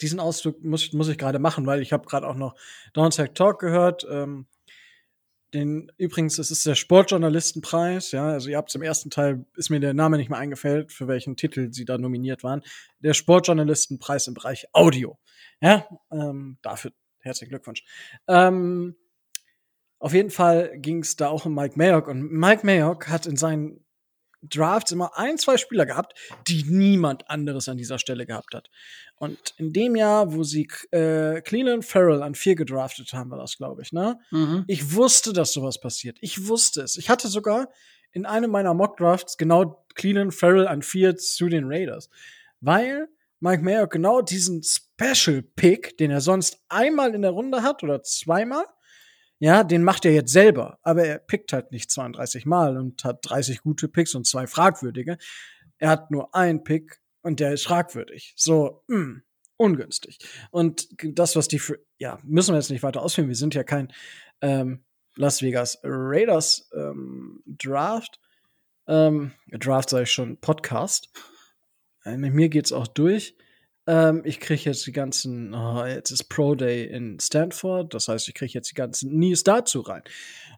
diesen 0.00 0.20
Ausdruck 0.20 0.62
muss, 0.62 0.82
ich- 0.84 0.92
muss 0.92 1.08
ich 1.08 1.16
gerade 1.18 1.38
machen, 1.38 1.66
weil 1.66 1.80
ich 1.80 1.92
habe 1.92 2.06
gerade 2.06 2.26
auch 2.26 2.34
noch 2.34 2.54
Don't 2.94 3.14
Tech 3.14 3.30
Talk 3.34 3.60
gehört. 3.60 4.06
Ähm, 4.10 4.46
den 5.54 5.90
übrigens, 5.96 6.38
es 6.38 6.50
ist 6.50 6.66
der 6.66 6.74
Sportjournalistenpreis, 6.74 8.12
ja, 8.12 8.28
also 8.28 8.48
ihr 8.48 8.56
habt 8.56 8.74
im 8.74 8.82
ersten 8.82 9.10
Teil, 9.10 9.44
ist 9.56 9.70
mir 9.70 9.80
der 9.80 9.94
Name 9.94 10.16
nicht 10.16 10.30
mehr 10.30 10.38
eingefällt, 10.38 10.92
für 10.92 11.08
welchen 11.08 11.36
Titel 11.36 11.72
sie 11.72 11.84
da 11.84 11.98
nominiert 11.98 12.42
waren. 12.44 12.62
Der 13.00 13.14
Sportjournalistenpreis 13.14 14.28
im 14.28 14.34
Bereich 14.34 14.66
Audio. 14.72 15.18
Ja, 15.60 15.86
ähm, 16.12 16.58
dafür 16.62 16.92
herzlichen 17.20 17.50
Glückwunsch. 17.50 17.84
Ähm, 18.28 18.96
auf 19.98 20.14
jeden 20.14 20.30
Fall 20.30 20.78
ging 20.78 21.00
es 21.00 21.16
da 21.16 21.28
auch 21.28 21.44
um 21.44 21.54
Mike 21.54 21.76
Mayock 21.76 22.08
und 22.08 22.32
Mike 22.32 22.64
Mayock 22.64 23.08
hat 23.08 23.26
in 23.26 23.36
seinen 23.36 23.84
Drafts 24.42 24.92
immer 24.92 25.16
ein, 25.18 25.38
zwei 25.38 25.56
Spieler 25.56 25.86
gehabt, 25.86 26.18
die 26.48 26.64
niemand 26.64 27.28
anderes 27.28 27.68
an 27.68 27.76
dieser 27.76 27.98
Stelle 27.98 28.26
gehabt 28.26 28.54
hat. 28.54 28.70
Und 29.16 29.54
in 29.58 29.72
dem 29.72 29.96
Jahr, 29.96 30.32
wo 30.32 30.44
sie 30.44 30.68
äh, 30.92 31.40
Cleveland 31.42 31.84
Farrell 31.84 32.22
an 32.22 32.34
vier 32.34 32.54
gedraftet 32.54 33.12
haben, 33.12 33.30
war 33.30 33.38
das, 33.38 33.58
glaube 33.58 33.82
ich, 33.82 33.92
ne? 33.92 34.18
Mhm. 34.30 34.64
Ich 34.66 34.94
wusste, 34.94 35.32
dass 35.32 35.52
sowas 35.52 35.80
passiert. 35.80 36.16
Ich 36.20 36.48
wusste 36.48 36.82
es. 36.82 36.96
Ich 36.96 37.10
hatte 37.10 37.28
sogar 37.28 37.68
in 38.12 38.26
einem 38.26 38.50
meiner 38.50 38.74
Mock 38.74 38.96
Drafts 38.96 39.36
genau 39.36 39.84
Cleveland 39.94 40.34
Farrell 40.34 40.66
an 40.66 40.82
vier 40.82 41.16
zu 41.16 41.48
den 41.48 41.64
Raiders. 41.66 42.08
Weil 42.60 43.08
Mike 43.40 43.62
Mayer 43.62 43.86
genau 43.86 44.20
diesen 44.20 44.62
Special 44.62 45.42
Pick, 45.42 45.96
den 45.98 46.10
er 46.10 46.20
sonst 46.20 46.60
einmal 46.68 47.14
in 47.14 47.22
der 47.22 47.30
Runde 47.30 47.62
hat 47.62 47.82
oder 47.82 48.02
zweimal, 48.02 48.64
ja, 49.40 49.64
den 49.64 49.82
macht 49.82 50.04
er 50.04 50.12
jetzt 50.12 50.32
selber. 50.32 50.78
Aber 50.82 51.04
er 51.04 51.18
pickt 51.18 51.52
halt 51.52 51.72
nicht 51.72 51.90
32 51.90 52.44
Mal 52.44 52.76
und 52.76 53.02
hat 53.04 53.20
30 53.22 53.62
gute 53.62 53.88
Picks 53.88 54.14
und 54.14 54.26
zwei 54.26 54.46
fragwürdige. 54.46 55.16
Er 55.78 55.88
hat 55.88 56.10
nur 56.10 56.34
einen 56.34 56.62
Pick 56.62 57.00
und 57.22 57.40
der 57.40 57.54
ist 57.54 57.64
fragwürdig. 57.64 58.34
So, 58.36 58.84
mh, 58.88 59.22
ungünstig. 59.56 60.18
Und 60.50 60.88
das, 61.02 61.36
was 61.36 61.48
die 61.48 61.58
für, 61.58 61.78
ja, 61.98 62.18
müssen 62.22 62.52
wir 62.52 62.58
jetzt 62.58 62.70
nicht 62.70 62.82
weiter 62.82 63.02
ausführen. 63.02 63.28
Wir 63.28 63.34
sind 63.34 63.54
ja 63.54 63.64
kein 63.64 63.90
ähm, 64.42 64.84
Las 65.16 65.40
Vegas 65.40 65.80
Raiders 65.82 66.70
ähm, 66.74 67.42
Draft. 67.46 68.20
Ähm, 68.86 69.32
Draft 69.48 69.88
sage 69.88 70.02
ich 70.02 70.12
schon, 70.12 70.36
Podcast. 70.38 71.08
Äh, 72.04 72.18
mit 72.18 72.34
mir 72.34 72.50
geht's 72.50 72.72
auch 72.72 72.86
durch. 72.86 73.36
Ähm, 73.90 74.22
ich 74.24 74.38
kriege 74.38 74.62
jetzt 74.66 74.86
die 74.86 74.92
ganzen, 74.92 75.52
oh, 75.52 75.84
jetzt 75.84 76.12
ist 76.12 76.28
Pro 76.28 76.54
Day 76.54 76.84
in 76.84 77.18
Stanford, 77.18 77.92
das 77.92 78.06
heißt, 78.06 78.28
ich 78.28 78.34
kriege 78.34 78.52
jetzt 78.52 78.70
die 78.70 78.76
ganzen 78.76 79.18
News 79.18 79.42
dazu 79.42 79.80
rein. 79.80 80.04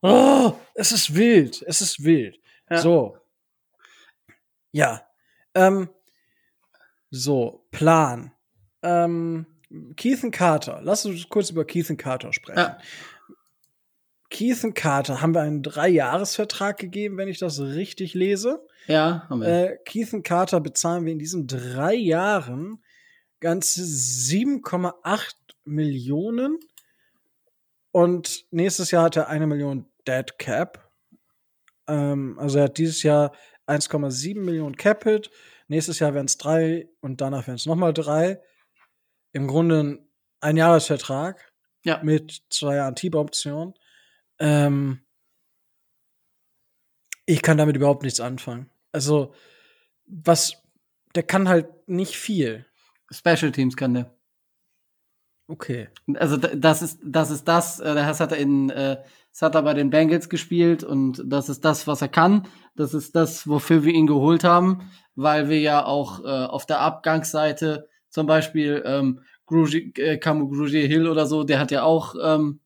Oh, 0.02 0.52
es 0.74 0.92
ist 0.92 1.14
wild, 1.14 1.64
es 1.66 1.80
ist 1.80 2.04
wild. 2.04 2.38
Ja. 2.68 2.82
So. 2.82 3.16
Ja. 4.70 5.06
Ähm, 5.54 5.88
so, 7.10 7.66
Plan. 7.70 8.32
Ähm, 8.82 9.46
Keithan 9.96 10.30
Carter. 10.30 10.80
Lass 10.82 11.06
uns 11.06 11.26
kurz 11.30 11.48
über 11.48 11.64
Keithan 11.64 11.96
Carter 11.96 12.34
sprechen. 12.34 12.58
Ja. 12.58 12.78
Keithan 14.30 14.74
Carter 14.74 15.22
haben 15.22 15.34
wir 15.34 15.40
einen 15.40 15.62
Dreijahresvertrag 15.62 16.76
gegeben, 16.76 17.16
wenn 17.16 17.28
ich 17.28 17.38
das 17.38 17.58
richtig 17.60 18.12
lese. 18.12 18.66
Ja, 18.88 19.26
haben 19.30 19.40
wir. 19.40 19.48
Äh, 19.48 19.78
Keithan 19.86 20.22
Carter 20.22 20.60
bezahlen 20.60 21.06
wir 21.06 21.12
in 21.14 21.18
diesen 21.18 21.46
drei 21.46 21.94
Jahren 21.94 22.82
ganze 23.42 23.82
7,8 23.82 25.34
Millionen. 25.64 26.58
Und 27.90 28.46
nächstes 28.50 28.90
Jahr 28.90 29.04
hat 29.04 29.16
er 29.16 29.28
eine 29.28 29.46
Million 29.46 29.86
Dead 30.06 30.38
Cap. 30.38 30.90
Ähm, 31.86 32.38
also 32.38 32.58
er 32.58 32.64
hat 32.64 32.78
dieses 32.78 33.02
Jahr 33.02 33.32
1,7 33.66 34.40
Millionen 34.40 34.76
Capit. 34.76 35.30
Nächstes 35.68 35.98
Jahr 35.98 36.14
wären 36.14 36.26
es 36.26 36.38
drei 36.38 36.88
und 37.00 37.20
danach 37.20 37.46
wären 37.46 37.56
es 37.56 37.66
nochmal 37.66 37.92
drei. 37.92 38.40
Im 39.32 39.46
Grunde 39.46 39.80
ein 39.80 40.08
Einjahresvertrag 40.40 41.52
ja. 41.84 42.00
mit 42.02 42.42
zwei 42.48 42.76
Jahren 42.76 42.94
Team-Option. 42.94 43.74
Ähm, 44.38 45.04
ich 47.26 47.42
kann 47.42 47.58
damit 47.58 47.76
überhaupt 47.76 48.02
nichts 48.02 48.20
anfangen. 48.20 48.70
Also, 48.92 49.34
was, 50.06 50.62
der 51.14 51.22
kann 51.22 51.48
halt 51.48 51.88
nicht 51.88 52.16
viel. 52.16 52.66
Special 53.12 53.52
Teams 53.52 53.76
kann 53.76 53.94
der. 53.94 54.14
Okay. 55.48 55.88
Also 56.14 56.36
das 56.36 56.82
ist 56.82 57.00
das 57.04 57.30
ist 57.30 57.46
das, 57.46 57.80
äh, 57.80 57.94
das 57.94 58.20
hat 58.20 58.32
er 58.32 58.38
in 58.38 58.70
äh, 58.70 58.96
das 59.32 59.42
hat 59.42 59.54
er 59.54 59.62
bei 59.62 59.74
den 59.74 59.90
Bengals 59.90 60.28
gespielt 60.28 60.84
und 60.84 61.22
das 61.26 61.48
ist 61.48 61.64
das, 61.64 61.86
was 61.86 62.02
er 62.02 62.08
kann. 62.08 62.46
Das 62.74 62.94
ist 62.94 63.14
das, 63.16 63.46
wofür 63.46 63.84
wir 63.84 63.92
ihn 63.92 64.06
geholt 64.06 64.44
haben, 64.44 64.90
weil 65.14 65.48
wir 65.48 65.60
ja 65.60 65.84
auch 65.84 66.24
äh, 66.24 66.26
auf 66.26 66.66
der 66.66 66.80
Abgangsseite 66.80 67.88
zum 68.08 68.26
Beispiel 68.26 68.82
ähm, 68.86 69.20
Grugi, 69.46 69.92
äh, 69.96 70.18
Camu 70.18 70.48
Grugier 70.48 70.86
Hill 70.86 71.08
oder 71.08 71.26
so, 71.26 71.44
der 71.44 71.58
hat 71.58 71.70
ja 71.70 71.82
auch 71.82 72.14
ähm, 72.22 72.60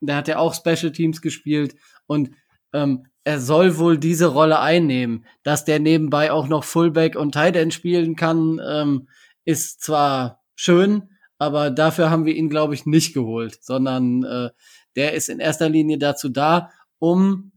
der 0.00 0.16
hat 0.16 0.28
ja 0.28 0.38
auch 0.38 0.54
Special 0.54 0.92
Teams 0.92 1.22
gespielt 1.22 1.76
und 2.06 2.30
ähm, 2.72 3.06
er 3.24 3.40
soll 3.40 3.78
wohl 3.78 3.98
diese 3.98 4.26
Rolle 4.26 4.58
einnehmen, 4.60 5.26
dass 5.42 5.64
der 5.64 5.80
nebenbei 5.80 6.32
auch 6.32 6.48
noch 6.48 6.64
Fullback 6.64 7.16
und 7.16 7.32
Tight 7.32 7.56
End 7.56 7.74
spielen 7.74 8.16
kann, 8.16 8.60
ähm, 8.66 9.08
ist 9.48 9.80
zwar 9.80 10.44
schön, 10.54 11.08
aber 11.38 11.70
dafür 11.70 12.10
haben 12.10 12.26
wir 12.26 12.34
ihn, 12.34 12.50
glaube 12.50 12.74
ich, 12.74 12.84
nicht 12.84 13.14
geholt, 13.14 13.64
sondern 13.64 14.22
äh, 14.22 14.50
der 14.94 15.14
ist 15.14 15.30
in 15.30 15.40
erster 15.40 15.70
Linie 15.70 15.96
dazu 15.96 16.28
da, 16.28 16.70
um, 16.98 17.52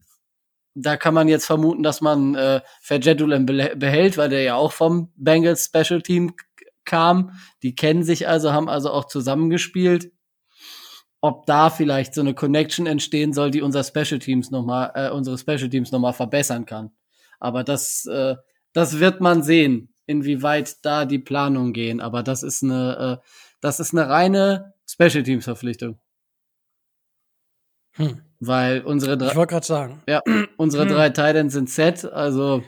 da 0.74 0.96
kann 0.96 1.12
man 1.12 1.28
jetzt 1.28 1.44
vermuten, 1.44 1.82
dass 1.82 2.00
man 2.00 2.34
äh, 2.34 2.62
Fajedulem 2.80 3.44
behält, 3.44 4.16
weil 4.16 4.30
der 4.30 4.42
ja 4.42 4.54
auch 4.54 4.72
vom 4.72 5.12
Bengals 5.16 5.66
Special 5.66 6.00
Team 6.00 6.32
kam. 6.86 7.32
Die 7.62 7.74
kennen 7.74 8.04
sich 8.04 8.26
also, 8.26 8.54
haben 8.54 8.70
also 8.70 8.90
auch 8.90 9.04
zusammengespielt. 9.04 10.12
Ob 11.20 11.44
da 11.44 11.68
vielleicht 11.68 12.14
so 12.14 12.22
eine 12.22 12.32
Connection 12.32 12.86
entstehen 12.86 13.34
soll, 13.34 13.50
die 13.50 13.60
unser 13.60 13.84
Special 13.84 14.18
Teams 14.18 14.50
noch 14.50 14.64
mal, 14.64 14.92
äh, 14.94 15.10
unsere 15.10 15.36
Special 15.36 15.68
Teams 15.68 15.92
nochmal 15.92 16.14
verbessern 16.14 16.64
kann. 16.64 16.92
Aber 17.38 17.64
das, 17.64 18.06
äh, 18.06 18.36
das 18.72 18.98
wird 18.98 19.20
man 19.20 19.42
sehen, 19.42 19.91
inwieweit 20.06 20.84
da 20.84 21.04
die 21.04 21.18
Planungen 21.18 21.72
gehen. 21.72 22.00
Aber 22.00 22.22
das 22.22 22.42
ist 22.42 22.62
eine, 22.62 23.20
äh, 23.22 23.26
das 23.60 23.80
ist 23.80 23.92
eine 23.94 24.08
reine 24.08 24.74
Special 24.86 25.22
Teams 25.22 25.44
Verpflichtung. 25.44 25.98
Hm. 27.96 28.22
Weil 28.40 28.80
unsere 28.82 29.12
Ich 29.14 29.18
drei, 29.18 29.34
wollte 29.36 29.52
gerade 29.52 29.66
sagen. 29.66 30.02
ja, 30.08 30.22
unsere 30.56 30.84
Hm. 30.84 30.90
drei 30.92 31.10
Titans 31.10 31.52
sind 31.52 31.68
set, 31.70 32.04
also 32.04 32.62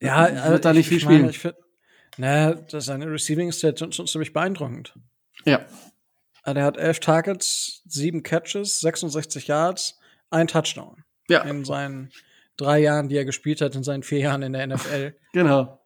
Ja, 0.00 0.28
wird 0.30 0.38
also 0.42 0.58
da 0.58 0.72
nicht 0.72 0.88
viel 0.88 0.96
ich 0.98 1.04
meine, 1.04 1.32
spielen. 1.32 1.54
Ich 2.18 2.18
find, 2.18 2.72
das 2.72 2.86
seine 2.86 3.10
Receiving 3.10 3.52
Stats 3.52 3.78
sind 3.80 3.94
schon 3.94 4.06
ziemlich 4.06 4.32
beeindruckend. 4.32 4.94
ja, 5.44 5.64
Also 6.42 6.54
Der 6.54 6.64
hat 6.64 6.76
elf 6.78 7.00
Targets, 7.00 7.82
sieben 7.86 8.22
Catches, 8.22 8.80
66 8.80 9.46
Yards, 9.46 9.98
ein 10.30 10.46
Touchdown 10.48 11.04
ja, 11.28 11.40
in 11.42 11.64
seinen 11.64 12.10
drei 12.56 12.78
Jahren, 12.80 13.08
die 13.08 13.16
er 13.16 13.24
gespielt 13.26 13.60
hat, 13.60 13.74
in 13.74 13.82
seinen 13.84 14.02
vier 14.02 14.20
Jahren 14.20 14.42
in 14.42 14.52
der 14.54 14.66
NFL. 14.66 15.14
genau. 15.32 15.78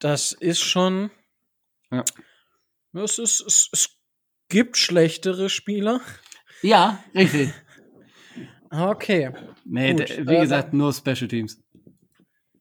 Das 0.00 0.32
ist 0.32 0.60
schon. 0.60 1.10
Ja. 1.92 2.04
Es, 2.92 3.18
ist, 3.18 3.40
es, 3.40 3.68
es 3.72 3.90
gibt 4.48 4.76
schlechtere 4.76 5.48
Spieler. 5.48 6.00
Ja, 6.62 7.02
richtig. 7.14 7.52
Okay. 8.70 9.30
Nee, 9.64 9.94
Gut, 9.94 10.26
wie 10.26 10.34
äh, 10.34 10.40
gesagt, 10.40 10.72
nur 10.72 10.92
Special 10.92 11.28
Teams. 11.28 11.62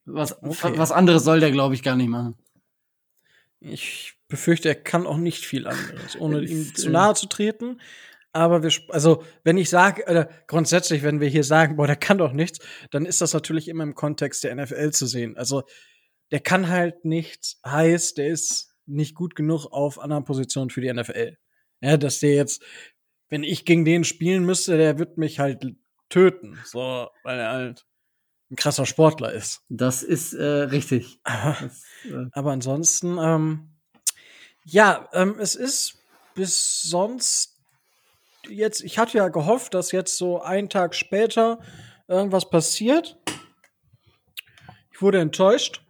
Was, 0.05 0.41
Okay. 0.41 0.73
was 0.77 0.91
anderes 0.91 1.23
soll 1.23 1.39
der, 1.39 1.51
glaube 1.51 1.75
ich, 1.75 1.83
gar 1.83 1.95
nicht 1.95 2.09
machen. 2.09 2.35
Ich 3.59 4.15
befürchte, 4.27 4.69
er 4.69 4.75
kann 4.75 5.05
auch 5.05 5.17
nicht 5.17 5.45
viel 5.45 5.67
anderes, 5.67 6.19
ohne 6.19 6.41
ihm 6.41 6.61
Ist, 6.61 6.77
zu 6.77 6.87
äh, 6.87 6.91
nahe 6.91 7.13
zu 7.13 7.27
treten. 7.27 7.79
Aber 8.31 8.63
wir, 8.63 8.71
also, 8.89 9.23
wenn 9.43 9.57
ich 9.57 9.69
sage, 9.69 10.03
oder 10.07 10.29
grundsätzlich, 10.47 11.03
wenn 11.03 11.19
wir 11.19 11.27
hier 11.27 11.43
sagen, 11.43 11.75
boah, 11.75 11.87
der 11.87 11.95
kann 11.95 12.19
doch 12.19 12.31
nichts, 12.31 12.59
dann 12.91 13.05
ist 13.05 13.21
das 13.21 13.33
natürlich 13.33 13.67
immer 13.67 13.83
im 13.83 13.95
Kontext 13.95 14.43
der 14.43 14.55
NFL 14.55 14.91
zu 14.91 15.07
sehen. 15.07 15.35
Also, 15.37 15.63
der 16.31 16.39
kann 16.39 16.69
halt 16.69 17.05
nichts, 17.05 17.59
heißt, 17.65 18.17
der 18.17 18.27
ist 18.27 18.75
nicht 18.85 19.15
gut 19.15 19.35
genug 19.35 19.67
auf 19.67 19.99
anderen 19.99 20.25
Positionen 20.25 20.69
für 20.69 20.81
die 20.81 20.91
NFL. 20.91 21.37
Ja, 21.81 21.97
dass 21.97 22.19
der 22.19 22.35
jetzt, 22.35 22.63
wenn 23.29 23.43
ich 23.43 23.65
gegen 23.65 23.85
den 23.85 24.03
spielen 24.03 24.45
müsste, 24.45 24.77
der 24.77 24.99
wird 24.99 25.17
mich 25.17 25.39
halt 25.39 25.65
töten. 26.09 26.59
So, 26.65 27.09
weil 27.23 27.39
er 27.39 27.51
halt 27.51 27.85
ein 28.51 28.55
krasser 28.55 28.85
Sportler 28.85 29.31
ist. 29.31 29.61
Das 29.69 30.03
ist 30.03 30.33
äh, 30.33 30.43
richtig. 30.43 31.19
Das, 31.25 31.83
äh, 32.05 32.25
Aber 32.31 32.51
ansonsten, 32.51 33.17
ähm, 33.19 33.69
ja, 34.65 35.07
ähm, 35.13 35.35
es 35.39 35.55
ist 35.55 35.99
bis 36.35 36.81
sonst 36.81 37.59
jetzt, 38.47 38.81
ich 38.83 38.97
hatte 38.97 39.17
ja 39.17 39.27
gehofft, 39.29 39.73
dass 39.73 39.91
jetzt 39.91 40.17
so 40.17 40.41
einen 40.41 40.69
Tag 40.69 40.95
später 40.95 41.59
irgendwas 42.07 42.49
passiert. 42.49 43.17
Ich 44.91 45.01
wurde 45.01 45.19
enttäuscht. 45.19 45.81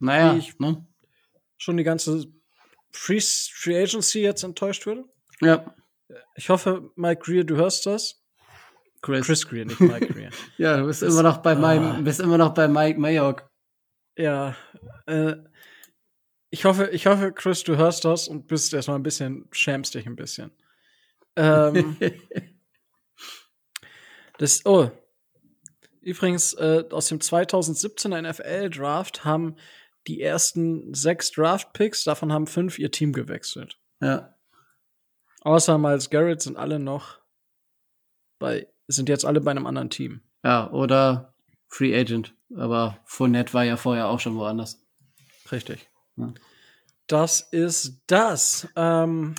Naja, 0.00 0.34
Wie 0.34 0.38
ich- 0.38 0.58
ne? 0.58 0.84
Schon 1.58 1.76
die 1.76 1.84
ganze 1.84 2.24
Free, 2.92 3.20
Free 3.20 3.80
Agency 3.82 4.20
jetzt 4.20 4.42
enttäuscht 4.42 4.84
wurde. 4.86 5.04
Ja, 5.40 5.74
Ich 6.34 6.48
hoffe, 6.48 6.90
Mike 6.96 7.22
Greer, 7.24 7.44
du 7.44 7.54
hörst 7.56 7.86
das. 7.86 8.16
Chris. 9.02 9.24
Chris 9.26 9.46
Greer, 9.46 9.64
nicht 9.66 9.80
Mike 9.80 10.08
Greer. 10.12 10.30
Ja, 10.58 10.76
du 10.78 10.86
bist 10.86 11.02
immer 11.02 11.22
noch 11.22 11.38
bei 11.38 11.52
Ah. 11.52 11.54
meinem, 11.58 12.02
bist 12.04 12.18
immer 12.20 12.36
noch 12.38 12.52
bei 12.52 12.66
Mike 12.68 12.98
Mayock. 12.98 13.48
ja, 14.16 14.56
äh, 15.06 15.36
Ich 16.50 16.64
hoffe, 16.64 16.88
ich 16.90 17.06
hoffe, 17.06 17.32
Chris, 17.32 17.62
du 17.62 17.76
hörst 17.76 18.04
das 18.04 18.26
und 18.26 18.48
bist 18.48 18.74
erstmal 18.74 18.98
ein 18.98 19.02
bisschen, 19.04 19.46
schämst 19.52 19.94
dich 19.94 20.06
ein 20.06 20.16
bisschen. 20.16 20.50
Ähm, 21.36 21.96
das, 24.38 24.64
oh. 24.66 24.90
Übrigens, 26.02 26.54
äh, 26.54 26.84
aus 26.90 27.08
dem 27.08 27.18
2017er 27.20 28.22
NFL-Draft 28.22 29.24
haben 29.24 29.56
die 30.10 30.20
ersten 30.20 30.92
sechs 30.92 31.30
Draft-Picks, 31.30 32.04
davon 32.04 32.32
haben 32.32 32.46
fünf 32.46 32.78
ihr 32.78 32.90
Team 32.90 33.12
gewechselt. 33.12 33.78
ja. 34.00 34.34
Außer 35.42 35.78
Miles 35.78 36.10
Garrett 36.10 36.42
sind 36.42 36.58
alle 36.58 36.78
noch 36.78 37.18
bei, 38.38 38.66
sind 38.88 39.08
jetzt 39.08 39.24
alle 39.24 39.40
bei 39.40 39.50
einem 39.52 39.66
anderen 39.66 39.88
Team. 39.88 40.20
Ja, 40.44 40.70
oder 40.70 41.32
Free 41.68 41.98
Agent. 41.98 42.34
Aber 42.54 42.98
Fournette 43.06 43.54
war 43.54 43.64
ja 43.64 43.78
vorher 43.78 44.08
auch 44.08 44.20
schon 44.20 44.36
woanders. 44.36 44.84
Richtig. 45.50 45.88
Ja. 46.16 46.34
Das 47.06 47.40
ist 47.40 48.02
das. 48.06 48.68
Ähm, 48.76 49.34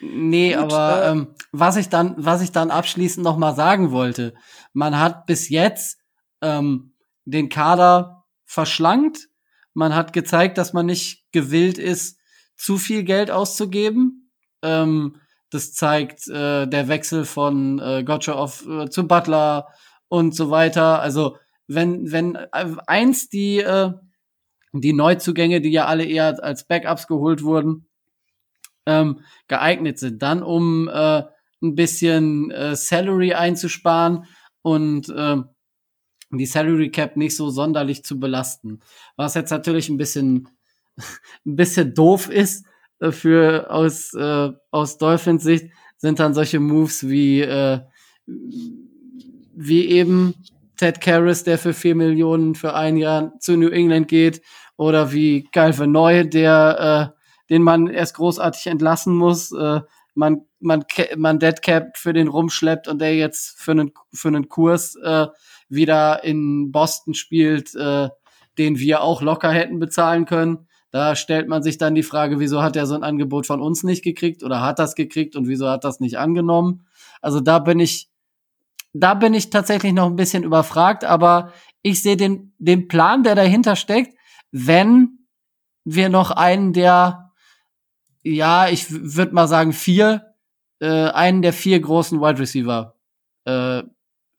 Nee, 0.00 0.54
Gut, 0.54 0.62
aber 0.62 1.04
äh, 1.04 1.10
ähm, 1.10 1.34
was 1.52 1.76
ich 1.76 1.90
dann, 1.90 2.14
was 2.16 2.40
ich 2.40 2.52
dann 2.52 2.70
abschließend 2.70 3.22
noch 3.22 3.36
mal 3.36 3.54
sagen 3.54 3.90
wollte, 3.90 4.34
man 4.72 4.98
hat 4.98 5.26
bis 5.26 5.50
jetzt 5.50 5.98
ähm, 6.40 6.94
den 7.26 7.50
Kader 7.50 8.24
verschlankt. 8.46 9.28
Man 9.74 9.94
hat 9.94 10.12
gezeigt, 10.12 10.56
dass 10.56 10.72
man 10.72 10.86
nicht 10.86 11.24
gewillt 11.32 11.78
ist, 11.78 12.18
zu 12.56 12.78
viel 12.78 13.02
Geld 13.02 13.30
auszugeben. 13.30 14.30
Ähm, 14.62 15.16
das 15.50 15.72
zeigt 15.72 16.26
äh, 16.28 16.66
der 16.66 16.88
Wechsel 16.88 17.24
von 17.24 17.78
äh, 17.78 18.02
Gottschalk 18.04 18.50
äh, 18.66 18.88
zu 18.88 19.06
Butler 19.06 19.68
und 20.08 20.34
so 20.34 20.50
weiter. 20.50 21.00
Also 21.00 21.36
wenn 21.66 22.10
wenn 22.10 22.34
äh, 22.34 22.76
eins 22.86 23.28
die 23.28 23.58
äh, 23.58 23.92
die 24.72 24.92
Neuzugänge, 24.92 25.60
die 25.60 25.70
ja 25.70 25.86
alle 25.86 26.04
eher 26.04 26.42
als 26.42 26.66
Backups 26.66 27.06
geholt 27.06 27.42
wurden, 27.42 27.86
ähm, 28.86 29.20
geeignet 29.48 29.98
sind, 29.98 30.22
dann 30.22 30.42
um 30.42 30.88
äh, 30.88 31.22
ein 31.62 31.74
bisschen 31.74 32.50
äh, 32.50 32.76
Salary 32.76 33.34
einzusparen 33.34 34.26
und 34.62 35.08
äh, 35.08 35.36
die 36.38 36.46
Salary 36.46 36.90
Cap 36.90 37.16
nicht 37.16 37.36
so 37.36 37.50
sonderlich 37.50 38.04
zu 38.04 38.18
belasten. 38.18 38.80
Was 39.16 39.34
jetzt 39.34 39.50
natürlich 39.50 39.88
ein 39.88 39.96
bisschen 39.96 40.48
ein 41.46 41.56
bisschen 41.56 41.94
doof 41.94 42.30
ist 42.30 42.66
äh, 43.00 43.12
für 43.12 43.70
aus 43.70 44.14
äh, 44.14 44.50
aus 44.70 44.98
Dolphins 44.98 45.42
Sicht 45.42 45.66
sind 45.96 46.20
dann 46.20 46.34
solche 46.34 46.60
Moves 46.60 47.08
wie 47.08 47.40
äh, 47.40 47.80
wie 49.56 49.86
eben 49.86 50.34
Ted 50.76 51.00
Karras, 51.00 51.44
der 51.44 51.58
für 51.58 51.72
vier 51.72 51.94
Millionen 51.94 52.54
für 52.54 52.74
ein 52.74 52.96
Jahr 52.96 53.38
zu 53.38 53.56
New 53.56 53.68
England 53.68 54.08
geht, 54.08 54.42
oder 54.76 55.12
wie 55.12 55.48
Calvin 55.52 55.92
Neu, 55.92 56.24
der 56.24 57.12
äh, 57.14 57.20
den 57.50 57.62
man 57.62 57.88
erst 57.88 58.14
großartig 58.16 58.66
entlassen 58.66 59.14
muss, 59.14 59.52
äh, 59.52 59.80
man 60.14 60.42
man 60.60 60.84
man 61.16 61.38
Deadcap 61.38 61.96
für 61.96 62.12
den 62.12 62.28
rumschleppt 62.28 62.88
und 62.88 63.00
der 63.00 63.14
jetzt 63.16 63.60
für 63.60 63.72
einen 63.72 63.92
für 64.12 64.28
einen 64.28 64.48
Kurs 64.48 64.96
äh, 64.96 65.26
wieder 65.68 66.24
in 66.24 66.72
Boston 66.72 67.14
spielt, 67.14 67.74
äh, 67.74 68.08
den 68.58 68.78
wir 68.78 69.02
auch 69.02 69.22
locker 69.22 69.50
hätten 69.50 69.78
bezahlen 69.78 70.24
können. 70.24 70.68
Da 70.90 71.16
stellt 71.16 71.48
man 71.48 71.62
sich 71.62 71.76
dann 71.76 71.94
die 71.94 72.04
Frage, 72.04 72.38
wieso 72.38 72.62
hat 72.62 72.76
er 72.76 72.86
so 72.86 72.94
ein 72.94 73.02
Angebot 73.02 73.46
von 73.46 73.60
uns 73.60 73.82
nicht 73.82 74.04
gekriegt 74.04 74.44
oder 74.44 74.60
hat 74.60 74.78
das 74.78 74.94
gekriegt 74.94 75.34
und 75.34 75.48
wieso 75.48 75.68
hat 75.68 75.84
das 75.84 75.98
nicht 75.98 76.18
angenommen? 76.18 76.86
Also 77.20 77.40
da 77.40 77.58
bin 77.58 77.80
ich 77.80 78.10
da 78.94 79.14
bin 79.14 79.34
ich 79.34 79.50
tatsächlich 79.50 79.92
noch 79.92 80.06
ein 80.06 80.16
bisschen 80.16 80.44
überfragt, 80.44 81.04
aber 81.04 81.52
ich 81.82 82.00
sehe 82.00 82.16
den, 82.16 82.54
den 82.58 82.86
Plan, 82.88 83.24
der 83.24 83.34
dahinter 83.34 83.76
steckt, 83.76 84.16
wenn 84.52 85.26
wir 85.84 86.08
noch 86.08 86.30
einen 86.30 86.72
der, 86.72 87.32
ja, 88.22 88.68
ich 88.68 88.86
würde 88.90 89.34
mal 89.34 89.48
sagen 89.48 89.72
vier, 89.72 90.34
äh, 90.78 91.08
einen 91.08 91.42
der 91.42 91.52
vier 91.52 91.80
großen 91.80 92.20
Wide 92.20 92.38
Receiver 92.38 92.94
äh, 93.44 93.82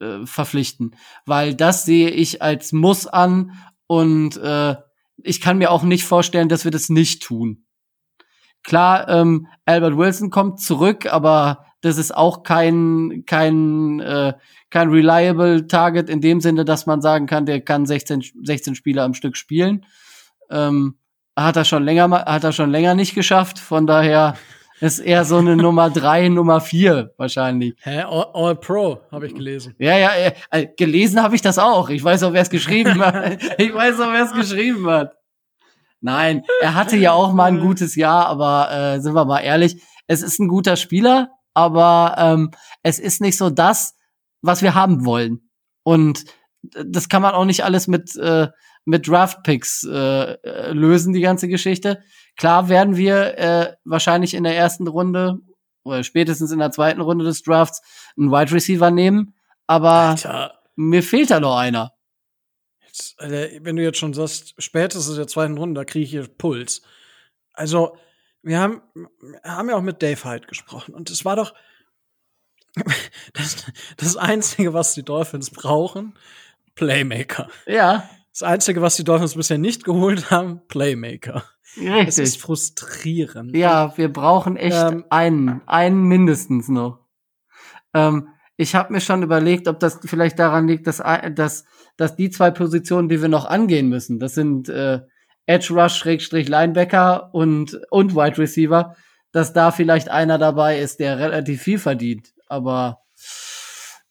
äh, 0.06 0.26
verpflichten, 0.26 0.96
weil 1.26 1.56
das 1.56 1.86
sehe 1.86 2.10
ich 2.10 2.42
als 2.42 2.72
Muss 2.72 3.08
an 3.08 3.52
und 3.88 4.38
äh, 4.38 4.76
ich 5.24 5.42
kann 5.42 5.58
mir 5.58 5.72
auch 5.72 5.84
nicht 5.84 6.04
vorstellen, 6.04 6.50
dass 6.50 6.66
wir 6.66 6.72
das 6.72 6.90
nicht 6.90 7.24
tun. 7.24 7.66
Klar, 8.64 9.08
ähm, 9.10 9.48
Albert 9.66 9.98
Wilson 9.98 10.30
kommt 10.32 10.60
zurück, 10.60 11.06
aber 11.06 11.66
das 11.82 11.98
ist 11.98 12.16
auch 12.16 12.42
kein 12.44 13.24
kein 13.28 14.00
äh, 14.00 14.34
kein 14.72 14.90
reliable 14.90 15.68
Target 15.68 16.10
in 16.10 16.20
dem 16.20 16.42
Sinne, 16.42 16.66
dass 16.66 16.88
man 16.88 17.00
sagen 17.00 17.28
kann, 17.28 17.46
der 17.46 17.62
kann 17.62 17.86
16 17.86 18.24
16 18.44 18.76
Spieler 18.76 19.04
am 19.04 19.14
Stück 19.14 19.38
spielen. 19.38 19.86
Ähm, 20.50 20.98
hat 21.36 21.58
er 21.58 21.66
schon 21.66 21.84
länger 21.84 22.10
hat 22.10 22.44
er 22.44 22.54
schon 22.54 22.72
länger 22.72 22.96
nicht 22.96 23.14
geschafft. 23.14 23.60
Von 23.60 23.86
daher 23.86 24.36
ist 24.80 25.00
eher 25.00 25.26
so 25.26 25.38
eine 25.38 25.56
Nummer 25.56 25.90
drei, 25.90 26.28
Nummer 26.30 26.62
vier 26.62 27.14
wahrscheinlich. 27.18 27.76
hä? 27.82 28.02
All, 28.02 28.28
All 28.34 28.56
Pro, 28.56 29.02
habe 29.12 29.28
ich 29.28 29.34
gelesen. 29.34 29.76
Ja, 29.80 29.98
ja, 29.98 30.14
äh, 30.14 30.34
äh, 30.52 30.68
gelesen 30.78 31.22
habe 31.22 31.36
ich 31.36 31.42
das 31.42 31.58
auch. 31.58 31.90
Ich 31.90 32.04
weiß 32.04 32.24
auch, 32.24 32.34
wer 32.34 32.42
es 32.42 32.50
geschrieben 32.50 33.00
hat. 33.04 33.42
Ich 33.58 33.74
weiß 33.74 34.00
auch, 34.00 34.12
wer 34.12 34.26
es 34.26 34.34
geschrieben 34.34 34.88
hat. 34.88 35.14
Nein, 36.02 36.44
er 36.62 36.76
hatte 36.76 36.98
ja 36.98 37.14
auch 37.14 37.34
mal 37.34 37.46
ein 37.46 37.60
gutes 37.60 37.96
Jahr, 37.96 38.28
aber 38.28 38.72
äh, 38.72 39.02
sind 39.02 39.14
wir 39.14 39.26
mal 39.26 39.40
ehrlich, 39.40 39.82
es 40.08 40.22
ist 40.22 40.40
ein 40.40 40.48
guter 40.48 40.76
Spieler, 40.76 41.30
aber 41.54 42.16
ähm, 42.18 42.52
es 42.84 43.00
ist 43.00 43.22
nicht 43.22 43.38
so 43.38 43.50
das, 43.50 43.96
was 44.42 44.62
wir 44.62 44.76
haben 44.76 45.06
wollen. 45.06 45.50
Und 45.84 46.26
das 46.62 47.10
kann 47.10 47.22
man 47.22 47.34
auch 47.34 47.46
nicht 47.46 47.64
alles 47.64 47.88
mit 47.88 48.16
äh, 48.18 48.50
mit 48.86 49.08
Draft-Picks 49.08 49.84
äh, 49.84 50.34
äh, 50.34 50.72
lösen, 50.72 51.14
die 51.14 51.22
ganze 51.22 51.48
Geschichte. 51.48 52.04
Klar 52.38 52.70
werden 52.70 52.98
wir 52.98 53.38
äh, 53.38 53.76
wahrscheinlich 53.86 54.34
in 54.34 54.44
der 54.44 54.56
ersten 54.58 54.88
Runde 54.88 55.40
oder 55.84 56.04
spätestens 56.04 56.52
in 56.52 56.60
der 56.60 56.72
zweiten 56.72 57.02
Runde 57.02 57.24
des 57.26 57.44
Drafts 57.44 57.82
einen 58.18 58.32
Wide 58.32 58.52
Receiver 58.52 58.92
nehmen, 58.92 59.36
aber 59.68 59.92
Alter, 59.92 60.60
mir 60.76 61.04
fehlt 61.04 61.32
da 61.32 61.40
noch 61.40 61.58
einer. 61.58 61.94
jetzt, 62.88 63.20
Alter, 63.20 63.50
wenn 63.62 63.76
du 63.76 63.84
jetzt 63.84 64.00
schon 64.00 64.14
sagst, 64.14 64.56
spätestens 64.58 65.10
in 65.10 65.16
der 65.18 65.28
zweiten 65.28 65.58
Runde, 65.58 65.80
da 65.80 65.86
kriege 65.86 66.04
ich 66.04 66.12
hier 66.12 66.28
Puls. 66.28 66.82
Also, 67.54 67.98
wir 68.42 68.60
haben, 68.60 68.82
haben 69.44 69.70
ja 69.70 69.76
auch 69.76 69.82
mit 69.82 70.02
Dave 70.02 70.24
Hyde 70.24 70.48
gesprochen 70.48 70.94
und 70.94 71.10
es 71.10 71.24
war 71.26 71.36
doch 71.36 71.54
das, 73.34 73.66
das 73.98 74.18
Einzige, 74.18 74.74
was 74.74 74.94
die 74.94 75.04
Dolphins 75.04 75.50
brauchen, 75.50 76.14
Playmaker. 76.76 77.50
Ja, 77.66 78.10
Das 78.34 78.44
Einzige, 78.44 78.82
was 78.82 78.98
die 78.98 79.06
Dolphins 79.06 79.36
bisher 79.36 79.58
nicht 79.58 79.86
geholt 79.86 80.30
haben, 80.30 80.62
Playmaker. 80.68 81.46
Es 81.78 82.18
ist 82.18 82.20
richtig. 82.20 82.42
frustrierend. 82.42 83.56
Ja, 83.56 83.98
wir 83.98 84.12
brauchen 84.12 84.58
echt 84.58 84.76
Ähm, 84.76 85.06
einen, 85.10 85.62
einen 85.66 86.04
mindestens 86.04 86.68
noch. 86.70 87.00
Ähm, 87.94 88.30
ich 88.58 88.76
habe 88.76 88.94
mir 88.94 89.02
schon 89.02 89.24
überlegt, 89.24 89.68
ob 89.68 89.80
das 89.80 90.00
vielleicht 90.06 90.40
daran 90.40 90.68
liegt, 90.68 90.88
dass, 90.88 91.04
dass, 91.34 91.66
dass 91.98 92.16
die 92.16 92.30
zwei 92.30 92.52
Positionen, 92.52 93.10
die 93.10 93.22
wir 93.22 93.28
noch 93.28 93.46
angehen 93.46 93.90
müssen, 93.90 94.20
das 94.20 94.34
sind 94.34 94.70
äh, 94.70 95.02
Edge 95.46 95.74
Rush, 95.74 95.96
Schrägstrich 95.96 96.48
Linebacker 96.48 97.34
und, 97.34 97.80
und 97.90 98.16
Wide 98.16 98.38
Receiver, 98.38 98.96
dass 99.32 99.54
da 99.54 99.72
vielleicht 99.72 100.10
einer 100.10 100.38
dabei 100.38 100.80
ist, 100.80 101.00
der 101.00 101.20
relativ 101.20 101.62
viel 101.62 101.80
verdient. 101.80 102.34
Aber 102.48 103.02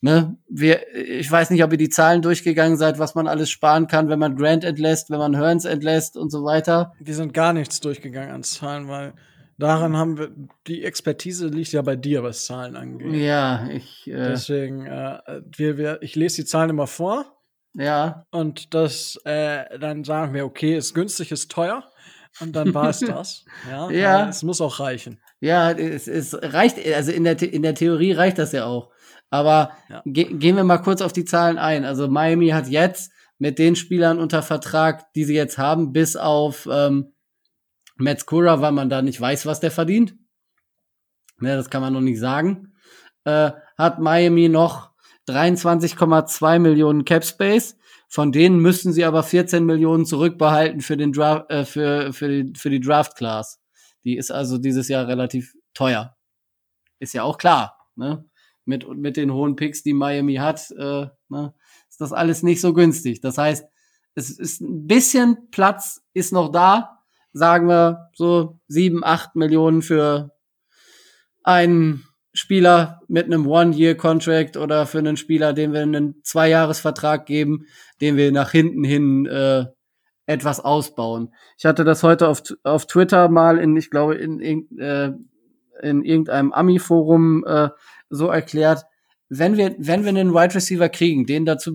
ne, 0.04 0.36
wir, 0.50 0.94
ich 0.94 1.30
weiß 1.30 1.48
nicht, 1.48 1.64
ob 1.64 1.72
ihr 1.72 1.78
die 1.78 1.88
Zahlen 1.88 2.20
durchgegangen 2.20 2.76
seid, 2.76 2.98
was 2.98 3.14
man 3.14 3.26
alles 3.26 3.48
sparen 3.48 3.86
kann, 3.86 4.10
wenn 4.10 4.18
man 4.18 4.36
Grant 4.36 4.62
entlässt, 4.62 5.08
wenn 5.08 5.18
man 5.18 5.34
Hearns 5.34 5.64
entlässt 5.64 6.18
und 6.18 6.30
so 6.30 6.44
weiter. 6.44 6.92
Wir 7.00 7.14
sind 7.14 7.32
gar 7.32 7.54
nichts 7.54 7.80
durchgegangen 7.80 8.30
an 8.30 8.42
Zahlen, 8.42 8.86
weil 8.88 9.14
daran 9.56 9.96
haben 9.96 10.18
wir, 10.18 10.30
die 10.66 10.84
Expertise 10.84 11.46
liegt 11.48 11.72
ja 11.72 11.80
bei 11.80 11.96
dir, 11.96 12.22
was 12.22 12.44
Zahlen 12.44 12.76
angeht. 12.76 13.14
Ja, 13.14 13.66
ich, 13.70 14.06
äh, 14.06 14.28
Deswegen, 14.28 14.84
äh, 14.84 15.20
wir, 15.56 15.78
wir, 15.78 16.02
ich 16.02 16.14
lese 16.16 16.42
die 16.42 16.44
Zahlen 16.44 16.68
immer 16.68 16.86
vor 16.86 17.24
ja, 17.76 18.24
und 18.30 18.72
das, 18.72 19.18
äh, 19.24 19.78
dann 19.80 20.04
sagen 20.04 20.32
wir, 20.32 20.44
okay, 20.44 20.76
ist 20.76 20.94
günstig, 20.94 21.32
ist 21.32 21.50
teuer. 21.50 21.82
Und 22.40 22.54
dann 22.54 22.72
war 22.72 22.88
es 22.88 23.00
das. 23.00 23.44
Ja, 23.68 23.90
Ja. 23.90 24.28
Es 24.28 24.44
muss 24.44 24.60
auch 24.60 24.78
reichen. 24.80 25.20
Ja, 25.40 25.72
es, 25.72 26.06
es 26.06 26.36
reicht, 26.40 26.78
also 26.94 27.10
in 27.10 27.24
der, 27.24 27.42
in 27.42 27.62
der 27.62 27.74
Theorie 27.74 28.12
reicht 28.12 28.38
das 28.38 28.52
ja 28.52 28.64
auch. 28.66 28.90
Aber 29.34 29.72
Ja. 29.88 30.00
ge 30.06 30.32
gehen 30.32 30.54
wir 30.54 30.62
mal 30.62 30.78
kurz 30.78 31.02
auf 31.02 31.12
die 31.12 31.24
Zahlen 31.24 31.58
ein. 31.58 31.84
Also 31.84 32.06
Miami 32.06 32.50
hat 32.50 32.68
jetzt 32.68 33.10
mit 33.38 33.58
den 33.58 33.74
Spielern 33.74 34.20
unter 34.20 34.42
Vertrag, 34.44 35.12
die 35.14 35.24
sie 35.24 35.34
jetzt 35.34 35.58
haben, 35.58 35.92
bis 35.92 36.14
auf 36.14 36.68
ähm, 36.70 37.14
Metzkura, 37.96 38.60
weil 38.60 38.70
man 38.70 38.88
da 38.88 39.02
nicht 39.02 39.20
weiß, 39.20 39.44
was 39.46 39.58
der 39.58 39.72
verdient. 39.72 40.14
Ja, 41.40 41.56
das 41.56 41.68
kann 41.68 41.82
man 41.82 41.92
noch 41.92 42.00
nicht 42.00 42.20
sagen. 42.20 42.74
Äh, 43.24 43.50
hat 43.76 43.98
Miami 43.98 44.48
noch 44.48 44.92
23,2 45.28 46.60
Millionen 46.60 47.04
Cap 47.04 47.24
Space. 47.24 47.76
Von 48.08 48.30
denen 48.30 48.60
müssen 48.60 48.92
sie 48.92 49.04
aber 49.04 49.24
14 49.24 49.64
Millionen 49.66 50.06
zurückbehalten 50.06 50.80
für 50.80 50.96
den 50.96 51.12
Draft, 51.12 51.50
äh, 51.50 51.64
für, 51.64 52.12
für 52.12 52.28
die, 52.28 52.52
für 52.56 52.70
die 52.70 52.78
Draft 52.78 53.16
Class. 53.16 53.60
Die 54.04 54.16
ist 54.16 54.30
also 54.30 54.58
dieses 54.58 54.86
Jahr 54.86 55.08
relativ 55.08 55.54
teuer. 55.74 56.16
Ist 57.00 57.14
ja 57.14 57.24
auch 57.24 57.36
klar, 57.38 57.76
ne? 57.96 58.24
Mit, 58.66 58.88
mit 58.88 59.16
den 59.16 59.32
hohen 59.32 59.56
Picks, 59.56 59.82
die 59.82 59.92
Miami 59.92 60.36
hat, 60.36 60.70
äh, 60.70 61.06
ne, 61.28 61.54
ist 61.88 62.00
das 62.00 62.12
alles 62.12 62.42
nicht 62.42 62.60
so 62.60 62.72
günstig. 62.72 63.20
Das 63.20 63.36
heißt, 63.38 63.66
es 64.14 64.30
ist 64.30 64.60
ein 64.60 64.86
bisschen 64.86 65.50
Platz 65.50 66.02
ist 66.12 66.32
noch 66.32 66.50
da. 66.50 67.00
sagen 67.32 67.68
wir 67.68 68.10
so 68.14 68.60
sieben, 68.68 69.04
acht 69.04 69.34
Millionen 69.36 69.82
für 69.82 70.30
einen 71.42 72.04
Spieler 72.32 73.00
mit 73.06 73.26
einem 73.26 73.46
One-Year-Contract 73.46 74.56
oder 74.56 74.86
für 74.86 74.98
einen 74.98 75.16
Spieler, 75.16 75.52
dem 75.52 75.72
wir 75.72 75.82
einen 75.82 76.20
Zweijahresvertrag 76.22 77.26
geben, 77.26 77.66
den 78.00 78.16
wir 78.16 78.32
nach 78.32 78.50
hinten 78.50 78.82
hin 78.82 79.26
äh, 79.26 79.66
etwas 80.26 80.60
ausbauen. 80.60 81.32
Ich 81.58 81.64
hatte 81.64 81.84
das 81.84 82.02
heute 82.02 82.28
auf, 82.28 82.42
auf 82.62 82.86
Twitter 82.86 83.28
mal 83.28 83.58
in, 83.58 83.76
ich 83.76 83.90
glaube, 83.90 84.14
in, 84.16 84.40
in, 84.40 84.78
äh, 84.78 85.12
in 85.82 86.02
irgendeinem 86.02 86.52
Ami-Forum 86.52 87.44
äh, 87.46 87.68
so 88.10 88.28
erklärt, 88.28 88.84
wenn 89.28 89.56
wir, 89.56 89.74
wenn 89.78 90.02
wir 90.02 90.10
einen 90.10 90.34
Wide 90.34 90.54
Receiver 90.54 90.88
kriegen, 90.88 91.26
den 91.26 91.44
dazu 91.44 91.74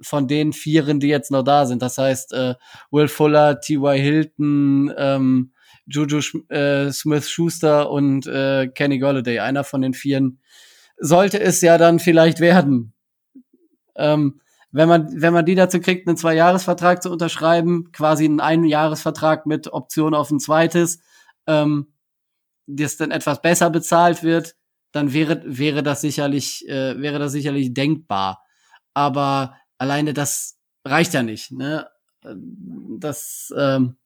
von 0.00 0.28
den 0.28 0.52
Vieren, 0.52 1.00
die 1.00 1.08
jetzt 1.08 1.30
noch 1.30 1.42
da 1.42 1.66
sind, 1.66 1.82
das 1.82 1.98
heißt 1.98 2.32
äh, 2.32 2.54
Will 2.90 3.08
Fuller, 3.08 3.60
T.Y. 3.60 3.98
Hilton, 3.98 4.92
ähm, 4.96 5.52
Juju 5.86 6.20
äh, 6.48 6.90
Smith-Schuster 6.90 7.90
und 7.90 8.26
äh, 8.26 8.68
Kenny 8.68 8.98
Golladay, 8.98 9.40
einer 9.40 9.64
von 9.64 9.82
den 9.82 9.94
Vieren, 9.94 10.40
sollte 10.98 11.40
es 11.40 11.60
ja 11.60 11.78
dann 11.78 11.98
vielleicht 11.98 12.40
werden. 12.40 12.92
Ähm, 13.94 14.40
wenn 14.72 14.88
man, 14.88 15.22
wenn 15.22 15.32
man 15.32 15.46
die 15.46 15.54
dazu 15.54 15.80
kriegt, 15.80 16.06
einen 16.06 16.16
Zwei-Jahres-Vertrag 16.16 17.02
zu 17.02 17.10
unterschreiben, 17.10 17.92
quasi 17.92 18.24
einen 18.24 18.40
Ein-Jahres-Vertrag 18.40 19.46
mit 19.46 19.72
Option 19.72 20.14
auf 20.14 20.30
ein 20.30 20.40
zweites, 20.40 21.00
ähm, 21.46 21.92
das 22.66 22.96
dann 22.96 23.10
etwas 23.10 23.40
besser 23.40 23.70
bezahlt 23.70 24.22
wird, 24.22 24.56
dann 24.92 25.12
wäre, 25.12 25.42
wäre 25.44 25.82
das 25.82 26.00
sicherlich, 26.00 26.66
äh, 26.68 27.00
wäre 27.00 27.18
das 27.18 27.32
sicherlich 27.32 27.74
denkbar. 27.74 28.42
Aber 28.94 29.56
alleine 29.78 30.14
das 30.14 30.58
reicht 30.84 31.14
ja 31.14 31.22
nicht, 31.22 31.52
ne? 31.52 31.88
Das, 32.98 33.52
ähm, 33.56 33.96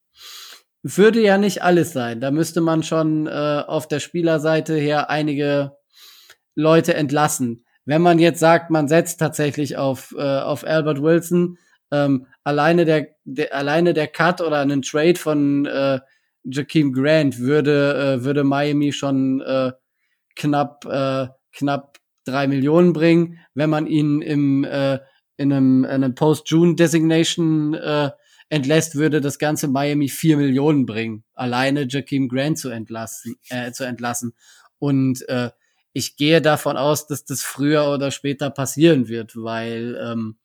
würde 0.82 1.20
ja 1.20 1.38
nicht 1.38 1.62
alles 1.62 1.92
sein. 1.92 2.20
Da 2.20 2.30
müsste 2.30 2.60
man 2.60 2.82
schon 2.82 3.26
äh, 3.26 3.62
auf 3.66 3.86
der 3.88 4.00
Spielerseite 4.00 4.76
her 4.76 5.10
einige 5.10 5.72
Leute 6.54 6.94
entlassen. 6.94 7.64
Wenn 7.84 8.02
man 8.02 8.18
jetzt 8.18 8.40
sagt, 8.40 8.70
man 8.70 8.88
setzt 8.88 9.20
tatsächlich 9.20 9.76
auf, 9.76 10.14
äh, 10.16 10.22
auf 10.22 10.64
Albert 10.64 11.02
Wilson, 11.02 11.58
ähm, 11.90 12.26
alleine 12.44 12.84
der, 12.84 13.08
der 13.24 13.54
alleine 13.54 13.94
der 13.94 14.06
Cut 14.06 14.40
oder 14.40 14.58
einen 14.58 14.82
Trade 14.82 15.16
von 15.16 15.66
äh, 15.66 16.00
Jakeem 16.44 16.92
Grant 16.92 17.38
würde 17.38 18.18
äh, 18.20 18.24
würde 18.24 18.44
Miami 18.44 18.92
schon 18.92 19.40
äh, 19.42 19.72
knapp 20.36 20.84
äh, 20.86 21.28
knapp 21.52 21.98
drei 22.24 22.46
Millionen 22.46 22.92
bringen, 22.92 23.38
wenn 23.54 23.70
man 23.70 23.86
ihn 23.86 24.22
im 24.22 24.64
äh, 24.64 24.98
in 25.36 25.54
einem, 25.54 25.84
in 25.84 25.90
einem 25.90 26.14
Post-June-Designation 26.14 27.72
äh, 27.72 28.10
entlässt, 28.50 28.96
würde 28.96 29.22
das 29.22 29.38
ganze 29.38 29.68
Miami 29.68 30.10
vier 30.10 30.36
Millionen 30.36 30.84
bringen, 30.84 31.24
alleine 31.32 31.86
Jakeem 31.88 32.28
Grant 32.28 32.58
zu 32.58 32.68
entlassen, 32.68 33.36
äh, 33.48 33.72
zu 33.72 33.84
entlassen. 33.84 34.34
Und 34.78 35.26
äh, 35.30 35.50
ich 35.94 36.16
gehe 36.16 36.42
davon 36.42 36.76
aus, 36.76 37.06
dass 37.06 37.24
das 37.24 37.42
früher 37.42 37.88
oder 37.88 38.10
später 38.10 38.50
passieren 38.50 39.08
wird, 39.08 39.34
weil 39.34 39.98
ähm, 40.02 40.36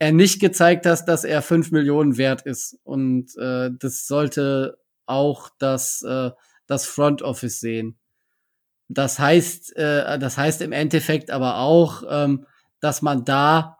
er 0.00 0.10
nicht 0.10 0.40
gezeigt 0.40 0.84
hat, 0.84 1.06
dass 1.06 1.22
er 1.22 1.42
fünf 1.42 1.70
Millionen 1.70 2.16
wert 2.16 2.42
ist. 2.42 2.78
Und 2.82 3.36
äh, 3.36 3.70
das 3.78 4.08
sollte 4.08 4.78
auch 5.06 5.48
das, 5.58 6.02
äh, 6.02 6.30
das 6.66 6.86
Front 6.86 7.22
Office 7.22 7.60
sehen. 7.60 7.98
Das 8.94 9.18
heißt, 9.18 9.74
äh, 9.76 10.18
das 10.18 10.36
heißt 10.36 10.60
im 10.60 10.72
Endeffekt 10.72 11.30
aber 11.30 11.58
auch, 11.58 12.02
ähm, 12.08 12.46
dass 12.80 13.00
man 13.00 13.24
da 13.24 13.78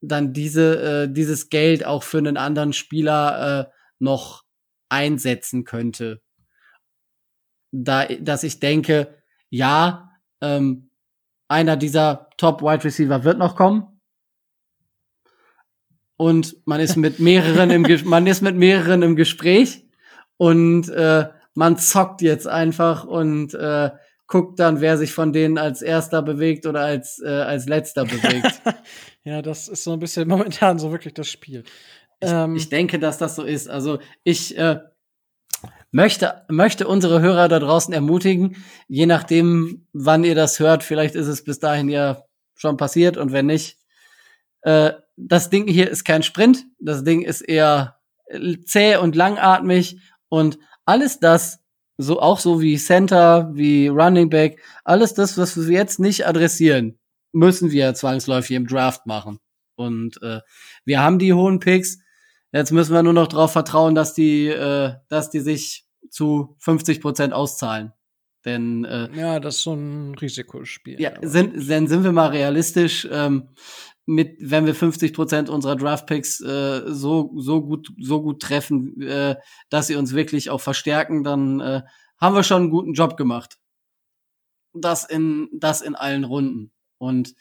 dann 0.00 0.32
diese, 0.32 1.04
äh, 1.04 1.12
dieses 1.12 1.48
Geld 1.48 1.84
auch 1.84 2.04
für 2.04 2.18
einen 2.18 2.36
anderen 2.36 2.72
Spieler 2.72 3.68
äh, 3.68 3.72
noch 3.98 4.44
einsetzen 4.88 5.64
könnte. 5.64 6.22
Da, 7.72 8.06
dass 8.06 8.44
ich 8.44 8.60
denke, 8.60 9.16
ja, 9.50 10.12
ähm, 10.40 10.90
einer 11.48 11.76
dieser 11.76 12.28
Top 12.36 12.62
Wide 12.62 12.84
Receiver 12.84 13.24
wird 13.24 13.38
noch 13.38 13.56
kommen. 13.56 14.00
Und 16.16 16.56
man 16.66 16.80
ist 16.80 16.96
mit 16.96 17.18
mehreren 17.18 17.70
im 17.70 17.84
man 18.08 18.26
ist 18.26 18.42
mit 18.42 18.56
mehreren 18.56 19.02
im 19.02 19.16
Gespräch 19.16 19.86
und 20.36 20.88
äh, 20.88 21.28
man 21.54 21.78
zockt 21.78 22.22
jetzt 22.22 22.46
einfach 22.46 23.04
und 23.04 23.52
äh, 23.54 23.90
guckt 24.26 24.58
dann, 24.58 24.80
wer 24.80 24.98
sich 24.98 25.12
von 25.12 25.32
denen 25.32 25.58
als 25.58 25.82
erster 25.82 26.22
bewegt 26.22 26.66
oder 26.66 26.80
als, 26.80 27.20
äh, 27.24 27.28
als 27.28 27.66
letzter 27.66 28.04
bewegt. 28.04 28.60
ja, 29.24 29.42
das 29.42 29.68
ist 29.68 29.84
so 29.84 29.92
ein 29.92 29.98
bisschen 29.98 30.28
momentan 30.28 30.78
so 30.78 30.90
wirklich 30.90 31.14
das 31.14 31.28
Spiel. 31.28 31.64
Ich, 32.20 32.30
ähm, 32.30 32.56
ich 32.56 32.68
denke, 32.68 32.98
dass 32.98 33.18
das 33.18 33.36
so 33.36 33.44
ist. 33.44 33.68
Also 33.68 33.98
ich 34.24 34.56
äh, 34.58 34.80
möchte, 35.90 36.44
möchte 36.48 36.88
unsere 36.88 37.20
Hörer 37.20 37.48
da 37.48 37.58
draußen 37.58 37.94
ermutigen, 37.94 38.56
je 38.88 39.06
nachdem, 39.06 39.86
wann 39.92 40.24
ihr 40.24 40.34
das 40.34 40.58
hört, 40.58 40.82
vielleicht 40.82 41.14
ist 41.14 41.28
es 41.28 41.44
bis 41.44 41.58
dahin 41.58 41.88
ja 41.88 42.24
schon 42.54 42.76
passiert 42.76 43.16
und 43.16 43.32
wenn 43.32 43.46
nicht, 43.46 43.78
äh, 44.62 44.92
das 45.16 45.50
Ding 45.50 45.66
hier 45.66 45.90
ist 45.90 46.04
kein 46.04 46.22
Sprint, 46.22 46.66
das 46.78 47.04
Ding 47.04 47.22
ist 47.22 47.40
eher 47.40 47.96
zäh 48.64 48.96
und 48.96 49.14
langatmig 49.14 49.98
und 50.28 50.58
alles 50.84 51.20
das, 51.20 51.60
so 51.98 52.20
auch 52.20 52.38
so 52.38 52.60
wie 52.60 52.76
Center, 52.76 53.50
wie 53.54 53.88
Running 53.88 54.28
Back, 54.28 54.62
alles 54.84 55.14
das, 55.14 55.38
was 55.38 55.56
wir 55.56 55.76
jetzt 55.76 55.98
nicht 55.98 56.26
adressieren, 56.26 56.98
müssen 57.32 57.70
wir 57.70 57.94
zwangsläufig 57.94 58.56
im 58.56 58.66
Draft 58.66 59.06
machen. 59.06 59.38
Und 59.76 60.20
äh, 60.22 60.40
wir 60.84 61.00
haben 61.00 61.18
die 61.18 61.32
hohen 61.32 61.60
Picks. 61.60 61.98
Jetzt 62.52 62.72
müssen 62.72 62.94
wir 62.94 63.02
nur 63.02 63.12
noch 63.12 63.28
darauf 63.28 63.52
vertrauen, 63.52 63.94
dass 63.94 64.14
die, 64.14 64.48
äh, 64.48 64.94
dass 65.08 65.30
die 65.30 65.40
sich 65.40 65.84
zu 66.10 66.56
50 66.60 67.00
Prozent 67.00 67.32
auszahlen. 67.32 67.92
Denn 68.44 68.84
äh, 68.84 69.08
ja, 69.12 69.40
das 69.40 69.56
ist 69.56 69.62
so 69.64 69.74
ein 69.74 70.14
Risikospiel. 70.14 71.00
Ja, 71.00 71.12
sind, 71.20 71.68
dann 71.68 71.88
sind 71.88 72.04
wir 72.04 72.12
mal 72.12 72.28
realistisch. 72.28 73.06
Ähm, 73.10 73.48
mit, 74.06 74.36
wenn 74.40 74.66
wir 74.66 74.74
50 74.74 75.12
Prozent 75.12 75.50
unserer 75.50 75.76
Draftpicks 75.76 76.40
äh, 76.40 76.82
so 76.86 77.32
so 77.36 77.62
gut 77.62 77.92
so 78.00 78.22
gut 78.22 78.40
treffen, 78.40 79.00
äh, 79.02 79.36
dass 79.68 79.88
sie 79.88 79.96
uns 79.96 80.14
wirklich 80.14 80.48
auch 80.48 80.60
verstärken, 80.60 81.24
dann 81.24 81.60
äh, 81.60 81.82
haben 82.20 82.34
wir 82.36 82.44
schon 82.44 82.62
einen 82.62 82.70
guten 82.70 82.94
Job 82.94 83.16
gemacht. 83.16 83.58
Das 84.72 85.04
in 85.04 85.48
das 85.52 85.82
in 85.82 85.96
allen 85.96 86.24
Runden. 86.24 86.72
Und 86.98 87.34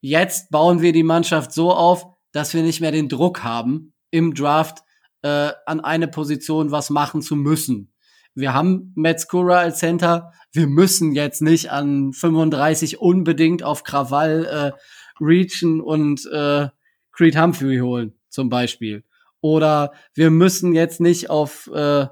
jetzt 0.00 0.50
bauen 0.50 0.82
wir 0.82 0.92
die 0.92 1.02
Mannschaft 1.02 1.52
so 1.52 1.72
auf, 1.72 2.06
dass 2.32 2.52
wir 2.52 2.62
nicht 2.62 2.80
mehr 2.80 2.92
den 2.92 3.08
Druck 3.08 3.42
haben, 3.42 3.94
im 4.10 4.34
Draft 4.34 4.80
äh, 5.22 5.52
an 5.64 5.80
eine 5.80 6.08
Position 6.08 6.70
was 6.70 6.90
machen 6.90 7.22
zu 7.22 7.34
müssen. 7.34 7.94
Wir 8.34 8.52
haben 8.52 8.92
Matt 8.96 9.20
Skura 9.20 9.58
als 9.58 9.78
Center. 9.78 10.32
Wir 10.52 10.66
müssen 10.66 11.12
jetzt 11.12 11.40
nicht 11.40 11.70
an 11.70 12.12
35 12.12 13.00
unbedingt 13.00 13.62
auf 13.62 13.84
Krawall 13.84 14.44
äh, 14.74 14.78
reachen 15.20 15.80
und 15.80 16.26
äh, 16.26 16.68
Creed 17.12 17.38
Humphrey 17.38 17.78
holen, 17.78 18.14
zum 18.28 18.48
Beispiel. 18.48 19.04
Oder 19.40 19.92
wir 20.14 20.30
müssen 20.30 20.74
jetzt 20.74 21.00
nicht 21.00 21.30
auf, 21.30 21.70
äh, 21.72 22.06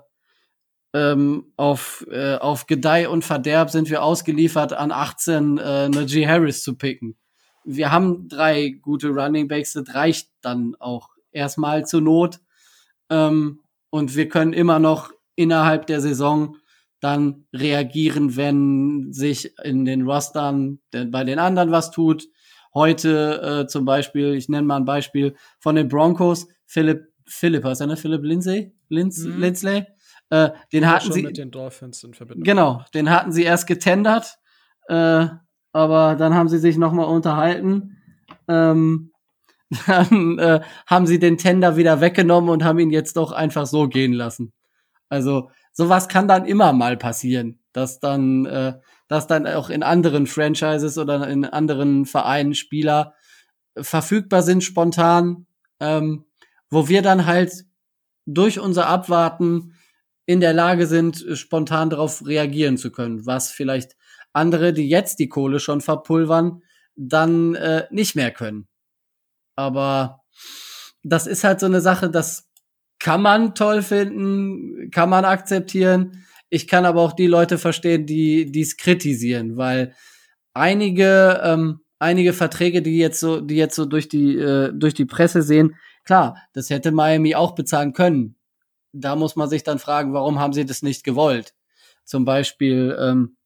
ähm, 0.95 1.53
auf, 1.57 2.07
äh, 2.11 2.37
auf 2.37 2.67
Gedeih 2.67 3.09
und 3.09 3.25
Verderb 3.25 3.71
sind 3.71 3.89
wir 3.91 4.03
ausgeliefert, 4.03 4.73
an 4.73 4.93
18 4.93 5.59
äh, 5.59 5.89
Najee 5.89 6.27
Harris 6.27 6.63
zu 6.63 6.77
picken. 6.77 7.17
Wir 7.65 7.91
haben 7.91 8.29
drei 8.29 8.69
gute 8.69 9.09
Running 9.09 9.49
Backs, 9.49 9.73
das 9.73 9.95
reicht 9.95 10.29
dann 10.43 10.75
auch 10.79 11.09
erstmal 11.31 11.87
zur 11.87 12.03
Not. 12.03 12.41
Ähm, 13.09 13.61
und 13.91 14.15
wir 14.15 14.29
können 14.29 14.53
immer 14.53 14.79
noch 14.79 15.11
innerhalb 15.35 15.87
der 15.87 16.01
Saison 16.01 16.57
dann 17.01 17.47
reagieren, 17.53 18.37
wenn 18.37 19.13
sich 19.13 19.59
in 19.65 19.85
den 19.85 20.03
Rostern 20.03 20.81
bei 20.91 21.25
den 21.25 21.39
anderen 21.39 21.73
was 21.73 21.91
tut 21.91 22.29
heute 22.75 23.63
äh, 23.63 23.67
zum 23.67 23.85
Beispiel, 23.85 24.35
ich 24.35 24.49
nenne 24.49 24.67
mal 24.67 24.77
ein 24.77 24.85
Beispiel 24.85 25.35
von 25.61 25.77
den 25.77 25.89
Broncos, 25.89 26.49
Philipp, 26.67 27.07
Philipp, 27.27 27.65
heißt 27.65 27.81
er, 27.81 27.87
ne? 27.87 27.97
Philipp 27.97 28.25
Lindsay? 28.25 28.73
Linds, 28.89 29.19
mhm. 29.19 29.41
Lindsley? 29.41 29.87
Äh, 30.31 30.51
den 30.73 30.89
hatten 30.89 31.13
sie. 31.13 31.23
Den 31.23 31.51
genau, 32.43 32.85
den 32.95 33.11
hatten 33.11 33.33
sie 33.33 33.43
erst 33.43 33.67
getendert, 33.67 34.39
äh, 34.89 35.27
aber 35.73 36.17
dann 36.17 36.35
haben 36.35 36.49
sie 36.49 36.59
sich 36.59 36.79
nochmal 36.79 37.07
unterhalten. 37.07 37.99
Ähm, 38.49 39.13
dann 39.87 40.39
äh, 40.39 40.61
haben 40.87 41.07
sie 41.07 41.19
den 41.19 41.39
Tender 41.39 41.77
wieder 41.77 42.01
weggenommen 42.01 42.51
und 42.51 42.65
haben 42.65 42.79
ihn 42.79 42.91
jetzt 42.91 43.17
doch 43.17 43.33
einfach 43.33 43.67
so 43.67 43.89
gehen 43.89 44.13
lassen. 44.13 44.53
Also 45.09 45.51
sowas 45.73 46.09
kann 46.09 46.29
dann 46.29 46.47
immer 46.47 46.73
mal 46.73 46.97
passieren, 46.97 47.61
dass 47.73 48.01
dann 48.01 48.47
äh, 48.47 48.75
dass 49.13 49.27
dann 49.27 49.47
auch 49.47 49.69
in 49.69 49.83
anderen 49.83 50.27
Franchises 50.27 50.97
oder 50.97 51.29
in 51.29 51.45
anderen 51.45 52.07
Vereinen 52.07 52.55
Spieler 52.55 53.15
verfügbar 53.77 54.43
sind 54.43 54.65
spontan, 54.65 55.47
ähm, 55.81 56.25
wo 56.71 56.89
wir 56.89 57.03
dann 57.03 57.27
halt 57.27 57.67
durch 58.25 58.59
unser 58.59 58.87
Abwarten 58.87 59.75
in 60.25 60.41
der 60.41 60.55
Lage 60.55 60.87
sind, 60.87 61.27
spontan 61.35 61.91
darauf 61.91 62.25
reagieren 62.27 62.79
zu 62.79 62.91
können, 62.91 63.27
was 63.27 63.51
vielleicht 63.51 63.97
andere, 64.33 64.73
die 64.73 64.89
jetzt 64.89 65.19
die 65.19 65.29
Kohle 65.29 65.61
schon 65.61 65.83
verpulvern, 65.83 66.63
dann 66.97 67.55
äh, 67.55 67.87
nicht 67.91 68.17
mehr 68.17 68.31
können. 68.31 68.67
Aber 69.57 70.23
das 71.03 71.27
ist 71.27 71.45
halt 71.45 71.61
so 71.61 71.67
eine 71.67 71.83
Sache, 71.83 72.09
das 72.09 72.49
kann 72.99 73.21
man 73.21 73.55
toll 73.55 73.83
finden, 73.83 74.91
kann 74.91 75.11
man 75.11 75.27
akzeptieren. 75.27 76.25
Ich 76.55 76.69
kann 76.69 76.85
aber 76.85 77.01
auch 77.01 77.15
die 77.15 77.29
Leute 77.29 77.57
verstehen, 77.57 78.05
die 78.05 78.61
es 78.61 78.77
kritisieren, 78.77 79.57
weil 79.57 79.95
einige 80.53 81.41
ähm, 81.43 81.81
einige 81.99 82.35
Verträge, 82.35 82.83
die 82.83 82.99
jetzt 82.99 83.21
so 83.21 83.41
die 83.41 83.57
jetzt 83.57 83.75
so 83.75 83.87
durch 83.87 84.07
die 84.07 84.37
äh, 84.37 84.71
durch 84.75 84.93
die 84.93 85.07
Presse 85.07 85.41
sehen, 85.41 85.77
klar, 86.05 86.37
das 86.53 86.69
hätte 86.69 86.93
Miami 86.93 87.35
auch 87.35 87.55
bezahlen 87.55 87.95
können. 87.95 88.37
Da 88.93 89.17
muss 89.17 89.35
man 89.35 89.49
sich 89.49 89.63
dann 89.63 89.79
fragen, 89.79 90.13
warum 90.13 90.41
haben 90.41 90.53
sie 90.53 90.67
das 90.67 90.83
nicht 90.83 91.05
gewollt? 91.05 91.55
Zum 92.05 92.27
Beispiel 92.27 92.99
ähm, 93.01 93.39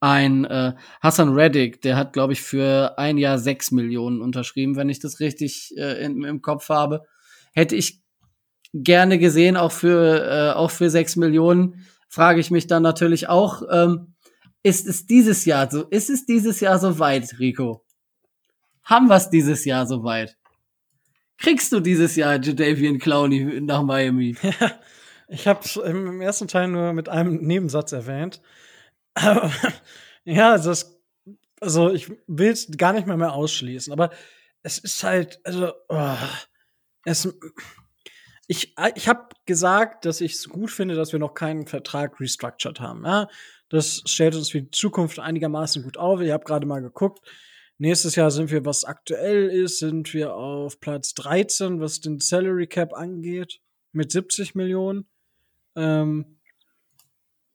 ein 0.00 0.46
äh, 0.46 0.74
Hassan 1.00 1.32
Reddick, 1.32 1.80
der 1.82 1.96
hat, 1.96 2.12
glaube 2.12 2.32
ich, 2.32 2.42
für 2.42 2.98
ein 2.98 3.18
Jahr 3.18 3.38
sechs 3.38 3.70
Millionen 3.70 4.20
unterschrieben, 4.20 4.74
wenn 4.74 4.88
ich 4.88 4.98
das 4.98 5.20
richtig 5.20 5.74
äh, 5.76 6.04
in, 6.04 6.24
im 6.24 6.42
Kopf 6.42 6.70
habe. 6.70 7.02
Hätte 7.52 7.76
ich 7.76 8.00
gerne 8.74 9.20
gesehen, 9.20 9.56
auch 9.56 9.70
für, 9.70 10.24
äh, 10.28 10.56
auch 10.56 10.72
für 10.72 10.90
sechs 10.90 11.14
Millionen, 11.14 11.86
frage 12.08 12.40
ich 12.40 12.50
mich 12.50 12.66
dann 12.66 12.82
natürlich 12.82 13.28
auch, 13.28 13.62
ähm, 13.70 14.14
ist 14.62 14.86
es 14.86 15.06
dieses 15.06 15.44
Jahr 15.44 15.70
so, 15.70 15.84
ist 15.84 16.10
es 16.10 16.26
dieses 16.26 16.60
Jahr 16.60 16.78
so 16.78 16.98
weit, 16.98 17.38
Rico? 17.38 17.84
Haben 18.82 19.08
wir 19.08 19.16
es 19.16 19.30
dieses 19.30 19.64
Jahr 19.64 19.86
so 19.86 20.02
weit? 20.04 20.36
Kriegst 21.38 21.72
du 21.72 21.80
dieses 21.80 22.16
Jahr 22.16 22.40
Jadavian 22.40 22.98
Clowney 22.98 23.60
nach 23.60 23.82
Miami? 23.82 24.36
ich 25.28 25.46
habe 25.46 25.60
im 25.84 26.20
ersten 26.20 26.48
Teil 26.48 26.68
nur 26.68 26.92
mit 26.92 27.08
einem 27.08 27.36
Nebensatz 27.36 27.92
erwähnt. 27.92 28.40
ja, 30.24 30.58
das, 30.58 30.98
also 31.60 31.92
ich 31.92 32.10
will 32.26 32.50
es 32.50 32.68
gar 32.76 32.92
nicht 32.92 33.06
mehr 33.06 33.16
mehr 33.16 33.32
ausschließen, 33.32 33.92
aber 33.92 34.10
es 34.62 34.78
ist 34.78 35.02
halt, 35.04 35.40
also, 35.44 35.72
oh, 35.88 36.16
es, 37.04 37.28
ich, 38.46 38.74
ich 38.94 39.08
habe 39.08 39.28
gesagt, 39.44 40.04
dass 40.04 40.20
ich 40.20 40.34
es 40.34 40.48
gut 40.48 40.70
finde, 40.70 40.94
dass 40.94 41.12
wir 41.12 41.18
noch 41.18 41.34
keinen 41.34 41.66
Vertrag 41.66 42.20
restructured 42.20 42.80
haben. 42.80 43.04
Ja? 43.04 43.28
Das 43.68 44.02
stellt 44.06 44.36
uns 44.36 44.50
für 44.50 44.62
die 44.62 44.70
Zukunft 44.70 45.18
einigermaßen 45.18 45.82
gut 45.82 45.96
auf. 45.96 46.20
Ich 46.20 46.30
habe 46.30 46.44
gerade 46.44 46.66
mal 46.66 46.80
geguckt. 46.80 47.20
Nächstes 47.78 48.14
Jahr 48.14 48.30
sind 48.30 48.50
wir, 48.50 48.64
was 48.64 48.84
aktuell 48.84 49.48
ist, 49.48 49.80
sind 49.80 50.14
wir 50.14 50.34
auf 50.34 50.80
Platz 50.80 51.12
13, 51.14 51.80
was 51.80 52.00
den 52.00 52.20
Salary 52.20 52.68
Cap 52.68 52.94
angeht, 52.94 53.60
mit 53.92 54.12
70 54.12 54.54
Millionen. 54.54 55.06
Ähm, 55.74 56.38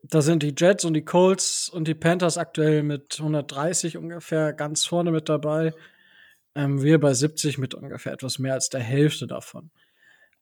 da 0.04 0.22
sind 0.22 0.44
die 0.44 0.54
Jets 0.56 0.86
und 0.86 0.94
die 0.94 1.06
Colts 1.06 1.70
und 1.70 1.88
die 1.88 1.96
Panthers 1.96 2.38
aktuell 2.38 2.84
mit 2.84 3.18
130 3.20 3.98
ungefähr 3.98 4.54
ganz 4.54 4.86
vorne 4.86 5.12
mit 5.12 5.30
dabei. 5.30 5.74
Ähm, 6.54 6.84
wir 6.84 7.00
bei 7.00 7.14
70 7.14 7.58
mit 7.58 7.74
ungefähr 7.74 8.14
etwas 8.14 8.38
mehr 8.38 8.54
als 8.54 8.70
der 8.70 8.82
Hälfte 8.82 9.26
davon. 9.26 9.72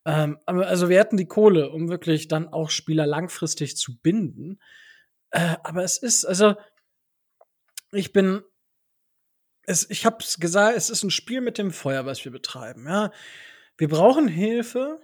Ähm, 0.04 0.38
also 0.46 0.88
wir 0.88 0.98
hätten 0.98 1.16
die 1.16 1.26
Kohle, 1.26 1.70
um 1.70 1.88
wirklich 1.88 2.28
dann 2.28 2.48
auch 2.48 2.70
Spieler 2.70 3.06
langfristig 3.06 3.76
zu 3.76 3.98
binden. 3.98 4.60
Äh, 5.30 5.56
aber 5.62 5.84
es 5.84 5.98
ist, 5.98 6.24
also 6.24 6.54
ich 7.92 8.12
bin, 8.12 8.42
es, 9.62 9.88
ich 9.90 10.06
habe 10.06 10.18
es 10.20 10.38
gesagt, 10.38 10.76
es 10.76 10.90
ist 10.90 11.02
ein 11.02 11.10
Spiel 11.10 11.40
mit 11.40 11.58
dem 11.58 11.70
Feuer, 11.70 12.06
was 12.06 12.24
wir 12.24 12.32
betreiben. 12.32 12.86
Ja, 12.86 13.10
wir 13.76 13.88
brauchen 13.88 14.28
Hilfe 14.28 15.00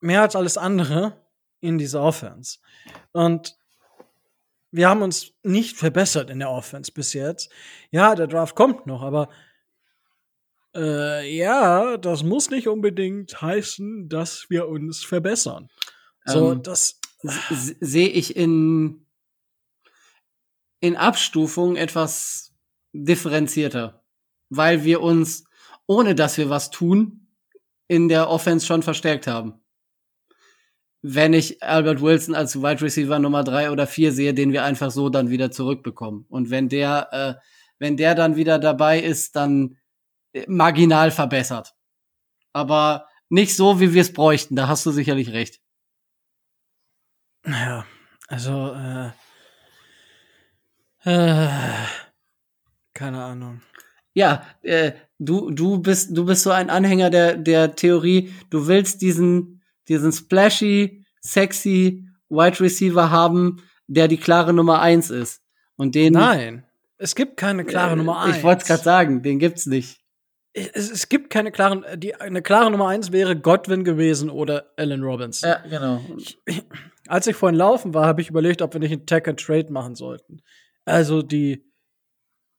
mehr 0.00 0.22
als 0.22 0.36
alles 0.36 0.56
andere 0.56 1.20
in 1.60 1.78
dieser 1.78 2.02
Offense. 2.02 2.58
Und 3.12 3.56
wir 4.70 4.88
haben 4.88 5.02
uns 5.02 5.32
nicht 5.42 5.76
verbessert 5.76 6.30
in 6.30 6.38
der 6.38 6.50
Offense 6.50 6.92
bis 6.92 7.12
jetzt. 7.12 7.52
Ja, 7.90 8.14
der 8.14 8.26
Draft 8.26 8.56
kommt 8.56 8.86
noch, 8.86 9.02
aber 9.02 9.28
äh, 10.74 11.36
ja, 11.36 11.96
das 11.96 12.22
muss 12.22 12.50
nicht 12.50 12.68
unbedingt 12.68 13.40
heißen, 13.40 14.08
dass 14.08 14.48
wir 14.48 14.68
uns 14.68 15.04
verbessern. 15.04 15.68
So, 16.24 16.52
Ähm, 16.52 16.62
das 16.62 17.00
Sehe 17.80 18.08
ich 18.08 18.34
in, 18.34 19.06
in 20.80 20.96
Abstufung 20.96 21.76
etwas 21.76 22.52
differenzierter, 22.92 24.02
weil 24.50 24.82
wir 24.82 25.00
uns, 25.00 25.44
ohne 25.86 26.14
dass 26.16 26.36
wir 26.36 26.50
was 26.50 26.70
tun, 26.70 27.28
in 27.86 28.08
der 28.08 28.28
Offense 28.28 28.66
schon 28.66 28.82
verstärkt 28.82 29.26
haben. 29.26 29.60
Wenn 31.00 31.32
ich 31.32 31.62
Albert 31.62 32.00
Wilson 32.00 32.34
als 32.34 32.60
Wide 32.60 32.82
Receiver 32.82 33.18
Nummer 33.18 33.44
drei 33.44 33.70
oder 33.70 33.86
vier 33.86 34.12
sehe, 34.12 34.34
den 34.34 34.52
wir 34.52 34.64
einfach 34.64 34.90
so 34.90 35.08
dann 35.08 35.30
wieder 35.30 35.50
zurückbekommen. 35.50 36.26
Und 36.28 36.50
wenn 36.50 36.68
der, 36.68 37.08
äh, 37.12 37.34
wenn 37.78 37.96
der 37.96 38.14
dann 38.14 38.36
wieder 38.36 38.58
dabei 38.58 39.00
ist, 39.00 39.36
dann 39.36 39.76
marginal 40.46 41.10
verbessert. 41.10 41.74
Aber 42.52 43.08
nicht 43.28 43.56
so, 43.56 43.80
wie 43.80 43.94
wir 43.94 44.02
es 44.02 44.12
bräuchten. 44.12 44.56
Da 44.56 44.68
hast 44.68 44.84
du 44.86 44.90
sicherlich 44.90 45.32
recht. 45.32 45.60
Ja, 47.46 47.86
also, 48.28 48.74
äh, 48.74 49.10
äh, 51.04 51.48
keine 52.94 53.22
Ahnung. 53.24 53.62
Ja, 54.14 54.46
äh, 54.62 54.92
du, 55.18 55.50
du 55.50 55.78
bist, 55.78 56.16
du 56.16 56.24
bist 56.24 56.42
so 56.42 56.50
ein 56.50 56.70
Anhänger 56.70 57.10
der, 57.10 57.36
der 57.36 57.74
Theorie, 57.74 58.32
du 58.50 58.66
willst 58.66 59.02
diesen, 59.02 59.62
diesen 59.88 60.12
splashy, 60.12 61.04
sexy 61.20 62.06
Wide 62.28 62.60
Receiver 62.60 63.10
haben, 63.10 63.62
der 63.86 64.08
die 64.08 64.18
klare 64.18 64.52
Nummer 64.52 64.80
eins 64.80 65.10
ist. 65.10 65.42
Und 65.76 65.94
den. 65.94 66.12
Nein, 66.12 66.66
es 66.98 67.14
gibt 67.14 67.36
keine 67.36 67.64
klare 67.64 67.92
äh, 67.92 67.96
Nummer 67.96 68.20
eins. 68.20 68.36
Ich 68.36 68.42
wollte 68.42 68.62
es 68.62 68.68
gerade 68.68 68.82
sagen, 68.82 69.22
den 69.22 69.38
gibt's 69.38 69.66
nicht. 69.66 70.01
Es, 70.54 70.90
es 70.90 71.08
gibt 71.08 71.30
keine 71.30 71.50
klaren, 71.50 71.84
die, 71.96 72.14
eine 72.14 72.42
klare 72.42 72.70
Nummer 72.70 72.88
eins 72.88 73.10
wäre 73.10 73.36
Godwin 73.36 73.84
gewesen 73.84 74.28
oder 74.28 74.72
Allen 74.76 75.02
Robinson. 75.02 75.48
Ja, 75.48 75.62
genau. 75.68 76.00
Ich, 76.18 76.38
als 77.06 77.26
ich 77.26 77.36
vorhin 77.36 77.58
laufen 77.58 77.94
war, 77.94 78.06
habe 78.06 78.20
ich 78.20 78.28
überlegt, 78.28 78.62
ob 78.62 78.74
wir 78.74 78.80
nicht 78.80 78.92
einen 78.92 79.06
Tag 79.06 79.28
and 79.28 79.40
Trade 79.40 79.72
machen 79.72 79.94
sollten. 79.94 80.42
Also 80.84 81.22
die, 81.22 81.64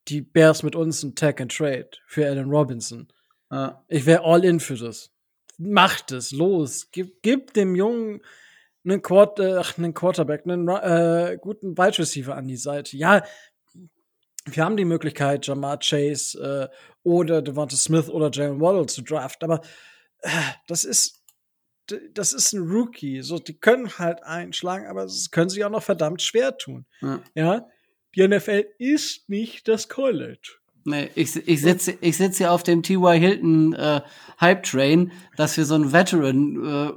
die 0.07 0.22
Bears 0.22 0.64
mit 0.64 0.76
uns 0.76 1.03
einen 1.03 1.15
Tag 1.15 1.40
and 1.40 1.56
Trade 1.56 1.90
für 2.07 2.26
Allen 2.26 2.49
Robinson. 2.49 3.07
Ja. 3.52 3.84
Ich 3.88 4.06
wäre 4.06 4.24
all 4.24 4.44
in 4.44 4.60
für 4.60 4.76
das. 4.76 5.11
Macht 5.57 6.11
es, 6.11 6.32
los. 6.32 6.90
Gib, 6.91 7.22
gib 7.22 7.53
dem 7.53 7.76
Jungen 7.76 8.22
einen, 8.84 9.02
Quart 9.02 9.40
äh, 9.40 9.56
ach, 9.56 9.78
einen 9.78 9.94
Quarterback, 9.94 10.44
einen 10.45 10.68
äh, 10.68 11.38
guten 11.40 11.78
Wide 11.78 11.99
Receiver 11.99 12.36
an 12.36 12.48
die 12.48 12.57
Seite. 12.57 12.98
Ja, 12.98 13.24
wir 14.45 14.64
haben 14.64 14.78
die 14.78 14.86
Möglichkeit, 14.86 15.45
Jamar 15.48 15.80
Chase 15.80 16.70
äh, 16.72 16.76
oder 17.03 17.41
Devonta 17.41 17.76
Smith 17.76 18.10
oder 18.10 18.30
Jalen 18.32 18.60
Waddle 18.60 18.86
zu 18.86 19.02
draften, 19.02 19.49
aber 19.49 19.61
äh, 20.20 20.30
das 20.68 20.84
ist 20.86 21.24
das 22.14 22.32
ist 22.32 22.53
ein 22.53 22.61
Rookie. 22.61 23.22
So, 23.22 23.40
die 23.40 23.57
können 23.57 23.98
halt 23.99 24.24
einschlagen, 24.24 24.88
aber 24.88 25.03
es 25.03 25.32
können 25.32 25.49
sich 25.49 25.65
auch 25.65 25.70
noch 25.70 25.84
verdammt 25.84 26.22
schwer 26.22 26.57
tun. 26.57 26.86
Ja. 27.02 27.22
ja? 27.36 27.68
Die 28.15 28.28
NFL 28.28 28.65
ist 28.78 29.28
nicht 29.28 29.68
das 29.68 29.90
College. 29.90 30.60
Nee, 30.86 31.10
ich, 31.15 31.36
ich 31.48 31.61
sitze 31.61 31.98
ich 32.02 32.18
sitz 32.18 32.38
hier 32.38 32.52
auf 32.52 32.64
dem 32.64 32.84
T.Y. 32.84 33.18
Hilton 33.18 33.74
äh, 33.74 34.02
Hype 34.41 34.64
Train, 34.64 35.11
dass 35.38 35.56
wir 35.56 35.65
so 35.65 35.76
einen 35.76 35.94
Veteran 35.94 36.56
äh, 36.56 36.91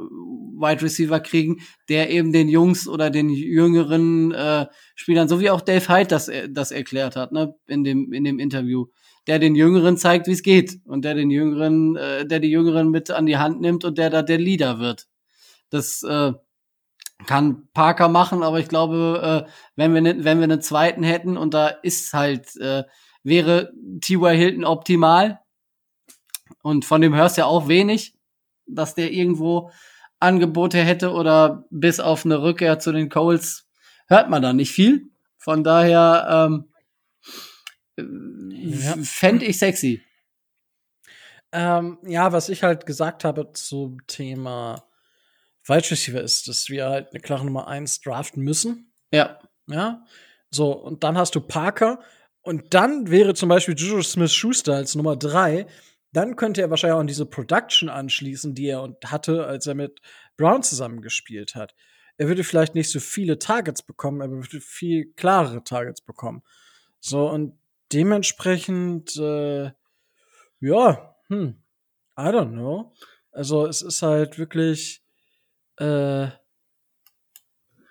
Wide 0.57 0.83
Receiver 0.83 1.21
kriegen, 1.21 1.61
der 1.89 2.11
eben 2.11 2.33
den 2.33 2.49
Jungs 2.49 2.89
oder 2.89 3.11
den 3.11 3.29
jüngeren 3.29 4.33
äh, 4.33 4.67
Spielern, 4.95 5.29
so 5.29 5.41
wie 5.41 5.51
auch 5.51 5.61
Dave 5.61 5.89
Hyde 5.89 6.09
das, 6.09 6.31
das 6.51 6.71
erklärt 6.71 7.17
hat, 7.17 7.33
ne, 7.33 7.55
in 7.67 7.85
dem, 7.85 8.13
in 8.13 8.25
dem 8.25 8.39
Interview, 8.39 8.87
der 9.27 9.39
den 9.39 9.55
Jüngeren 9.55 9.97
zeigt, 9.97 10.27
wie 10.27 10.33
es 10.33 10.43
geht 10.43 10.81
und 10.85 11.05
der 11.05 11.15
den 11.15 11.31
Jüngeren, 11.31 11.97
äh, 11.97 12.27
der 12.27 12.41
die 12.41 12.51
Jüngeren 12.51 12.91
mit 12.91 13.11
an 13.11 13.27
die 13.27 13.39
Hand 13.39 13.61
nimmt 13.61 13.85
und 13.85 13.99
der 13.99 14.11
da 14.11 14.23
der 14.23 14.39
Leader 14.39 14.79
wird. 14.79 15.07
Das 15.71 16.03
äh, 16.03 16.33
kann 17.27 17.69
Parker 17.73 18.09
machen, 18.09 18.43
aber 18.43 18.61
ich 18.61 18.69
glaube, 18.69 19.47
äh, 19.47 19.51
wenn 19.75 19.95
wir 19.95 20.01
ne, 20.01 20.25
wenn 20.25 20.39
wir 20.39 20.45
einen 20.45 20.61
zweiten 20.61 21.03
hätten 21.03 21.37
und 21.37 21.55
da 21.55 21.69
ist 21.69 22.13
halt 22.13 22.57
äh, 22.57 22.85
wäre 23.23 23.73
T.Y. 24.01 24.37
Hilton 24.37 24.65
optimal 24.65 25.41
und 26.63 26.85
von 26.85 27.01
dem 27.01 27.15
hörst 27.15 27.37
du 27.37 27.43
ja 27.43 27.47
auch 27.47 27.69
wenig, 27.69 28.15
dass 28.67 28.95
der 28.95 29.13
irgendwo 29.13 29.71
Angebote 30.21 30.79
hätte 30.79 31.11
oder 31.13 31.65
bis 31.71 32.01
auf 32.01 32.25
eine 32.25 32.43
Rückkehr 32.43 32.79
zu 32.79 32.93
den 32.93 33.09
Coles 33.09 33.69
hört 34.09 34.31
man 34.31 34.43
da 34.43 34.53
nicht 34.53 34.73
viel. 34.73 35.11
Von 35.39 35.63
daher 35.65 36.49
ähm, 36.49 36.69
Ja. 38.51 38.97
fände 39.03 39.45
ich 39.45 39.59
sexy. 39.59 40.03
Ähm, 41.53 41.99
ja, 42.03 42.33
was 42.33 42.49
ich 42.49 42.63
halt 42.63 42.87
gesagt 42.87 43.25
habe 43.25 43.53
zum 43.53 44.05
Thema 44.07 44.85
Wide 45.65 45.91
Receiver 45.91 46.21
ist, 46.21 46.49
dass 46.49 46.69
wir 46.69 46.89
halt 46.89 47.11
eine 47.11 47.21
klare 47.21 47.45
Nummer 47.45 47.69
eins 47.69 48.01
draften 48.01 48.43
müssen. 48.43 48.93
Ja. 49.13 49.39
Ja. 49.69 50.05
So, 50.51 50.73
und 50.73 51.03
dann 51.05 51.17
hast 51.17 51.35
du 51.35 51.41
Parker. 51.41 52.01
Und 52.43 52.75
dann 52.75 53.11
wäre 53.11 53.35
zum 53.35 53.49
Beispiel 53.49 53.75
Juju 53.77 54.03
Smith 54.03 54.33
Schuster 54.33 54.75
als 54.75 54.95
Nummer 54.95 55.17
drei. 55.17 55.67
Dann 56.17 56.35
könnte 56.35 56.63
er 56.63 56.71
wahrscheinlich 56.71 56.95
auch 56.95 57.01
an 57.01 57.07
diese 57.07 57.27
Production 57.27 57.91
anschließen, 57.91 58.55
die 58.55 58.69
er 58.69 58.81
und 58.81 59.11
hatte, 59.11 59.47
als 59.47 59.67
er 59.67 59.75
mit 59.75 60.01
Brown 60.39 60.63
zusammengespielt 60.63 61.55
hat. 61.55 61.75
Er 62.17 62.27
würde 62.27 62.43
vielleicht 62.43 62.75
nicht 62.75 62.91
so 62.91 63.01
viele 63.01 63.39
Targets 63.39 63.83
bekommen, 63.83 64.23
aber 64.23 64.33
würde 64.37 64.63
viel 64.63 65.13
klarere 65.13 65.63
Targets 65.63 66.01
bekommen. 66.01 66.43
So, 67.01 67.29
und 67.29 67.59
dementsprechend, 67.93 69.15
äh, 69.19 69.73
ja, 70.61 71.17
hm, 71.29 71.63
I 72.19 72.23
don't 72.23 72.53
know. 72.53 72.95
Also 73.31 73.67
es 73.67 73.83
ist 73.83 74.01
halt 74.01 74.39
wirklich, 74.39 75.05
äh, 75.79 76.29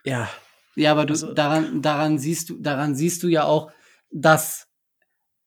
ja, 0.03 0.30
Ja, 0.76 0.91
aber 0.93 1.06
du, 1.06 1.14
Also- 1.14 1.31
daran, 1.35 1.84
daran 1.84 2.18
siehst 2.18 2.49
du, 2.49 2.57
daran 2.60 2.95
siehst 2.95 3.22
du 3.22 3.27
ja 3.27 3.43
auch, 3.43 3.72
dass 4.10 4.68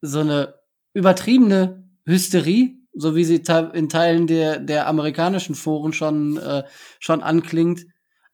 so 0.01 0.21
eine 0.21 0.55
übertriebene 0.95 1.88
Hysterie, 2.09 2.79
so 2.95 3.15
wie 3.15 3.25
sie 3.25 3.43
in 3.75 3.89
Teilen 3.89 4.27
der, 4.27 4.59
der 4.59 4.89
amerikanischen 4.89 5.55
Foren 5.55 5.93
schon, 5.93 6.37
äh, 6.39 6.65
schon 6.99 7.23
anklingt, 7.23 7.83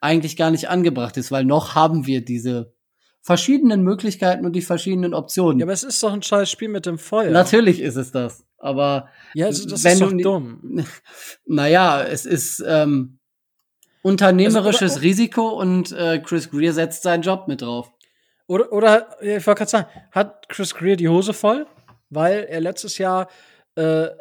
eigentlich 0.01 0.36
gar 0.36 0.51
nicht 0.51 0.68
angebracht 0.70 1.16
ist, 1.16 1.30
weil 1.32 1.44
noch 1.44 1.74
haben 1.74 2.06
wir 2.06 2.24
diese 2.24 2.72
verschiedenen 3.20 3.82
Möglichkeiten 3.82 4.44
und 4.46 4.52
die 4.55 4.62
verschiedenen 4.62 5.14
Optionen. 5.14 5.59
ja, 5.59 5.64
aber 5.66 5.72
es 5.72 5.82
ist 5.82 6.02
doch 6.02 6.12
ein 6.12 6.22
scheiß 6.22 6.51
Spiel 6.51 6.68
mit 6.68 6.86
dem 6.86 6.98
Feuer. 6.98 7.30
Natürlich 7.30 7.80
ist 7.80 7.96
es 7.96 8.12
das, 8.12 8.44
aber 8.59 9.09
Ja, 9.34 9.46
also 9.46 9.66
das 9.68 9.82
wenn 9.84 9.92
ist 9.92 10.01
du 10.01 10.05
doch 10.06 10.12
ni- 10.12 10.22
dumm. 10.22 10.84
naja, 11.46 12.02
es 12.02 12.26
ist 12.26 12.62
ähm, 12.66 13.18
unternehmerisches 14.02 14.82
Also, 14.82 14.94
oder- 14.96 15.02
Risiko 15.02 15.48
und 15.48 15.92
äh, 15.92 16.18
Chris 16.20 16.51
Greer 16.51 16.72
setzt 16.72 17.02
seinen 17.02 17.22
Job 17.22 17.48
mit 17.48 17.62
drauf. 17.62 17.90
Oder, 18.46 18.70
oder 18.72 19.16
ich 19.22 19.46
wollte 19.46 19.59
gerade 19.60 19.70
sagen, 19.70 19.86
hat 20.12 20.48
Chris 20.51 20.74
Greer 20.74 20.96
die 20.96 21.09
Hose 21.09 21.32
voll, 21.32 21.66
weil 22.10 22.44
er 22.51 22.60
letztes 22.60 22.98
Jahr 22.98 23.28
äh, 23.76 24.05
äh, 24.05 24.12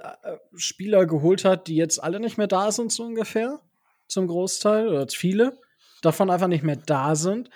Spieler 0.56 1.06
geholt 1.06 1.46
hat, 1.46 1.68
die 1.68 1.76
jetzt 1.76 2.02
alle 2.02 2.20
nicht 2.20 2.38
mehr 2.38 2.48
da 2.48 2.72
sind, 2.72 2.92
so 2.92 3.04
ungefähr, 3.04 3.60
zum 4.08 4.28
Großteil, 4.28 4.88
oder 4.88 5.08
viele, 5.08 5.60
davon 6.02 6.30
einfach 6.30 6.48
nicht 6.48 6.64
mehr 6.64 6.76
da 6.76 7.16
sind, 7.16 7.50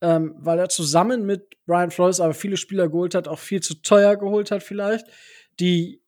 ähm, 0.00 0.34
weil 0.38 0.58
er 0.58 0.68
zusammen 0.68 1.26
mit 1.26 1.56
Brian 1.66 1.90
Flores 1.90 2.20
aber 2.20 2.34
viele 2.34 2.56
Spieler 2.56 2.88
geholt 2.88 3.14
hat, 3.14 3.28
auch 3.28 3.38
viel 3.38 3.60
zu 3.60 3.82
teuer 3.82 4.16
geholt 4.16 4.50
hat 4.50 4.62
vielleicht, 4.62 5.06
die 5.58 6.02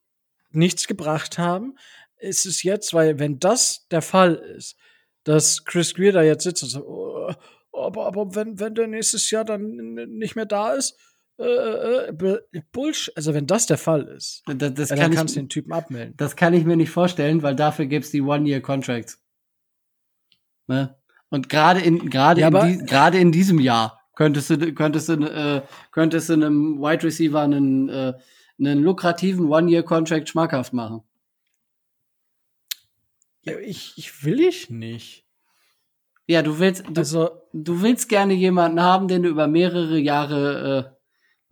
nichts 0.50 0.86
gebracht 0.86 1.38
haben. 1.38 1.76
Ist 2.18 2.46
es 2.46 2.62
jetzt, 2.62 2.94
weil 2.94 3.18
wenn 3.18 3.38
das 3.38 3.86
der 3.90 4.02
Fall 4.02 4.36
ist, 4.36 4.76
dass 5.24 5.64
Chris 5.64 5.94
Greer 5.94 6.12
da 6.12 6.22
jetzt 6.22 6.44
sitzt 6.44 6.62
und 6.62 6.68
sagt, 6.70 6.86
oh, 6.86 7.32
aber, 7.72 8.06
aber 8.06 8.34
wenn, 8.34 8.60
wenn 8.60 8.74
der 8.74 8.86
nächstes 8.86 9.30
Jahr 9.30 9.44
dann 9.44 9.94
nicht 9.94 10.36
mehr 10.36 10.46
da 10.46 10.72
ist, 10.72 10.96
äh, 11.38 11.44
äh, 12.08 12.12
Bu- 12.12 12.40
Bullshit. 12.72 13.16
Also 13.16 13.34
wenn 13.34 13.46
das 13.46 13.66
der 13.66 13.78
Fall 13.78 14.04
ist, 14.08 14.42
Das, 14.46 14.74
das, 14.74 14.90
ja, 14.90 14.96
kann 14.96 15.10
dann 15.10 15.14
kannst 15.14 15.36
du 15.36 15.40
den 15.40 15.48
Typen 15.48 15.72
abmelden. 15.72 16.14
das 16.16 16.36
kann 16.36 16.54
ich 16.54 16.64
mir 16.64 16.76
nicht 16.76 16.90
vorstellen, 16.90 17.42
weil 17.42 17.56
dafür 17.56 17.86
gibt's 17.86 18.10
die 18.10 18.22
One-Year-Contracts. 18.22 19.22
Ne? 20.68 20.96
Und 21.30 21.48
gerade 21.48 21.80
in, 21.80 22.10
gerade 22.10 22.40
Ja, 22.42 22.48
in, 22.48 22.78
die, 22.78 22.84
gerade 22.84 23.18
in 23.18 23.32
diesem 23.32 23.58
Jahr 23.58 24.00
könntest 24.14 24.50
du, 24.50 24.72
könntest 24.74 25.08
du, 25.08 25.14
äh, 25.14 25.62
könntest 25.90 26.28
du 26.28 26.34
einem 26.34 26.78
Wide 26.80 27.02
Receiver 27.04 27.40
einen, 27.40 27.88
äh, 27.88 28.12
einen 28.58 28.82
lukrativen 28.82 29.46
One-Year-Contract 29.48 30.28
schmackhaft 30.28 30.72
machen. 30.72 31.02
Ja, 33.42 33.58
ich, 33.58 33.94
ich 33.96 34.24
will 34.24 34.40
ich 34.40 34.70
nicht. 34.70 35.26
Ja, 36.26 36.42
du 36.42 36.58
willst, 36.60 36.84
du, 36.88 37.00
Also, 37.00 37.30
du 37.52 37.82
willst 37.82 38.08
gerne 38.08 38.34
jemanden 38.34 38.80
haben, 38.80 39.08
den 39.08 39.24
du 39.24 39.28
über 39.28 39.48
mehrere 39.48 39.98
Jahre, 39.98 40.94
äh, 40.94 41.01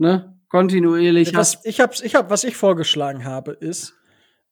ne, 0.01 0.36
kontinuierlich 0.48 1.32
was 1.35 1.56
hast. 1.56 1.66
ich, 1.66 1.81
hab's, 1.81 2.01
ich 2.01 2.14
hab, 2.16 2.31
was 2.31 2.43
ich 2.44 2.56
vorgeschlagen 2.56 3.24
habe, 3.24 3.52
ist 3.52 3.94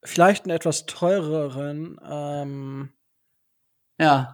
vielleicht 0.04 0.44
einen 0.44 0.54
etwas 0.54 0.86
teureren, 0.86 1.98
ähm, 2.08 2.92
Ja, 3.98 4.32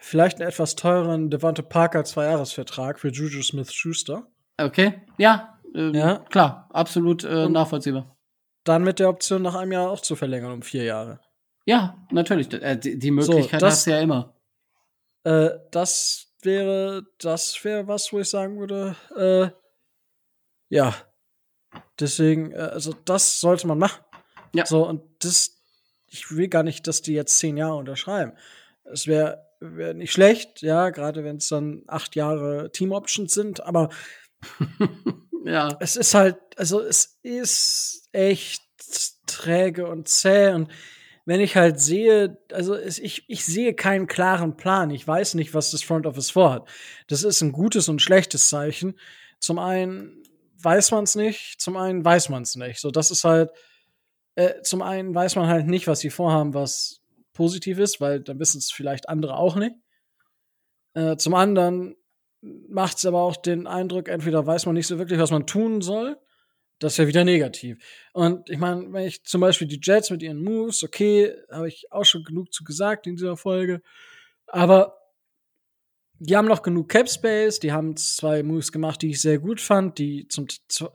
vielleicht 0.00 0.40
einen 0.40 0.48
etwas 0.48 0.74
teureren 0.74 1.30
Devonta 1.30 1.62
Parker 1.62 2.04
Zweijahresvertrag 2.04 2.98
für 2.98 3.08
Juju 3.08 3.42
Smith-Schuster. 3.42 4.26
okay. 4.58 5.02
Ja, 5.18 5.58
ähm, 5.74 5.94
Ja. 5.94 6.18
klar, 6.30 6.68
absolut 6.72 7.22
äh, 7.24 7.48
nachvollziehbar. 7.48 8.16
Dann 8.64 8.82
mit 8.82 8.98
der 8.98 9.08
Option, 9.10 9.42
nach 9.42 9.54
einem 9.54 9.72
Jahr 9.72 9.90
auch 9.90 10.00
zu 10.00 10.16
verlängern 10.16 10.50
um 10.52 10.62
vier 10.62 10.84
Jahre. 10.84 11.20
Ja, 11.66 12.06
natürlich. 12.10 12.52
Äh, 12.52 12.76
die, 12.78 12.98
die 12.98 13.10
Möglichkeit 13.10 13.62
das- 13.62 13.72
hast 13.74 13.86
du 13.86 13.90
ja 13.92 14.00
immer. 14.00 14.34
Äh, 15.24 15.50
das 15.70 16.26
wäre, 16.42 17.06
das 17.20 17.62
wäre 17.64 17.86
was, 17.88 18.12
wo 18.12 18.20
ich 18.20 18.28
sagen 18.28 18.58
würde, 18.58 18.96
äh, 19.16 19.48
ja. 20.74 20.94
Deswegen, 22.00 22.52
äh, 22.52 22.56
also 22.56 22.94
das 23.04 23.40
sollte 23.40 23.66
man 23.66 23.78
machen. 23.78 24.04
Ja. 24.54 24.66
So, 24.66 24.86
und 24.86 25.02
das, 25.20 25.56
ich 26.08 26.30
will 26.30 26.48
gar 26.48 26.64
nicht, 26.64 26.86
dass 26.86 27.00
die 27.00 27.14
jetzt 27.14 27.38
zehn 27.38 27.56
Jahre 27.56 27.76
unterschreiben. 27.76 28.32
Es 28.84 29.06
wäre 29.06 29.46
wär 29.60 29.94
nicht 29.94 30.12
schlecht, 30.12 30.62
ja, 30.62 30.90
gerade 30.90 31.24
wenn 31.24 31.36
es 31.36 31.48
dann 31.48 31.84
acht 31.86 32.16
Jahre 32.16 32.70
Team 32.72 32.92
Options 32.92 33.32
sind, 33.32 33.64
aber 33.64 33.88
Ja. 35.44 35.76
es 35.80 35.96
ist 35.96 36.14
halt, 36.14 36.36
also 36.56 36.80
es 36.80 37.18
ist 37.22 38.08
echt 38.12 38.62
träge 39.26 39.86
und 39.86 40.08
zäh 40.08 40.52
und 40.52 40.70
wenn 41.24 41.40
ich 41.40 41.56
halt 41.56 41.80
sehe, 41.80 42.36
also 42.52 42.74
es, 42.74 42.98
ich, 42.98 43.24
ich 43.28 43.44
sehe 43.44 43.74
keinen 43.74 44.06
klaren 44.06 44.56
Plan. 44.56 44.90
Ich 44.90 45.06
weiß 45.06 45.34
nicht, 45.34 45.54
was 45.54 45.70
das 45.70 45.82
Front 45.82 46.06
Office 46.06 46.30
vorhat. 46.30 46.68
Das 47.06 47.22
ist 47.22 47.40
ein 47.40 47.52
gutes 47.52 47.88
und 47.88 48.02
schlechtes 48.02 48.50
Zeichen. 48.50 48.98
Zum 49.38 49.58
einen 49.58 50.22
weiß 50.64 50.90
man 50.92 51.04
es 51.04 51.14
nicht, 51.14 51.60
zum 51.60 51.76
einen 51.76 52.04
weiß 52.04 52.28
man 52.28 52.42
es 52.42 52.56
nicht. 52.56 52.80
So, 52.80 52.90
das 52.90 53.10
ist 53.10 53.24
halt, 53.24 53.50
äh, 54.36 54.62
zum 54.62 54.82
einen 54.82 55.14
weiß 55.14 55.36
man 55.36 55.46
halt 55.46 55.66
nicht, 55.66 55.86
was 55.86 56.00
sie 56.00 56.10
vorhaben, 56.10 56.54
was 56.54 57.00
positiv 57.32 57.78
ist, 57.78 58.00
weil 58.00 58.20
dann 58.20 58.38
wissen 58.38 58.58
es 58.58 58.72
vielleicht 58.72 59.08
andere 59.08 59.36
auch 59.36 59.56
nicht. 59.56 59.74
Äh, 60.94 61.16
zum 61.16 61.34
anderen 61.34 61.96
macht 62.42 62.98
es 62.98 63.06
aber 63.06 63.22
auch 63.22 63.36
den 63.36 63.66
Eindruck, 63.66 64.08
entweder 64.08 64.46
weiß 64.46 64.66
man 64.66 64.74
nicht 64.74 64.86
so 64.86 64.98
wirklich, 64.98 65.18
was 65.18 65.30
man 65.30 65.46
tun 65.46 65.80
soll. 65.80 66.18
Das 66.78 66.92
ist 66.92 66.98
ja 66.98 67.06
wieder 67.06 67.24
negativ. 67.24 67.78
Und 68.12 68.50
ich 68.50 68.58
meine, 68.58 68.92
wenn 68.92 69.06
ich 69.06 69.24
zum 69.24 69.40
Beispiel 69.40 69.68
die 69.68 69.80
Jets 69.82 70.10
mit 70.10 70.22
ihren 70.22 70.42
Moves, 70.42 70.82
okay, 70.82 71.34
habe 71.50 71.68
ich 71.68 71.90
auch 71.92 72.04
schon 72.04 72.24
genug 72.24 72.52
zu 72.52 72.64
gesagt 72.64 73.06
in 73.06 73.16
dieser 73.16 73.36
Folge. 73.36 73.80
Aber 74.46 74.96
die 76.26 76.36
haben 76.36 76.48
noch 76.48 76.62
genug 76.62 76.88
Cap 76.88 77.08
Space, 77.08 77.60
die 77.60 77.72
haben 77.72 77.96
zwei 77.96 78.42
Moves 78.42 78.72
gemacht, 78.72 79.02
die 79.02 79.10
ich 79.10 79.20
sehr 79.20 79.38
gut 79.38 79.60
fand, 79.60 79.98
die 79.98 80.26
zum 80.28 80.46
zu, 80.68 80.88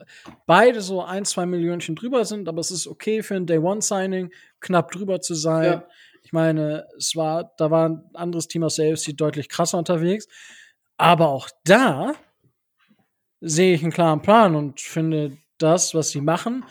beide 0.46 0.80
so 0.80 1.02
ein, 1.02 1.24
zwei 1.24 1.46
Millionchen 1.46 1.94
drüber 1.94 2.24
sind, 2.24 2.48
aber 2.48 2.60
es 2.60 2.72
ist 2.72 2.88
okay 2.88 3.22
für 3.22 3.36
ein 3.36 3.46
Day 3.46 3.58
One 3.58 3.80
Signing, 3.80 4.32
knapp 4.58 4.90
drüber 4.90 5.20
zu 5.20 5.34
sein. 5.34 5.64
Ja. 5.64 5.88
Ich 6.22 6.32
meine, 6.32 6.86
es 6.96 7.14
war, 7.14 7.54
da 7.58 7.70
war 7.70 7.88
ein 7.88 8.10
anderes 8.14 8.48
Team 8.48 8.64
aus 8.64 8.76
der 8.76 8.92
AFC 8.92 9.16
deutlich 9.16 9.48
krasser 9.48 9.78
unterwegs. 9.78 10.26
Aber 10.96 11.28
auch 11.28 11.48
da 11.64 12.12
sehe 13.40 13.74
ich 13.74 13.82
einen 13.82 13.92
klaren 13.92 14.22
Plan 14.22 14.54
und 14.56 14.80
finde 14.80 15.38
das, 15.58 15.94
was 15.94 16.10
sie 16.10 16.20
machen. 16.20 16.64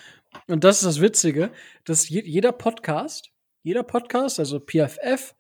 Und 0.47 0.63
das 0.63 0.77
ist 0.77 0.85
das 0.85 1.01
Witzige, 1.01 1.49
dass 1.85 2.09
je, 2.09 2.21
jeder 2.23 2.51
Podcast, 2.51 3.31
jeder 3.63 3.83
Podcast, 3.83 4.39
also 4.39 4.59
PFF, 4.59 5.33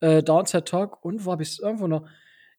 äh, 0.00 0.22
Downside 0.22 0.64
Talk 0.64 1.04
und 1.04 1.24
wo 1.24 1.32
habe 1.32 1.42
ich 1.42 1.50
es 1.50 1.58
irgendwo 1.58 1.86
noch? 1.86 2.06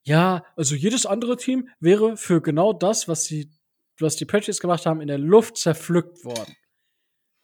Ja, 0.04 0.46
also 0.56 0.76
jedes 0.76 1.06
andere 1.06 1.38
Team 1.38 1.70
wäre 1.80 2.18
für 2.18 2.42
genau 2.42 2.74
das, 2.74 3.08
was 3.08 3.26
die, 3.26 3.50
was 4.00 4.16
die 4.16 4.26
Patriots 4.26 4.60
gemacht 4.60 4.86
haben, 4.86 5.02
in 5.02 5.08
der 5.08 5.18
Luft 5.18 5.58
zerpflückt 5.58 6.24
worden. 6.24 6.56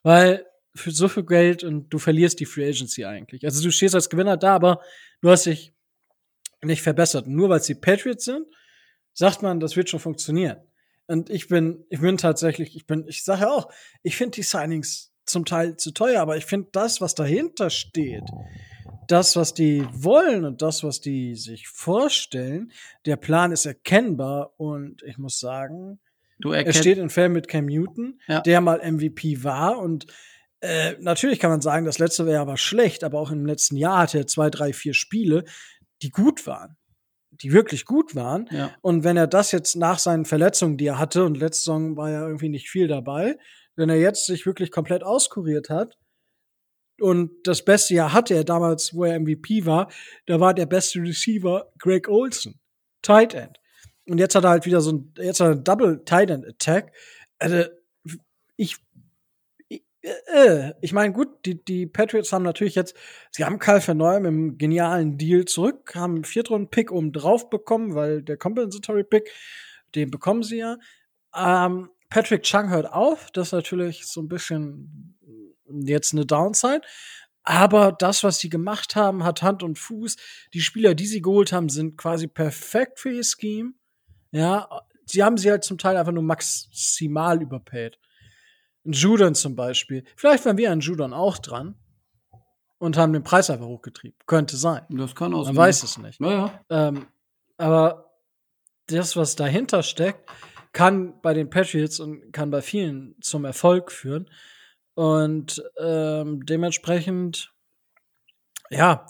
Weil 0.03 0.45
für 0.73 0.91
so 0.91 1.07
viel 1.07 1.23
Geld 1.23 1.63
und 1.63 1.89
du 1.89 1.99
verlierst 1.99 2.39
die 2.39 2.45
Free 2.45 2.67
Agency 2.67 3.05
eigentlich. 3.05 3.43
Also 3.45 3.63
du 3.63 3.71
stehst 3.71 3.95
als 3.95 4.09
Gewinner 4.09 4.37
da, 4.37 4.55
aber 4.55 4.81
du 5.21 5.29
hast 5.29 5.45
dich 5.45 5.73
nicht 6.61 6.81
verbessert. 6.81 7.27
Nur 7.27 7.49
weil 7.49 7.59
es 7.59 7.65
die 7.65 7.75
Patriots 7.75 8.25
sind, 8.25 8.45
sagt 9.13 9.41
man, 9.41 9.59
das 9.59 9.75
wird 9.75 9.89
schon 9.89 9.99
funktionieren. 9.99 10.57
Und 11.07 11.29
ich 11.29 11.47
bin, 11.47 11.85
ich 11.89 12.01
bin 12.01 12.17
tatsächlich, 12.17 12.75
ich 12.75 12.85
bin, 12.85 13.05
ich 13.07 13.23
sage 13.23 13.49
auch, 13.49 13.71
ich 14.03 14.17
finde 14.17 14.31
die 14.31 14.43
Signings 14.43 15.13
zum 15.25 15.45
Teil 15.45 15.77
zu 15.77 15.91
teuer, 15.91 16.21
aber 16.21 16.37
ich 16.37 16.45
finde 16.45 16.69
das, 16.71 16.99
was 17.01 17.15
dahinter 17.15 17.69
steht, 17.69 18.23
das, 19.07 19.35
was 19.35 19.53
die 19.53 19.87
wollen 19.91 20.45
und 20.45 20.61
das, 20.61 20.83
was 20.83 21.01
die 21.01 21.35
sich 21.35 21.67
vorstellen, 21.67 22.71
der 23.05 23.15
Plan 23.15 23.51
ist 23.51 23.65
erkennbar 23.65 24.53
und 24.57 25.03
ich 25.03 25.17
muss 25.17 25.39
sagen, 25.39 25.99
Du 26.39 26.51
er 26.51 26.73
steht 26.73 26.97
in 26.97 27.09
Fan 27.09 27.31
mit 27.31 27.47
Cam 27.47 27.65
Newton, 27.65 28.19
Ja. 28.27 28.41
der 28.41 28.59
mal 28.59 28.79
MVP 28.83 29.43
war 29.43 29.77
und 29.79 30.05
äh, 30.61 30.95
natürlich 30.99 31.39
kann 31.39 31.49
man 31.51 31.61
sagen, 31.61 31.85
das 31.85 31.99
letzte 31.99 32.29
Jahr 32.29 32.47
war 32.47 32.57
schlecht, 32.57 33.03
aber 33.03 33.19
auch 33.19 33.31
im 33.31 33.45
letzten 33.45 33.77
Jahr 33.77 33.99
hatte 33.99 34.17
er 34.19 34.27
zwei, 34.27 34.49
drei, 34.49 34.73
vier 34.73 34.93
Spiele, 34.93 35.43
die 36.01 36.09
gut 36.09 36.45
waren, 36.47 36.75
die 37.31 37.53
wirklich 37.53 37.85
gut 37.85 38.15
waren. 38.15 38.47
Ja. 38.51 38.71
Und 38.81 39.03
wenn 39.03 39.15
er 39.15 39.27
das 39.27 39.51
jetzt 39.51 39.75
nach 39.75 39.99
seinen 39.99 40.25
Verletzungen, 40.25 40.77
die 40.77 40.87
er 40.87 40.97
hatte, 40.99 41.23
und 41.23 41.37
letzte 41.37 41.61
Saison 41.65 41.95
war 41.97 42.09
ja 42.09 42.25
irgendwie 42.25 42.49
nicht 42.49 42.69
viel 42.69 42.87
dabei, 42.87 43.37
wenn 43.75 43.89
er 43.89 43.97
jetzt 43.99 44.25
sich 44.25 44.45
wirklich 44.45 44.71
komplett 44.71 45.03
auskuriert 45.03 45.69
hat, 45.69 45.97
und 46.99 47.31
das 47.43 47.63
beste 47.63 47.93
Jahr 47.93 48.13
hatte 48.13 48.33
er 48.33 48.43
damals, 48.43 48.93
wo 48.93 49.03
er 49.03 49.19
MVP 49.19 49.65
war, 49.65 49.91
da 50.25 50.39
war 50.39 50.53
der 50.53 50.65
beste 50.65 51.01
Receiver 51.01 51.71
Greg 51.77 52.07
Olson, 52.07 52.59
Tight 53.01 53.33
End. 53.33 53.59
Und 54.07 54.19
jetzt 54.19 54.35
hat 54.35 54.43
er 54.43 54.51
halt 54.51 54.65
wieder 54.65 54.81
so 54.81 54.93
ein, 54.93 55.13
jetzt 55.17 55.39
hat 55.39 55.47
er 55.47 55.51
einen 55.51 55.63
Double 55.63 56.03
Tight 56.05 56.29
End 56.29 56.45
Attack. 56.45 56.93
Also, 57.39 57.63
ich, 58.55 58.77
ich, 59.67 59.83
äh, 60.01 60.73
ich 60.81 60.93
meine, 60.93 61.11
gut, 61.11 61.29
die, 61.45 61.63
die 61.63 61.85
Patriots 61.87 62.31
haben 62.31 62.43
natürlich 62.43 62.75
jetzt, 62.75 62.95
sie 63.31 63.43
haben 63.43 63.59
Kyle 63.59 63.81
Verneu 63.81 64.19
mit 64.19 64.27
einem 64.27 64.57
genialen 64.57 65.17
Deal 65.17 65.45
zurück, 65.45 65.95
haben 65.95 66.15
einen 66.15 66.23
Viertrunden-Pick 66.23 66.91
oben 66.91 67.11
drauf 67.11 67.49
bekommen, 67.49 67.95
weil 67.95 68.21
der 68.21 68.37
Compensatory-Pick, 68.37 69.29
den 69.95 70.11
bekommen 70.11 70.43
sie 70.43 70.57
ja. 70.57 70.77
Ähm, 71.35 71.89
Patrick 72.09 72.43
Chung 72.43 72.69
hört 72.69 72.93
auf, 72.93 73.31
das 73.31 73.47
ist 73.47 73.53
natürlich 73.53 74.05
so 74.05 74.21
ein 74.21 74.29
bisschen 74.29 75.14
jetzt 75.69 76.13
eine 76.13 76.25
Downside. 76.25 76.81
Aber 77.43 77.91
das, 77.91 78.23
was 78.23 78.39
sie 78.39 78.49
gemacht 78.49 78.95
haben, 78.95 79.23
hat 79.23 79.43
Hand 79.43 79.61
und 79.61 79.77
Fuß. 79.77 80.15
Die 80.53 80.61
Spieler, 80.61 80.95
die 80.95 81.05
sie 81.05 81.21
geholt 81.21 81.53
haben, 81.53 81.69
sind 81.69 81.95
quasi 81.95 82.27
perfekt 82.27 82.99
für 82.99 83.11
ihr 83.11 83.23
Scheme. 83.23 83.73
Ja, 84.31 84.67
sie 85.05 85.23
haben 85.23 85.37
sie 85.37 85.51
halt 85.51 85.63
zum 85.63 85.77
Teil 85.77 85.95
einfach 85.95 86.11
nur 86.11 86.23
maximal 86.23 87.41
überpaid. 87.41 87.99
Ein 88.83 88.93
Judon 88.93 89.35
zum 89.35 89.55
Beispiel. 89.55 90.03
Vielleicht 90.15 90.45
waren 90.45 90.57
wir 90.57 90.71
an 90.71 90.79
Judon 90.79 91.13
auch 91.13 91.37
dran 91.37 91.75
und 92.79 92.97
haben 92.97 93.13
den 93.13 93.23
Preis 93.23 93.49
einfach 93.49 93.67
hochgetrieben. 93.67 94.17
Könnte 94.25 94.57
sein. 94.57 94.83
Das 94.89 95.15
kann 95.15 95.33
auch 95.33 95.45
Man 95.45 95.55
weiß 95.55 95.83
es 95.83 95.97
nicht. 95.97 96.19
Naja. 96.19 96.59
Ähm, 96.69 97.07
aber 97.57 98.11
das, 98.87 99.15
was 99.15 99.35
dahinter 99.35 99.83
steckt, 99.83 100.29
kann 100.71 101.19
bei 101.21 101.33
den 101.33 101.49
Patriots 101.49 101.99
und 101.99 102.31
kann 102.31 102.49
bei 102.49 102.61
vielen 102.61 103.15
zum 103.21 103.45
Erfolg 103.45 103.91
führen. 103.91 104.29
Und 104.95 105.63
ähm, 105.77 106.45
dementsprechend, 106.45 107.53
ja, 108.69 109.05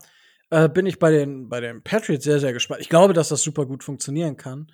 äh, 0.49 0.67
bin 0.69 0.85
ich 0.85 0.99
bei 0.99 1.11
den, 1.11 1.49
bei 1.49 1.59
den 1.59 1.83
Patriots 1.83 2.23
sehr, 2.23 2.39
sehr 2.39 2.53
gespannt. 2.53 2.81
Ich 2.81 2.89
glaube, 2.89 3.13
dass 3.13 3.29
das 3.29 3.41
super 3.41 3.65
gut 3.65 3.83
funktionieren 3.83 4.37
kann. 4.37 4.71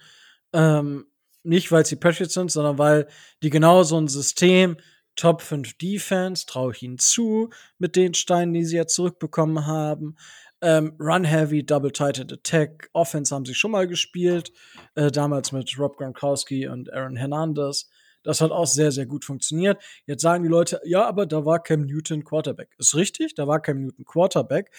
Ähm, 0.53 1.05
nicht, 1.43 1.71
weil 1.71 1.83
es 1.83 1.89
die 1.89 1.95
Patriots 1.95 2.33
sind, 2.33 2.51
sondern 2.51 2.77
weil 2.77 3.07
die 3.43 3.49
genau 3.49 3.83
so 3.83 3.99
ein 3.99 4.07
System, 4.07 4.77
Top 5.15 5.41
5 5.41 5.77
Defense, 5.77 6.45
traue 6.45 6.71
ich 6.73 6.83
ihnen 6.83 6.97
zu, 6.97 7.49
mit 7.77 7.95
den 7.95 8.13
Steinen, 8.13 8.53
die 8.53 8.63
sie 8.63 8.77
ja 8.77 8.87
zurückbekommen 8.87 9.65
haben. 9.65 10.15
Ähm, 10.61 10.95
Run 10.99 11.25
Heavy, 11.25 11.65
Double 11.65 11.91
Tighted 11.91 12.31
Attack, 12.31 12.89
Offense 12.93 13.33
haben 13.33 13.45
sie 13.45 13.55
schon 13.55 13.71
mal 13.71 13.87
gespielt, 13.87 14.53
äh, 14.95 15.11
damals 15.11 15.51
mit 15.51 15.77
Rob 15.77 15.97
Gronkowski 15.97 16.67
und 16.67 16.93
Aaron 16.93 17.15
Hernandez. 17.15 17.89
Das 18.23 18.41
hat 18.41 18.51
auch 18.51 18.67
sehr, 18.67 18.91
sehr 18.91 19.05
gut 19.05 19.25
funktioniert. 19.25 19.81
Jetzt 20.05 20.21
sagen 20.21 20.43
die 20.43 20.49
Leute, 20.49 20.79
ja, 20.83 21.07
aber 21.07 21.25
da 21.25 21.45
war 21.45 21.61
Cam 21.61 21.81
Newton 21.85 22.23
Quarterback. 22.23 22.75
Ist 22.77 22.95
richtig, 22.95 23.35
da 23.35 23.47
war 23.47 23.61
Cam 23.61 23.81
Newton 23.81 24.05
Quarterback, 24.05 24.71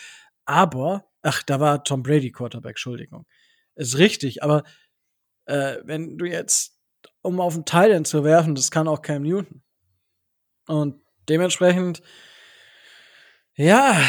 aber, 0.44 1.04
ach, 1.22 1.42
da 1.42 1.60
war 1.60 1.84
Tom 1.84 2.02
Brady 2.02 2.30
Quarterback, 2.30 2.72
Entschuldigung. 2.72 3.26
Ist 3.74 3.98
richtig, 3.98 4.42
aber 4.42 4.62
äh, 5.46 5.78
wenn 5.84 6.18
du 6.18 6.24
jetzt, 6.24 6.78
um 7.20 7.40
auf 7.40 7.54
den 7.54 7.64
Thailand 7.64 8.06
zu 8.06 8.24
werfen, 8.24 8.54
das 8.54 8.70
kann 8.70 8.88
auch 8.88 9.02
Cam 9.02 9.22
Newton. 9.22 9.62
Und 10.66 11.00
dementsprechend, 11.28 12.02
ja, 13.54 14.00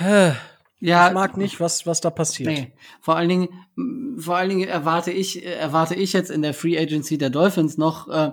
äh, 0.00 0.32
Ja, 0.80 1.08
ich 1.08 1.14
mag 1.14 1.36
nicht, 1.36 1.60
was, 1.60 1.86
was 1.86 2.00
da 2.00 2.10
passiert. 2.10 2.50
Nee, 2.50 2.72
vor 3.00 3.16
allen 3.16 3.28
Dingen, 3.28 4.18
vor 4.18 4.36
allen 4.36 4.48
Dingen 4.48 4.68
erwarte 4.68 5.10
ich, 5.10 5.44
erwarte 5.44 5.94
ich 5.94 6.12
jetzt 6.12 6.30
in 6.30 6.42
der 6.42 6.54
Free 6.54 6.78
Agency 6.78 7.18
der 7.18 7.30
Dolphins 7.30 7.76
noch, 7.76 8.08
äh, 8.08 8.32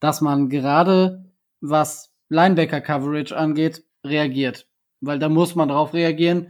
dass 0.00 0.20
man 0.20 0.48
gerade 0.48 1.24
was 1.60 2.12
Linebacker 2.28 2.80
Coverage 2.80 3.36
angeht, 3.36 3.84
reagiert. 4.04 4.66
Weil 5.00 5.18
da 5.18 5.28
muss 5.28 5.54
man 5.54 5.68
drauf 5.68 5.94
reagieren. 5.94 6.48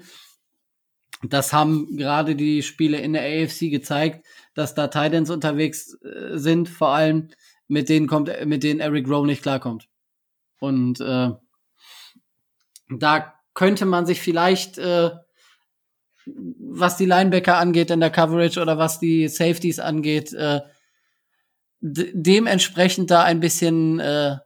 Das 1.23 1.53
haben 1.53 1.97
gerade 1.97 2.37
die 2.37 2.62
Spiele 2.62 2.99
in 2.99 3.12
der 3.12 3.23
AFC 3.23 3.70
gezeigt, 3.70 4.25
dass 4.55 4.75
da 4.75 4.89
Titans 4.89 5.31
unterwegs 5.31 5.95
äh, 6.03 6.39
sind, 6.39 6.69
vor 6.69 6.89
allem 6.89 7.29
mit 7.66 7.89
denen 7.89 8.07
kommt, 8.07 8.31
mit 8.47 8.62
denen 8.62 8.81
Eric 8.81 9.09
Rowe 9.09 9.27
nicht 9.27 9.43
klarkommt. 9.43 9.89
Und 10.61 11.01
äh, 11.01 11.31
da 12.91 13.35
könnte 13.55 13.85
man 13.85 14.07
sich 14.07 14.20
vielleicht, 14.20 14.79
äh, 14.79 15.11
was 16.25 16.97
die 16.97 17.07
Linebacker 17.07 17.59
angeht 17.59 17.91
in 17.91 18.01
der 18.01 18.11
Coverage 18.11 18.61
oder 18.61 18.79
was 18.79 18.99
die 18.99 19.29
Safeties 19.29 19.81
angeht, 19.81 20.33
äh, 20.33 20.61
dementsprechend 21.81 23.11
da 23.11 23.23
ein 23.23 23.41
bisschen 23.41 24.01
äh, 24.01 24.37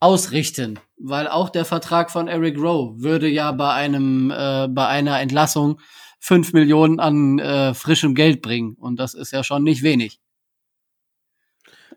ausrichten, 0.00 0.78
weil 0.98 1.28
auch 1.28 1.50
der 1.50 1.64
Vertrag 1.64 2.10
von 2.10 2.28
Eric 2.28 2.58
Rowe 2.58 3.02
würde 3.02 3.28
ja 3.28 3.52
bei 3.52 3.72
einem 3.72 4.30
äh, 4.30 4.68
bei 4.68 4.86
einer 4.86 5.20
Entlassung 5.20 5.80
fünf 6.20 6.52
Millionen 6.52 7.00
an 7.00 7.38
äh, 7.38 7.74
frischem 7.74 8.14
Geld 8.14 8.42
bringen 8.42 8.74
und 8.74 8.98
das 8.98 9.14
ist 9.14 9.32
ja 9.32 9.44
schon 9.44 9.62
nicht 9.64 9.82
wenig. 9.82 10.20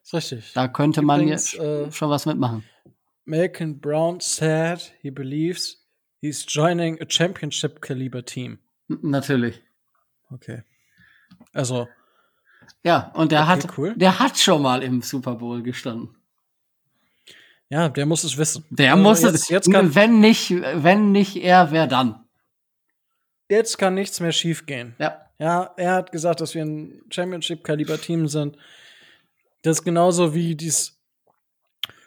Ist 0.03 0.13
richtig. 0.13 0.51
Da 0.53 0.68
könnte 0.68 1.01
man 1.01 1.22
Übrigens, 1.22 1.53
jetzt 1.53 1.61
äh, 1.61 1.91
schon 1.91 2.09
was 2.09 2.26
mitmachen. 2.26 2.63
Malcolm 3.26 3.80
Brown 3.80 4.19
said 4.19 4.91
he 5.01 5.11
believes 5.11 5.85
he's 6.22 6.45
joining 6.47 6.99
a 7.01 7.05
championship 7.07 7.81
caliber 7.81 8.23
team. 8.26 8.59
N- 8.89 8.99
Natürlich. 9.03 9.61
Okay. 10.31 10.63
Also, 11.53 11.88
Ja, 12.83 13.11
und 13.13 13.31
der 13.31 13.41
Okay, 13.41 13.49
hat 13.49 13.77
cool. 13.77 13.93
der 13.95 14.19
hat 14.19 14.38
schon 14.38 14.61
mal 14.61 14.81
im 14.83 15.01
Super 15.01 15.35
Bowl 15.35 15.61
gestanden. 15.63 16.15
ja, 17.69 17.89
der 17.89 18.05
muss 18.05 18.23
es 18.23 18.38
wissen. 18.38 18.65
Der 18.69 18.91
Also 18.93 19.03
muss 19.03 19.21
jetzt, 19.21 19.49
jetzt 19.49 19.71
kann, 19.71 19.93
wenn 19.95 20.19
nicht 20.19 20.49
wenn 20.51 21.11
nicht 21.11 21.35
er, 21.38 21.71
wer 21.71 21.88
dann? 21.88 22.23
jetzt 23.49 23.77
kann 23.77 23.93
nichts 23.95 24.19
mehr 24.19 24.31
schiefgehen. 24.31 24.95
Ja. 24.99 25.17
Ja, 25.39 25.73
er 25.75 25.93
hat 25.95 26.11
gesagt, 26.11 26.39
dass 26.39 26.53
wir 26.53 26.63
ein 26.63 27.01
Championship-Kaliber-Team 27.09 28.27
sind. 28.27 28.57
Das 29.63 29.79
ist 29.79 29.83
genauso 29.83 30.35
wie 30.35 30.55
dies. 30.55 30.99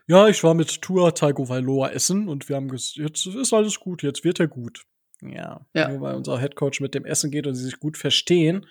Ja, 0.07 0.29
ich 0.29 0.45
war 0.45 0.55
mit 0.55 0.81
Tua 0.83 1.11
Tagovailoa 1.11 1.89
essen 1.91 2.29
und 2.29 2.49
wir 2.49 2.55
haben 2.57 2.69
gesagt, 2.69 2.97
jetzt 2.97 3.27
ist 3.27 3.53
alles 3.53 3.81
gut, 3.81 4.03
jetzt 4.05 4.23
wird 4.23 4.39
er 4.39 4.47
gut. 4.47 4.85
Ja, 5.21 5.67
Ja. 5.75 5.89
nur 5.89 6.01
weil 6.01 6.15
unser 6.15 6.39
Headcoach 6.39 6.81
mit 6.81 6.95
dem 6.95 7.05
Essen 7.05 7.31
geht 7.33 7.47
und 7.49 7.55
sie 7.57 7.65
sich 7.65 7.81
gut 7.81 7.97
verstehen. 7.99 8.67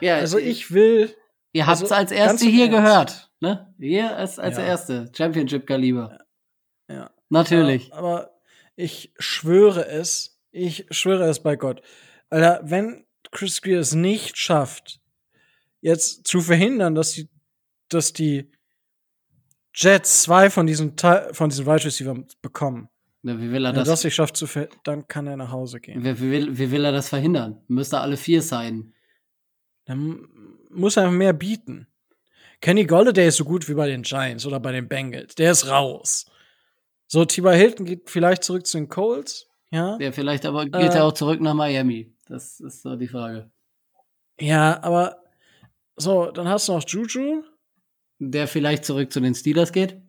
Ja, 0.00 0.16
also 0.16 0.38
ich- 0.38 0.70
will. 0.72 1.14
Ihr 1.52 1.66
habt's 1.66 1.82
Also, 1.82 1.94
als 1.94 2.10
erste 2.10 2.46
hier 2.46 2.66
Ernst. 2.66 2.76
gehört, 2.78 3.30
ne? 3.40 3.72
Ihr 3.78 4.16
als 4.16 4.38
als 4.40 4.56
Ja. 4.56 4.64
erste 4.64 5.10
Championship 5.16 5.66
Kaliber. 5.66 6.18
Ja. 6.88 7.10
Natürlich. 7.28 7.92
Aber, 7.92 8.08
aber 8.22 8.30
ich 8.74 9.14
schwöre 9.20 9.86
es, 9.86 10.40
ich 10.50 10.86
schwöre 10.90 11.28
es 11.28 11.40
bei 11.40 11.54
Gott. 11.54 11.80
Alter, 12.28 12.60
wenn 12.64 13.04
Chris 13.30 13.62
Greer 13.62 13.78
es 13.80 13.94
nicht 13.94 14.36
schafft, 14.36 15.00
jetzt 15.80 16.26
zu 16.26 16.40
verhindern, 16.40 16.96
dass 16.96 17.12
die, 17.12 17.28
dass 17.88 18.12
die 18.12 18.50
Jets 19.74 20.22
zwei 20.22 20.50
von 20.50 20.66
diesen, 20.66 20.94
von 21.32 21.50
diesen 21.50 21.66
Wide 21.66 21.84
Receiver 21.84 22.16
bekommen, 22.42 22.88
Ja, 23.22 23.38
wie 23.40 23.50
will 23.52 23.64
er 23.64 23.70
wenn 23.70 23.76
er 23.80 23.84
das? 23.84 23.88
das 23.88 24.04
nicht 24.04 24.14
schafft, 24.14 24.36
zu 24.36 24.46
dann 24.84 25.06
kann 25.06 25.26
er 25.28 25.36
nach 25.36 25.50
Hause 25.52 25.80
gehen. 25.80 26.02
wie, 26.04 26.18
wie, 26.20 26.30
will, 26.30 26.58
wie 26.58 26.70
will 26.72 26.84
er 26.84 26.92
das 26.92 27.08
verhindern? 27.08 27.62
Müsste 27.68 28.00
alle 28.00 28.16
vier 28.16 28.42
sein. 28.42 28.92
Dann 29.86 30.28
muss 30.70 30.96
er 30.96 31.10
mehr 31.10 31.32
bieten. 31.32 31.86
Kenny 32.60 32.84
Golladay 32.84 33.28
ist 33.28 33.36
so 33.36 33.44
gut 33.44 33.68
wie 33.68 33.74
bei 33.74 33.86
den 33.86 34.02
Giants 34.02 34.46
oder 34.46 34.58
bei 34.60 34.72
den 34.72 34.88
Bengals. 34.88 35.34
Der 35.34 35.50
ist 35.50 35.68
raus. 35.68 36.26
So, 37.06 37.24
T.Y. 37.24 37.54
Hilton 37.54 37.84
geht 37.86 38.08
vielleicht 38.08 38.44
zurück 38.44 38.66
zu 38.66 38.78
den 38.78 38.88
Colts. 38.88 39.46
Ja. 39.70 39.98
Ja, 40.00 40.12
vielleicht 40.12 40.46
aber 40.46 40.64
geht 40.64 40.74
Äh. 40.94 40.96
er 40.96 41.04
auch 41.04 41.12
zurück 41.12 41.40
nach 41.40 41.54
Miami. 41.54 42.14
Das 42.26 42.60
ist 42.60 42.82
so 42.82 42.96
die 42.96 43.08
Frage. 43.08 43.50
Ja, 44.40 44.82
aber 44.82 45.22
so, 45.96 46.30
dann 46.30 46.48
hast 46.48 46.68
du 46.68 46.72
noch 46.72 46.88
Juju. 46.88 47.42
Der 48.18 48.48
vielleicht 48.48 48.84
zurück 48.84 49.12
zu 49.12 49.20
den 49.20 49.34
Steelers 49.34 49.72
geht? 49.72 50.00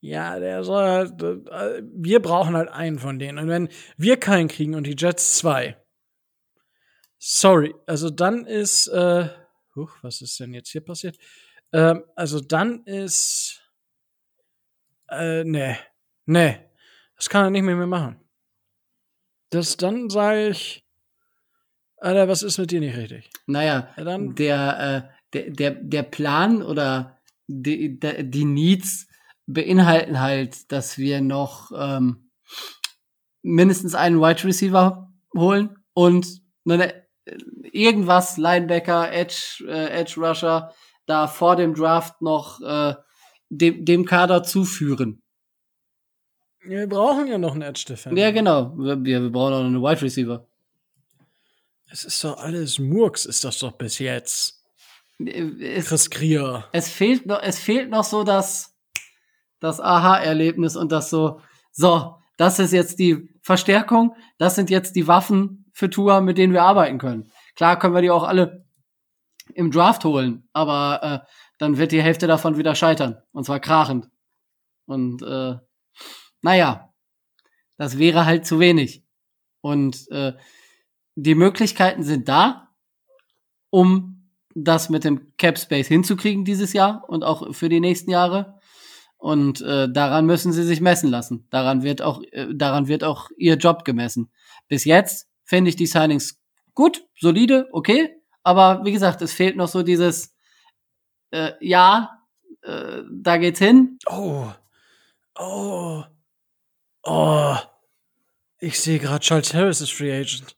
Ja, 0.00 0.38
der 0.38 0.64
soll 0.64 0.82
halt, 0.82 1.22
äh, 1.22 1.82
wir 1.94 2.20
brauchen 2.20 2.56
halt 2.56 2.68
einen 2.70 2.98
von 2.98 3.18
denen. 3.18 3.38
Und 3.38 3.48
wenn 3.48 3.68
wir 3.96 4.16
keinen 4.18 4.48
kriegen 4.48 4.74
und 4.74 4.86
die 4.86 4.96
Jets 4.98 5.38
zwei, 5.38 5.76
sorry, 7.26 7.74
also 7.86 8.10
dann 8.10 8.44
ist, 8.46 8.86
äh, 8.88 9.28
huch, 9.74 9.96
was 10.02 10.20
ist 10.20 10.38
denn 10.40 10.52
jetzt 10.54 10.70
hier 10.70 10.82
passiert? 10.84 11.16
Ähm, 11.72 12.04
also 12.16 12.38
dann 12.40 12.84
ist, 12.84 13.62
äh, 15.08 15.42
nee, 15.44 15.76
nee, 16.26 16.58
das 17.16 17.28
kann 17.28 17.44
er 17.44 17.50
nicht 17.50 17.62
mehr, 17.62 17.76
mehr 17.76 17.86
machen. 17.86 18.20
Das, 19.50 19.76
dann 19.76 20.10
sage 20.10 20.48
ich, 20.48 20.84
Alter, 21.96 22.28
was 22.28 22.42
ist 22.42 22.58
mit 22.58 22.70
dir 22.70 22.80
nicht 22.80 22.96
richtig? 22.96 23.30
Naja, 23.46 23.88
Ja, 23.96 24.04
dann- 24.04 24.34
der, 24.34 25.10
äh, 25.10 25.14
der, 25.32 25.50
der, 25.50 25.70
der 25.70 26.02
Plan 26.02 26.62
oder 26.62 27.18
die, 27.46 27.98
der, 27.98 28.22
die 28.22 28.44
Needs 28.44 29.06
beinhalten 29.46 30.20
halt, 30.20 30.70
dass 30.72 30.98
wir 30.98 31.20
noch 31.20 31.70
ähm, 31.76 32.30
mindestens 33.42 33.94
einen 33.94 34.20
Wide 34.20 34.44
Receiver 34.44 35.12
holen 35.34 35.76
und 35.92 36.26
eine, 36.68 37.03
irgendwas, 37.72 38.36
Linebacker, 38.36 39.12
Edge, 39.12 39.64
äh, 39.66 40.00
Edge 40.00 40.14
Rusher, 40.16 40.72
da 41.06 41.26
vor 41.26 41.56
dem 41.56 41.74
Draft 41.74 42.20
noch 42.22 42.60
äh, 42.60 42.94
dem, 43.48 43.84
dem 43.84 44.04
Kader 44.04 44.42
zuführen. 44.42 45.22
Wir 46.66 46.86
brauchen 46.86 47.26
ja 47.26 47.38
noch 47.38 47.52
einen 47.52 47.62
Edge 47.62 47.84
Defender. 47.88 48.20
Ja, 48.20 48.30
genau. 48.30 48.76
Wir, 48.78 49.02
wir 49.02 49.30
brauchen 49.30 49.52
auch 49.52 49.60
noch 49.60 49.66
einen 49.66 49.82
Wide 49.82 50.02
Receiver. 50.02 50.46
Es 51.90 52.04
ist 52.04 52.24
doch 52.24 52.38
alles 52.38 52.78
Murks, 52.78 53.26
ist 53.26 53.44
das 53.44 53.58
doch 53.58 53.72
bis 53.72 53.98
jetzt. 53.98 54.64
Es, 55.24 55.86
Chris 55.86 56.10
Krier. 56.10 56.64
es 56.72 56.88
fehlt 56.88 57.26
noch, 57.26 57.40
es 57.42 57.58
fehlt 57.58 57.90
noch 57.90 58.02
so 58.02 58.24
das, 58.24 58.74
das 59.60 59.78
Aha-Erlebnis 59.78 60.74
und 60.74 60.90
das 60.90 61.10
so, 61.10 61.40
so, 61.70 62.16
das 62.36 62.58
ist 62.58 62.72
jetzt 62.72 62.98
die 62.98 63.28
Verstärkung, 63.42 64.16
das 64.38 64.56
sind 64.56 64.70
jetzt 64.70 64.96
die 64.96 65.06
Waffen 65.06 65.63
für 65.74 65.90
Tua, 65.90 66.22
mit 66.22 66.38
denen 66.38 66.54
wir 66.54 66.62
arbeiten 66.62 66.98
können. 66.98 67.30
Klar 67.56 67.78
können 67.78 67.94
wir 67.94 68.00
die 68.00 68.10
auch 68.10 68.22
alle 68.22 68.64
im 69.54 69.70
Draft 69.70 70.04
holen, 70.04 70.48
aber 70.54 71.02
äh, 71.02 71.30
dann 71.58 71.76
wird 71.76 71.92
die 71.92 72.02
Hälfte 72.02 72.26
davon 72.26 72.56
wieder 72.56 72.74
scheitern. 72.74 73.18
Und 73.32 73.44
zwar 73.44 73.60
krachend. 73.60 74.08
Und 74.86 75.22
äh, 75.22 75.56
naja, 76.40 76.94
das 77.76 77.98
wäre 77.98 78.24
halt 78.24 78.46
zu 78.46 78.60
wenig. 78.60 79.04
Und 79.60 80.10
äh, 80.10 80.34
die 81.16 81.34
Möglichkeiten 81.34 82.02
sind 82.02 82.28
da, 82.28 82.68
um 83.70 84.30
das 84.54 84.88
mit 84.88 85.04
dem 85.04 85.36
Cap 85.36 85.58
Space 85.58 85.88
hinzukriegen 85.88 86.44
dieses 86.44 86.72
Jahr 86.72 87.04
und 87.08 87.24
auch 87.24 87.54
für 87.54 87.68
die 87.68 87.80
nächsten 87.80 88.10
Jahre. 88.10 88.60
Und 89.16 89.62
äh, 89.62 89.90
daran 89.90 90.26
müssen 90.26 90.52
sie 90.52 90.64
sich 90.64 90.80
messen 90.80 91.10
lassen. 91.10 91.46
Daran 91.50 91.82
wird 91.82 92.02
auch, 92.02 92.22
äh, 92.30 92.46
daran 92.54 92.88
wird 92.88 93.02
auch 93.02 93.30
ihr 93.36 93.56
Job 93.56 93.84
gemessen. 93.84 94.30
Bis 94.68 94.84
jetzt 94.84 95.28
finde 95.44 95.70
ich 95.70 95.76
die 95.76 95.86
Signings 95.86 96.40
gut, 96.74 97.06
solide, 97.18 97.68
okay. 97.72 98.16
Aber 98.42 98.84
wie 98.84 98.92
gesagt, 98.92 99.22
es 99.22 99.32
fehlt 99.32 99.56
noch 99.56 99.68
so 99.68 99.82
dieses, 99.82 100.34
äh, 101.30 101.52
ja, 101.60 102.10
äh, 102.62 103.02
da 103.10 103.38
geht's 103.38 103.58
hin. 103.58 103.98
Oh. 104.06 104.50
Oh. 105.36 106.02
Oh. 107.02 107.56
Ich 108.58 108.80
sehe 108.80 108.98
gerade 108.98 109.20
Charles 109.20 109.54
Harris 109.54 109.80
ist 109.80 109.92
Free 109.92 110.12
Agent. 110.12 110.56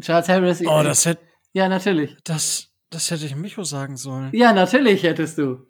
Charles 0.00 0.28
Harris. 0.28 0.60
Oh, 0.66 0.82
das 0.82 1.06
hätte 1.06 1.22
ja, 1.52 1.68
natürlich. 1.68 2.16
das, 2.24 2.68
das 2.90 3.10
hätte 3.10 3.26
ich 3.26 3.34
Micho 3.34 3.64
sagen 3.64 3.96
sollen. 3.96 4.30
Ja, 4.32 4.52
natürlich 4.52 5.02
hättest 5.02 5.38
du. 5.38 5.66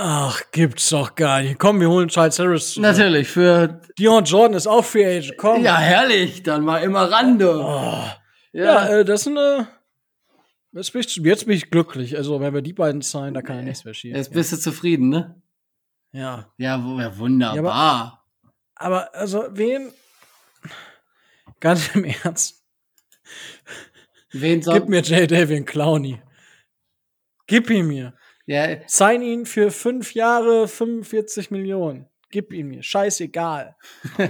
Ach, 0.00 0.40
gibt's 0.52 0.90
doch 0.90 1.16
gar 1.16 1.42
nicht. 1.42 1.58
Komm, 1.58 1.80
wir 1.80 1.90
holen 1.90 2.08
Charles 2.08 2.38
Harris. 2.38 2.74
zurück. 2.74 2.82
Natürlich, 2.84 3.26
für. 3.28 3.80
Dion 3.98 4.24
Jordan 4.24 4.56
ist 4.56 4.68
auch 4.68 4.84
Free 4.84 5.04
Agent. 5.04 5.36
Komm. 5.38 5.64
Ja, 5.64 5.76
herrlich, 5.76 6.44
dann 6.44 6.64
mal 6.64 6.78
immer 6.84 7.10
ran, 7.10 7.36
du. 7.38 7.50
Oh. 7.60 8.04
Ja, 8.52 8.86
äh, 8.88 9.04
das 9.04 9.22
ist 9.22 9.26
eine. 9.26 9.66
Jetzt 10.72 10.92
bin, 10.92 11.00
ich, 11.00 11.16
jetzt 11.16 11.46
bin 11.46 11.56
ich 11.56 11.70
glücklich. 11.70 12.16
Also, 12.16 12.40
wenn 12.40 12.54
wir 12.54 12.62
die 12.62 12.72
beiden 12.74 13.02
zahlen, 13.02 13.34
da 13.34 13.42
kann 13.42 13.56
ja 13.56 13.62
nichts 13.62 13.84
mehr 13.84 13.92
schief. 13.94 14.14
Jetzt 14.14 14.32
bist 14.32 14.52
du 14.52 14.56
zufrieden, 14.56 15.08
ne? 15.08 15.42
Ja. 16.12 16.48
Ja, 16.58 16.82
wu- 16.84 17.00
ja 17.00 17.18
wunderbar. 17.18 18.24
Aber, 18.76 19.12
also, 19.16 19.46
wen. 19.50 19.92
Ganz 21.58 21.94
im 21.96 22.04
Ernst. 22.04 22.62
Wen 24.30 24.62
soll. 24.62 24.74
Gib 24.78 24.88
mir 24.88 25.00
J. 25.00 25.28
Davian 25.28 25.64
Clowney. 25.64 26.22
Gib 27.48 27.68
ihn 27.70 27.88
mir. 27.88 28.14
Ja, 28.48 28.78
Sign 28.86 29.20
ihn 29.22 29.44
für 29.46 29.70
fünf 29.70 30.14
Jahre 30.14 30.66
45 30.68 31.50
Millionen. 31.50 32.06
Gib 32.30 32.52
ihn 32.52 32.68
mir. 32.68 32.82
Scheißegal. 32.82 33.76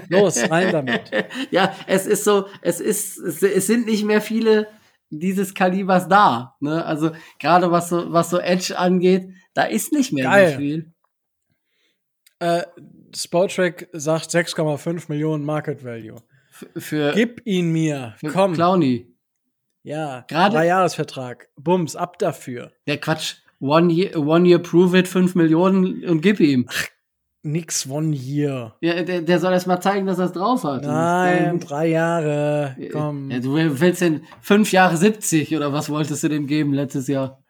Los, 0.09 0.51
rein 0.51 0.73
damit. 0.73 1.11
ja, 1.53 1.75
es 1.87 2.07
ist 2.07 2.25
so, 2.25 2.47
es 2.61 2.81
ist, 2.81 3.17
es, 3.19 3.67
sind 3.67 3.87
nicht 3.87 4.05
mehr 4.05 4.21
viele 4.21 4.67
dieses 5.11 5.55
Kalibers 5.55 6.09
da. 6.09 6.57
Ne? 6.61 6.85
Also 6.85 7.13
gerade 7.39 7.71
was 7.71 7.89
so, 7.91 8.13
was 8.13 8.31
so 8.31 8.39
Edge 8.39 8.77
angeht, 8.77 9.29
da 9.55 9.63
ist 9.63 9.93
nicht 9.93 10.13
mehr 10.13 10.25
Geil. 10.25 10.51
so 10.53 10.59
viel. 10.59 10.93
Äh, 12.41 12.63
Spotrack 13.17 13.89
sagt 13.93 14.31
6,5 14.31 15.05
Millionen 15.09 15.45
Market 15.45 15.85
Value. 15.85 16.17
F- 16.51 16.69
Für, 16.85 17.13
Gib 17.15 17.43
ihn 17.47 17.71
mir. 17.73 18.15
für 18.19 18.29
Komm. 18.29 18.55
Clowny. 18.55 19.13
Ja, 19.85 20.25
Gerade- 20.29 20.57
drei 20.57 20.67
Jahresvertrag. 20.67 21.49
Bums, 21.57 21.97
ab 21.97 22.19
dafür. 22.19 22.73
Der 22.87 22.99
Quatsch. 22.99 23.37
One 23.61 23.93
year, 23.93 24.17
one 24.17 24.47
year 24.49 24.59
prove 24.61 24.95
it, 24.97 25.09
5 25.09 25.35
Millionen 25.35 26.05
und 26.09 26.21
gib 26.21 26.39
ihm. 26.41 26.69
Nix 27.43 27.89
one 27.89 28.15
year. 28.15 28.77
Ja, 28.81 29.03
der, 29.03 29.23
der 29.23 29.39
soll 29.39 29.53
erst 29.53 29.67
mal 29.69 29.81
zeigen, 29.81 30.07
dass 30.07 30.19
er 30.19 30.27
es 30.27 30.33
drauf 30.33 30.65
hat. 30.65 30.83
Nein, 30.83 31.61
drei 31.61 31.87
Jahre. 31.89 32.77
dann- 32.79 32.91
Komm. 32.91 33.31
Ja, 33.31 33.39
du 33.41 33.55
willst 33.81 34.01
den 34.01 34.23
fünf 34.41 34.73
Jahre 34.73 34.97
70 34.97 35.55
oder 35.57 35.73
was 35.73 35.89
wolltest 35.89 36.23
du 36.25 36.29
dem 36.29 36.47
geben 36.47 36.73
letztes 36.75 37.07
Jahr? 37.09 37.43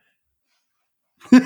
Ich 1.31 1.41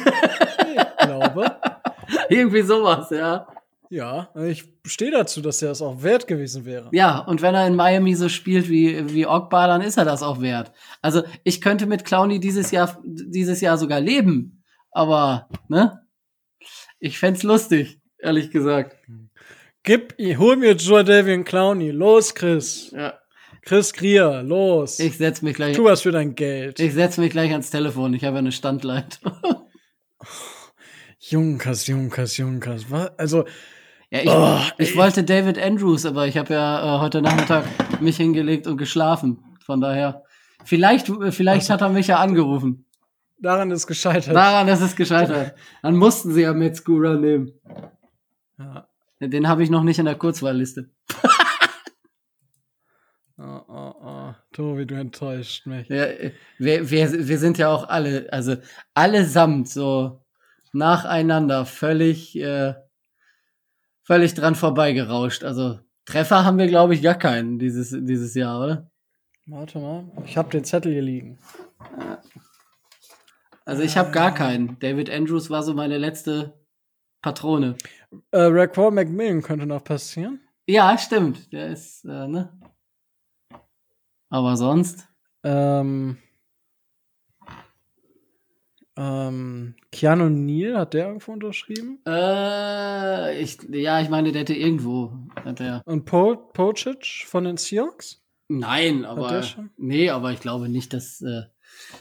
glaube. 1.06 1.56
Irgendwie 2.28 2.62
sowas, 2.62 3.10
ja. 3.10 3.46
Ja, 3.92 4.30
ich 4.46 4.64
stehe 4.86 5.10
dazu, 5.10 5.42
dass 5.42 5.60
er 5.60 5.70
es 5.70 5.82
auch 5.82 6.02
wert 6.02 6.26
gewesen 6.26 6.64
wäre. 6.64 6.88
Ja, 6.92 7.18
und 7.18 7.42
wenn 7.42 7.54
er 7.54 7.66
in 7.66 7.76
Miami 7.76 8.14
so 8.14 8.30
spielt 8.30 8.70
wie, 8.70 9.12
wie 9.12 9.26
Ogba, 9.26 9.66
dann 9.66 9.82
ist 9.82 9.98
er 9.98 10.06
das 10.06 10.22
auch 10.22 10.40
wert. 10.40 10.72
Also 11.02 11.24
ich 11.44 11.60
könnte 11.60 11.84
mit 11.84 12.06
Clowny 12.06 12.40
dieses 12.40 12.70
Jahr, 12.70 12.98
dieses 13.04 13.60
Jahr 13.60 13.76
sogar 13.76 14.00
leben. 14.00 14.64
Aber, 14.92 15.46
ne? 15.68 16.00
Ich 17.00 17.18
fänd's 17.18 17.42
lustig, 17.42 18.00
ehrlich 18.18 18.50
gesagt. 18.50 18.96
Gib 19.82 20.14
hol 20.38 20.56
mir 20.56 20.72
Joe 20.72 21.04
Davian 21.04 21.44
Clowney. 21.44 21.90
Los, 21.90 22.34
Chris. 22.34 22.92
Ja. 22.92 23.18
Chris 23.60 23.92
Grier, 23.92 24.42
los. 24.42 25.00
Ich 25.00 25.18
setz 25.18 25.42
mich 25.42 25.54
gleich, 25.54 25.76
tu 25.76 25.84
was 25.84 26.00
für 26.00 26.12
dein 26.12 26.34
Geld. 26.34 26.80
ich 26.80 26.94
setz 26.94 27.18
mich 27.18 27.30
gleich 27.30 27.50
ans 27.50 27.68
Telefon. 27.70 28.14
Ich 28.14 28.24
habe 28.24 28.36
ja 28.36 28.38
eine 28.38 28.52
Standleitung. 28.52 29.32
Junkers, 31.18 31.86
Junkers, 31.86 32.38
Junkers. 32.38 32.90
Was? 32.90 33.18
Also, 33.18 33.44
Ja, 34.12 34.20
ich, 34.20 34.28
Oh, 34.28 34.58
ich 34.76 34.94
wollte 34.94 35.24
David 35.24 35.58
Andrews, 35.58 36.04
aber 36.04 36.26
ich 36.26 36.36
habe 36.36 36.52
ja 36.52 36.96
äh, 36.96 37.00
heute 37.00 37.22
Nachmittag 37.22 37.64
mich 38.02 38.18
hingelegt 38.18 38.66
und 38.66 38.76
geschlafen. 38.76 39.42
Von 39.64 39.80
daher, 39.80 40.22
vielleicht, 40.66 41.10
vielleicht 41.30 41.70
hat 41.70 41.80
er 41.80 41.88
mich 41.88 42.08
ja 42.08 42.18
angerufen. 42.18 42.84
daran 43.38 43.70
ist 43.70 43.86
gescheitert. 43.86 44.36
Daran 44.36 44.68
ist 44.68 44.82
es 44.82 44.96
gescheitert. 44.96 45.54
Dann 45.80 45.96
mussten 45.96 46.34
sie 46.34 46.42
ja 46.42 46.52
Metzgura 46.52 47.14
nehmen. 47.14 47.52
ja. 48.58 48.86
Den 49.18 49.48
habe 49.48 49.62
ich 49.62 49.70
noch 49.70 49.84
nicht 49.84 49.98
in 49.98 50.04
der 50.04 50.16
Kurzwahlliste. 50.16 50.90
oh, 53.38 53.60
oh, 53.68 53.94
oh. 54.04 54.34
Tobi, 54.52 54.84
du 54.84 54.96
enttäuscht 54.96 55.64
mich. 55.64 55.88
Ja, 55.88 56.06
wir, 56.58 56.90
wir, 56.90 57.28
wir 57.28 57.38
sind 57.38 57.56
ja 57.56 57.70
auch 57.70 57.88
alle, 57.88 58.30
also 58.30 58.56
allesamt 58.92 59.68
so 59.68 60.20
nacheinander 60.72 61.64
völlig, 61.64 62.36
äh, 62.36 62.74
völlig 64.02 64.34
dran 64.34 64.54
vorbeigerauscht. 64.54 65.44
Also 65.44 65.80
Treffer 66.04 66.44
haben 66.44 66.58
wir, 66.58 66.66
glaube 66.66 66.94
ich, 66.94 67.02
gar 67.02 67.14
keinen 67.14 67.58
dieses, 67.58 67.90
dieses 67.90 68.34
Jahr, 68.34 68.62
oder? 68.62 68.90
Warte 69.46 69.78
mal. 69.78 70.10
Ich 70.24 70.36
habe 70.36 70.50
den 70.50 70.64
Zettel 70.64 70.92
hier 70.92 71.02
liegen. 71.02 71.38
Also 73.64 73.82
ich 73.82 73.96
habe 73.96 74.10
gar 74.10 74.34
keinen. 74.34 74.78
David 74.80 75.10
Andrews 75.10 75.50
war 75.50 75.62
so 75.62 75.74
meine 75.74 75.98
letzte 75.98 76.54
Patrone. 77.22 77.76
Äh, 78.30 78.42
Raquel 78.42 78.90
McMillan 78.90 79.42
könnte 79.42 79.66
noch 79.66 79.84
passieren. 79.84 80.40
Ja, 80.66 80.96
stimmt. 80.98 81.52
Der 81.52 81.68
ist, 81.68 82.04
äh, 82.04 82.26
ne? 82.26 82.52
Aber 84.28 84.56
sonst? 84.56 85.08
Ähm, 85.44 86.18
ähm, 89.02 89.74
Keanu 89.90 90.28
Neal, 90.28 90.78
hat 90.78 90.94
der 90.94 91.08
irgendwo 91.08 91.32
unterschrieben? 91.32 91.98
Äh, 92.06 93.40
ich, 93.40 93.58
ja, 93.70 94.00
ich 94.00 94.08
meine, 94.08 94.30
der 94.32 94.42
hätte 94.42 94.54
irgendwo. 94.54 95.12
Hat 95.44 95.58
der, 95.58 95.82
Und 95.86 96.04
po 96.04 96.36
Pocic 96.36 97.24
von 97.26 97.44
den 97.44 97.56
Seahawks? 97.56 98.22
nein, 98.48 99.04
aber. 99.04 99.44
Nee, 99.76 100.10
aber 100.10 100.32
ich 100.32 100.40
glaube 100.40 100.68
nicht, 100.68 100.92
dass, 100.92 101.20
äh, 101.22 101.42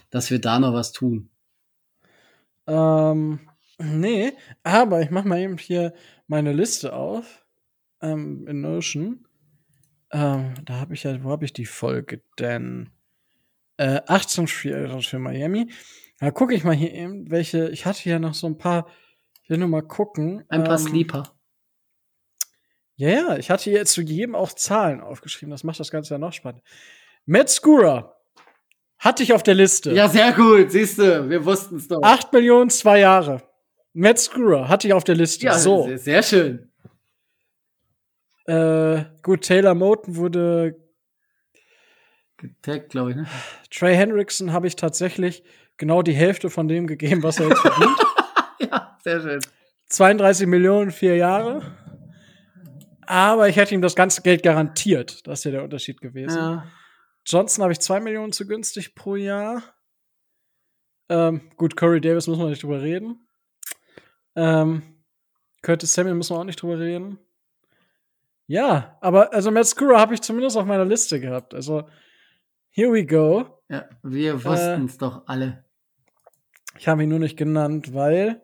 dass 0.09 0.29
wir 0.29 0.39
da 0.39 0.59
noch 0.59 0.73
was 0.73 0.91
tun. 0.91 1.29
Ähm, 2.67 3.39
nee, 3.79 4.33
aber 4.63 5.01
ich 5.01 5.09
mach 5.09 5.23
mal 5.23 5.39
eben 5.39 5.57
hier 5.57 5.93
meine 6.27 6.53
Liste 6.53 6.93
auf. 6.93 7.45
Ähm, 8.01 8.47
in 8.47 8.61
Notion. 8.61 9.27
Ähm, 10.11 10.55
da 10.65 10.75
habe 10.75 10.93
ich 10.93 11.03
ja, 11.03 11.23
wo 11.23 11.29
habe 11.29 11.45
ich 11.45 11.53
die 11.53 11.65
Folge 11.65 12.21
denn? 12.37 12.89
Äh, 13.77 14.01
18 14.05 14.47
Spiele 14.47 15.01
für 15.01 15.19
Miami. 15.19 15.71
Da 16.22 16.30
gucke 16.30 16.53
ich 16.53 16.64
mal 16.64 16.76
hier 16.76 16.93
eben, 16.93 17.31
welche, 17.31 17.69
ich 17.69 17.88
hatte 17.88 18.07
ja 18.07 18.19
noch 18.19 18.35
so 18.35 18.45
ein 18.45 18.56
paar, 18.60 18.88
ich 19.41 19.49
will 19.49 19.57
nur 19.57 19.68
mal 19.68 19.81
gucken. 19.81 20.45
Ein 20.49 20.64
paar 20.64 20.80
ähm, 20.80 20.85
Sleeper. 20.85 21.23
Ja, 22.95 23.10
ja, 23.10 23.38
ich 23.38 23.49
hatte 23.49 23.72
jetzt 23.72 23.93
zu 23.93 24.03
jedem 24.03 24.35
auch 24.35 24.53
Zahlen 24.53 25.02
aufgeschrieben. 25.02 25.49
Das 25.49 25.64
macht 25.64 25.80
das 25.80 25.89
Ganze 25.89 26.14
ja 26.14 26.19
noch 26.19 26.31
spannend. 26.31 26.61
Matt 27.26 27.49
Skura 27.49 28.15
hatte 28.99 29.23
ich 29.23 29.34
auf 29.34 29.41
der 29.41 29.56
Liste. 29.56 29.93
Ja, 29.93 30.07
sehr 30.07 30.31
gut, 30.34 30.72
siehst 30.72 30.99
du, 30.99 31.27
wir 31.27 31.43
wussten 31.43 31.77
es 31.77 31.88
doch. 31.88 32.03
8 32.03 32.31
Millionen, 32.34 32.69
zwei 32.69 32.99
Jahre. 32.99 33.41
Matt 33.93 34.19
Skura 34.19 34.68
hatte 34.69 34.88
ich 34.88 34.93
auf 34.93 35.03
der 35.03 35.15
Liste. 35.15 35.48
ja, 35.48 35.57
so. 35.57 35.85
sehr, 35.85 35.98
sehr 35.98 36.23
schön. 36.23 36.72
Äh, 38.45 39.06
gut, 39.23 39.41
Taylor 39.41 39.73
Moten 39.73 40.15
wurde. 40.18 40.80
Getaggt, 42.38 42.89
glaube 42.89 43.10
ich, 43.10 43.15
ne? 43.15 43.26
Trey 43.72 43.95
Hendrickson 43.95 44.53
habe 44.53 44.68
ich 44.68 44.76
tatsächlich 44.76 45.43
genau 45.81 46.01
die 46.01 46.13
Hälfte 46.13 46.49
von 46.49 46.69
dem 46.69 46.87
gegeben, 46.87 47.23
was 47.23 47.39
er 47.39 47.49
jetzt 47.49 47.59
verdient. 47.59 47.97
Ja, 48.59 48.95
sehr 49.03 49.19
schön. 49.19 49.39
32 49.87 50.45
Millionen, 50.45 50.91
vier 50.91 51.15
Jahre. 51.17 51.63
Aber 53.07 53.49
ich 53.49 53.55
hätte 53.55 53.73
ihm 53.73 53.81
das 53.81 53.95
ganze 53.95 54.21
Geld 54.21 54.43
garantiert. 54.43 55.25
Das 55.25 55.39
ist 55.39 55.45
ja 55.45 55.51
der 55.51 55.63
Unterschied 55.63 55.99
gewesen. 55.99 56.37
Ja. 56.37 56.67
Johnson 57.25 57.63
habe 57.63 57.73
ich 57.73 57.79
2 57.79 58.01
Millionen 58.01 58.31
zu 58.33 58.45
günstig 58.45 58.93
pro 58.93 59.15
Jahr. 59.15 59.63
Ähm, 61.09 61.41
gut, 61.57 61.75
Corey 61.75 61.99
Davis 61.99 62.27
muss 62.27 62.37
man 62.37 62.49
nicht 62.49 62.61
drüber 62.61 62.83
reden. 62.83 63.27
Ähm, 64.35 64.83
Curtis 65.63 65.93
Samuel 65.95 66.13
muss 66.15 66.29
man 66.29 66.39
auch 66.39 66.43
nicht 66.45 66.61
drüber 66.61 66.77
reden. 66.77 67.17
Ja, 68.45 68.97
aber 69.01 69.33
also 69.33 69.49
Matt 69.49 69.65
Skura 69.65 69.99
habe 69.99 70.13
ich 70.13 70.21
zumindest 70.21 70.55
auf 70.55 70.65
meiner 70.65 70.85
Liste 70.85 71.19
gehabt. 71.19 71.55
Also, 71.55 71.89
here 72.69 72.93
we 72.93 73.03
go. 73.03 73.57
ja, 73.69 73.89
wir 74.03 74.43
wussten 74.45 74.85
es 74.85 74.99
doch 74.99 75.23
alle. 75.27 75.65
Ich 76.77 76.88
habe 76.88 77.03
ihn 77.03 77.10
nur 77.10 77.19
nicht 77.19 77.38
genannt, 77.38 77.93
weil 77.93 78.41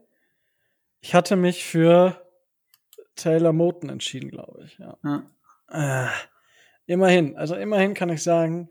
ich 1.02 1.14
hatte 1.16 1.36
mich 1.36 1.64
für 1.66 2.22
Taylor 3.16 3.54
Moten 3.54 3.90
entschieden, 3.90 4.30
glaube 4.30 4.64
ich. 4.66 4.78
Ja. 4.78 4.98
Ja. 5.04 6.08
Äh, 6.08 6.10
immerhin, 6.86 7.36
also 7.38 7.56
immerhin 7.56 7.94
kann 7.94 8.10
ich 8.10 8.24
sagen, 8.24 8.70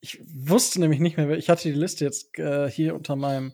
ich 0.00 0.20
wusste 0.32 0.80
nämlich 0.80 1.00
nicht 1.00 1.16
mehr, 1.16 1.30
ich 1.30 1.48
hatte 1.50 1.70
die 1.72 1.78
Liste 1.78 2.04
jetzt 2.04 2.38
äh, 2.38 2.70
hier 2.70 2.94
unter 2.94 3.16
meinem 3.16 3.52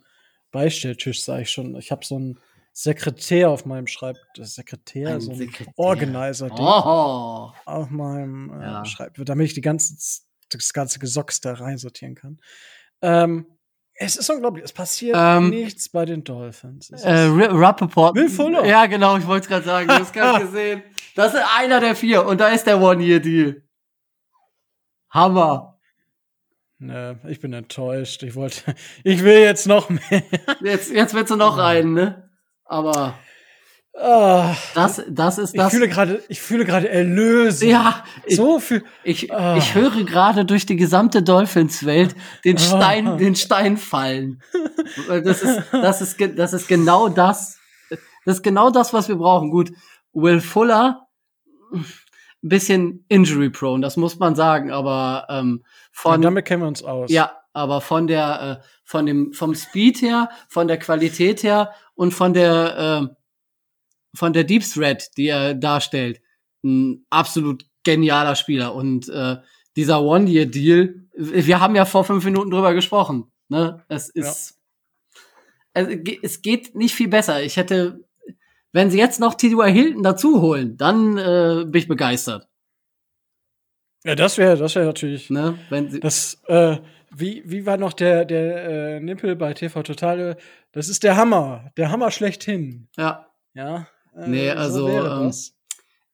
Beistelltisch, 0.51 1.23
sage 1.24 1.43
ich 1.43 1.51
schon. 1.51 1.74
Ich 1.77 1.90
habe 1.90 2.05
so 2.05 2.16
einen 2.16 2.39
Sekretär 2.73 3.51
auf 3.51 3.66
meinem 3.66 3.86
Schreibtisch, 3.86 4.47
Sekretär, 4.48 5.09
Ein 5.15 5.20
so 5.20 5.32
ein. 5.32 5.51
Organizer 5.77 6.48
Oh. 6.52 7.52
auf 7.66 7.90
meinem 7.90 8.51
äh, 8.61 8.62
Ja. 8.65 8.85
Schreibtisch, 8.85 9.24
damit 9.24 9.47
ich 9.47 9.55
die 9.55 9.61
ganze, 9.61 9.94
das 10.51 10.73
ganze 10.73 10.98
Gesocks 10.98 11.40
da 11.40 11.55
reinsortieren 11.55 12.15
kann. 12.15 12.40
Ähm, 13.01 13.47
es 13.96 14.16
ist 14.16 14.28
unglaublich, 14.30 14.64
es 14.64 14.72
passiert 14.72 15.16
Ähm, 15.18 15.50
nichts 15.50 15.88
bei 15.88 16.04
den 16.04 16.24
Dolphins. 16.24 16.90
Äh, 16.90 17.28
Rappaport. 17.30 18.14
Will 18.16 18.28
Fuller. 18.28 18.64
Ja, 18.66 18.86
genau, 18.86 19.16
ich 19.16 19.26
wollte 19.26 19.44
es 19.44 19.48
gerade 19.48 19.64
sagen. 19.64 19.88
Das 19.88 20.12
gerade 20.12 20.44
gesehen. 20.46 20.82
Das 21.14 21.34
ist 21.34 21.42
einer 21.56 21.80
der 21.80 21.94
vier. 21.94 22.26
Und 22.26 22.40
da 22.40 22.48
ist 22.48 22.66
der 22.66 22.80
One-Year-Deal. 22.80 23.62
Hammer. 25.10 25.78
Ne, 26.78 27.18
ich 27.28 27.40
bin 27.40 27.52
enttäuscht. 27.52 28.22
Ich 28.24 28.34
wollte, 28.34 28.74
ich 29.04 29.22
will 29.22 29.38
jetzt 29.38 29.66
noch 29.66 29.88
mehr. 29.88 30.22
Jetzt, 30.60 30.90
jetzt 30.90 31.14
willst 31.14 31.30
du 31.30 31.36
noch 31.36 31.56
einen, 31.56 31.94
ne? 31.94 32.30
Aber 32.64 33.16
Ah, 33.96 34.56
das, 34.74 35.02
das 35.08 35.38
ist 35.38 35.54
ich 35.54 35.60
das. 35.60 35.72
fühle 35.72 35.88
gerade, 35.88 36.22
ich 36.28 36.40
fühle 36.40 36.64
gerade 36.64 36.88
Erlösung. 36.88 37.68
ja, 37.68 38.02
ich, 38.26 38.34
so 38.36 38.58
viel. 38.58 38.84
ich, 39.04 39.32
Ah. 39.32 39.56
ich 39.56 39.74
höre 39.74 40.02
gerade 40.04 40.44
durch 40.44 40.66
die 40.66 40.74
gesamte 40.76 41.22
Dolphins-Welt 41.22 42.14
den 42.44 42.58
Stein, 42.58 43.06
Ah. 43.06 43.16
den 43.16 43.36
Stein 43.36 43.76
fallen. 43.76 44.42
Das 45.08 45.42
ist, 45.42 45.62
das 45.70 46.00
ist, 46.02 46.16
das 46.36 46.52
ist 46.52 46.66
genau 46.68 47.08
das. 47.08 47.58
Das 48.24 48.36
ist 48.38 48.42
genau 48.42 48.70
das, 48.70 48.92
was 48.92 49.08
wir 49.08 49.16
brauchen. 49.16 49.50
Gut, 49.50 49.70
Will 50.12 50.40
Fuller, 50.40 51.06
ein 51.72 51.84
bisschen 52.42 53.04
injury 53.08 53.50
prone, 53.50 53.80
das 53.80 53.96
muss 53.96 54.18
man 54.18 54.34
sagen, 54.34 54.70
aber 54.70 55.26
ähm, 55.30 55.64
Von, 55.92 56.12
von, 56.14 56.22
damit 56.22 56.44
kennen 56.46 56.62
wir 56.62 56.68
uns 56.68 56.82
aus. 56.82 57.10
ja, 57.10 57.32
aber 57.52 57.80
von 57.80 58.06
der, 58.06 58.60
äh, 58.60 58.66
von 58.84 59.06
dem, 59.06 59.32
vom 59.32 59.54
Speed 59.54 60.02
her, 60.02 60.28
von 60.48 60.66
der 60.68 60.78
Qualität 60.78 61.42
her 61.42 61.70
und 61.94 62.12
von 62.12 62.32
der, 62.34 63.08
äh, 63.10 63.14
von 64.14 64.32
der 64.32 64.44
Deep 64.44 64.62
Threat, 64.62 65.16
die 65.16 65.28
er 65.28 65.54
darstellt, 65.54 66.20
ein 66.64 67.04
absolut 67.10 67.66
genialer 67.84 68.36
Spieler. 68.36 68.74
Und 68.74 69.08
äh, 69.08 69.36
dieser 69.76 70.02
One-Year-Deal, 70.02 70.94
wir 71.16 71.60
haben 71.60 71.74
ja 71.76 71.84
vor 71.84 72.04
fünf 72.04 72.24
Minuten 72.24 72.50
drüber 72.50 72.74
gesprochen. 72.74 73.30
Ne? 73.48 73.84
Es 73.88 74.08
ist, 74.08 74.58
es, 75.74 75.86
ge- 76.04 76.18
es 76.22 76.42
geht 76.42 76.74
nicht 76.74 76.94
viel 76.94 77.08
besser. 77.08 77.42
Ich 77.42 77.56
hätte, 77.56 78.04
wenn 78.72 78.90
sie 78.90 78.98
jetzt 78.98 79.20
noch 79.20 79.34
T.Y. 79.34 79.70
Hilton 79.72 80.02
dazu 80.02 80.40
holen, 80.40 80.76
dann 80.76 81.18
äh, 81.18 81.64
bin 81.66 81.80
ich 81.80 81.88
begeistert. 81.88 82.48
Ja, 84.04 84.14
das 84.14 84.38
wäre, 84.38 84.56
das 84.56 84.74
wäre 84.74 84.86
natürlich. 84.86 85.30
Ne? 85.30 85.58
Wenn 85.70 85.90
sie, 85.90 86.00
Das, 86.00 86.42
äh, 86.46 86.78
wie, 87.10 87.42
wie 87.46 87.64
war 87.66 87.76
noch 87.76 87.92
der, 87.92 88.24
der 88.24 88.64
äh, 88.96 89.00
Nippel 89.00 89.36
bei 89.36 89.54
TV 89.54 89.82
Total? 89.82 90.36
Das 90.72 90.88
ist 90.88 91.02
der 91.04 91.16
Hammer. 91.16 91.70
Der 91.76 91.90
Hammer 91.90 92.10
schlechthin. 92.10 92.88
ja, 92.96 93.26
Ja. 93.54 93.88
Äh, 94.16 94.28
Nee, 94.28 94.50
also, 94.50 94.86
wäre 94.86 95.20
ähm, 95.20 95.26
das. 95.26 95.54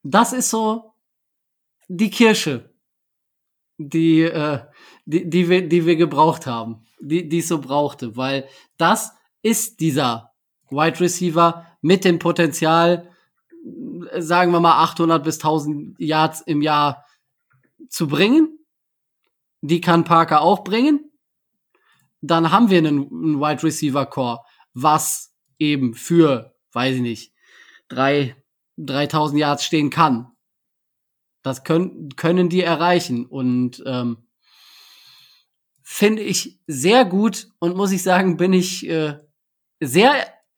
das 0.02 0.32
ist 0.32 0.50
so 0.50 0.94
die 1.88 2.10
Kirsche, 2.10 2.72
die, 3.78 4.22
äh, 4.22 4.60
die, 5.04 5.28
die, 5.28 5.48
wir, 5.48 5.68
die 5.68 5.86
wir 5.86 5.96
gebraucht 5.96 6.46
haben, 6.46 6.86
die, 7.00 7.28
die 7.28 7.38
es 7.38 7.48
so 7.48 7.60
brauchte, 7.60 8.16
weil 8.16 8.46
das 8.76 9.12
ist 9.42 9.80
dieser 9.80 10.32
Wide 10.70 11.00
Receiver 11.00 11.66
mit 11.80 12.04
dem 12.04 12.18
Potenzial, 12.18 13.10
äh, 14.12 14.20
sagen 14.20 14.52
wir 14.52 14.60
mal 14.60 14.82
800 14.82 15.24
bis 15.24 15.36
1000 15.38 15.98
Yards 15.98 16.42
im 16.42 16.62
Jahr 16.62 17.04
zu 17.88 18.06
bringen. 18.06 18.58
Die 19.62 19.80
kann 19.80 20.04
Parker 20.04 20.42
auch 20.42 20.64
bringen. 20.64 21.10
Dann 22.20 22.52
haben 22.52 22.70
wir 22.70 22.78
einen, 22.78 23.10
einen 23.10 23.40
Wide 23.40 23.62
Receiver 23.62 24.06
Core, 24.06 24.40
was 24.74 25.34
eben 25.58 25.94
für, 25.94 26.54
weiß 26.72 26.96
ich 26.96 27.02
nicht, 27.02 27.34
drei, 27.90 28.34
3000 28.78 29.38
Yards 29.38 29.64
stehen 29.64 29.90
kann. 29.90 30.32
Das 31.42 31.64
können, 31.64 32.08
können 32.16 32.48
die 32.48 32.62
erreichen 32.62 33.26
und 33.26 33.82
ähm, 33.86 34.18
finde 35.82 36.22
ich 36.22 36.60
sehr 36.66 37.04
gut 37.04 37.48
und 37.58 37.76
muss 37.76 37.92
ich 37.92 38.02
sagen, 38.02 38.36
bin 38.36 38.52
ich 38.52 38.88
äh, 38.88 39.18
sehr, 39.80 40.12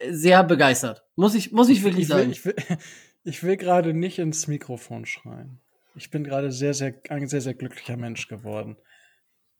sehr 0.09 0.43
begeistert. 0.45 1.05
Muss 1.15 1.35
ich, 1.35 1.53
muss 1.53 1.69
ich 1.69 1.83
wirklich 1.85 2.05
ich 2.05 2.09
will, 2.11 2.17
sagen. 2.19 2.31
ich 2.31 2.45
will, 2.45 2.55
ich 3.25 3.43
will 3.43 3.57
gerade 3.57 3.95
nicht 3.95 4.19
ins 4.19 4.49
Mikrofon 4.49 5.07
schreien. 5.07 5.61
Ich 5.95 6.11
bin 6.11 6.25
gerade 6.25 6.51
sehr, 6.51 6.75
sehr, 6.75 6.95
ein 7.11 7.29
sehr, 7.29 7.41
sehr 7.41 7.55
glücklicher 7.55 7.97
Mensch 7.97 8.27
geworden. 8.27 8.77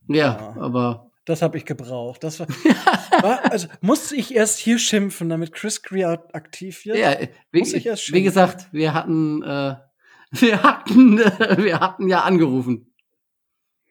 ja, 0.09 0.55
Ja. 0.57 0.57
aber 0.61 1.12
Das 1.25 1.41
habe 1.41 1.57
ich 1.57 1.65
gebraucht. 1.65 2.25
Das 2.25 2.41
war, 2.41 2.49
war, 3.23 3.53
also 3.53 3.69
musste 3.81 4.17
ich 4.17 4.35
erst 4.35 4.59
hier 4.59 4.79
schimpfen, 4.79 5.29
damit 5.29 5.53
Chris 5.53 5.83
Greer 5.83 6.27
aktiv 6.33 6.85
wird? 6.85 6.99
ja, 6.99 7.17
wie, 7.53 7.61
Muss 7.61 7.73
ich 7.73 7.87
erst 7.87 8.13
wie 8.13 8.23
gesagt, 8.23 8.73
wir 8.73 8.93
hatten, 8.93 9.43
äh, 9.43 9.77
wir 10.33 10.63
hatten, 10.63 11.19
äh, 11.19 11.57
wir 11.59 11.81
hatten 11.81 12.09
ja 12.09 12.23
angerufen. 12.23 12.93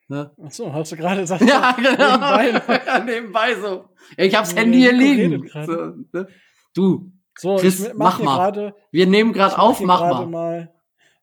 Ne? 0.10 0.36
Ach 0.46 0.52
so, 0.52 0.74
hast 0.74 0.92
du 0.92 0.98
gerade 0.98 1.22
gesagt? 1.22 1.42
Ja, 1.48 1.72
genau. 1.72 2.38
nebenbei. 2.38 2.82
Ja, 2.86 3.00
nebenbei 3.00 3.56
so. 3.56 3.86
Ich 4.18 4.36
hab's 4.36 4.54
Handy 4.54 4.80
hier 4.80 4.92
liegen. 4.92 5.48
So, 5.48 5.94
ne? 6.12 6.28
Du, 6.74 7.14
So, 7.40 7.56
Chris, 7.56 7.80
ich 7.88 7.94
mach 7.94 7.96
mach 7.96 8.18
hier 8.18 8.26
mal. 8.26 8.36
gerade 8.36 8.76
wir 8.92 9.08
nehmen 9.08 9.32
gerade 9.32 9.58
auf, 9.58 9.80
mach 9.80 10.02
mal. 10.02 10.26
mal. 10.26 10.74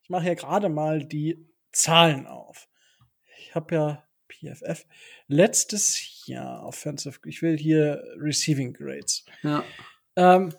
Ich 0.02 0.08
mache 0.08 0.22
hier 0.22 0.36
gerade 0.36 0.70
mal 0.70 1.04
die 1.04 1.46
Zahlen 1.70 2.26
auf. 2.26 2.66
Ich 3.40 3.54
habe 3.54 3.74
ja 3.74 4.04
PFF 4.28 4.86
letztes 5.28 6.26
Jahr 6.26 6.64
Offensive. 6.64 7.18
Ich 7.26 7.42
will 7.42 7.56
hier 7.56 8.02
Receiving 8.18 8.72
Grades. 8.72 9.24
Ja. 9.42 9.62
Ähm, 10.16 10.52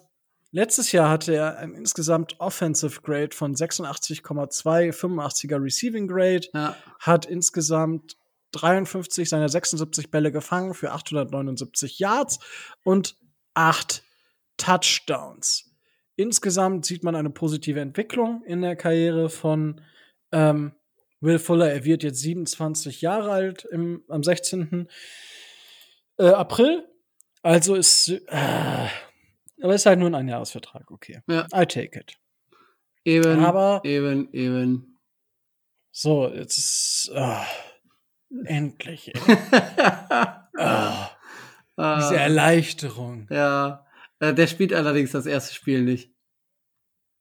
letztes 0.52 0.92
Jahr 0.92 1.10
hatte 1.10 1.36
er 1.36 1.58
ein 1.58 1.74
insgesamt 1.76 2.40
Offensive 2.40 3.02
Grade 3.02 3.36
von 3.36 3.54
86,2, 3.56 4.94
85er 4.94 5.62
Receiving 5.62 6.08
Grade, 6.08 6.48
Ja. 6.54 6.76
hat 7.00 7.26
insgesamt 7.26 8.16
53 8.54 9.30
seiner 9.30 9.50
76 9.50 10.10
Bälle 10.10 10.32
gefangen 10.32 10.74
für 10.74 10.92
879 10.92 12.00
Yards 12.00 12.40
und 12.84 13.16
8 13.54 14.04
Touchdowns. 14.58 15.66
Insgesamt 16.16 16.86
sieht 16.86 17.04
man 17.04 17.16
eine 17.16 17.30
positive 17.30 17.80
Entwicklung 17.80 18.44
in 18.44 18.62
der 18.62 18.76
Karriere 18.76 19.30
von 19.30 19.82
ähm, 20.32 20.74
Will 21.22 21.40
Fuller. 21.40 21.72
Er 21.72 21.84
wird 21.86 22.04
jetzt 22.04 22.20
27 22.22 23.02
Jahre 23.02 23.32
alt 23.32 23.66
im, 23.66 24.04
am 24.08 24.24
16. 24.24 24.88
Äh, 26.18 26.28
April. 26.28 26.86
Also 27.42 27.76
ist, 27.76 28.10
äh, 28.10 28.88
aber 29.62 29.76
ist 29.76 29.86
halt 29.86 30.00
nur 30.00 30.10
ein 30.10 30.16
Einjahresvertrag, 30.16 30.92
okay. 30.92 31.22
Ja. 31.28 31.46
I 31.54 31.66
take 31.66 31.98
it. 32.00 32.14
Eben, 33.06 33.44
Aber- 33.44 33.82
eben, 33.86 34.32
eben. 34.34 34.98
So, 35.92 36.28
jetzt 36.34 36.58
ist, 36.58 37.12
ah, 37.16 37.46
endlich. 38.46 39.12
Ah, 40.62 42.00
diese 42.02 42.16
äh, 42.18 42.24
Erleichterung. 42.24 43.28
ja. 43.32 43.86
Äh, 44.20 44.34
Der 44.34 44.48
spielt 44.48 44.74
allerdings 44.74 45.12
das 45.12 45.26
erste 45.26 45.56
Spiel 45.56 45.82
nicht. 45.84 46.12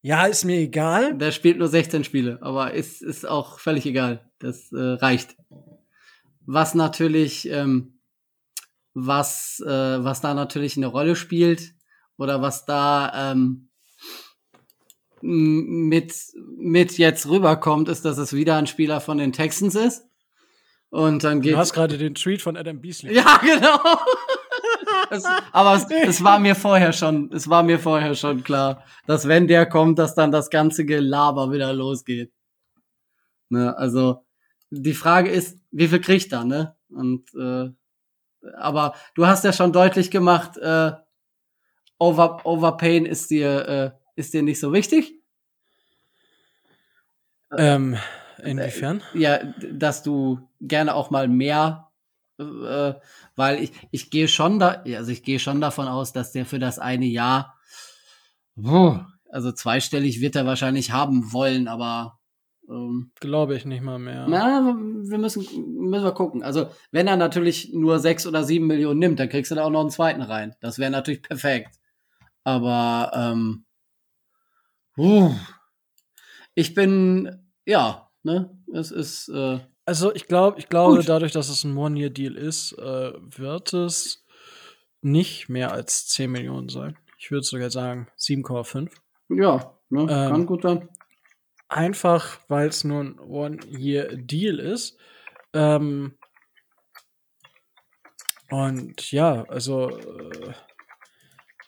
Ja, 0.09 0.25
ist 0.25 0.47
mir 0.47 0.57
egal. 0.57 1.19
Der 1.19 1.33
spielt 1.33 1.59
nur 1.59 1.69
16 1.69 2.03
Spiele, 2.03 2.39
aber 2.41 2.73
ist, 2.73 3.03
ist 3.03 3.29
auch 3.29 3.59
völlig 3.59 3.85
egal. 3.85 4.27
Das 4.39 4.73
äh, 4.73 4.79
reicht. 4.79 5.37
Was 6.47 6.75
natürlich, 6.75 7.47
ähm, 7.51 8.01
was, 8.95 9.61
äh, 9.61 9.69
was 10.03 10.23
da 10.23 10.33
natürlich 10.33 10.79
eine 10.79 10.87
Rolle 10.87 11.15
spielt 11.15 11.75
oder 12.17 12.41
was 12.41 12.65
da 12.65 13.33
ähm, 13.33 13.69
mit, 15.21 16.15
mit 16.57 16.97
jetzt 16.97 17.29
rüberkommt, 17.29 17.91
ist, 17.91 18.07
dass 18.07 18.17
es 18.17 18.33
wieder 18.33 18.57
ein 18.57 18.67
Spieler 18.67 19.03
von 19.03 19.19
den 19.19 19.35
Texans 19.35 19.75
ist. 19.75 20.07
Und 20.89 21.23
dann 21.23 21.43
geht 21.43 21.53
Du 21.53 21.59
hast 21.59 21.75
gerade 21.75 21.99
den 21.99 22.15
Tweet 22.15 22.41
von 22.41 22.57
Adam 22.57 22.81
Beasley. 22.81 23.15
ja, 23.15 23.37
genau. 23.43 23.79
Es, 25.11 25.25
aber 25.53 25.75
es, 25.75 25.87
es 25.91 26.25
war 26.25 26.39
mir 26.39 26.55
vorher 26.55 26.93
schon, 26.93 27.31
es 27.33 27.49
war 27.49 27.63
mir 27.63 27.79
vorher 27.79 28.15
schon 28.15 28.43
klar, 28.43 28.85
dass 29.07 29.29
wenn 29.29 29.47
der 29.47 29.67
kommt, 29.67 29.99
dass 29.99 30.15
dann 30.15 30.33
das 30.33 30.51
ganze 30.51 30.85
Gelaber 30.85 31.53
wieder 31.53 31.73
losgeht. 31.73 32.33
Ne, 33.49 33.77
also 33.77 34.25
die 34.71 34.95
Frage 34.95 35.31
ist, 35.31 35.59
wie 35.71 35.89
viel 35.89 36.01
kriegt 36.01 36.33
er, 36.33 36.45
ne? 36.45 36.77
Und 36.91 37.35
äh, 37.35 37.71
aber 38.57 38.95
du 39.15 39.27
hast 39.27 39.45
ja 39.45 39.53
schon 39.53 39.73
deutlich 39.73 40.11
gemacht, 40.11 40.57
äh, 40.59 40.93
Over, 41.99 42.45
Overpain 42.45 43.07
ist 43.07 43.31
dir 43.31 43.69
äh, 43.69 43.91
ist 44.19 44.35
dir 44.35 44.43
nicht 44.43 44.61
so 44.61 44.73
wichtig. 44.73 45.15
Ähm, 47.57 47.97
inwiefern? 48.43 49.03
ja, 49.15 49.39
dass 49.73 50.03
du 50.03 50.49
gerne 50.61 50.95
auch 50.95 51.11
mal 51.11 51.29
mehr, 51.29 51.88
äh, 52.39 52.95
weil 53.37 53.63
ich, 53.63 53.73
ich 53.91 54.11
gehe 54.11 54.29
schon 54.29 54.59
da, 54.59 54.83
also 54.85 55.11
ich 55.11 55.23
gehe 55.23 55.39
schon 55.39 55.61
davon 55.61 55.89
aus, 55.89 56.13
dass 56.13 56.33
der 56.33 56.47
für 56.47 56.59
das 56.59 56.79
eine 56.79 57.07
Jahr, 57.07 57.57
also 59.31 59.53
zweistellig 59.53 60.21
wird 60.21 60.37
er 60.37 60.47
wahrscheinlich 60.47 60.93
haben 60.93 61.33
wollen, 61.33 61.69
aber 61.69 62.19
ähm, 62.69 63.13
Glaube 63.21 63.57
ich 63.57 63.65
nicht 63.65 63.83
mal 63.83 63.99
mehr. 63.99 64.27
na, 64.29 64.63
wir 64.63 65.19
müssen, 65.19 65.43
müssen 65.89 66.05
wir 66.05 66.13
gucken. 66.13 66.43
Also, 66.43 66.69
wenn 66.91 67.07
er 67.07 67.17
natürlich 67.17 67.73
nur 67.73 67.99
sechs 67.99 68.27
oder 68.27 68.45
sieben 68.45 68.67
Millionen 68.67 68.99
nimmt, 68.99 69.19
dann 69.19 69.29
kriegst 69.31 69.51
du 69.51 69.55
da 69.55 69.65
auch 69.65 69.71
noch 69.71 69.81
einen 69.81 69.91
zweiten 69.91 70.23
rein. 70.23 70.55
Das 70.61 70.79
wäre 70.79 70.91
natürlich 70.91 71.23
perfekt. 71.23 71.77
Aber 72.45 73.11
ähm, 73.15 73.65
ich 76.55 76.75
bin, 76.75 77.43
ja, 77.65 78.11
ne, 78.23 78.51
es 78.73 78.91
ist, 78.91 79.29
äh, 79.29 79.61
Also 79.89 80.15
ich 80.15 80.27
glaube, 80.27 80.59
ich 80.59 80.69
glaube, 80.69 80.97
Gut. 80.97 81.09
dadurch, 81.09 81.33
dass 81.33 81.49
es 81.49 81.65
ein 81.65 81.75
One-Year-Deal 81.75 82.37
ist, 82.37 82.73
äh, 82.73 83.13
wird 83.17 83.73
es 83.73 84.23
nicht 85.01 85.49
mehr 85.49 85.73
als 85.73 86.07
10 86.09 86.31
Millionen 86.31 86.69
sein. 86.69 86.99
Ich 87.17 87.31
würde 87.31 87.47
sogar 87.47 87.71
sagen 87.71 88.07
7,5. 88.19 88.91
ja, 89.31 89.79
ne, 89.89 90.05
kann 90.07 90.41
Ähm, 90.41 90.47
gut 90.47 90.61
sein. 90.61 90.91
Einfach, 91.69 92.39
weil 92.49 92.69
es 92.69 92.85
nur 92.85 93.01
ein 93.03 93.19
One-Year-Deal 93.19 94.59
ist. 94.59 94.99
Ähm, 95.55 96.19
und 98.51 99.11
ja, 99.11 99.45
also 99.45 99.89
äh, 99.89 100.53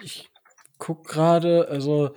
ich 0.02 0.28
guck 0.76 1.08
gerade, 1.08 1.68
also 1.68 2.14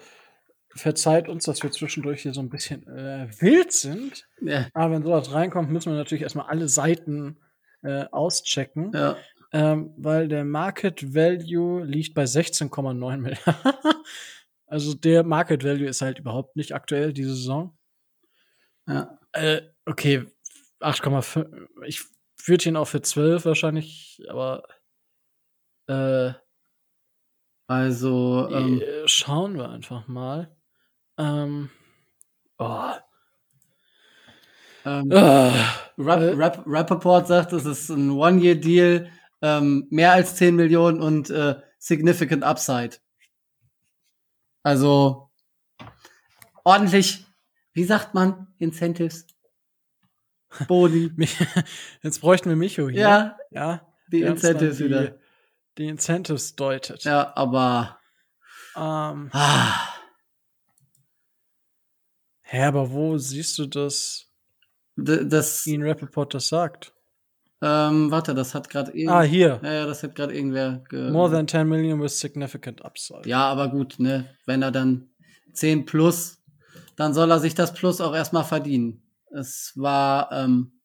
verzeiht 0.76 1.30
uns, 1.30 1.45
dass 1.45 1.64
wir 1.64 1.72
zwischendurch 1.72 2.22
hier 2.22 2.34
so 2.34 2.41
ein 2.41 2.50
bisschen 2.50 2.88
äh, 2.88 3.28
wild 3.40 3.72
sind. 3.72 4.28
Ja, 4.41 4.68
Aber 4.74 4.94
wenn 4.94 5.04
sowas 5.04 5.32
reinkommt, 5.34 5.72
müssen 5.72 5.91
wir 5.91 5.98
natürlich 5.98 6.24
erstmal 6.24 6.48
alle 6.48 6.68
Seiten 6.70 7.38
äh, 7.82 8.06
auschecken. 8.12 8.91
ja. 8.94 9.18
Ähm, 9.56 9.94
weil 9.98 10.28
der 10.30 10.45
Market 10.45 11.14
Value 11.14 11.84
liegt 11.86 12.16
bei 12.16 12.24
16,9 12.24 13.18
Milliarden. 13.18 13.44
also 14.66 14.95
der 14.95 15.24
Market 15.24 15.64
Value 15.64 15.86
ist 15.88 16.02
halt 16.02 16.18
überhaupt 16.18 16.56
nicht 16.56 16.74
aktuell 16.74 17.14
diese 17.14 17.36
Saison. 17.36 17.78
ja. 18.88 19.20
Äh, 19.34 19.62
okay, 19.86 20.26
8,5. 20.80 21.68
Ich 21.86 22.02
würde 22.45 22.70
ihn 22.70 22.76
auch 22.76 22.88
für 22.88 23.02
12 23.02 23.45
wahrscheinlich, 23.45 24.22
aber 24.28 24.64
äh, 25.88 26.34
Also, 27.68 28.50
ähm, 28.52 28.82
äh, 28.82 29.08
schauen 29.08 29.56
wir 29.56 29.70
einfach 29.70 30.08
mal. 30.08 30.52
Ähm, 31.18 31.69
oh. 32.57 32.91
ähm, 34.85 35.11
Ah. 35.11 35.53
Rap, 35.98 36.19
Äh. 36.22 36.34
Rap, 36.34 36.64
Rappaport 36.65 37.27
sagt, 37.27 37.53
es 37.53 37.65
ist 37.65 37.90
ein 37.90 38.11
One-Year-Deal, 38.11 39.10
ähm, 39.41 39.88
mehr 39.90 40.14
als 40.14 40.35
10 40.35 40.56
Millionen 40.56 41.02
und 41.02 41.30
äh, 41.30 41.56
significant 41.77 42.44
Upside. 42.44 42.98
Also 44.64 45.30
ordentlich, 46.64 47.26
wie 47.73 47.84
sagt 47.84 48.14
man, 48.14 48.48
Incentives? 48.57 49.27
Boni. 50.68 51.11
Jetzt 52.03 52.22
bräuchten 52.22 52.49
wir 52.49 52.56
Micho 52.56 52.88
hier. 52.90 53.02
ja, 53.02 53.38
ja 53.52 53.88
die 54.11 54.22
Incentives 54.22 54.77
die, 54.77 54.85
wieder. 54.85 55.18
Die 55.77 55.88
Incentives 55.88 56.56
deutet. 56.56 57.03
Ja, 57.03 57.35
aber 57.35 57.99
Ähm, 58.76 59.30
ah, 59.34 59.73
hä, 62.53 62.63
aber 62.63 62.91
wo 62.91 63.17
siehst 63.17 63.57
du, 63.59 63.65
dass 63.65 64.30
d- 64.95 65.25
das, 65.27 65.65
Ian 65.67 65.84
Rappaport 65.84 66.34
das 66.34 66.47
sagt? 66.49 66.93
ähm, 67.61 68.11
warte, 68.11 68.34
das 68.35 68.53
hat 68.53 68.69
gerade 68.69 68.91
Ah, 69.07 69.21
hier. 69.23 69.59
ja, 69.63 69.73
ja, 69.73 69.85
das 69.85 70.03
hat 70.03 70.15
gerade 70.15 70.34
irgendwer 70.35 70.84
ge 70.89 71.11
More 71.11 71.31
than 71.31 71.47
10 71.47 71.67
million 71.67 72.01
with 72.01 72.17
significant 72.19 72.84
upside. 72.84 73.27
Ja, 73.27 73.45
aber 73.49 73.69
gut, 73.69 73.99
ne, 73.99 74.30
wenn 74.45 74.61
er 74.61 74.71
dann 74.71 75.09
10 75.53 75.85
plus, 75.85 76.39
dann 76.95 77.13
soll 77.13 77.31
er 77.31 77.39
sich 77.39 77.55
das 77.55 77.73
Plus 77.73 78.01
auch 78.01 78.13
erstmal 78.13 78.43
verdienen. 78.43 79.01
Es 79.31 79.71
war, 79.75 80.31
ähm, 80.31 80.80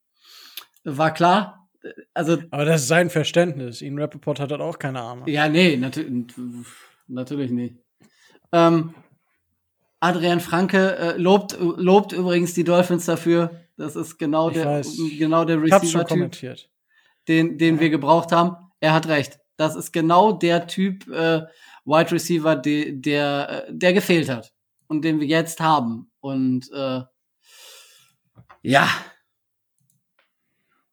war 0.84 1.12
klar, 1.12 1.68
also, 2.14 2.38
Aber 2.50 2.64
das 2.64 2.82
ist 2.82 2.88
sein 2.88 3.08
Verständnis. 3.10 3.82
Ian 3.82 3.98
Rappaport 3.98 4.40
hat 4.40 4.50
halt 4.50 4.60
auch 4.60 4.78
keine 4.78 5.00
Ahnung. 5.00 5.28
ja, 5.28 5.48
nee, 5.48 5.76
natürlich, 5.76 6.26
natürlich 7.06 7.50
nicht. 7.50 7.76
Ähm, 8.52 8.94
Adrian 10.00 10.40
Franke 10.40 10.96
äh, 10.96 11.16
lobt, 11.16 11.56
lobt 11.58 12.12
übrigens 12.12 12.54
die 12.54 12.64
Dolphins 12.64 13.06
dafür. 13.06 13.50
Das 13.76 13.96
ist 13.96 14.18
genau 14.18 14.48
Ich 14.48 14.54
der, 14.54 14.66
weiß. 14.66 14.96
genau 15.18 15.44
der 15.44 15.60
Receiver-Typ, 15.60 16.56
den, 17.26 17.58
den 17.58 17.80
wir 17.80 17.90
gebraucht 17.90 18.32
haben. 18.32 18.56
Er 18.80 18.92
hat 18.92 19.08
recht. 19.08 19.40
Das 19.56 19.74
ist 19.74 19.92
genau 19.92 20.32
der 20.32 20.66
Typ 20.66 21.08
äh, 21.08 21.42
Wide 21.84 22.12
Receiver, 22.12 22.54
de, 22.54 22.92
der, 22.92 23.66
äh, 23.68 23.72
der 23.72 23.92
gefehlt 23.92 24.28
hat 24.28 24.52
und 24.86 25.02
den 25.02 25.20
wir 25.20 25.26
jetzt 25.26 25.60
haben. 25.60 26.10
Und 26.20 26.70
äh, 26.72 27.02
ja. 28.62 28.88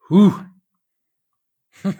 Huh. 0.09 0.33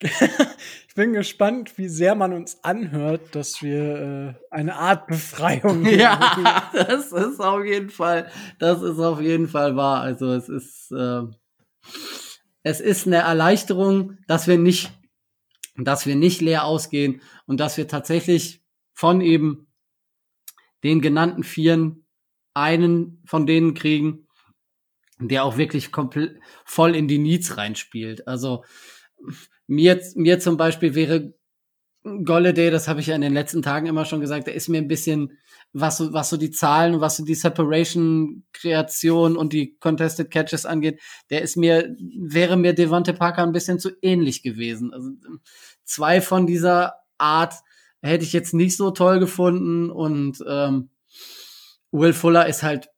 ich 0.96 1.02
bin 1.02 1.12
gespannt, 1.12 1.76
wie 1.76 1.90
sehr 1.90 2.14
man 2.14 2.32
uns 2.32 2.64
anhört, 2.64 3.34
dass 3.34 3.60
wir 3.60 4.38
äh, 4.50 4.54
eine 4.54 4.76
Art 4.76 5.06
Befreiung 5.06 5.84
Ja, 5.84 6.70
das 6.72 7.12
ist 7.12 7.38
auf 7.38 7.66
jeden 7.66 7.90
Fall, 7.90 8.30
das 8.58 8.80
ist 8.80 8.98
auf 8.98 9.20
jeden 9.20 9.46
Fall 9.46 9.76
wahr. 9.76 10.00
Also 10.00 10.32
es 10.32 10.48
ist, 10.48 10.90
äh, 10.92 11.20
es 12.62 12.80
ist 12.80 13.06
eine 13.06 13.16
Erleichterung, 13.16 14.16
dass 14.26 14.46
wir 14.46 14.56
nicht, 14.56 14.90
dass 15.76 16.06
wir 16.06 16.16
nicht 16.16 16.40
leer 16.40 16.64
ausgehen 16.64 17.20
und 17.44 17.60
dass 17.60 17.76
wir 17.76 17.88
tatsächlich 17.88 18.64
von 18.94 19.20
eben 19.20 19.70
den 20.82 21.02
genannten 21.02 21.42
Vieren 21.42 22.06
einen 22.54 23.22
von 23.26 23.46
denen 23.46 23.74
kriegen, 23.74 24.28
der 25.18 25.44
auch 25.44 25.58
wirklich 25.58 25.92
komplett 25.92 26.40
voll 26.64 26.96
in 26.96 27.06
die 27.06 27.18
Needs 27.18 27.58
reinspielt. 27.58 28.26
Also 28.26 28.64
mir, 29.66 30.00
mir 30.14 30.40
zum 30.40 30.56
Beispiel 30.56 30.94
wäre 30.94 31.34
Golladay, 32.24 32.70
das 32.70 32.86
habe 32.86 33.00
ich 33.00 33.08
ja 33.08 33.16
in 33.16 33.20
den 33.20 33.34
letzten 33.34 33.62
Tagen 33.62 33.86
immer 33.86 34.04
schon 34.04 34.20
gesagt, 34.20 34.46
der 34.46 34.54
ist 34.54 34.68
mir 34.68 34.78
ein 34.78 34.86
bisschen, 34.86 35.38
was 35.72 35.96
so, 35.96 36.12
was 36.12 36.30
so 36.30 36.36
die 36.36 36.52
Zahlen, 36.52 37.00
was 37.00 37.16
so 37.16 37.24
die 37.24 37.34
Separation-Kreation 37.34 39.36
und 39.36 39.52
die 39.52 39.76
Contested 39.78 40.30
Catches 40.30 40.66
angeht, 40.66 41.00
der 41.30 41.42
ist 41.42 41.56
mir, 41.56 41.96
wäre 42.16 42.56
mir 42.56 42.74
Devante 42.74 43.12
Parker 43.12 43.42
ein 43.42 43.52
bisschen 43.52 43.80
zu 43.80 43.90
ähnlich 44.02 44.42
gewesen. 44.42 44.92
Also 44.92 45.10
zwei 45.84 46.20
von 46.20 46.46
dieser 46.46 46.94
Art 47.18 47.54
hätte 48.02 48.24
ich 48.24 48.32
jetzt 48.32 48.54
nicht 48.54 48.76
so 48.76 48.92
toll 48.92 49.18
gefunden 49.18 49.90
und 49.90 50.38
ähm, 50.46 50.90
Will 51.90 52.12
Fuller 52.12 52.46
ist 52.46 52.62
halt 52.62 52.88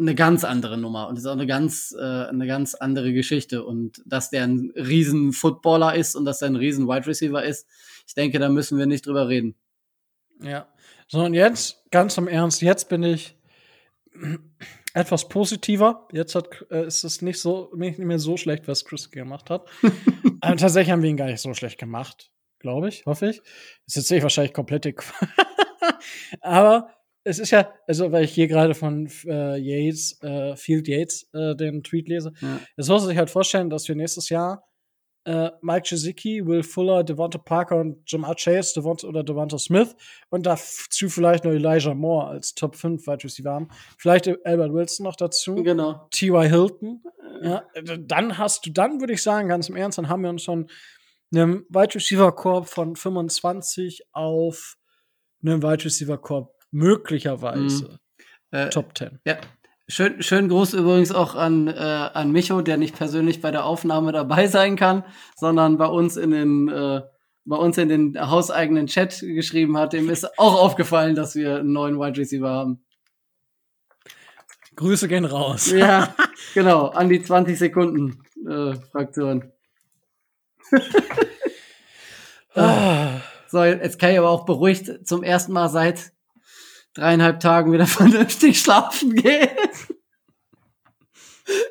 eine 0.00 0.14
ganz 0.14 0.44
andere 0.44 0.78
Nummer 0.78 1.08
und 1.08 1.16
ist 1.16 1.26
auch 1.26 1.32
eine 1.32 1.46
ganz, 1.46 1.94
äh, 1.98 2.02
eine 2.02 2.46
ganz 2.46 2.74
andere 2.74 3.12
Geschichte. 3.12 3.64
Und 3.64 4.02
dass 4.06 4.30
der 4.30 4.44
ein 4.44 4.72
riesen 4.76 5.32
Footballer 5.32 5.94
ist 5.94 6.14
und 6.14 6.24
dass 6.24 6.38
der 6.38 6.48
ein 6.48 6.56
riesen 6.56 6.86
Wide 6.86 7.06
Receiver 7.06 7.42
ist, 7.42 7.66
ich 8.06 8.14
denke, 8.14 8.38
da 8.38 8.48
müssen 8.48 8.78
wir 8.78 8.86
nicht 8.86 9.06
drüber 9.06 9.28
reden. 9.28 9.56
Ja. 10.40 10.68
So, 11.08 11.24
und 11.24 11.34
jetzt, 11.34 11.84
ganz 11.90 12.16
im 12.16 12.28
Ernst, 12.28 12.62
jetzt 12.62 12.88
bin 12.88 13.02
ich 13.02 13.36
etwas 14.94 15.28
positiver. 15.28 16.06
Jetzt 16.12 16.34
hat, 16.34 16.48
äh, 16.70 16.86
ist 16.86 17.02
es 17.04 17.22
nicht 17.22 17.40
so, 17.40 17.72
nicht 17.74 17.98
mehr 17.98 18.18
so 18.18 18.36
schlecht, 18.36 18.68
was 18.68 18.84
Chris 18.84 19.10
gemacht 19.10 19.50
hat. 19.50 19.68
Aber 20.40 20.56
tatsächlich 20.56 20.92
haben 20.92 21.02
wir 21.02 21.10
ihn 21.10 21.16
gar 21.16 21.26
nicht 21.26 21.40
so 21.40 21.52
schlecht 21.54 21.78
gemacht. 21.78 22.30
Glaube 22.60 22.88
ich, 22.88 23.04
hoffe 23.06 23.30
ich. 23.30 23.42
Ist 23.86 23.96
jetzt 23.96 24.08
sehe 24.08 24.18
ich 24.18 24.22
wahrscheinlich 24.22 24.52
komplett 24.52 24.84
dick. 24.84 25.02
Aber 26.40 26.90
es 27.28 27.38
ist 27.38 27.50
ja, 27.50 27.72
also 27.86 28.10
weil 28.12 28.24
ich 28.24 28.32
hier 28.32 28.48
gerade 28.48 28.74
von 28.74 29.08
äh, 29.26 29.56
Yates, 29.58 30.20
äh, 30.22 30.56
Field 30.56 30.88
Yates, 30.88 31.28
äh, 31.32 31.54
den 31.54 31.82
Tweet 31.82 32.08
lese, 32.08 32.32
Ja. 32.40 32.58
es 32.76 32.88
muss 32.88 33.02
man 33.02 33.08
sich 33.10 33.18
halt 33.18 33.30
vorstellen, 33.30 33.70
dass 33.70 33.86
wir 33.88 33.94
nächstes 33.94 34.28
Jahr 34.28 34.64
äh, 35.24 35.50
Mike 35.60 35.86
Gesicki, 35.90 36.46
Will 36.46 36.62
Fuller, 36.62 37.04
Devonta 37.04 37.36
Parker 37.38 37.76
und 37.76 38.10
Jamar 38.10 38.34
Chase 38.36 38.72
Devonta 38.74 39.06
oder 39.06 39.22
Devonta 39.22 39.58
Smith 39.58 39.94
und 40.30 40.46
dazu 40.46 41.08
vielleicht 41.10 41.44
noch 41.44 41.52
Elijah 41.52 41.92
Moore 41.92 42.28
als 42.28 42.54
Top 42.54 42.74
5 42.76 43.06
Wide 43.06 43.24
Receiver 43.24 43.50
haben. 43.50 43.68
Vielleicht 43.98 44.26
Albert 44.46 44.72
Wilson 44.72 45.04
noch 45.04 45.16
dazu. 45.16 45.56
Genau. 45.56 46.06
T.Y. 46.12 46.48
Hilton. 46.48 47.02
Ja, 47.42 47.62
äh, 47.74 47.98
dann 48.00 48.38
hast 48.38 48.64
du, 48.64 48.70
dann 48.70 49.00
würde 49.00 49.12
ich 49.12 49.22
sagen, 49.22 49.48
ganz 49.48 49.68
im 49.68 49.76
Ernst, 49.76 49.98
dann 49.98 50.08
haben 50.08 50.22
wir 50.22 50.30
uns 50.30 50.42
schon 50.42 50.70
einen 51.34 51.66
Wide 51.68 51.94
Receiver 51.96 52.32
Korb 52.32 52.66
von 52.68 52.96
25 52.96 54.04
auf 54.12 54.76
einen 55.42 55.62
Wide 55.62 55.84
Receiver 55.84 56.16
Korb 56.16 56.54
möglicherweise 56.70 57.98
Äh, 58.50 58.70
Top 58.70 58.96
10. 58.96 59.20
Ja. 59.26 59.36
Schön, 59.88 60.22
schön 60.22 60.48
Gruß 60.48 60.74
übrigens 60.74 61.12
auch 61.12 61.34
an, 61.34 61.68
äh, 61.68 61.72
an 61.72 62.30
Micho, 62.30 62.60
der 62.62 62.76
nicht 62.76 62.96
persönlich 62.96 63.40
bei 63.40 63.50
der 63.50 63.64
Aufnahme 63.64 64.12
dabei 64.12 64.46
sein 64.46 64.76
kann, 64.76 65.04
sondern 65.36 65.78
bei 65.78 65.86
uns 65.86 66.16
in 66.16 66.30
den, 66.30 66.68
äh, 66.68 67.02
bei 67.44 67.56
uns 67.56 67.78
in 67.78 67.88
den 67.88 68.18
hauseigenen 68.30 68.86
Chat 68.86 69.20
geschrieben 69.20 69.78
hat. 69.78 69.94
Dem 69.94 70.10
ist 70.10 70.38
auch 70.38 70.54
aufgefallen, 70.62 71.14
dass 71.14 71.34
wir 71.34 71.56
einen 71.60 71.72
neuen 71.72 71.98
Wide 71.98 72.18
Receiver 72.18 72.48
haben. 72.50 72.84
Grüße 74.76 75.08
gehen 75.08 75.24
raus. 75.24 75.70
Ja, 75.70 76.14
genau, 76.54 76.88
an 76.88 77.08
die 77.08 77.22
20 77.22 77.58
Sekunden 77.58 78.22
äh, 78.48 78.74
Fraktion. 78.92 79.50
Ah, 82.54 83.20
So, 83.48 83.64
jetzt 83.64 83.98
kann 83.98 84.10
ich 84.10 84.18
aber 84.18 84.30
auch 84.30 84.44
beruhigt 84.44 85.06
zum 85.06 85.22
ersten 85.22 85.52
Mal 85.52 85.68
seit 85.68 86.12
dreieinhalb 86.98 87.40
Tagen 87.40 87.72
wieder 87.72 87.86
vernünftig 88.00 88.60
schlafen 88.60 89.14
gehen. 89.14 89.48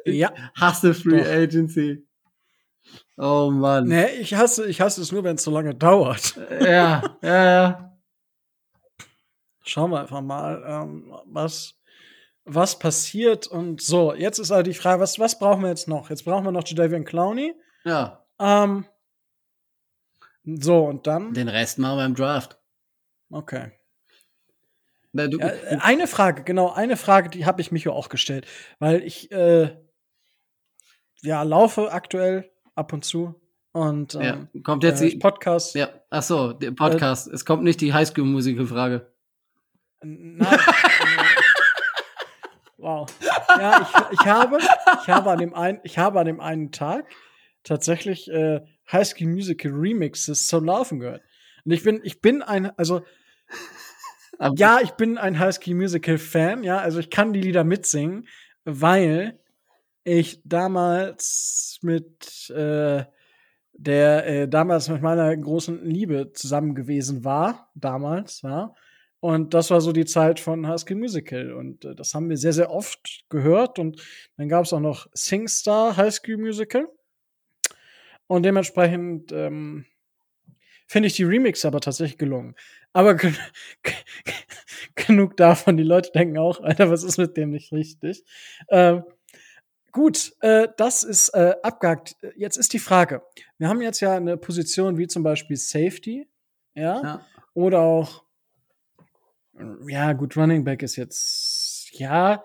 Ja. 0.06 0.34
Hasse 0.60 0.94
Free 0.94 1.20
Doch. 1.22 1.28
Agency. 1.30 2.04
Oh 3.18 3.52
Mann. 3.52 3.88
Nee, 3.88 4.08
ich 4.20 4.34
hasse, 4.34 4.68
ich 4.68 4.80
hasse 4.82 5.02
es 5.02 5.12
nur, 5.12 5.24
wenn 5.24 5.36
es 5.36 5.44
so 5.44 5.52
lange 5.52 5.76
dauert. 5.76 6.36
Ja, 6.62 7.04
ja, 7.22 7.46
ja. 7.46 7.98
Schauen 9.66 9.92
wir 9.92 10.02
einfach 10.02 10.22
mal, 10.22 10.64
ähm, 10.66 11.14
was, 11.26 11.74
was 12.46 12.80
passiert. 12.80 13.48
Und 13.48 13.82
so, 13.82 14.14
jetzt 14.14 14.40
ist 14.40 14.52
halt 14.52 14.68
die 14.68 14.74
Frage, 14.74 15.02
was, 15.02 15.20
was 15.20 15.38
brauchen 15.38 15.62
wir 15.64 15.70
jetzt 15.70 15.88
noch? 15.88 16.10
Jetzt 16.10 16.24
brauchen 16.26 16.46
wir 16.46 16.52
noch 16.52 16.66
Jadavian 16.66 17.06
Clowney. 17.06 17.54
Ja, 17.84 18.24
Ähm, 18.40 18.86
so, 20.46 20.86
und 20.86 21.06
dann. 21.08 21.34
den 21.34 21.50
Rest 21.50 21.78
machen 21.80 21.98
wir 21.98 22.06
im 22.06 22.16
Draft. 22.16 22.58
Okay. 23.30 23.72
Na, 25.18 25.28
du, 25.28 25.40
Ja, 25.40 25.48
äh, 25.48 25.78
eine 25.82 26.06
Frage, 26.06 26.44
genau, 26.44 26.72
eine 26.72 26.96
Frage, 26.96 27.30
die 27.30 27.48
habe 27.48 27.60
ich 27.60 27.72
mich 27.72 27.84
ja 27.84 27.92
auch 27.92 28.10
gestellt. 28.10 28.46
Weil 28.78 29.02
ich, 29.02 29.32
äh, 29.32 29.76
ja, 31.24 31.42
laufe 31.42 31.92
aktuell 31.92 32.52
ab 32.76 32.94
und 32.94 33.04
zu. 33.04 33.34
Und 33.72 34.14
ja. 34.14 34.36
ähm, 34.36 34.64
Kommt 34.64 34.84
jetzt 34.84 35.02
äh, 35.02 35.10
die. 35.10 35.18
Podcast. 35.18 35.74
Ja, 35.74 35.90
ach 36.12 36.22
so, 36.22 36.54
der 36.54 36.72
Podcast. 36.72 37.28
es 37.28 37.46
kommt 37.46 37.64
nicht 37.64 37.82
die 37.82 37.94
Highschool-Musical-Frage. 37.94 39.12
Nein. 40.04 40.54
äh, 40.54 40.58
wow. 42.78 43.10
Ja, 43.50 43.82
ich, 43.82 44.20
ich 44.20 44.26
habe, 44.28 44.60
ich 45.02 45.10
habe 45.10 45.32
an 45.32 45.40
dem 45.40 45.56
einen, 45.56 45.80
ich 45.84 45.98
habe 45.98 46.20
an 46.20 46.28
dem 46.28 46.40
einen 46.40 46.72
Tag 46.72 47.06
tatsächlich 47.64 48.30
äh, 48.30 48.62
High 48.92 49.08
School 49.08 49.30
Musical 49.30 49.72
Remixes 49.72 50.46
zum 50.46 50.66
Laufen 50.66 51.00
gehört. 51.00 51.24
Und 51.66 51.72
ich 51.72 51.84
bin, 51.84 52.02
ich 52.04 52.22
bin 52.22 52.44
ein, 52.44 52.78
also 52.78 53.02
Aber- 54.38 54.56
ja, 54.58 54.80
ich 54.82 54.92
bin 54.92 55.18
ein 55.18 55.40
High 55.40 55.56
School 55.56 55.76
Musical 55.76 56.18
Fan, 56.18 56.64
ja, 56.64 56.78
also 56.80 57.00
ich 57.00 57.10
kann 57.10 57.34
die 57.34 57.42
Lieder 57.42 57.64
mitsingen, 57.64 58.28
weil 58.66 59.40
ich 60.04 60.42
damals 60.46 61.80
mit 61.82 62.50
äh, 62.50 63.04
der 63.74 64.26
äh, 64.28 64.48
damals 64.48 64.90
mit 64.90 65.02
meiner 65.02 65.36
großen 65.36 65.86
Liebe 65.86 66.32
zusammen 66.34 66.74
gewesen 66.76 67.24
war, 67.24 67.70
damals, 67.76 68.42
ja. 68.42 68.74
Und 69.20 69.56
das 69.56 69.72
war 69.72 69.82
so 69.82 69.92
die 69.94 70.06
Zeit 70.06 70.40
von 70.40 70.68
High 70.68 70.80
School 70.80 70.98
Musical. 70.98 71.52
Und 71.54 71.84
äh, 71.86 71.96
das 71.96 72.14
haben 72.14 72.30
wir 72.30 72.38
sehr, 72.38 72.54
sehr 72.54 72.70
oft 72.72 73.26
gehört. 73.30 73.80
Und 73.80 74.00
dann 74.38 74.48
gab 74.48 74.66
es 74.66 74.74
auch 74.74 74.80
noch 74.80 75.08
SingStar 75.14 75.98
High 75.98 76.14
School 76.14 76.38
Musical. 76.38 76.88
Und 78.28 78.44
dementsprechend 78.44 79.32
ähm, 79.32 79.86
finde 80.88 81.08
ich 81.08 81.14
die 81.16 81.24
Remix 81.24 81.64
aber 81.66 81.80
tatsächlich 81.82 82.18
gelungen. 82.18 82.56
Aber 82.94 83.14
gen 83.16 83.36
genug 84.96 85.38
davon. 85.38 85.78
Die 85.78 85.84
Leute 85.84 86.12
denken 86.12 86.38
auch, 86.38 86.62
Alter, 86.62 86.90
was 86.90 87.04
ist 87.04 87.18
mit 87.18 87.38
dem 87.38 87.52
nicht 87.52 87.72
richtig? 87.72 88.24
Ähm, 88.70 89.04
gut, 89.92 90.34
äh, 90.42 90.68
das 90.78 91.04
ist 91.04 91.30
äh, 91.30 91.56
abgehakt. 91.62 92.16
Jetzt 92.36 92.58
ist 92.58 92.74
die 92.74 92.80
Frage. 92.80 93.22
Wir 93.58 93.68
haben 93.70 93.82
jetzt 93.82 94.00
ja 94.00 94.16
eine 94.16 94.38
Position 94.38 94.98
wie 94.98 95.08
zum 95.08 95.24
Beispiel 95.24 95.58
Safety, 95.58 96.28
ja, 96.74 97.02
Ja. 97.04 97.26
oder 97.54 97.80
auch, 97.82 98.24
ja, 99.88 100.14
gut, 100.14 100.38
Running 100.38 100.64
Back 100.64 100.84
ist 100.84 100.96
jetzt, 100.96 101.90
ja, 101.94 102.44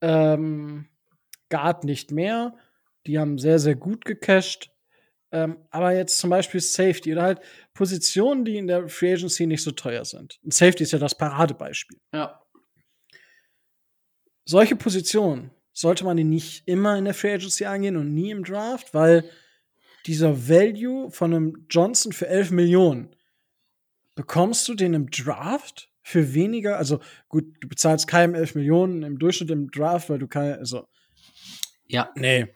ähm, 0.00 0.88
Guard 1.48 1.84
nicht 1.84 2.12
mehr. 2.12 2.54
Die 3.06 3.18
haben 3.18 3.38
sehr, 3.38 3.58
sehr 3.58 3.74
gut 3.74 4.04
gecached. 4.04 4.70
Ähm, 5.32 5.56
aber 5.70 5.92
jetzt 5.92 6.18
zum 6.18 6.30
Beispiel 6.30 6.60
Safety 6.60 7.12
oder 7.12 7.22
halt 7.22 7.40
Positionen, 7.74 8.44
die 8.44 8.56
in 8.58 8.66
der 8.66 8.88
Free 8.88 9.14
Agency 9.14 9.46
nicht 9.46 9.62
so 9.62 9.70
teuer 9.70 10.04
sind. 10.04 10.38
Und 10.42 10.52
Safety 10.52 10.82
ist 10.82 10.92
ja 10.92 10.98
das 10.98 11.16
Paradebeispiel. 11.16 11.98
Ja. 12.12 12.40
Solche 14.44 14.76
Positionen 14.76 15.50
sollte 15.72 16.04
man 16.04 16.16
die 16.16 16.24
nicht 16.24 16.66
immer 16.68 16.96
in 16.98 17.04
der 17.04 17.14
Free 17.14 17.32
Agency 17.34 17.64
angehen 17.64 17.96
und 17.96 18.12
nie 18.12 18.30
im 18.30 18.44
Draft, 18.44 18.92
weil 18.92 19.24
dieser 20.06 20.48
Value 20.48 21.10
von 21.10 21.32
einem 21.32 21.66
Johnson 21.70 22.12
für 22.12 22.26
11 22.28 22.50
Millionen 22.50 23.14
bekommst 24.14 24.68
du 24.68 24.74
den 24.74 24.94
im 24.94 25.10
Draft 25.10 25.88
für 26.02 26.34
weniger, 26.34 26.76
also 26.76 27.00
gut, 27.28 27.44
du 27.60 27.68
bezahlst 27.68 28.08
keinem 28.08 28.34
11 28.34 28.56
Millionen 28.56 29.02
im 29.04 29.18
Durchschnitt 29.18 29.50
im 29.50 29.70
Draft, 29.70 30.10
weil 30.10 30.18
du 30.18 30.26
keine, 30.26 30.58
also, 30.58 30.86
Ja. 31.86 32.10
nee. 32.16 32.48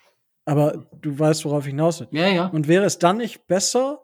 Aber 0.44 0.88
du 1.00 1.18
weißt, 1.18 1.44
worauf 1.44 1.64
ich 1.64 1.70
hinaus 1.70 2.00
will. 2.00 2.08
Ja, 2.10 2.28
ja. 2.28 2.46
Und 2.46 2.68
wäre 2.68 2.84
es 2.84 2.98
dann 2.98 3.16
nicht 3.16 3.46
besser, 3.46 4.00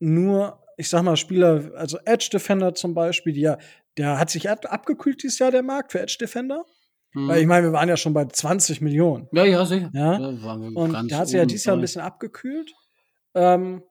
nur, 0.00 0.58
ich 0.76 0.88
sag 0.88 1.02
mal, 1.02 1.16
Spieler, 1.16 1.70
also 1.76 1.98
Edge 2.04 2.30
Defender 2.32 2.74
zum 2.74 2.94
Beispiel, 2.94 3.32
die 3.32 3.42
ja, 3.42 3.58
der 3.96 4.18
hat 4.18 4.30
sich 4.30 4.48
ab 4.50 4.64
abgekühlt 4.68 5.22
dieses 5.22 5.38
Jahr, 5.38 5.50
der 5.50 5.62
Markt 5.62 5.92
für 5.92 6.00
Edge 6.00 6.16
Defender? 6.20 6.64
Hm. 7.12 7.28
Weil 7.28 7.40
ich 7.40 7.46
meine, 7.46 7.68
wir 7.68 7.72
waren 7.72 7.88
ja 7.88 7.96
schon 7.96 8.14
bei 8.14 8.24
20 8.24 8.80
Millionen. 8.80 9.28
ja, 9.32 9.44
ja, 9.44 9.64
sicher. 9.64 9.90
Ja. 9.92 10.18
Wir 10.18 10.76
Und 10.76 11.10
der 11.10 11.18
hat 11.18 11.28
sich 11.28 11.36
ja 11.36 11.44
dieses 11.44 11.64
Jahr 11.66 11.76
ein 11.76 11.80
bisschen 11.80 12.02
abgekühlt. 12.02 12.72
Ähm, 13.34 13.82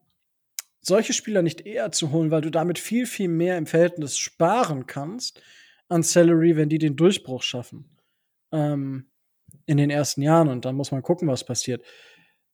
solche 0.81 1.13
Spieler 1.13 1.41
nicht 1.41 1.65
eher 1.65 1.91
zu 1.91 2.11
holen, 2.11 2.31
weil 2.31 2.41
du 2.41 2.49
damit 2.49 2.79
viel, 2.79 3.05
viel 3.05 3.27
mehr 3.27 3.57
im 3.57 3.65
Verhältnis 3.65 4.17
sparen 4.17 4.87
kannst 4.87 5.41
an 5.89 6.03
Salary, 6.03 6.55
wenn 6.55 6.69
die 6.69 6.77
den 6.77 6.95
Durchbruch 6.95 7.43
schaffen. 7.43 7.97
Ähm, 8.51 9.09
in 9.65 9.77
den 9.77 9.89
ersten 9.89 10.21
Jahren. 10.21 10.47
Und 10.47 10.65
dann 10.65 10.75
muss 10.75 10.91
man 10.91 11.01
gucken, 11.01 11.27
was 11.27 11.43
passiert. 11.43 11.83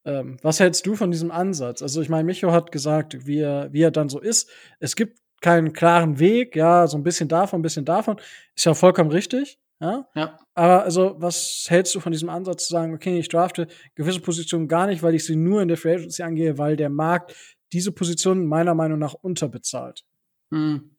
Ähm, 0.05 0.37
was 0.41 0.59
hältst 0.59 0.85
du 0.85 0.95
von 0.95 1.11
diesem 1.11 1.31
Ansatz? 1.31 1.81
Also, 1.81 2.01
ich 2.01 2.09
meine, 2.09 2.23
Micho 2.23 2.51
hat 2.51 2.71
gesagt, 2.71 3.25
wie 3.25 3.39
er, 3.39 3.73
wie 3.73 3.81
er 3.81 3.91
dann 3.91 4.09
so 4.09 4.19
ist. 4.19 4.49
Es 4.79 4.95
gibt 4.95 5.19
keinen 5.41 5.73
klaren 5.73 6.19
Weg, 6.19 6.55
ja, 6.55 6.87
so 6.87 6.97
ein 6.97 7.03
bisschen 7.03 7.27
davon, 7.27 7.59
ein 7.59 7.63
bisschen 7.63 7.85
davon. 7.85 8.17
Ist 8.55 8.65
ja 8.65 8.73
vollkommen 8.73 9.11
richtig. 9.11 9.59
Ja? 9.79 10.07
Ja. 10.15 10.39
Aber 10.53 10.83
also, 10.83 11.15
was 11.17 11.65
hältst 11.67 11.93
du 11.95 11.99
von 11.99 12.11
diesem 12.11 12.29
Ansatz 12.29 12.67
zu 12.67 12.73
sagen, 12.73 12.93
okay, 12.93 13.19
ich 13.19 13.27
drafte 13.27 13.67
gewisse 13.95 14.21
Positionen 14.21 14.67
gar 14.67 14.87
nicht, 14.87 15.03
weil 15.03 15.15
ich 15.15 15.25
sie 15.25 15.35
nur 15.35 15.61
in 15.61 15.67
der 15.67 15.77
Free 15.77 15.95
Agency 15.95 16.23
angehe, 16.23 16.57
weil 16.57 16.75
der 16.77 16.89
Markt 16.89 17.35
diese 17.73 17.91
Positionen 17.91 18.45
meiner 18.45 18.73
Meinung 18.73 18.99
nach 18.99 19.13
unterbezahlt? 19.13 20.05
Hm. 20.51 20.91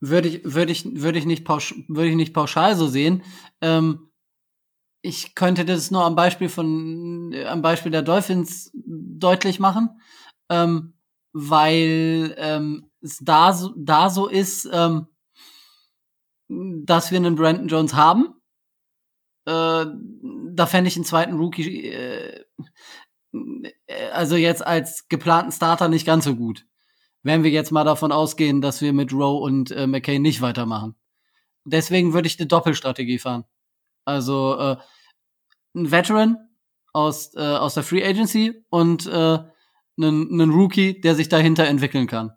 Würde 0.00 0.28
ich, 0.28 0.40
würde 0.44 0.72
ich, 0.72 0.84
würde 1.02 1.18
ich 1.18 1.26
nicht 1.26 1.44
pausch, 1.44 1.74
würde 1.88 2.08
ich 2.08 2.16
nicht 2.16 2.32
pauschal 2.32 2.76
so 2.76 2.86
sehen. 2.86 3.22
Ähm, 3.60 4.09
ich 5.02 5.34
könnte 5.34 5.64
das 5.64 5.90
nur 5.90 6.04
am 6.04 6.14
Beispiel 6.14 6.48
von, 6.48 7.32
äh, 7.32 7.44
am 7.46 7.62
Beispiel 7.62 7.92
der 7.92 8.02
Dolphins 8.02 8.70
deutlich 8.74 9.60
machen, 9.60 10.00
ähm, 10.48 10.94
weil 11.32 12.34
ähm, 12.38 12.90
es 13.00 13.18
da 13.18 13.52
so, 13.52 13.72
da 13.76 14.10
so 14.10 14.26
ist, 14.26 14.68
ähm, 14.72 15.06
dass 16.48 17.10
wir 17.10 17.18
einen 17.18 17.36
Brandon 17.36 17.68
Jones 17.68 17.94
haben. 17.94 18.34
Äh, 19.46 19.86
da 20.52 20.66
fände 20.66 20.88
ich 20.88 20.96
einen 20.96 21.04
zweiten 21.04 21.36
Rookie, 21.36 21.86
äh, 21.86 22.44
also 24.12 24.36
jetzt 24.36 24.66
als 24.66 25.08
geplanten 25.08 25.52
Starter 25.52 25.88
nicht 25.88 26.04
ganz 26.04 26.24
so 26.24 26.34
gut 26.34 26.66
wenn 27.22 27.42
wir 27.42 27.50
jetzt 27.50 27.70
mal 27.70 27.84
davon 27.84 28.12
ausgehen, 28.12 28.60
dass 28.60 28.80
wir 28.80 28.92
mit 28.92 29.12
Rowe 29.12 29.40
und 29.42 29.70
äh, 29.70 29.86
McKay 29.86 30.18
nicht 30.18 30.40
weitermachen. 30.40 30.94
Deswegen 31.64 32.12
würde 32.12 32.26
ich 32.26 32.38
eine 32.38 32.48
Doppelstrategie 32.48 33.18
fahren. 33.18 33.44
Also 34.10 34.56
äh, 34.58 34.76
ein 35.74 35.90
Veteran 35.90 36.36
aus, 36.92 37.34
äh, 37.34 37.40
aus 37.40 37.74
der 37.74 37.82
Free 37.82 38.04
Agency 38.04 38.64
und 38.70 39.06
äh, 39.06 39.10
einen, 39.10 39.50
einen 39.96 40.50
Rookie, 40.50 41.00
der 41.00 41.14
sich 41.14 41.28
dahinter 41.28 41.66
entwickeln 41.66 42.06
kann. 42.06 42.32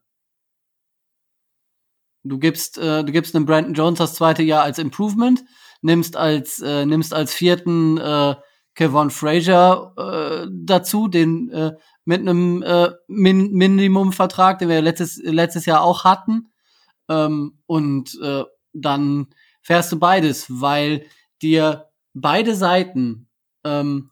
Du 2.24 2.38
gibst, 2.40 2.78
äh, 2.78 3.04
du 3.04 3.12
gibst 3.12 3.36
einem 3.36 3.45
Brandon 3.45 3.74
Jones 3.74 4.00
das 4.00 4.14
zweite 4.16 4.44
Jahr 4.44 4.64
als 4.64 4.80
Improvement, 4.80 5.44
nimmst 5.82 6.16
als, 6.16 6.60
äh, 6.60 6.86
nimmst 6.86 7.14
als 7.14 7.34
vierten 7.34 7.98
äh, 7.98 8.36
Kevon 8.76 9.12
Frazier 9.12 9.94
äh, 9.98 10.48
dazu, 10.52 11.08
den 11.08 11.50
äh, 11.50 11.74
mit 12.06 12.22
einem 12.22 12.64
äh, 12.64 12.91
Min 13.08 13.52
Minimumvertrag, 13.52 14.60
den 14.60 14.70
wir 14.70 14.82
letztes, 14.82 15.20
letztes 15.22 15.66
Jahr 15.66 15.82
auch 15.82 16.06
hatten. 16.06 16.52
Ähm, 17.10 17.60
und 17.66 18.18
äh, 18.24 18.44
dann 18.74 19.28
fährst 19.62 19.91
du 19.91 20.00
beides, 20.00 20.48
weil 20.50 21.06
dir 21.44 21.90
beide 22.14 22.56
Seiten 22.56 23.28
ähm, 23.64 24.11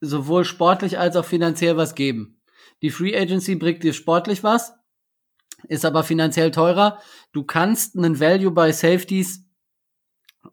sowohl 0.00 0.44
sportlich 0.44 0.98
als 0.98 1.16
auch 1.16 1.24
finanziell 1.24 1.76
was 1.76 1.94
geben. 1.94 2.40
Die 2.82 2.90
Free 2.90 3.16
Agency 3.16 3.56
bringt 3.56 3.82
dir 3.82 3.92
sportlich 3.92 4.42
was, 4.42 4.72
ist 5.68 5.84
aber 5.84 6.02
finanziell 6.02 6.50
teurer. 6.50 6.98
Du 7.32 7.44
kannst 7.44 7.96
einen 7.96 8.18
Value 8.18 8.50
bei 8.50 8.72
Safeties 8.72 9.44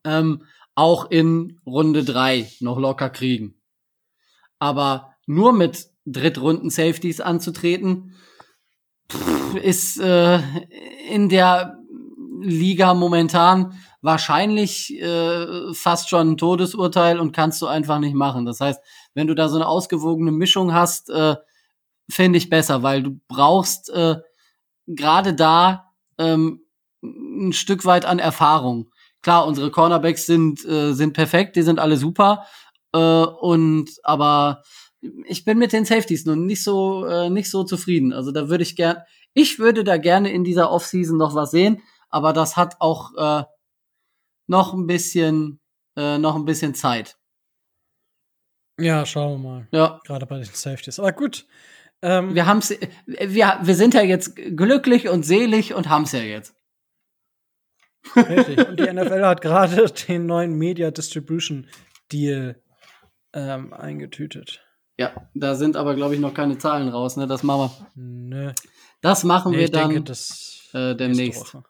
ähm, 0.03 0.43
auch 0.75 1.09
in 1.09 1.59
Runde 1.65 2.03
drei 2.03 2.51
noch 2.59 2.77
locker 2.77 3.09
kriegen. 3.09 3.59
Aber 4.59 5.15
nur 5.25 5.53
mit 5.53 5.87
Drittrunden-Safeties 6.05 7.21
anzutreten, 7.21 8.15
ist 9.61 9.99
äh, 9.99 10.39
in 11.09 11.29
der 11.29 11.79
Liga 12.41 12.93
momentan 12.93 13.77
wahrscheinlich 14.07 14.99
äh, 15.01 15.73
fast 15.73 16.09
schon 16.09 16.31
ein 16.31 16.37
Todesurteil 16.37 17.19
und 17.19 17.33
kannst 17.33 17.61
du 17.61 17.67
einfach 17.67 17.99
nicht 17.99 18.15
machen. 18.15 18.45
Das 18.45 18.61
heißt, 18.61 18.81
wenn 19.13 19.27
du 19.27 19.35
da 19.35 19.49
so 19.49 19.57
eine 19.57 19.67
ausgewogene 19.67 20.31
Mischung 20.31 20.73
hast, 20.73 21.09
äh, 21.09 21.35
finde 22.09 22.37
ich 22.37 22.49
besser, 22.49 22.83
weil 22.83 23.03
du 23.03 23.19
brauchst 23.27 23.89
äh, 23.89 24.15
gerade 24.87 25.33
da 25.33 25.91
ähm, 26.17 26.61
ein 27.03 27.51
Stück 27.51 27.83
weit 27.83 28.05
an 28.05 28.17
Erfahrung. 28.17 28.89
Klar, 29.21 29.45
unsere 29.45 29.71
Cornerbacks 29.71 30.25
sind 30.25 30.63
äh, 30.63 30.93
sind 30.93 31.11
perfekt, 31.11 31.57
die 31.57 31.63
sind 31.63 31.77
alle 31.77 31.97
super 31.97 32.45
äh, 32.93 32.99
und 32.99 33.89
aber 34.03 34.63
ich 35.25 35.43
bin 35.43 35.57
mit 35.57 35.73
den 35.73 35.83
Safeties 35.83 36.25
nun 36.25 36.45
nicht 36.45 36.63
so 36.63 37.05
äh, 37.05 37.29
nicht 37.29 37.51
so 37.51 37.65
zufrieden. 37.65 38.13
Also 38.13 38.31
da 38.31 38.47
würde 38.47 38.63
ich 38.63 38.77
gern, 38.77 38.99
ich 39.33 39.59
würde 39.59 39.83
da 39.83 39.97
gerne 39.97 40.31
in 40.31 40.45
dieser 40.45 40.71
Offseason 40.71 41.17
noch 41.17 41.35
was 41.35 41.51
sehen, 41.51 41.81
aber 42.09 42.31
das 42.31 42.55
hat 42.55 42.77
auch 42.79 43.11
äh, 43.17 43.43
noch 44.47 44.73
ein 44.73 44.87
bisschen 44.87 45.59
äh, 45.95 46.17
noch 46.17 46.35
ein 46.35 46.45
bisschen 46.45 46.73
Zeit. 46.73 47.17
Ja, 48.79 49.05
schauen 49.05 49.41
wir 49.41 49.49
mal. 49.49 49.67
Ja, 49.71 49.99
Gerade 50.05 50.25
bei 50.25 50.37
den 50.37 50.45
Safeties. 50.45 50.99
Aber 50.99 51.11
gut. 51.11 51.47
Ähm, 52.03 52.35
wir 52.35 52.45
haben's, 52.45 52.69
wir 53.07 53.59
wir 53.61 53.75
sind 53.75 53.95
ja 53.95 54.03
jetzt 54.03 54.35
glücklich 54.35 55.09
und 55.09 55.23
selig 55.23 55.73
und 55.73 55.89
haben's 55.89 56.11
ja 56.11 56.19
jetzt. 56.19 56.53
Richtig. 58.15 58.67
Und 58.67 58.79
die 58.79 58.83
NFL 58.93 59.25
hat 59.25 59.41
gerade 59.41 59.85
den 60.07 60.27
neuen 60.27 60.53
Media 60.53 60.91
Distribution 60.91 61.67
Deal 62.11 62.61
ähm, 63.33 63.73
eingetütet. 63.73 64.63
Ja, 64.99 65.29
da 65.33 65.55
sind 65.55 65.75
aber 65.75 65.95
glaube 65.95 66.13
ich 66.13 66.21
noch 66.21 66.33
keine 66.35 66.59
Zahlen 66.59 66.89
raus, 66.89 67.17
ne? 67.17 67.25
Das 67.25 67.41
machen 67.41 67.71
wir. 67.95 68.03
Nö. 68.03 68.53
Das 69.01 69.23
machen 69.23 69.51
Nee, 69.51 69.59
wir 69.59 69.71
dann 69.71 69.89
denke, 69.89 70.13
äh, 70.73 70.95
demnächst. 70.95 71.55
Woche. 71.55 71.63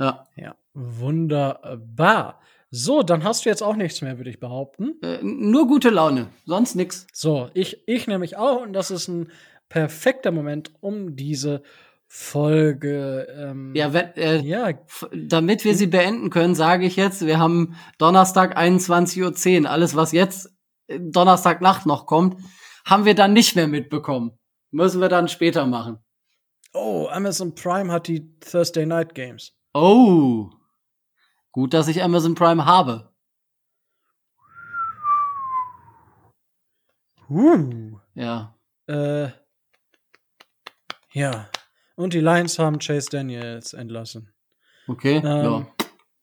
Ja. 0.00 0.26
Ja, 0.36 0.56
wunderbar. 0.74 2.40
So, 2.72 3.02
dann 3.02 3.24
hast 3.24 3.44
du 3.44 3.48
jetzt 3.48 3.62
auch 3.62 3.76
nichts 3.76 4.00
mehr, 4.00 4.16
würde 4.18 4.30
ich 4.30 4.40
behaupten. 4.40 4.94
Äh, 5.02 5.18
nur 5.22 5.66
gute 5.66 5.90
Laune, 5.90 6.28
sonst 6.46 6.74
nix. 6.76 7.06
So, 7.12 7.50
ich, 7.52 7.82
ich 7.86 8.06
nämlich 8.06 8.36
auch 8.36 8.62
und 8.62 8.72
das 8.72 8.90
ist 8.90 9.08
ein 9.08 9.30
perfekter 9.68 10.30
Moment, 10.30 10.72
um 10.80 11.16
diese 11.16 11.62
Folge. 12.06 13.26
Ähm, 13.36 13.72
Ja, 13.74 13.92
wenn, 13.92 14.14
äh, 14.16 14.40
ja, 14.40 14.72
damit 15.12 15.64
wir 15.64 15.74
sie 15.74 15.86
beenden 15.86 16.30
können, 16.30 16.54
sage 16.54 16.86
ich 16.86 16.96
jetzt, 16.96 17.26
wir 17.26 17.38
haben 17.38 17.76
Donnerstag 17.98 18.56
21.10 18.56 19.62
Uhr. 19.62 19.70
Alles, 19.70 19.94
was 19.96 20.12
jetzt 20.12 20.52
äh, 20.86 20.98
Donnerstagnacht 21.00 21.86
noch 21.86 22.06
kommt, 22.06 22.36
haben 22.84 23.04
wir 23.04 23.14
dann 23.14 23.32
nicht 23.32 23.54
mehr 23.56 23.68
mitbekommen. 23.68 24.32
Müssen 24.70 25.00
wir 25.00 25.08
dann 25.08 25.28
später 25.28 25.66
machen. 25.66 25.98
Oh, 26.72 27.08
Amazon 27.10 27.54
Prime 27.54 27.92
hat 27.92 28.06
die 28.06 28.32
Thursday 28.38 28.86
Night 28.86 29.14
Games. 29.14 29.52
Oh. 29.74 30.50
Gut, 31.52 31.74
dass 31.74 31.88
ich 31.88 32.02
Amazon 32.02 32.34
Prime 32.34 32.64
habe. 32.64 33.12
Uh. 37.28 37.98
Ja. 38.14 38.56
Äh, 38.88 39.28
ja. 41.12 41.48
Und 41.96 42.14
die 42.14 42.20
Lions 42.20 42.58
haben 42.58 42.78
Chase 42.78 43.08
Daniels 43.10 43.72
entlassen. 43.72 44.32
Okay. 44.88 45.16
Ähm, 45.16 45.24
ja. 45.24 45.66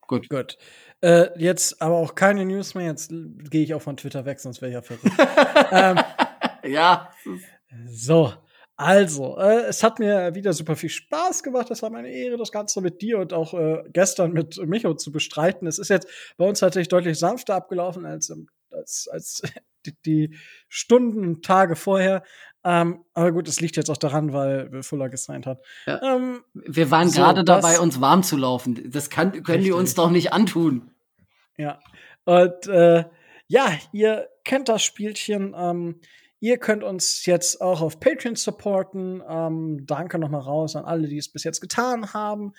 Gut. 0.08 0.30
Gut. 0.30 0.58
Äh, 1.02 1.30
jetzt 1.40 1.82
aber 1.82 1.96
auch 1.96 2.16
keine 2.16 2.44
News 2.46 2.74
mehr. 2.76 2.88
Jetzt 2.88 3.10
gehe 3.12 3.64
ich 3.64 3.74
auch 3.74 3.82
von 3.82 3.98
Twitter 3.98 4.26
weg, 4.26 4.40
sonst 4.40 4.62
wäre 4.62 4.70
ich 4.72 4.76
ja 4.76 4.82
verrückt. 4.82 5.16
ähm, 5.72 6.00
Ja. 6.72 7.12
so. 7.86 8.34
Also, 8.78 9.40
äh, 9.40 9.66
es 9.66 9.84
hat 9.84 9.98
mir 9.98 10.36
wieder 10.36 10.54
super 10.54 10.76
viel 10.76 10.90
Spaß 10.90 11.42
gemacht. 11.42 11.72
Es 11.72 11.82
war 11.82 11.90
meine 11.90 12.12
Ehre, 12.12 12.38
das 12.38 12.52
Ganze 12.52 12.80
mit 12.80 13.02
dir 13.02 13.18
und 13.18 13.34
auch 13.34 13.56
äh, 13.56 13.84
gestern 13.92 14.34
mit 14.34 14.58
Micho 14.68 14.94
zu 14.94 15.12
bestreiten. 15.12 15.68
Es 15.68 15.80
ist 15.80 15.90
jetzt 15.90 16.08
bei 16.38 16.46
uns 16.46 16.60
tatsächlich 16.60 16.90
deutlich 16.90 17.18
sanfter 17.18 17.56
abgelaufen 17.56 18.06
als, 18.06 18.32
als, 18.72 19.10
als 19.12 19.42
die, 19.88 19.96
die 20.06 20.38
Stunden 20.70 21.28
und 21.28 21.44
Tage 21.44 21.76
vorher. 21.76 22.24
Ähm, 22.64 23.04
aber 23.16 23.32
gut, 23.32 23.48
es 23.48 23.62
liegt 23.62 23.78
jetzt 23.78 23.90
auch 23.90 23.98
daran, 23.98 24.32
weil 24.32 24.84
Fuller 24.84 25.10
gesigned 25.10 25.48
hat. 25.48 25.66
Ja. 25.88 26.00
Ähm, 26.04 26.44
Wir 26.54 26.92
waren 26.92 27.10
So, 27.10 27.22
gerade 27.22 27.44
dabei, 27.44 27.80
uns 27.80 28.00
warm 28.00 28.22
zu 28.22 28.38
laufen. 28.38 28.92
Das 28.92 29.10
kann, 29.10 29.32
können 29.32 29.64
die 29.64 29.70
Richtig. 29.70 29.74
uns 29.74 29.96
doch 29.96 30.12
nicht 30.12 30.34
antun. 30.34 30.92
Ja. 31.58 31.80
Und 32.26 32.68
äh, 32.68 33.06
ja, 33.48 33.72
ihr 33.92 34.28
kennt 34.44 34.70
das 34.70 34.84
Spielchen. 34.84 35.56
Ähm, 35.58 36.00
ihr 36.40 36.58
könnt 36.58 36.84
uns 36.84 37.26
jetzt 37.26 37.62
auch 37.62 37.82
auf 37.82 38.00
Patreon 38.00 38.36
supporten. 38.36 39.24
Ähm, 39.28 39.86
danke 39.86 40.20
nochmal 40.20 40.42
raus 40.42 40.76
an 40.76 40.86
alle, 40.86 41.08
die 41.08 41.18
es 41.18 41.32
bis 41.32 41.44
jetzt 41.44 41.62
getan 41.62 42.14
haben. 42.14 42.54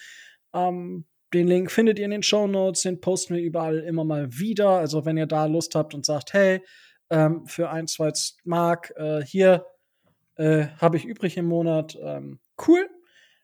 Ähm, 0.55 1.07
den 1.35 1.47
Link 1.47 1.71
findet 1.71 1.99
ihr 1.99 2.07
in 2.07 2.11
den 2.11 2.23
Show 2.23 2.47
Notes, 2.47 2.83
den 2.83 3.01
posten 3.01 3.35
wir 3.35 3.43
überall 3.43 3.79
immer 3.81 4.05
mal 4.05 4.39
wieder. 4.39 4.71
Also 4.71 5.05
wenn 5.05 5.19
ihr 5.19 5.27
da 5.27 5.47
Lust 5.47 5.75
habt 5.75 5.95
und 5.95 6.07
sagt, 6.07 6.33
hey, 6.33 6.63
ähm, 7.11 7.47
für 7.47 7.71
ein, 7.71 7.87
zwei 7.87 8.13
Mark 8.45 8.93
äh, 8.97 9.23
hier 9.23 9.67
äh, 10.37 10.67
habe 10.79 10.97
ich 10.97 11.05
übrig 11.05 11.37
im 11.37 11.47
Monat, 11.47 11.99
ähm, 12.03 12.41
cool, 12.67 12.89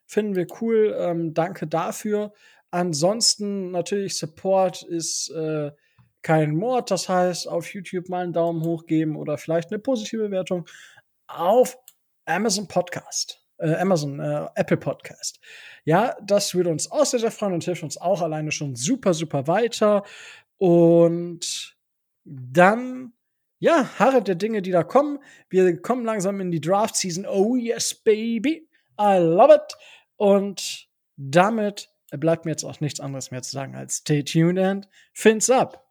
finden 0.05 0.35
wir 0.35 0.47
cool. 0.61 0.95
Ähm, 0.97 1.33
danke 1.33 1.67
dafür. 1.67 2.33
Ansonsten 2.71 3.71
natürlich 3.71 4.17
Support 4.17 4.83
ist 4.83 5.29
äh, 5.29 5.71
kein 6.25 6.55
Mord. 6.55 6.89
Das 6.89 7.07
heißt, 7.07 7.47
auf 7.47 7.71
YouTube 7.71 8.09
mal 8.09 8.23
einen 8.23 8.33
Daumen 8.33 8.63
hoch 8.63 8.87
geben 8.87 9.15
oder 9.15 9.37
vielleicht 9.37 9.71
eine 9.71 9.77
positive 9.77 10.23
Bewertung 10.23 10.67
auf 11.27 11.77
Amazon 12.25 12.67
Podcast. 12.67 13.45
Äh, 13.57 13.75
Amazon, 13.75 14.19
äh, 14.19 14.47
Apple 14.55 14.77
Podcast. 14.77 15.39
Ja, 15.85 16.17
das 16.23 16.55
würde 16.55 16.71
uns 16.71 16.91
auch 16.91 17.05
sehr, 17.05 17.19
sehr 17.19 17.29
freuen 17.29 17.53
und 17.53 17.63
hilft 17.63 17.83
uns 17.83 17.97
auch 17.97 18.23
alleine 18.23 18.51
schon 18.51 18.75
super, 18.75 19.13
super 19.13 19.45
weiter. 19.45 20.03
Und 20.57 21.77
dann, 22.23 23.13
ja, 23.59 23.87
harre 23.99 24.23
der 24.23 24.35
Dinge, 24.35 24.63
die 24.63 24.71
da 24.71 24.83
kommen. 24.83 25.19
Wir 25.49 25.79
kommen 25.79 26.05
langsam 26.05 26.41
in 26.41 26.49
die 26.49 26.59
Draft 26.59 26.95
Season. 26.95 27.27
Oh 27.27 27.55
yes, 27.55 27.93
baby. 27.93 28.67
I 28.99 29.17
love 29.19 29.53
it. 29.53 29.77
Und 30.17 30.87
damit 31.17 31.89
bleibt 32.09 32.45
mir 32.45 32.51
jetzt 32.51 32.63
auch 32.63 32.79
nichts 32.79 32.99
anderes 32.99 33.29
mehr 33.29 33.43
zu 33.43 33.51
sagen 33.51 33.75
als 33.75 33.97
stay 33.97 34.23
tuned 34.23 34.57
and 34.57 34.89
fins 35.13 35.51
up. 35.51 35.84